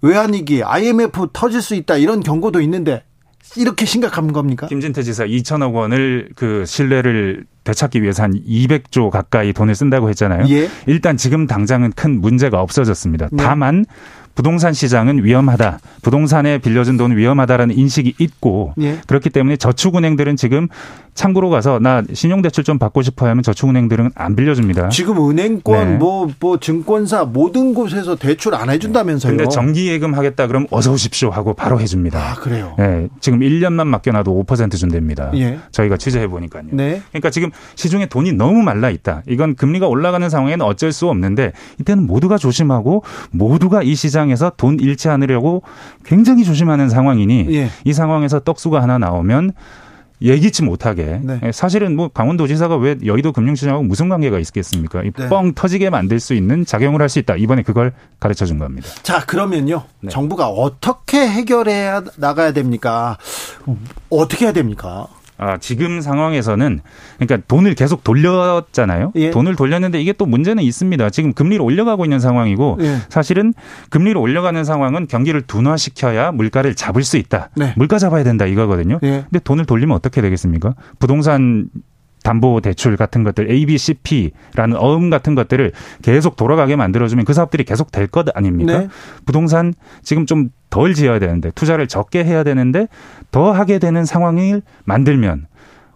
외환위기 0.00 0.62
IMF 0.62 1.28
터질 1.32 1.60
수 1.60 1.74
있다 1.74 1.96
이런 1.96 2.20
경고도 2.20 2.60
있는데 2.60 3.02
이렇게 3.56 3.86
심각한 3.86 4.32
겁니까? 4.32 4.66
김진태 4.66 5.02
지사 5.02 5.24
2천억 5.24 5.74
원을 5.74 6.30
그 6.34 6.64
신뢰를 6.66 7.44
되찾기 7.64 8.02
위해서 8.02 8.22
한 8.22 8.32
200조 8.32 9.10
가까이 9.10 9.52
돈을 9.52 9.74
쓴다고 9.74 10.08
했잖아요. 10.10 10.46
예. 10.48 10.68
일단 10.86 11.16
지금 11.16 11.46
당장은 11.46 11.92
큰 11.92 12.20
문제가 12.20 12.60
없어졌습니다. 12.60 13.28
네. 13.32 13.42
다만 13.42 13.84
부동산 14.36 14.74
시장은 14.74 15.24
위험하다. 15.24 15.80
부동산에 16.02 16.58
빌려준 16.58 16.96
돈은 16.98 17.16
위험하다라는 17.16 17.76
인식이 17.76 18.14
있고 18.18 18.74
예. 18.80 18.98
그렇기 19.06 19.30
때문에 19.30 19.56
저축은행들은 19.56 20.36
지금 20.36 20.68
창구로 21.14 21.48
가서 21.48 21.78
나 21.80 22.02
신용대출 22.12 22.62
좀 22.62 22.78
받고 22.78 23.00
싶어 23.00 23.26
하면 23.26 23.42
저축은행들은 23.42 24.10
안 24.14 24.36
빌려줍니다. 24.36 24.90
지금 24.90 25.30
은행권 25.30 25.92
네. 25.92 25.96
뭐, 25.96 26.30
뭐 26.38 26.60
증권사 26.60 27.24
모든 27.24 27.72
곳에서 27.72 28.14
대출 28.16 28.54
안 28.54 28.68
해준다면서요. 28.68 29.34
근데 29.34 29.48
정기예금 29.48 30.12
하겠다 30.12 30.46
그러면 30.46 30.68
어서 30.70 30.92
오십시오 30.92 31.30
하고 31.30 31.54
바로 31.54 31.80
해줍니다. 31.80 32.18
아 32.18 32.34
그래요. 32.34 32.74
네, 32.78 33.08
지금 33.20 33.40
1년만 33.40 33.86
맡겨놔도 33.86 34.44
5% 34.44 34.76
준답니다. 34.76 35.30
예. 35.36 35.58
저희가 35.72 35.96
취재해 35.96 36.28
보니까요. 36.28 36.64
네. 36.72 37.00
그러니까 37.08 37.30
지금 37.30 37.50
시중에 37.74 38.06
돈이 38.06 38.34
너무 38.34 38.62
말라 38.62 38.90
있다. 38.90 39.22
이건 39.26 39.54
금리가 39.54 39.86
올라가는 39.86 40.28
상황에는 40.28 40.66
어쩔 40.66 40.92
수 40.92 41.08
없는데 41.08 41.52
이때는 41.80 42.06
모두가 42.06 42.36
조심하고 42.36 43.02
모두가 43.30 43.82
이 43.82 43.94
시장 43.94 44.25
에서 44.30 44.52
돈 44.56 44.78
잃지 44.80 45.08
않으려고 45.08 45.62
굉장히 46.04 46.44
조심하는 46.44 46.88
상황이니 46.88 47.46
예. 47.54 47.68
이 47.84 47.92
상황에서 47.92 48.40
떡수가 48.40 48.82
하나 48.82 48.98
나오면 48.98 49.52
예기치 50.22 50.62
못하게 50.62 51.20
네. 51.22 51.38
예, 51.44 51.52
사실은 51.52 51.94
뭐 51.94 52.08
강원도지사가 52.08 52.76
왜 52.76 52.96
여의도 53.04 53.32
금융시장하고 53.32 53.84
무슨 53.84 54.08
관계가 54.08 54.38
있겠습니까? 54.38 55.02
네. 55.02 55.10
뻥 55.28 55.52
터지게 55.54 55.90
만들 55.90 56.20
수 56.20 56.32
있는 56.32 56.64
작용을 56.64 57.02
할 57.02 57.10
수 57.10 57.18
있다. 57.18 57.36
이번에 57.36 57.62
그걸 57.62 57.92
가르쳐 58.18 58.46
준 58.46 58.58
겁니다. 58.58 58.88
자 59.02 59.24
그러면요 59.26 59.82
네. 60.00 60.08
정부가 60.08 60.48
어떻게 60.48 61.18
해결해 61.28 62.00
나가야 62.16 62.52
됩니까? 62.52 63.18
어떻게 64.08 64.46
해야 64.46 64.52
됩니까? 64.52 65.06
아, 65.38 65.58
지금 65.58 66.00
상황에서는 66.00 66.80
그러니까 67.18 67.46
돈을 67.46 67.74
계속 67.74 68.02
돌렸잖아요. 68.04 69.12
예. 69.16 69.30
돈을 69.30 69.54
돌렸는데 69.56 70.00
이게 70.00 70.12
또 70.12 70.24
문제는 70.26 70.62
있습니다. 70.62 71.10
지금 71.10 71.32
금리를 71.32 71.62
올려가고 71.62 72.04
있는 72.04 72.20
상황이고 72.20 72.78
예. 72.80 72.96
사실은 73.08 73.52
금리를 73.90 74.16
올려가는 74.16 74.62
상황은 74.64 75.06
경기를 75.08 75.42
둔화시켜야 75.42 76.32
물가를 76.32 76.74
잡을 76.74 77.02
수 77.02 77.16
있다. 77.18 77.50
네. 77.56 77.74
물가 77.76 77.98
잡아야 77.98 78.24
된다 78.24 78.46
이거거든요. 78.46 78.98
예. 79.02 79.24
근데 79.30 79.38
돈을 79.40 79.66
돌리면 79.66 79.94
어떻게 79.94 80.20
되겠습니까? 80.22 80.74
부동산 80.98 81.68
담보 82.22 82.60
대출 82.60 82.96
같은 82.96 83.22
것들 83.22 83.50
ABCP라는 83.50 84.76
어음 84.76 85.10
같은 85.10 85.34
것들을 85.36 85.70
계속 86.02 86.34
돌아가게 86.36 86.74
만들어주면 86.76 87.24
그 87.24 87.32
사업들이 87.32 87.62
계속 87.64 87.92
될 87.92 88.08
것 88.08 88.26
아닙니까? 88.36 88.78
네. 88.78 88.88
부동산 89.26 89.74
지금 90.02 90.26
좀 90.26 90.48
덜 90.70 90.94
지어야 90.94 91.18
되는데 91.18 91.50
투자를 91.52 91.86
적게 91.86 92.24
해야 92.24 92.42
되는데 92.44 92.88
더 93.30 93.52
하게 93.52 93.78
되는 93.78 94.04
상황을 94.04 94.62
만들면 94.84 95.46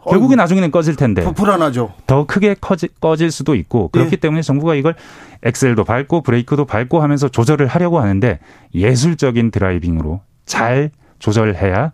결국에 0.09 0.35
나중에는 0.35 0.71
꺼질 0.71 0.97
텐데 0.97 1.23
불안하죠. 1.33 1.93
더 2.07 2.25
크게 2.25 2.57
커지, 2.61 2.89
꺼질 3.01 3.31
수도 3.31 3.55
있고 3.55 3.89
그렇기 3.89 4.13
예. 4.13 4.17
때문에 4.17 4.43
정부가 4.43 4.75
이걸 4.75 4.95
엑셀도 5.43 5.85
밟고 5.85 6.23
브레이크도 6.23 6.65
밟고 6.65 7.03
하면서 7.03 7.29
조절을 7.29 7.67
하려고 7.67 8.01
하는데 8.01 8.39
예술적인 8.75 9.51
driving으로 9.51 10.21
잘 10.47 10.91
조절해야 11.19 11.93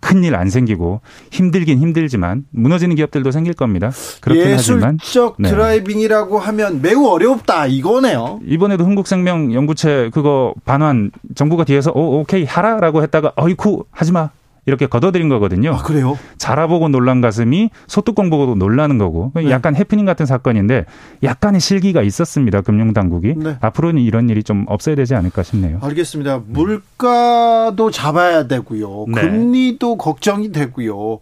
큰일 0.00 0.34
안 0.34 0.50
생기고 0.50 1.00
힘들긴 1.30 1.78
힘들지만 1.78 2.44
무너지는 2.50 2.96
기업들도 2.96 3.30
생길 3.30 3.54
겁니다. 3.54 3.90
그렇긴 4.20 4.50
예술적 4.50 4.76
하지만 4.76 4.98
네. 5.38 5.50
driving이라고 5.50 6.38
하면 6.38 6.82
매우 6.82 7.06
어렵다 7.06 7.66
이거네요. 7.66 8.40
이번에도 8.46 8.84
흥국생명 8.84 9.52
영구채 9.54 10.10
그거 10.12 10.54
반환 10.64 11.10
정부가 11.34 11.64
뒤에서 11.64 11.90
오 11.92 12.20
오케이 12.20 12.44
하라라고 12.44 13.02
했다가 13.02 13.32
어이쿠 13.36 13.84
하지 13.90 14.12
마 14.12 14.30
이렇게 14.66 14.86
걷어들인 14.86 15.28
거거든요. 15.28 15.74
아, 15.74 15.82
그래요? 15.82 16.18
자라보고 16.38 16.88
놀란 16.88 17.20
가슴이 17.20 17.70
소뚜껑 17.86 18.30
보고도 18.30 18.56
놀라는 18.56 18.98
거고 18.98 19.30
네. 19.36 19.48
약간 19.50 19.76
해프닝 19.76 20.04
같은 20.04 20.26
사건인데 20.26 20.84
약간의 21.22 21.60
실기가 21.60 22.02
있었습니다. 22.02 22.62
금융당국이 22.62 23.34
네. 23.36 23.56
앞으로는 23.60 24.02
이런 24.02 24.28
일이 24.28 24.42
좀 24.42 24.64
없어야 24.68 24.96
되지 24.96 25.14
않을까 25.14 25.44
싶네요. 25.44 25.78
알겠습니다. 25.82 26.42
물가도 26.46 27.92
잡아야 27.92 28.48
되고요. 28.48 29.06
네. 29.08 29.20
금리도 29.20 29.96
걱정이 29.98 30.50
되고요. 30.50 31.20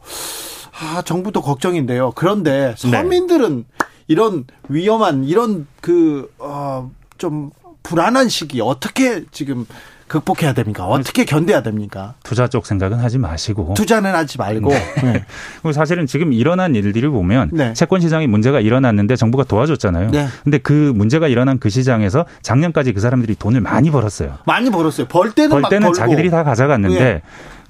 아, 0.81 1.03
정부도 1.03 1.43
걱정인데요. 1.43 2.13
그런데 2.15 2.75
네. 2.79 2.91
서민들은 2.91 3.67
이런 4.09 4.45
위험한 4.69 5.25
이런 5.25 5.67
그 5.83 6.33
어, 6.39 6.91
좀 7.19 7.51
불안한 7.83 8.31
시기 8.31 8.63
어떻게 8.63 9.25
지금 9.31 9.67
극복해야 10.07 10.53
됩니까? 10.53 10.87
어떻게 10.87 11.25
견뎌야 11.25 11.63
됩니까? 11.63 12.15
투자 12.23 12.47
쪽 12.47 12.67
생각은 12.67 12.99
하지 12.99 13.19
마시고 13.19 13.75
투자는 13.75 14.15
하지 14.15 14.39
말고. 14.39 14.71
네. 14.71 14.95
네. 15.03 15.25
그리고 15.57 15.73
사실은 15.73 16.07
지금 16.07 16.33
일어난 16.33 16.75
일들을 16.75 17.11
보면 17.11 17.51
네. 17.53 17.73
채권 17.73 18.01
시장에 18.01 18.27
문제가 18.27 18.61
일어났는데 18.61 19.17
정부가 19.17 19.45
도와줬잖아요. 19.45 20.11
네. 20.11 20.27
근데 20.43 20.59
그 20.59 20.93
문제가 20.95 21.29
일어난 21.29 21.59
그 21.59 21.71
시장에서 21.71 22.27
작년까지 22.43 22.93
그 22.93 23.01
사람들이 23.01 23.35
돈을 23.35 23.61
많이 23.61 23.91
벌었어요. 23.91 24.39
많이 24.45 24.71
벌었어요. 24.71 25.07
벌 25.09 25.33
때는 25.33 25.51
벌 25.51 25.71
때는 25.71 25.93
자기들이 25.93 26.31
다 26.31 26.45
가져갔는데 26.45 26.99
네. 26.99 27.23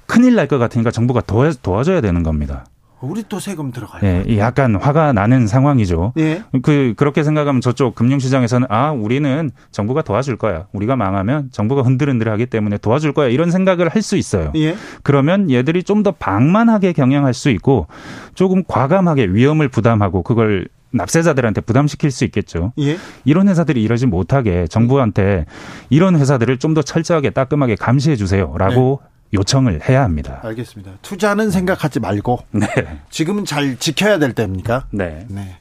큰일 0.07 0.35
날 0.35 0.47
것 0.47 0.59
같으니까 0.59 0.91
정부가 0.91 1.21
도와, 1.21 1.51
도와줘야 1.63 2.01
되는 2.01 2.21
겁니다. 2.21 2.65
우리 3.05 3.23
또 3.29 3.39
세금 3.39 3.71
들어가요. 3.71 4.01
네, 4.01 4.37
약간 4.37 4.75
화가 4.75 5.13
나는 5.13 5.47
상황이죠. 5.47 6.13
예. 6.17 6.43
그 6.61 6.93
그렇게 6.97 7.23
생각하면 7.23 7.61
저쪽 7.61 7.95
금융시장에서는 7.95 8.67
아 8.69 8.91
우리는 8.91 9.51
정부가 9.71 10.01
도와줄 10.01 10.37
거야. 10.37 10.67
우리가 10.73 10.95
망하면 10.95 11.49
정부가 11.51 11.81
흔들흔들하기 11.83 12.45
때문에 12.47 12.77
도와줄 12.77 13.13
거야. 13.13 13.29
이런 13.29 13.51
생각을 13.51 13.89
할 13.89 14.01
수 14.01 14.17
있어요. 14.17 14.51
예. 14.55 14.75
그러면 15.03 15.49
얘들이 15.49 15.81
좀 15.83 16.03
더 16.03 16.11
방만하게 16.11 16.93
경영할 16.93 17.33
수 17.33 17.49
있고 17.49 17.87
조금 18.35 18.63
과감하게 18.67 19.27
위험을 19.31 19.69
부담하고 19.69 20.21
그걸 20.21 20.67
납세자들한테 20.91 21.61
부담시킬 21.61 22.11
수 22.11 22.23
있겠죠. 22.25 22.71
예. 22.79 22.97
이런 23.25 23.47
회사들이 23.49 23.81
이러지 23.81 24.05
못하게 24.05 24.67
정부한테 24.67 25.45
이런 25.89 26.15
회사들을 26.15 26.57
좀 26.59 26.73
더 26.75 26.81
철저하게 26.81 27.31
따끔하게 27.31 27.75
감시해 27.75 28.15
주세요라고 28.15 28.99
네. 29.01 29.09
요청을 29.35 29.87
해야 29.87 30.03
합니다. 30.03 30.39
알겠습니다. 30.43 30.91
투자는 31.01 31.51
생각하지 31.51 31.99
말고 31.99 32.39
네. 32.51 32.67
지금은 33.09 33.45
잘 33.45 33.77
지켜야 33.77 34.17
될 34.17 34.33
때입니까? 34.33 34.85
네. 34.91 35.25
네. 35.29 35.57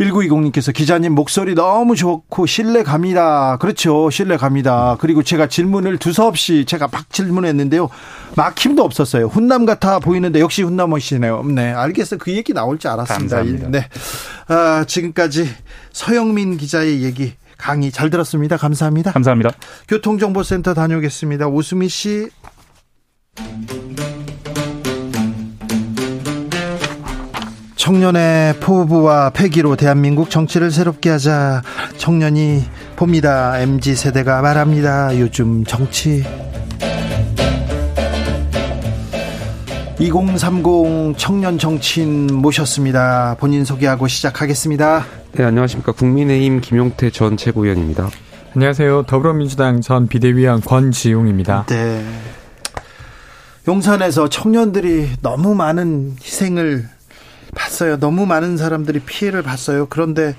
1920님께서 0.00 0.72
기자님 0.72 1.14
목소리 1.14 1.54
너무 1.54 1.94
좋고 1.94 2.46
신뢰 2.46 2.82
갑니다. 2.82 3.56
그렇죠. 3.58 4.10
신뢰 4.10 4.36
갑니다. 4.36 4.96
그리고 4.98 5.22
제가 5.22 5.46
질문을 5.46 5.98
두서없이 5.98 6.64
제가 6.64 6.88
막 6.90 7.10
질문했는데요. 7.10 7.88
막힘도 8.34 8.82
없었어요. 8.82 9.26
훈남 9.26 9.64
같아 9.64 9.98
보이는데 9.98 10.40
역시 10.40 10.62
훈남이시네요. 10.62 11.44
네. 11.44 11.72
알겠어요. 11.72 12.18
그 12.18 12.32
얘기 12.32 12.52
나올 12.52 12.78
줄 12.78 12.90
알았습니다. 12.90 13.36
감사합니다. 13.36 13.68
네. 13.70 13.88
아, 14.48 14.84
지금까지 14.86 15.48
서영민 15.92 16.56
기자의 16.56 17.02
얘기 17.02 17.34
강의 17.62 17.92
잘 17.92 18.10
들었습니다. 18.10 18.56
감사합니다. 18.56 19.12
감사합니다. 19.12 19.52
교통정보센터 19.86 20.74
다녀오겠습니다. 20.74 21.46
오수미 21.46 21.88
씨. 21.88 22.28
청년의 27.76 28.58
포부와 28.58 29.30
패기로 29.30 29.76
대한민국 29.76 30.28
정치를 30.28 30.72
새롭게 30.72 31.10
하자 31.10 31.62
청년이 31.98 32.64
봅니다. 32.96 33.60
MZ 33.60 33.94
세대가 33.94 34.42
말합니다. 34.42 35.16
요즘 35.20 35.64
정치 35.64 36.24
2030 39.98 41.16
청년 41.16 41.58
정치인 41.58 42.26
모셨습니다. 42.26 43.36
본인 43.38 43.64
소개하고 43.64 44.08
시작하겠습니다. 44.08 45.04
네, 45.32 45.44
안녕하십니까. 45.44 45.92
국민의힘 45.92 46.60
김용태 46.60 47.10
전 47.10 47.36
최고위원입니다. 47.36 48.10
안녕하세요. 48.54 49.04
더불어민주당 49.06 49.80
전 49.80 50.08
비대위원 50.08 50.60
권지웅입니다. 50.60 51.66
네. 51.68 52.04
용산에서 53.68 54.28
청년들이 54.28 55.10
너무 55.20 55.54
많은 55.54 56.16
희생을 56.20 56.88
봤어요. 57.54 57.98
너무 57.98 58.26
많은 58.26 58.56
사람들이 58.56 59.00
피해를 59.00 59.42
봤어요. 59.42 59.86
그런데 59.88 60.34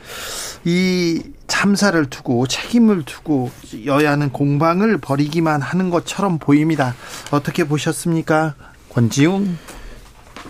이 0.66 1.22
참사를 1.48 2.04
두고 2.08 2.48
책임을 2.48 3.04
두고 3.04 3.52
여야는 3.86 4.32
공방을 4.32 4.98
벌이기만 4.98 5.62
하는 5.62 5.90
것처럼 5.90 6.40
보입니다. 6.40 6.96
어떻게 7.32 7.64
보셨습니까? 7.64 8.56
권지웅? 8.94 9.58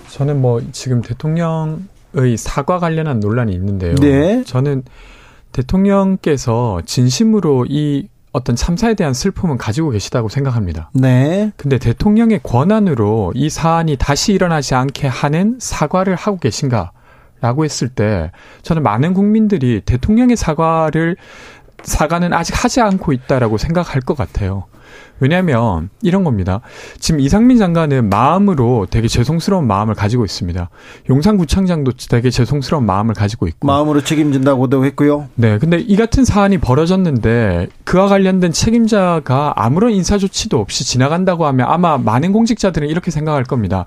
저는 0.10 0.42
뭐 0.42 0.62
지금 0.72 1.02
대통령의 1.02 2.38
사과 2.38 2.80
관련한 2.80 3.20
논란이 3.20 3.54
있는데요. 3.54 3.96
네. 3.96 4.44
저는 4.44 4.84
대통령께서 5.52 6.82
진심으로 6.86 7.66
이 7.70 8.08
어떤 8.32 8.56
참사에 8.56 8.96
대한 8.96 9.14
슬픔은 9.14 9.58
가지고 9.58 9.92
계시다고 9.92 10.28
생각합니다. 10.28 10.90
네. 10.94 11.52
근데 11.56 11.78
대통령의 11.78 12.42
권한으로 12.42 13.32
이 13.36 13.50
사안이 13.50 13.96
다시 13.98 14.34
일어나지 14.34 14.74
않게 14.76 15.08
하는 15.08 15.58
사과를 15.60 16.16
하고 16.16 16.38
계신가? 16.40 16.92
라고 17.42 17.66
했을 17.66 17.90
때 17.90 18.32
저는 18.62 18.84
많은 18.84 19.14
국민들이 19.14 19.82
대통령의 19.82 20.38
사과를 20.38 21.18
사과는 21.84 22.34
아직 22.34 22.64
하지 22.64 22.80
않고 22.80 23.12
있다라고 23.12 23.58
생각할 23.58 24.02
것 24.02 24.18
같아요. 24.18 24.64
왜냐하면 25.20 25.90
이런 26.02 26.24
겁니다. 26.24 26.62
지금 27.00 27.20
이상민 27.20 27.58
장관은 27.58 28.10
마음으로 28.10 28.88
되게 28.90 29.08
죄송스러운 29.08 29.68
마음을 29.68 29.96
가지고 29.96 30.26
있습니다. 30.26 30.70
용산구청장도 31.10 31.94
되게 32.10 32.30
죄송스러운 32.30 32.86
마음을 32.86 33.14
가지고 33.14 33.48
있고 33.48 33.68
마음으로 33.68 34.04
책임진다고도 34.04 34.86
했고요. 34.86 35.30
네, 35.36 35.58
근데 35.60 35.80
이 35.80 35.96
같은 35.96 36.26
사안이 36.26 36.58
벌어졌는데 36.58 37.68
그와 37.84 38.08
관련된 38.08 38.52
책임자가 38.52 39.54
아무런 39.56 39.92
인사 39.92 40.18
조치도 40.18 40.60
없이 40.60 40.84
지나간다고 40.84 41.46
하면 41.46 41.68
아마 41.70 41.98
많은 41.98 42.34
공직자들은 42.34 42.90
이렇게 42.90 43.12
생각할 43.12 43.44
겁니다. 43.44 43.86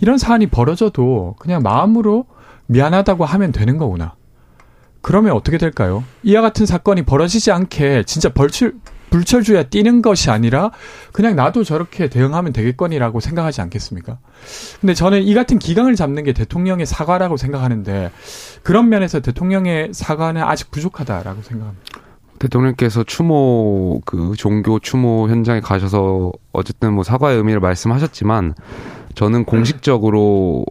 이런 0.00 0.18
사안이 0.18 0.46
벌어져도 0.46 1.34
그냥 1.38 1.62
마음으로 1.62 2.26
미안하다고 2.66 3.24
하면 3.24 3.52
되는 3.52 3.78
거구나. 3.78 4.14
그러면 5.00 5.32
어떻게 5.32 5.56
될까요? 5.56 6.02
이와 6.24 6.42
같은 6.42 6.66
사건이 6.66 7.02
벌어지지 7.02 7.52
않게 7.52 8.02
진짜 8.06 8.28
벌출 8.28 8.74
불철주야 9.10 9.64
뛰는 9.64 10.02
것이 10.02 10.30
아니라 10.30 10.70
그냥 11.12 11.36
나도 11.36 11.64
저렇게 11.64 12.08
대응하면 12.08 12.52
되겠거니라고 12.52 13.20
생각하지 13.20 13.60
않겠습니까? 13.62 14.18
근데 14.80 14.94
저는 14.94 15.22
이 15.22 15.34
같은 15.34 15.58
기강을 15.58 15.94
잡는 15.96 16.24
게 16.24 16.32
대통령의 16.32 16.86
사과라고 16.86 17.36
생각하는데 17.36 18.10
그런 18.62 18.88
면에서 18.88 19.20
대통령의 19.20 19.90
사과는 19.92 20.42
아직 20.42 20.70
부족하다라고 20.70 21.42
생각합니다. 21.42 21.84
대통령께서 22.38 23.02
추모 23.04 24.00
그 24.04 24.34
종교 24.36 24.78
추모 24.78 25.28
현장에 25.28 25.60
가셔서 25.60 26.32
어쨌든 26.52 26.92
뭐 26.92 27.02
사과의 27.02 27.38
의미를 27.38 27.60
말씀하셨지만 27.60 28.54
저는 29.14 29.44
공식적으로 29.44 30.66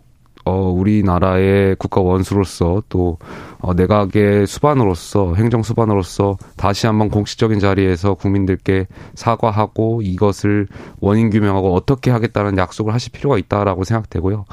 어, 0.46 0.70
우리나라의 0.70 1.76
국가 1.78 2.02
원수로서 2.02 2.84
또 2.88 3.18
어, 3.60 3.74
내각의 3.74 4.46
수반으로서 4.46 5.34
행정 5.36 5.64
수반으로서 5.64 6.38
다시 6.56 6.86
한번 6.86 7.10
공식적인 7.10 7.60
자리에서 7.60 8.14
국민들께 8.14 8.88
사과하고 9.16 10.02
이것을 10.04 10.68
원인 11.00 11.32
규명하고 11.32 11.74
어떻게 11.74 12.12
하겠다는 12.12 12.58
약속을 12.58 12.94
하실 12.94 13.12
필요가 13.12 13.40
있다라고 13.40 13.84
생각되고요. 13.84 14.46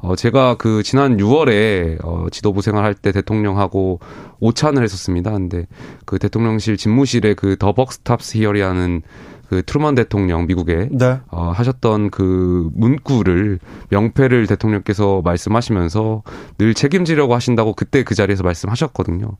어, 0.00 0.14
제가 0.14 0.56
그 0.56 0.82
지난 0.82 1.16
6월에 1.16 1.98
어, 2.04 2.26
지도부 2.30 2.62
생활할 2.62 2.94
때 2.94 3.12
대통령하고 3.12 4.00
오찬을 4.40 4.82
했었습니다. 4.82 5.32
근데 5.32 5.66
그 6.04 6.18
대통령실 6.18 6.76
집무실에 6.76 7.34
그 7.34 7.56
더벅스탑스 7.58 8.38
히어리하는 8.38 9.02
그 9.48 9.62
트루먼 9.64 9.94
대통령 9.94 10.46
미국에 10.46 10.88
네. 10.92 11.18
어, 11.30 11.50
하셨던 11.50 12.10
그 12.10 12.68
문구를 12.74 13.58
명패를 13.88 14.46
대통령께서 14.46 15.22
말씀하시면서 15.24 16.22
늘 16.58 16.74
책임지려고 16.74 17.34
하신다고 17.34 17.72
그때 17.72 18.04
그 18.04 18.14
자리에서 18.14 18.42
말씀하셨거든요. 18.44 19.36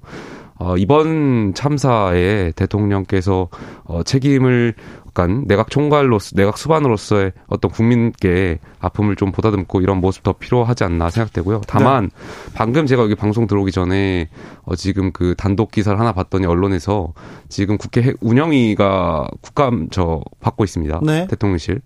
어, 0.59 0.77
이번 0.77 1.55
참사에 1.55 2.53
대통령께서 2.53 3.49
어, 3.85 4.03
책임을 4.03 4.75
약간 5.19 5.45
내각 5.47 5.71
총괄로서 5.71 6.37
내각 6.37 6.59
수반으로서의 6.59 7.33
어떤 7.49 7.71
국민께 7.71 8.59
아픔을 8.79 9.17
좀 9.17 9.33
보다듬고 9.33 9.81
이런 9.81 10.01
모습 10.01 10.23
더 10.23 10.33
필요하지 10.33 10.85
않나 10.85 11.11
생각되고요. 11.11 11.63
다만 11.67 12.05
네. 12.05 12.51
방금 12.55 12.87
제가 12.87 13.03
여기 13.03 13.15
방송 13.15 13.47
들어오기 13.47 13.73
전에 13.73 14.29
어, 14.63 14.77
지금 14.77 15.13
그 15.13 15.35
단독 15.37 15.71
기사를 15.71 15.99
하나 15.99 16.13
봤더니 16.13 16.47
언론에서 16.47 17.15
지금 17.49 17.79
국회 17.79 18.13
운영위가 18.21 19.29
국감 19.41 19.89
저 19.91 20.23
받고 20.41 20.65
있습니다. 20.65 21.01
네. 21.03 21.27
대통령실. 21.29 21.81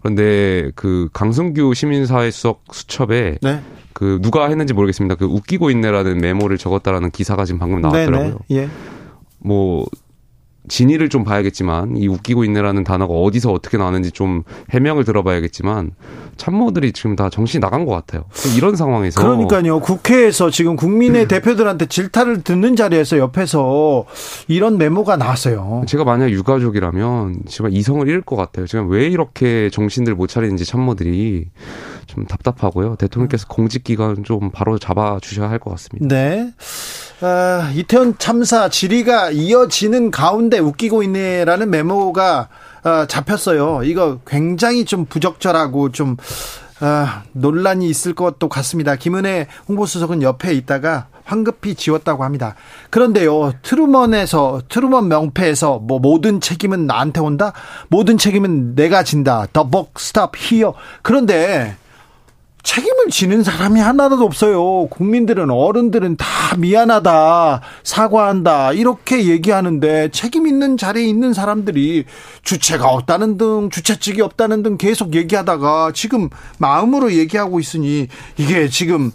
그런데 0.00 0.70
그 0.76 1.08
강승규 1.12 1.74
시민사회 1.74 2.30
수석 2.30 2.62
수첩에 2.70 3.38
네. 3.42 3.60
그 3.96 4.18
누가 4.20 4.46
했는지 4.48 4.74
모르겠습니다. 4.74 5.14
그 5.14 5.24
웃기고 5.24 5.70
있네라는 5.70 6.18
메모를 6.18 6.58
적었다라는 6.58 7.10
기사가 7.12 7.46
지금 7.46 7.58
방금 7.58 7.80
나왔더라고요. 7.80 8.40
네네. 8.50 8.62
예. 8.64 8.68
뭐 9.38 9.86
진위를 10.68 11.08
좀 11.08 11.24
봐야겠지만 11.24 11.96
이 11.96 12.06
웃기고 12.06 12.44
있네라는 12.44 12.84
단어가 12.84 13.14
어디서 13.14 13.52
어떻게 13.52 13.78
나왔는지 13.78 14.10
좀 14.10 14.42
해명을 14.70 15.04
들어봐야겠지만 15.04 15.92
참모들이 16.36 16.92
지금 16.92 17.16
다 17.16 17.30
정신이 17.30 17.62
나간 17.62 17.86
것 17.86 17.92
같아요. 17.92 18.24
이런 18.54 18.76
상황에서 18.76 19.22
그러니까요. 19.22 19.80
국회에서 19.80 20.50
지금 20.50 20.76
국민의 20.76 21.22
음. 21.22 21.28
대표들한테 21.28 21.86
질타를 21.86 22.42
듣는 22.42 22.76
자리에서 22.76 23.16
옆에서 23.16 24.04
이런 24.46 24.76
메모가 24.76 25.16
나왔어요. 25.16 25.84
제가 25.86 26.04
만약 26.04 26.30
유가족이라면 26.30 27.44
정말 27.48 27.72
이성을 27.72 28.06
잃을 28.06 28.20
것 28.20 28.36
같아요. 28.36 28.66
지금 28.66 28.90
왜 28.90 29.06
이렇게 29.06 29.70
정신들 29.70 30.14
못 30.14 30.26
차리는지 30.26 30.66
참모들이 30.66 31.46
좀 32.06 32.24
답답하고요. 32.26 32.96
대통령께서 32.96 33.46
공직 33.48 33.84
기간 33.84 34.24
좀 34.24 34.50
바로 34.50 34.78
잡아 34.78 35.18
주셔야 35.20 35.50
할 35.50 35.58
것 35.58 35.70
같습니다. 35.70 36.06
네. 36.14 36.52
아, 37.20 37.70
이태원 37.74 38.16
참사 38.18 38.68
질의가 38.68 39.30
이어지는 39.30 40.10
가운데 40.10 40.58
웃기고 40.58 41.02
있네라는 41.04 41.70
메모가 41.70 42.48
아, 42.82 43.06
잡혔어요. 43.08 43.82
이거 43.84 44.18
굉장히 44.26 44.84
좀 44.84 45.06
부적절하고 45.06 45.92
좀 45.92 46.16
아, 46.80 47.22
논란이 47.32 47.88
있을 47.88 48.14
것도 48.14 48.48
같습니다. 48.48 48.96
김은혜 48.96 49.46
홍보수석은 49.68 50.22
옆에 50.22 50.52
있다가 50.52 51.06
황급히 51.24 51.74
지웠다고 51.74 52.22
합니다. 52.22 52.54
그런데요, 52.90 53.52
트루먼에서, 53.62 54.60
트루먼 54.68 55.08
명패에서 55.08 55.78
뭐 55.80 55.98
모든 55.98 56.40
책임은 56.40 56.86
나한테 56.86 57.20
온다? 57.20 57.52
모든 57.88 58.16
책임은 58.16 58.76
내가 58.76 59.02
진다. 59.02 59.46
The 59.52 59.72
buck 59.72 59.98
stop 59.98 60.32
here. 60.36 60.74
그런데 61.02 61.74
책임을 62.66 63.10
지는 63.10 63.44
사람이 63.44 63.78
하나도 63.80 64.24
없어요. 64.24 64.88
국민들은 64.88 65.50
어른들은 65.50 66.16
다 66.16 66.26
미안하다, 66.58 67.60
사과한다 67.84 68.72
이렇게 68.72 69.28
얘기하는데 69.28 70.10
책임 70.10 70.48
있는 70.48 70.76
자리에 70.76 71.04
있는 71.04 71.32
사람들이 71.32 72.06
주최가 72.42 72.88
없다는 72.88 73.38
등, 73.38 73.70
주최측이 73.70 74.20
없다는 74.20 74.64
등 74.64 74.76
계속 74.78 75.14
얘기하다가 75.14 75.92
지금 75.94 76.28
마음으로 76.58 77.12
얘기하고 77.12 77.60
있으니 77.60 78.08
이게 78.36 78.68
지금 78.68 79.12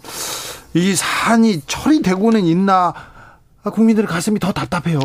이 0.72 0.94
사안이 0.94 1.60
처리되고는 1.66 2.46
있나 2.46 2.94
아, 2.94 3.11
국민들의 3.70 4.08
가슴이 4.08 4.40
더 4.40 4.52
답답해요. 4.52 4.98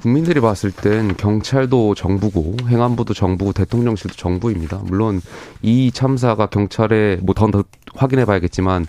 국민들이 0.00 0.40
봤을 0.40 0.70
땐 0.70 1.14
경찰도 1.16 1.94
정부고 1.94 2.56
행안부도 2.68 3.12
정부고 3.12 3.52
대통령실도 3.52 4.16
정부입니다. 4.16 4.80
물론 4.84 5.20
이 5.60 5.92
참사가 5.92 6.46
경찰에 6.46 7.18
뭐더 7.22 7.64
확인해 7.94 8.24
봐야겠지만 8.24 8.82
어, 8.82 8.86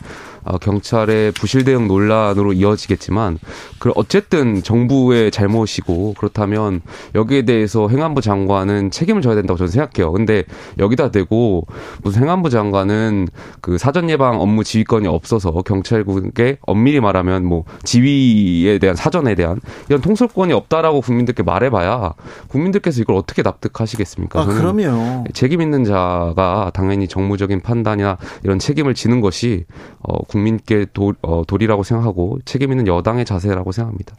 경찰의 0.62 1.32
부실 1.34 1.64
대응 1.64 1.88
논란으로 1.88 2.54
이어지겠지만 2.54 3.40
그 3.80 3.92
어쨌든 3.96 4.64
정부의 4.64 5.32
잘못이고 5.32 6.16
그렇다면 6.18 6.82
여기에 7.16 7.44
대해서 7.44 7.88
행안부 7.88 8.22
장관은 8.22 8.92
책임을 8.92 9.22
져야 9.22 9.36
된다고 9.36 9.58
저는 9.58 9.72
생각해요. 9.72 10.12
근데 10.12 10.44
여기다 10.78 11.12
대고 11.12 11.68
무슨 12.04 12.24
행안부 12.24 12.50
장관은 12.50 13.28
그 13.62 13.78
사전 13.78 14.10
예방 14.10 14.42
업무 14.42 14.64
지휘권이 14.64 15.08
없어서 15.08 15.52
경찰국에 15.52 16.58
엄밀히 16.62 17.00
말하면 17.00 17.46
뭐 17.46 17.64
지휘에 17.84 18.78
대한 18.80 18.96
사전에 18.96 19.36
대한 19.36 19.60
이런 19.88 20.02
통솔권이 20.02 20.54
없다라고 20.54 21.02
국민들께 21.02 21.44
말해봐야 21.44 22.14
국민들께서 22.48 23.02
이걸 23.02 23.16
어떻게 23.16 23.42
납득하시겠습니까? 23.42 24.42
아, 24.42 24.46
그럼요. 24.46 25.26
책임 25.34 25.62
있는 25.62 25.84
자가 25.84 26.72
당연히 26.74 27.08
정무적인 27.08 27.62
판단이나 27.62 28.18
이런 28.44 28.60
책임을 28.60 28.94
지는 28.94 29.22
것이 29.22 29.66
어, 30.00 30.18
국민께 30.30 30.86
도, 30.94 31.14
어, 31.22 31.44
도리라고 31.46 31.84
생각하고 31.84 32.40
책임 32.46 32.72
있는 32.72 32.88
여당의 32.88 33.26
자세라고 33.26 33.72
생각합니다. 33.74 34.16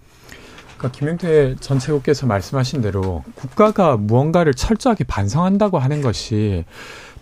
그러니까 0.77 0.99
김영태 0.99 1.57
전 1.61 1.79
최고께서 1.79 2.27
말씀하신 2.27 2.81
대로 2.83 3.23
국가가 3.35 3.97
무언가를 3.97 4.55
철저하게 4.55 5.05
반성한다고 5.05 5.79
하는 5.79 6.01
것이 6.03 6.65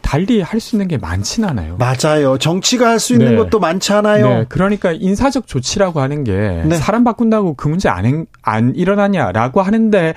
달리 0.01 0.41
할 0.41 0.61
수 0.61 0.77
있는 0.77 0.87
게 0.87 0.97
많진 0.97 1.45
않아요. 1.45 1.77
맞아요. 1.77 2.39
정치가 2.39 2.89
할 2.89 3.01
수 3.01 3.15
있는 3.15 3.31
네. 3.31 3.37
것도 3.37 3.59
많지 3.59 3.93
않아요. 3.93 4.29
네. 4.29 4.47
그러니까 4.49 4.93
인사적 4.93 5.49
조치라고 5.49 6.01
하는 6.01 6.23
게 6.23 6.63
네. 6.65 6.77
사람 6.77 7.03
바꾼다고 7.03 7.55
그 7.55 7.67
문제 7.67 7.89
안, 7.89 8.27
안 8.43 8.75
일어나냐라고 8.77 9.61
하는 9.61 9.91
데에 9.91 10.15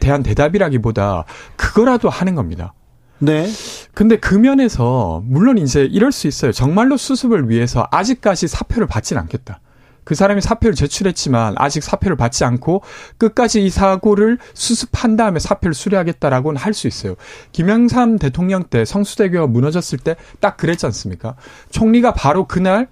대한 0.00 0.22
대답이라기보다 0.22 1.24
그거라도 1.56 2.10
하는 2.10 2.34
겁니다. 2.34 2.74
네. 3.22 3.48
근데 3.94 4.16
그 4.16 4.34
면에서 4.34 5.22
물론 5.26 5.56
이제 5.56 5.84
이럴 5.84 6.10
수 6.10 6.26
있어요. 6.26 6.50
정말로 6.50 6.96
수습을 6.96 7.48
위해서 7.48 7.86
아직까지 7.92 8.48
사표를 8.48 8.88
받진 8.88 9.16
않겠다. 9.16 9.60
그 10.02 10.16
사람이 10.16 10.40
사표를 10.40 10.74
제출했지만 10.74 11.54
아직 11.56 11.84
사표를 11.84 12.16
받지 12.16 12.44
않고 12.44 12.82
끝까지 13.18 13.64
이 13.64 13.70
사고를 13.70 14.38
수습한 14.54 15.14
다음에 15.16 15.38
사표를 15.38 15.72
수리하겠다라고는 15.74 16.60
할 16.60 16.74
수 16.74 16.88
있어요. 16.88 17.14
김영삼 17.52 18.18
대통령 18.18 18.64
때 18.64 18.84
성수대교가 18.84 19.46
무너졌을 19.46 19.98
때 19.98 20.16
딱 20.40 20.56
그랬지 20.56 20.84
않습니까? 20.86 21.36
총리가 21.70 22.14
바로 22.14 22.48
그날 22.48 22.88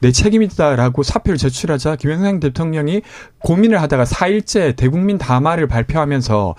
내 0.00 0.10
책임이다라고 0.10 1.04
사표를 1.04 1.38
제출하자 1.38 1.94
김영삼 1.96 2.40
대통령이 2.40 3.02
고민을 3.44 3.80
하다가 3.82 4.02
4일째 4.02 4.74
대국민 4.74 5.18
담화를 5.18 5.68
발표하면서 5.68 6.56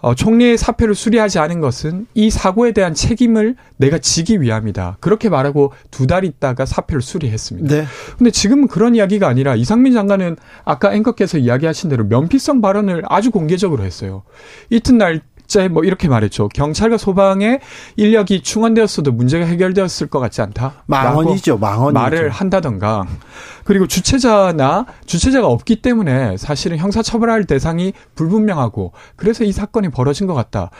어, 0.00 0.14
총리의 0.14 0.56
사표를 0.58 0.94
수리하지 0.94 1.38
않은 1.38 1.60
것은 1.60 2.06
이 2.14 2.30
사고에 2.30 2.72
대한 2.72 2.94
책임을 2.94 3.56
내가 3.76 3.98
지기 3.98 4.40
위함이다. 4.40 4.96
그렇게 5.00 5.28
말하고 5.28 5.72
두 5.90 6.06
달 6.06 6.24
있다가 6.24 6.66
사표를 6.66 7.02
수리했습니다. 7.02 7.74
네. 7.74 7.84
근데 8.18 8.30
지금은 8.30 8.66
그런 8.66 8.94
이야기가 8.96 9.28
아니라 9.28 9.54
이상민 9.54 9.92
장관은 9.92 10.36
아까 10.64 10.92
앵커께서 10.92 11.38
이야기하신 11.38 11.88
대로 11.90 12.04
면피성 12.04 12.60
발언을 12.60 13.02
아주 13.08 13.30
공개적으로 13.30 13.84
했어요. 13.84 14.22
이튿날 14.70 15.20
째뭐 15.50 15.82
이렇게 15.84 16.08
말했죠. 16.08 16.48
경찰과 16.48 16.96
소방의 16.96 17.60
인력이 17.96 18.42
충원되었어도 18.42 19.12
문제가 19.12 19.44
해결되었을 19.44 20.06
것 20.06 20.20
같지 20.20 20.40
않다. 20.40 20.84
망언이죠, 20.86 21.58
망언 21.58 21.92
말을 21.92 22.30
한다던가. 22.30 23.04
그리고 23.64 23.86
주체자나 23.86 24.86
주체자가 25.06 25.46
없기 25.48 25.82
때문에 25.82 26.36
사실은 26.36 26.78
형사처벌할 26.78 27.44
대상이 27.44 27.92
불분명하고 28.14 28.92
그래서 29.16 29.44
이 29.44 29.52
사건이 29.52 29.90
벌어진 29.90 30.26
것 30.26 30.34
같다. 30.34 30.70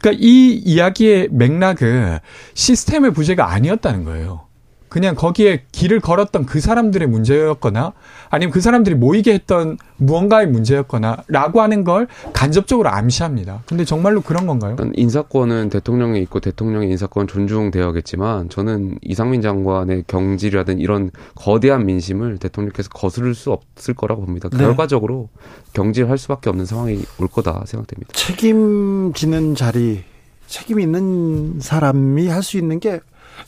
그러니까 0.00 0.20
이 0.24 0.54
이야기의 0.64 1.28
맥락은 1.32 2.18
시스템의 2.54 3.12
부재가 3.12 3.50
아니었다는 3.50 4.04
거예요. 4.04 4.49
그냥 4.90 5.14
거기에 5.14 5.62
길을 5.70 6.00
걸었던 6.00 6.46
그 6.46 6.60
사람들의 6.60 7.06
문제였거나 7.08 7.92
아니면 8.28 8.52
그 8.52 8.60
사람들이 8.60 8.96
모이게 8.96 9.32
했던 9.32 9.78
무언가의 9.96 10.48
문제였거나라고 10.48 11.62
하는 11.62 11.84
걸 11.84 12.08
간접적으로 12.32 12.88
암시합니다. 12.88 13.62
근데 13.66 13.84
정말로 13.84 14.20
그런 14.20 14.48
건가요? 14.48 14.76
인사권은 14.94 15.70
대통령에 15.70 16.18
있고 16.20 16.40
대통령의 16.40 16.90
인사권 16.90 17.28
존중되어야겠지만 17.28 18.48
저는 18.48 18.98
이상민 19.02 19.42
장관의 19.42 20.04
경질이라든 20.08 20.80
이런 20.80 21.12
거대한 21.36 21.86
민심을 21.86 22.38
대통령께서 22.38 22.88
거스를 22.88 23.36
수 23.36 23.52
없을 23.52 23.94
거라고 23.94 24.26
봅니다. 24.26 24.48
네. 24.48 24.58
결과적으로 24.58 25.28
경질할 25.72 26.18
수밖에 26.18 26.50
없는 26.50 26.66
상황이 26.66 27.00
올 27.20 27.28
거다 27.28 27.62
생각됩니다. 27.64 28.12
책임지는 28.12 29.54
자리, 29.54 30.02
책임 30.48 30.80
있는 30.80 31.60
사람이 31.60 32.26
할 32.26 32.42
수 32.42 32.58
있는 32.58 32.80
게 32.80 32.98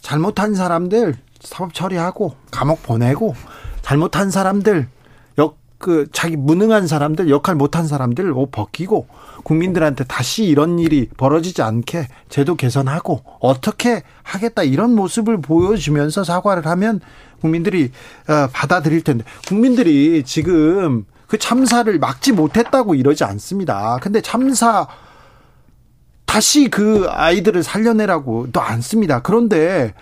잘못한 0.00 0.54
사람들 0.54 1.16
사법 1.42 1.74
처리하고 1.74 2.36
감옥 2.50 2.82
보내고 2.82 3.34
잘못한 3.82 4.30
사람들 4.30 4.88
역 5.38 5.62
그 5.82 6.06
자기 6.12 6.36
무능한 6.36 6.86
사람들 6.86 7.28
역할 7.28 7.56
못한 7.56 7.86
사람들 7.86 8.32
옷 8.32 8.50
벗기고 8.52 9.08
국민들한테 9.42 10.04
다시 10.04 10.44
이런 10.44 10.78
일이 10.78 11.08
벌어지지 11.16 11.60
않게 11.60 12.06
제도 12.30 12.54
개선하고 12.54 13.22
어떻게 13.40 14.02
하겠다 14.22 14.62
이런 14.62 14.94
모습을 14.94 15.42
보여주면서 15.42 16.24
사과를 16.24 16.64
하면 16.66 17.00
국민들이 17.40 17.90
어, 18.28 18.48
받아들일 18.52 19.02
텐데 19.02 19.24
국민들이 19.48 20.22
지금 20.24 21.04
그 21.26 21.36
참사를 21.36 21.98
막지 21.98 22.30
못했다고 22.30 22.94
이러지 22.94 23.24
않습니다. 23.24 23.98
근데 24.00 24.20
참사 24.20 24.86
다시 26.24 26.68
그 26.68 27.06
아이들을 27.08 27.62
살려내라고 27.64 28.52
또 28.52 28.60
않습니다. 28.60 29.20
그런데 29.20 29.94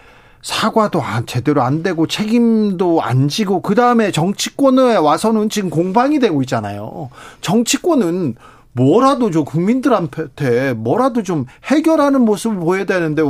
사과도 0.43 1.03
안 1.03 1.27
제대로 1.27 1.63
안 1.63 1.83
되고 1.83 2.07
책임도 2.07 3.03
안 3.03 3.29
지고 3.29 3.61
그 3.61 3.75
다음에 3.75 4.11
정치권에 4.11 4.97
와서는 4.97 5.51
지금 5.51 5.71
공방이 5.71 6.19
되고 6.19 6.41
있잖아요. 6.43 7.11
정치권은 7.41 8.37
뭐라도 8.73 9.31
좀 9.31 9.45
국민들한테 9.45 10.75
뭐라도 10.75 11.23
좀 11.23 11.47
해결하는 11.65 12.23
모습을 12.23 12.59
보여야 12.59 12.85
되는데 12.85 13.23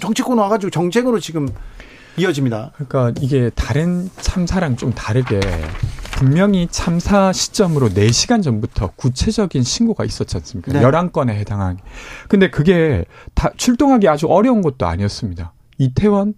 정치권 0.00 0.38
와가지고 0.38 0.70
정쟁으로 0.70 1.20
지금 1.20 1.48
이어집니다. 2.16 2.72
그러니까 2.74 3.12
이게 3.20 3.50
다른 3.54 4.10
참사랑 4.16 4.76
좀 4.76 4.92
다르게 4.92 5.38
분명히 6.12 6.66
참사 6.70 7.30
시점으로 7.30 7.90
4시간 7.90 8.42
전부터 8.42 8.92
구체적인 8.96 9.62
신고가 9.62 10.06
있었지 10.06 10.34
않습니까? 10.38 10.72
네. 10.72 10.80
11건에 10.80 11.28
해당하게. 11.30 11.82
근데 12.28 12.50
그게 12.50 13.04
다 13.34 13.50
출동하기 13.54 14.08
아주 14.08 14.26
어려운 14.26 14.62
것도 14.62 14.86
아니었습니다. 14.86 15.52
이태원 15.76 16.32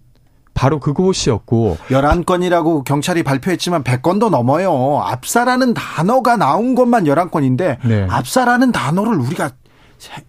바로 0.59 0.81
그곳이었고 0.81 1.77
11건이라고 1.89 2.83
경찰이 2.83 3.23
발표했지만 3.23 3.85
100건도 3.85 4.29
넘어요. 4.29 5.01
압사라는 5.05 5.73
단어가 5.73 6.35
나온 6.35 6.75
것만 6.75 7.05
11건인데 7.05 7.77
네. 7.87 8.05
압사라는 8.09 8.73
단어를 8.73 9.13
우리가 9.21 9.51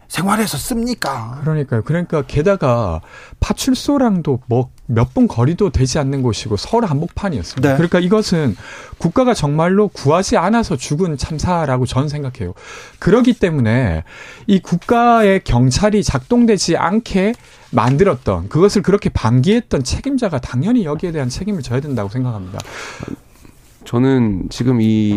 생활에서 0.07 0.57
씁니까? 0.57 1.39
그러니까요. 1.43 1.82
그러니까 1.82 2.23
게다가 2.23 3.01
파출소랑도 3.40 4.40
뭐 4.47 4.70
몇 4.90 5.15
분 5.15 5.28
거리도 5.28 5.70
되지 5.70 5.98
않는 5.98 6.23
곳이고 6.23 6.57
서울 6.57 6.85
한복판이었습니다. 6.85 7.69
네. 7.69 7.74
그러니까 7.77 8.01
이것은 8.01 8.57
국가가 8.98 9.35
정말로 9.35 9.89
구하지 9.89 10.36
않아서 10.36 10.77
죽은 10.77 11.16
참사라고 11.16 11.86
저는 11.86 12.09
생각해요. 12.09 12.55
그러기 12.98 13.35
때문에 13.35 14.05
이 14.47 14.59
국가의 14.61 15.43
경찰이 15.44 16.02
작동되지 16.02 16.77
않게 16.77 17.35
만들었던 17.72 18.48
그것을 18.48 18.82
그렇게 18.82 19.10
방기했던 19.10 19.84
책임자가 19.84 20.40
당연히 20.40 20.84
여기에 20.84 21.12
대한 21.12 21.28
책임을 21.28 21.62
져야 21.62 21.80
된다고 21.80 22.09
생각합니다. 22.09 22.59
저는 23.84 24.48
지금 24.51 24.80
이 24.80 25.09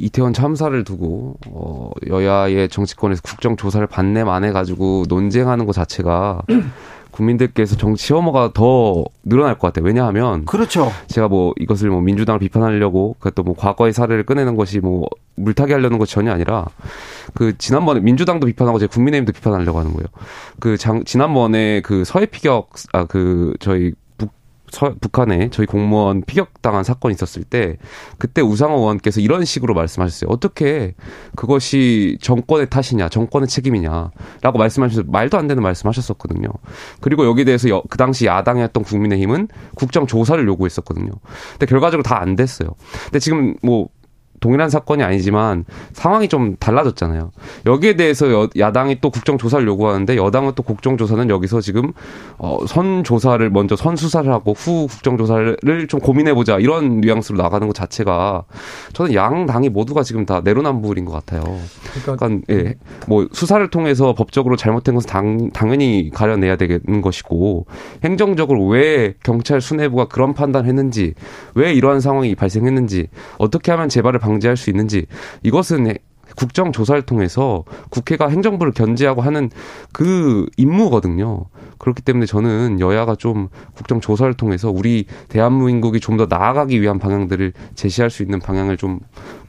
이태원 0.00 0.32
참사를 0.32 0.84
두고 0.84 1.36
어 1.48 1.90
여야의 2.06 2.68
정치권에서 2.68 3.22
국정 3.22 3.56
조사를 3.56 3.86
반내 3.86 4.24
만해 4.24 4.52
가지고 4.52 5.04
논쟁하는 5.08 5.66
것 5.66 5.72
자체가 5.72 6.42
국민들께서 7.10 7.76
정치 7.76 8.12
혐오가 8.12 8.50
더 8.54 9.04
늘어날 9.22 9.58
것 9.58 9.68
같아요. 9.68 9.84
왜냐하면 9.84 10.46
그렇죠. 10.46 10.90
제가 11.08 11.28
뭐 11.28 11.52
이것을 11.60 11.90
뭐 11.90 12.00
민주당을 12.00 12.38
비판하려고 12.38 13.16
그것도 13.18 13.42
뭐 13.42 13.54
과거의 13.54 13.92
사례를 13.92 14.24
꺼내는 14.24 14.56
것이 14.56 14.80
뭐 14.80 15.06
물타기 15.36 15.72
하려는 15.72 15.98
것이 15.98 16.14
전혀 16.14 16.32
아니라 16.32 16.66
그 17.34 17.56
지난번에 17.58 18.00
민주당도 18.00 18.46
비판하고 18.46 18.78
제 18.78 18.86
국민의힘도 18.86 19.32
비판하려고 19.32 19.78
하는 19.78 19.92
거예요. 19.92 20.06
그 20.58 20.76
장, 20.76 21.04
지난번에 21.04 21.82
그 21.82 22.04
서해 22.04 22.26
피격 22.26 22.70
아 22.92 23.04
그 23.10 23.54
저희 23.58 23.92
서, 24.70 24.94
북한에 25.00 25.50
저희 25.50 25.66
공무원 25.66 26.22
피격당한 26.22 26.84
사건이 26.84 27.14
있었을 27.14 27.42
때 27.42 27.76
그때 28.18 28.40
우상호 28.40 28.78
의원께서 28.78 29.20
이런 29.20 29.44
식으로 29.44 29.74
말씀하셨어요. 29.74 30.30
어떻게 30.30 30.94
그것이 31.34 32.16
정권의 32.20 32.70
탓이냐, 32.70 33.08
정권의 33.08 33.48
책임이냐라고 33.48 34.58
말씀하셔서 34.58 35.02
말도 35.08 35.36
안 35.36 35.48
되는 35.48 35.62
말씀하셨었거든요. 35.62 36.48
그리고 37.00 37.26
여기에 37.26 37.44
대해서 37.44 37.68
여, 37.68 37.82
그 37.90 37.98
당시 37.98 38.26
야당이었던 38.26 38.84
국민의힘은 38.84 39.48
국정 39.74 40.06
조사를 40.06 40.46
요구했었거든요. 40.46 41.10
근데 41.52 41.66
결과적으로 41.66 42.04
다 42.04 42.20
안 42.20 42.36
됐어요. 42.36 42.74
근데 43.04 43.18
지금 43.18 43.56
뭐 43.62 43.88
동일한 44.40 44.70
사건이 44.70 45.02
아니지만 45.02 45.64
상황이 45.92 46.28
좀 46.28 46.56
달라졌잖아요. 46.58 47.30
여기에 47.66 47.96
대해서 47.96 48.32
여, 48.32 48.48
야당이 48.58 49.00
또 49.00 49.10
국정조사를 49.10 49.66
요구하는데 49.66 50.16
여당은 50.16 50.52
또 50.56 50.62
국정조사는 50.62 51.28
여기서 51.28 51.60
지금 51.60 51.92
어, 52.38 52.58
선 52.66 53.04
조사를 53.04 53.48
먼저 53.50 53.76
선 53.76 53.96
수사를 53.96 54.30
하고 54.32 54.52
후 54.52 54.86
국정조사를 54.88 55.86
좀 55.88 56.00
고민해 56.00 56.34
보자 56.34 56.58
이런 56.58 57.00
뉘앙스로 57.00 57.36
나가는 57.36 57.66
것 57.66 57.74
자체가 57.74 58.44
저는 58.94 59.14
양 59.14 59.46
당이 59.46 59.68
모두가 59.68 60.02
지금 60.02 60.24
다 60.24 60.40
내로남불인 60.42 61.04
것 61.04 61.12
같아요. 61.12 61.42
그러니까, 62.02 62.16
그러니까 62.16 62.44
예, 62.50 62.74
뭐 63.06 63.28
수사를 63.32 63.68
통해서 63.68 64.14
법적으로 64.14 64.56
잘못된 64.56 64.94
것은 64.94 65.08
당, 65.08 65.50
당연히 65.50 66.10
가려내야 66.12 66.56
되는 66.56 67.02
것이고 67.02 67.66
행정적으로 68.02 68.66
왜 68.66 69.14
경찰 69.22 69.60
수뇌부가 69.60 70.06
그런 70.08 70.32
판단했는지 70.32 71.14
왜 71.54 71.74
이러한 71.74 72.00
상황이 72.00 72.34
발생했는지 72.34 73.08
어떻게 73.38 73.70
하면 73.70 73.88
재발을 73.88 74.18
방 74.18 74.29
지할 74.38 74.56
수 74.56 74.70
있는지 74.70 75.06
이것은 75.42 75.94
국정 76.36 76.70
조사를 76.70 77.02
통해서 77.02 77.64
국회가 77.90 78.28
행정부를 78.28 78.72
견제하고 78.72 79.20
하는 79.20 79.50
그 79.92 80.46
임무거든요. 80.56 81.46
그렇기 81.78 82.02
때문에 82.02 82.26
저는 82.26 82.78
여야가 82.78 83.16
좀 83.16 83.48
국정 83.74 84.00
조사를 84.00 84.32
통해서 84.34 84.70
우리 84.70 85.06
대한민국이 85.28 85.98
좀 85.98 86.20
더 86.20 86.26
나아가기 86.28 86.82
위한 86.82 86.98
방향들을 86.98 87.54
제시할 87.74 88.10
수 88.10 88.22
있는 88.22 88.40
방향을 88.40 88.76
좀 88.76 89.00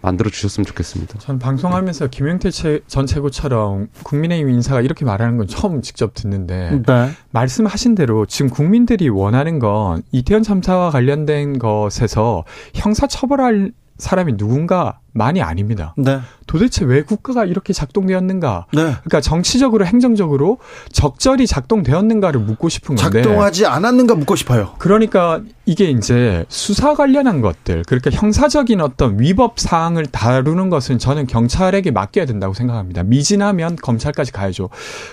만들어 0.01 0.29
주셨으면 0.29 0.65
좋겠습니다. 0.65 1.19
전 1.19 1.37
방송하면서 1.37 2.07
김영태 2.07 2.49
전 2.87 3.05
최고처럼 3.05 3.89
국민의힘 4.03 4.49
인사가 4.49 4.79
이렇게 4.79 5.03
말하는 5.03 5.37
건 5.37 5.47
처음 5.47 5.81
직접 5.81 6.13
듣는데 6.13 6.81
네. 6.85 7.09
말씀하신 7.31 7.95
대로 7.95 8.25
지금 8.25 8.49
국민들이 8.49 9.09
원하는 9.09 9.59
건 9.59 10.01
이태원 10.13 10.43
참사와 10.43 10.91
관련된 10.91 11.59
것에서 11.59 12.45
형사 12.73 13.05
처벌할 13.05 13.73
사람이 14.01 14.35
누군가 14.35 14.99
많이 15.13 15.41
아닙니다. 15.41 15.93
네. 15.97 16.19
도대체 16.47 16.83
왜 16.85 17.01
국가가 17.01 17.45
이렇게 17.45 17.73
작동되었는가? 17.73 18.67
네. 18.73 18.81
그러니까 18.81 19.21
정치적으로 19.21 19.85
행정적으로 19.85 20.57
적절히 20.91 21.47
작동되었는가를 21.47 22.41
묻고 22.41 22.69
싶은 22.69 22.95
건데 22.95 23.21
작동하지 23.21 23.65
않았는가 23.65 24.15
묻고 24.15 24.35
싶어요. 24.35 24.73
그러니까 24.77 25.41
이게 25.65 25.89
이제 25.89 26.45
수사 26.49 26.93
관련한 26.95 27.41
것들, 27.41 27.83
그러니까 27.87 28.09
형사적인 28.11 28.81
어떤 28.81 29.19
위법 29.19 29.59
사항을 29.59 30.07
다루는 30.07 30.69
것은 30.69 30.99
저는 30.99 31.27
경찰에게 31.27 31.91
맡겨야 31.91 32.25
된다고 32.25 32.53
생각합니다. 32.53 33.03
미진하면 33.03 33.77
검찰까지 33.77 34.31
가야죠. 34.33 34.69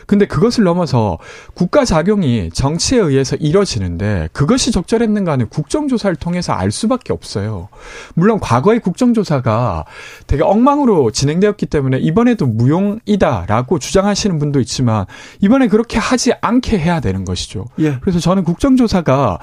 근데 0.07 0.27
그것을 0.27 0.65
넘어서 0.65 1.19
국가 1.55 1.85
작용이 1.85 2.51
정치에 2.53 2.99
의해서 2.99 3.37
이뤄지는데 3.37 4.29
그것이 4.33 4.73
적절했는가는 4.73 5.49
국정조사를 5.49 6.17
통해서 6.17 6.53
알 6.53 6.73
수밖에 6.73 7.13
없어요. 7.13 7.69
물론 8.15 8.41
과거의 8.41 8.81
국정조사가 8.81 9.85
되게 10.27 10.43
엉망으로 10.43 11.11
진행되었기 11.11 11.67
때문에 11.67 11.99
이번에도 11.99 12.47
무용이다라고 12.47 13.79
주장하시는 13.79 14.39
분도 14.39 14.61
있지만 14.61 15.07
이번에 15.41 15.69
그렇게 15.69 15.99
하지 15.99 16.33
않게 16.41 16.79
해야 16.79 17.01
되는 17.01 17.25
것이죠. 17.25 17.67
예. 17.81 17.99
그래서 18.01 18.19
저는 18.19 18.45
국정조사가 18.45 19.39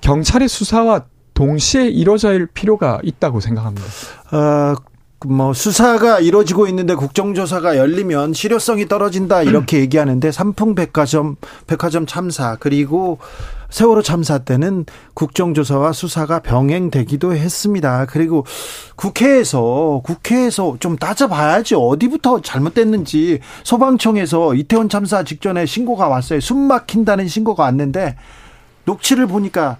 경찰의 0.00 0.48
수사와 0.48 1.04
동시에 1.34 1.88
이루어질 1.88 2.46
필요가 2.46 2.98
있다고 3.02 3.40
생각합니다. 3.40 3.86
어, 4.32 4.74
뭐 5.24 5.54
수사가 5.54 6.20
이루어지고 6.20 6.66
있는데 6.68 6.94
국정조사가 6.94 7.78
열리면 7.78 8.34
실효성이 8.34 8.86
떨어진다 8.86 9.42
이렇게 9.42 9.80
얘기하는데 9.80 10.30
삼풍백화점 10.30 11.36
백화점 11.66 12.04
참사 12.04 12.56
그리고 12.60 13.18
세월호 13.70 14.02
참사 14.02 14.38
때는 14.38 14.84
국정조사와 15.14 15.92
수사가 15.92 16.40
병행되기도 16.40 17.34
했습니다. 17.34 18.06
그리고 18.06 18.44
국회에서 18.94 20.02
국회에서 20.04 20.76
좀 20.80 20.96
따져봐야지 20.96 21.74
어디부터 21.74 22.42
잘못됐는지 22.42 23.40
소방청에서 23.64 24.54
이태원 24.54 24.88
참사 24.88 25.24
직전에 25.24 25.66
신고가 25.66 26.08
왔어요. 26.08 26.40
숨 26.40 26.58
막힌다는 26.58 27.26
신고가 27.26 27.64
왔는데 27.64 28.16
녹취를 28.84 29.26
보니까 29.26 29.78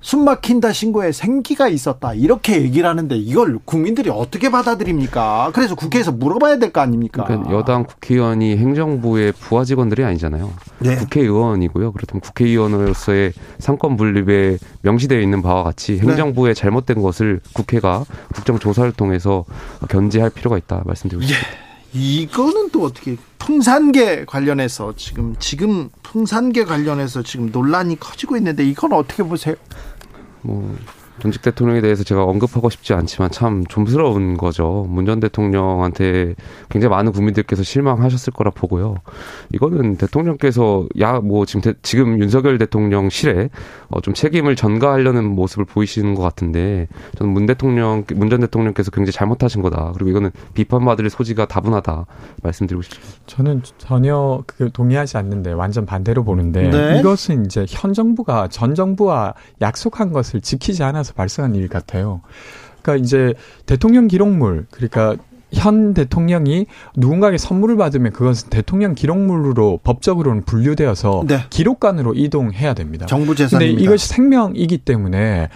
숨 0.00 0.24
막힌다 0.24 0.72
신고에 0.72 1.10
생기가 1.10 1.66
있었다 1.68 2.14
이렇게 2.14 2.62
얘기를 2.62 2.88
하는데 2.88 3.16
이걸 3.16 3.58
국민들이 3.64 4.08
어떻게 4.08 4.50
받아들입니까? 4.50 5.50
그래서 5.52 5.74
국회에서 5.74 6.12
물어봐야 6.12 6.58
될 6.58 6.70
거 6.72 6.80
아닙니까? 6.80 7.24
그러니까 7.24 7.52
여당 7.52 7.84
국회의원이 7.84 8.56
행정부의 8.56 9.32
부하 9.32 9.64
직원들이 9.64 10.04
아니잖아요. 10.04 10.52
네. 10.78 10.94
국회의원이고요. 10.96 11.92
그렇다면 11.92 12.20
국회의원으로서의 12.20 13.32
상권 13.58 13.96
분립에 13.96 14.58
명시되어 14.82 15.20
있는 15.20 15.42
바와 15.42 15.64
같이 15.64 15.98
네. 16.00 16.06
행정부의 16.06 16.54
잘못된 16.54 17.02
것을 17.02 17.40
국회가 17.52 18.04
국정조사를 18.34 18.92
통해서 18.92 19.44
견제할 19.88 20.30
필요가 20.30 20.56
있다 20.58 20.82
말씀드리고 20.84 21.22
싶습니다. 21.26 21.48
예. 21.62 21.75
이거는 21.92 22.70
또 22.70 22.84
어떻게 22.84 23.16
풍산계 23.38 24.24
관련해서 24.24 24.94
지금 24.96 25.36
지금 25.38 25.90
풍산계 26.02 26.64
관련해서 26.64 27.22
지금 27.22 27.50
논란이 27.50 27.98
커지고 28.00 28.36
있는데 28.36 28.64
이건 28.64 28.92
어떻게 28.92 29.22
보세요? 29.22 29.54
뭐 30.42 30.76
전직 31.20 31.42
대통령에 31.42 31.80
대해서 31.80 32.04
제가 32.04 32.24
언급하고 32.24 32.68
싶지 32.70 32.92
않지만 32.94 33.30
참 33.30 33.64
좀스러운 33.68 34.36
거죠. 34.36 34.86
문 34.88 35.06
전 35.06 35.20
대통령한테 35.20 36.34
굉장히 36.68 36.90
많은 36.90 37.12
국민들께서 37.12 37.62
실망하셨을 37.62 38.32
거라 38.32 38.50
보고요. 38.50 38.96
이거는 39.52 39.96
대통령께서 39.96 40.86
야 41.00 41.20
뭐 41.20 41.46
지금 41.46 41.60
대, 41.62 41.72
지금 41.82 42.18
윤석열 42.20 42.58
대통령실에 42.58 43.48
어, 43.88 44.00
좀 44.00 44.12
책임을 44.14 44.54
전가하려는 44.56 45.24
모습을 45.24 45.64
보이시는 45.64 46.14
것 46.14 46.22
같은데 46.22 46.88
저는 47.16 47.32
문 47.32 47.46
대통령 47.46 48.04
문 48.14 48.28
전 48.28 48.40
대통령께서 48.40 48.90
굉장히 48.90 49.12
잘못하신 49.12 49.62
거다. 49.62 49.92
그리고 49.94 50.10
이거는 50.10 50.30
비판받을 50.54 51.08
소지가 51.08 51.46
다분하다 51.46 52.06
말씀드리고 52.42 52.82
싶습니다. 52.82 53.14
저는 53.26 53.62
전혀 53.78 54.42
그 54.46 54.70
동의하지 54.72 55.16
않는데 55.16 55.52
완전 55.52 55.86
반대로 55.86 56.24
보는데 56.24 56.68
네. 56.68 56.98
이것은 56.98 57.46
이제 57.46 57.64
현 57.68 57.92
정부가 57.94 58.48
전 58.48 58.74
정부와 58.74 59.34
약속한 59.62 60.10
것을 60.12 60.40
지키지 60.40 60.82
않아서 60.82 61.05
따라서 61.06 61.12
발생한 61.14 61.54
일 61.54 61.68
같아요. 61.68 62.20
그러니까 62.82 63.04
이제 63.04 63.34
대통령 63.66 64.08
기록물 64.08 64.66
그러니까 64.70 65.16
현 65.52 65.94
대통령이 65.94 66.66
누군가에게 66.96 67.38
선물을 67.38 67.76
받으면 67.76 68.12
그것은 68.12 68.50
대통령 68.50 68.94
기록물로 68.94 69.80
법적으로는 69.84 70.42
분류되어서 70.42 71.24
네. 71.26 71.38
기록관으로 71.50 72.14
이동해야 72.14 72.74
됩니다. 72.74 73.06
정부 73.06 73.34
재산입니다. 73.34 73.58
근데 73.58 73.82
이것이 73.82 74.08
생명이기 74.08 74.78
때문에 74.78 75.48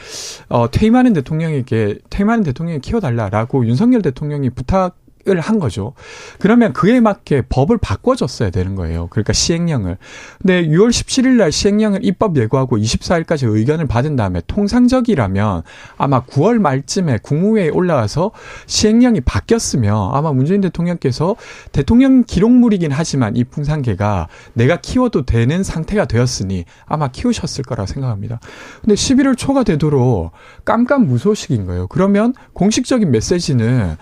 어 0.49 0.71
퇴임하는 0.71 1.13
대통령에게 1.13 1.99
퇴임하는 2.09 2.45
대통령이 2.45 2.81
키워달라라고 2.81 3.67
윤석열 3.67 4.03
대통령이 4.03 4.51
부탁 4.51 4.97
한 5.39 5.59
거죠. 5.59 5.95
그러면 6.39 6.73
그에 6.73 7.01
맞게 7.01 7.43
법을 7.49 7.79
바꿔줬어야 7.79 8.51
되는 8.51 8.75
거예요. 8.75 9.09
그러니까 9.11 9.33
시행령을. 9.33 9.99
근데 10.41 10.67
6월 10.67 10.91
17일 10.91 11.37
날 11.37 11.53
시행령을 11.53 12.05
입법 12.05 12.37
예고하고 12.37 12.79
24일까지 12.79 13.49
의견을 13.49 13.87
받은 13.87 14.17
다음에 14.17 14.41
통상적이라면 14.47 15.63
아마 15.97 16.25
9월 16.25 16.59
말쯤에 16.59 17.19
국무회의에 17.23 17.71
올라와서 17.71 18.33
시행령이 18.67 19.21
바뀌었으면 19.23 20.11
아마 20.13 20.33
문재인 20.33 20.61
대통령께서 20.61 21.37
대통령 21.73 22.25
기록물이긴 22.25 22.91
하지만 22.93 23.37
이 23.37 23.45
풍산개가 23.45 24.29
내가 24.55 24.77
키워도 24.77 25.27
되는 25.27 25.63
상태가 25.63 26.07
되었으니 26.07 26.65
아마 26.87 27.09
키우셨을 27.09 27.65
거라 27.65 27.87
생각합니다. 27.87 28.41
근데 28.81 28.95
11월 28.95 29.37
초가 29.37 29.65
되도록 29.65 30.33
깜깜 30.65 31.07
무소식인 31.07 31.67
거예요. 31.67 31.87
그러면 31.89 32.35
공식적인 32.53 33.11
메시지는 33.11 33.97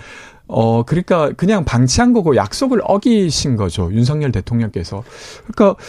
어, 0.48 0.82
그러니까 0.82 1.30
그냥 1.36 1.64
방치한 1.64 2.12
거고 2.12 2.34
약속을 2.34 2.80
어기신 2.82 3.56
거죠. 3.56 3.90
윤석열 3.92 4.32
대통령께서. 4.32 5.04
그러니까 5.46 5.80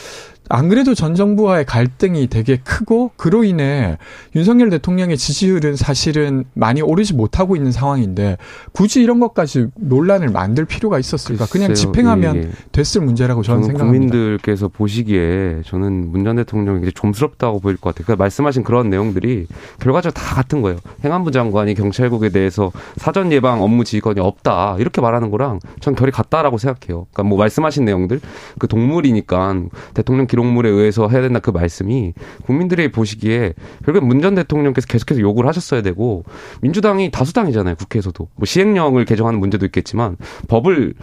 안 0.49 0.67
그래도 0.69 0.95
전 0.95 1.13
정부와의 1.15 1.65
갈등이 1.65 2.27
되게 2.27 2.57
크고 2.57 3.11
그로 3.15 3.43
인해 3.43 3.97
윤석열 4.35 4.69
대통령의 4.71 5.17
지지율은 5.17 5.75
사실은 5.75 6.45
많이 6.53 6.81
오르지 6.81 7.13
못하고 7.13 7.55
있는 7.55 7.71
상황인데 7.71 8.37
굳이 8.71 9.01
이런 9.01 9.19
것까지 9.19 9.67
논란을 9.75 10.29
만들 10.29 10.65
필요가 10.65 10.97
있었을까? 10.97 11.45
그냥 11.45 11.73
집행하면 11.73 12.35
예. 12.35 12.49
됐을 12.71 13.01
문제라고 13.01 13.43
저는, 13.43 13.61
저는 13.61 13.77
생각합니다. 13.77 14.09
국민들께서 14.09 14.67
보시기에 14.67 15.61
저는 15.65 16.11
문 16.11 16.23
전 16.23 16.35
대통령이 16.35 16.81
이제 16.81 16.91
좀스럽다고 16.91 17.59
보일 17.59 17.77
것 17.77 17.89
같아요. 17.89 18.05
그러니까 18.05 18.23
말씀하신 18.23 18.63
그런 18.63 18.89
내용들이 18.89 19.47
결과적으로 19.79 20.13
다 20.13 20.35
같은 20.35 20.61
거예요. 20.61 20.77
행안부 21.03 21.31
장관이 21.31 21.73
경찰국에 21.75 22.29
대해서 22.29 22.71
사전 22.97 23.31
예방 23.31 23.61
업무 23.61 23.83
지휘권이 23.83 24.19
없다 24.19 24.77
이렇게 24.79 24.99
말하는 25.01 25.29
거랑 25.31 25.59
전 25.79 25.95
결이 25.95 26.11
같다라고 26.11 26.57
생각해요. 26.57 27.07
그러니까 27.11 27.23
뭐 27.23 27.37
말씀하신 27.37 27.85
내용들 27.85 28.19
그 28.57 28.67
동물이니까 28.67 29.55
대통령 29.93 30.27
기록 30.27 30.38
기록물에 30.39 30.69
의해서 30.69 31.07
해야 31.09 31.21
된다 31.21 31.39
그 31.39 31.49
말씀이 31.51 32.13
국민들이 32.45 32.89
보시기에 32.91 33.53
결국 33.83 34.05
문 34.05 34.19
전 34.19 34.35
대통령께서 34.35 34.85
계속해서 34.87 35.21
요구를 35.21 35.47
하셨어야 35.47 35.81
되고 35.81 36.25
민주당이 36.61 37.09
다수당이잖아요 37.09 37.75
국회에서도 37.75 38.27
뭐 38.35 38.45
시행령을 38.45 39.05
개정하는 39.05 39.39
문제도 39.39 39.65
있겠지만 39.65 40.17
법을 40.49 40.93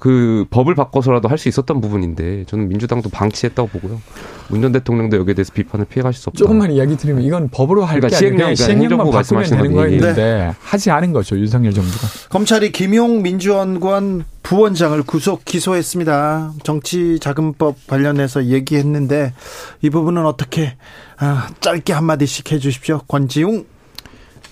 그 0.00 0.46
법을 0.50 0.74
바꿔서라도 0.74 1.28
할 1.28 1.36
수 1.42 1.48
있었던 1.50 1.80
부분인데 1.82 2.44
저는 2.46 2.68
민주당도 2.68 3.08
방치했다고 3.10 3.68
보고요. 3.68 4.00
문 4.48 4.62
전 4.62 4.70
대통령도 4.72 5.16
여기에 5.16 5.34
대해서 5.34 5.52
비판을 5.52 5.86
피해갈 5.86 6.12
수 6.12 6.28
없다. 6.30 6.38
조금만 6.38 6.70
이야기 6.70 6.96
드리면 6.96 7.22
이건 7.24 7.48
법으로 7.48 7.84
할게 7.84 8.00
그러니까 8.00 8.16
시행령, 8.16 8.54
시행령만 8.54 9.10
바꾸면 9.10 9.44
되는 9.44 9.72
거였는데 9.72 10.14
네. 10.14 10.52
하지 10.60 10.90
않은 10.92 11.12
거죠 11.12 11.36
윤석열 11.36 11.72
정부가. 11.74 12.06
검찰이 12.30 12.70
김용 12.72 13.22
민주원관 13.22 14.24
부원장을 14.42 15.00
구속 15.04 15.44
기소했습니다. 15.44 16.52
정치자금법 16.62 17.86
관련해서 17.86 18.46
얘기했는데 18.46 19.32
이 19.80 19.90
부분은 19.90 20.26
어떻게 20.26 20.76
아, 21.18 21.48
짧게 21.60 21.92
한 21.92 22.04
마디씩 22.04 22.52
해주십시오. 22.52 23.00
권지웅. 23.08 23.66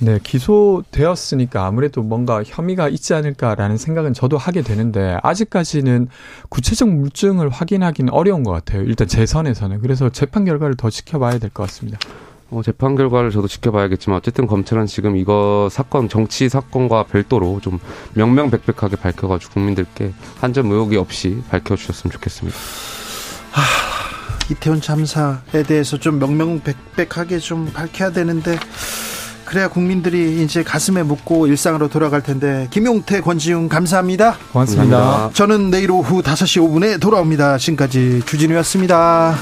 네, 0.02 0.18
기소되었으니까 0.22 1.66
아무래도 1.66 2.02
뭔가 2.02 2.42
혐의가 2.42 2.88
있지 2.88 3.12
않을까라는 3.12 3.76
생각은 3.76 4.14
저도 4.14 4.38
하게 4.38 4.62
되는데 4.62 5.18
아직까지는 5.22 6.08
구체적 6.48 6.88
물증을 6.88 7.50
확인하기는 7.50 8.10
어려운 8.10 8.42
것 8.42 8.50
같아요. 8.52 8.82
일단 8.82 9.06
재 9.08 9.26
선에서는 9.26 9.82
그래서 9.82 10.08
재판 10.08 10.46
결과를 10.46 10.76
더 10.76 10.88
지켜봐야 10.88 11.38
될 11.38 11.50
것 11.50 11.64
같습니다. 11.64 11.98
어, 12.50 12.62
재판 12.64 12.96
결과를 12.96 13.30
저도 13.30 13.46
지켜봐야겠지만 13.48 14.16
어쨌든 14.18 14.46
검찰은 14.46 14.86
지금 14.86 15.16
이거 15.16 15.68
사건 15.70 16.08
정치 16.08 16.48
사건과 16.48 17.04
별도로 17.04 17.60
좀 17.62 17.78
명명백백하게 18.14 18.96
밝혀가지고 18.96 19.52
국민들께 19.54 20.12
한 20.40 20.52
점 20.52 20.70
의혹이 20.72 20.96
없이 20.96 21.40
밝혀주셨으면 21.48 22.10
좋겠습니다. 22.12 22.58
하, 23.52 23.62
이태원 24.50 24.80
참사에 24.80 25.62
대해서 25.64 25.96
좀 25.96 26.18
명명백백하게 26.18 27.38
좀 27.38 27.70
밝혀야 27.72 28.10
되는데 28.10 28.58
그래야 29.44 29.68
국민들이 29.68 30.42
이제 30.42 30.64
가슴에 30.64 31.04
묻고 31.04 31.46
일상으로 31.46 31.88
돌아갈 31.88 32.20
텐데 32.22 32.66
김용태 32.72 33.20
권지웅 33.20 33.68
감사합니다. 33.68 34.36
고맙습니다. 34.52 34.96
감사합니다. 34.98 35.34
저는 35.34 35.70
내일 35.70 35.90
오후 35.92 36.20
5시 36.22 36.60
5분에 36.68 37.00
돌아옵니다. 37.00 37.58
지금까지 37.58 38.22
주진우였습니다. 38.26 39.36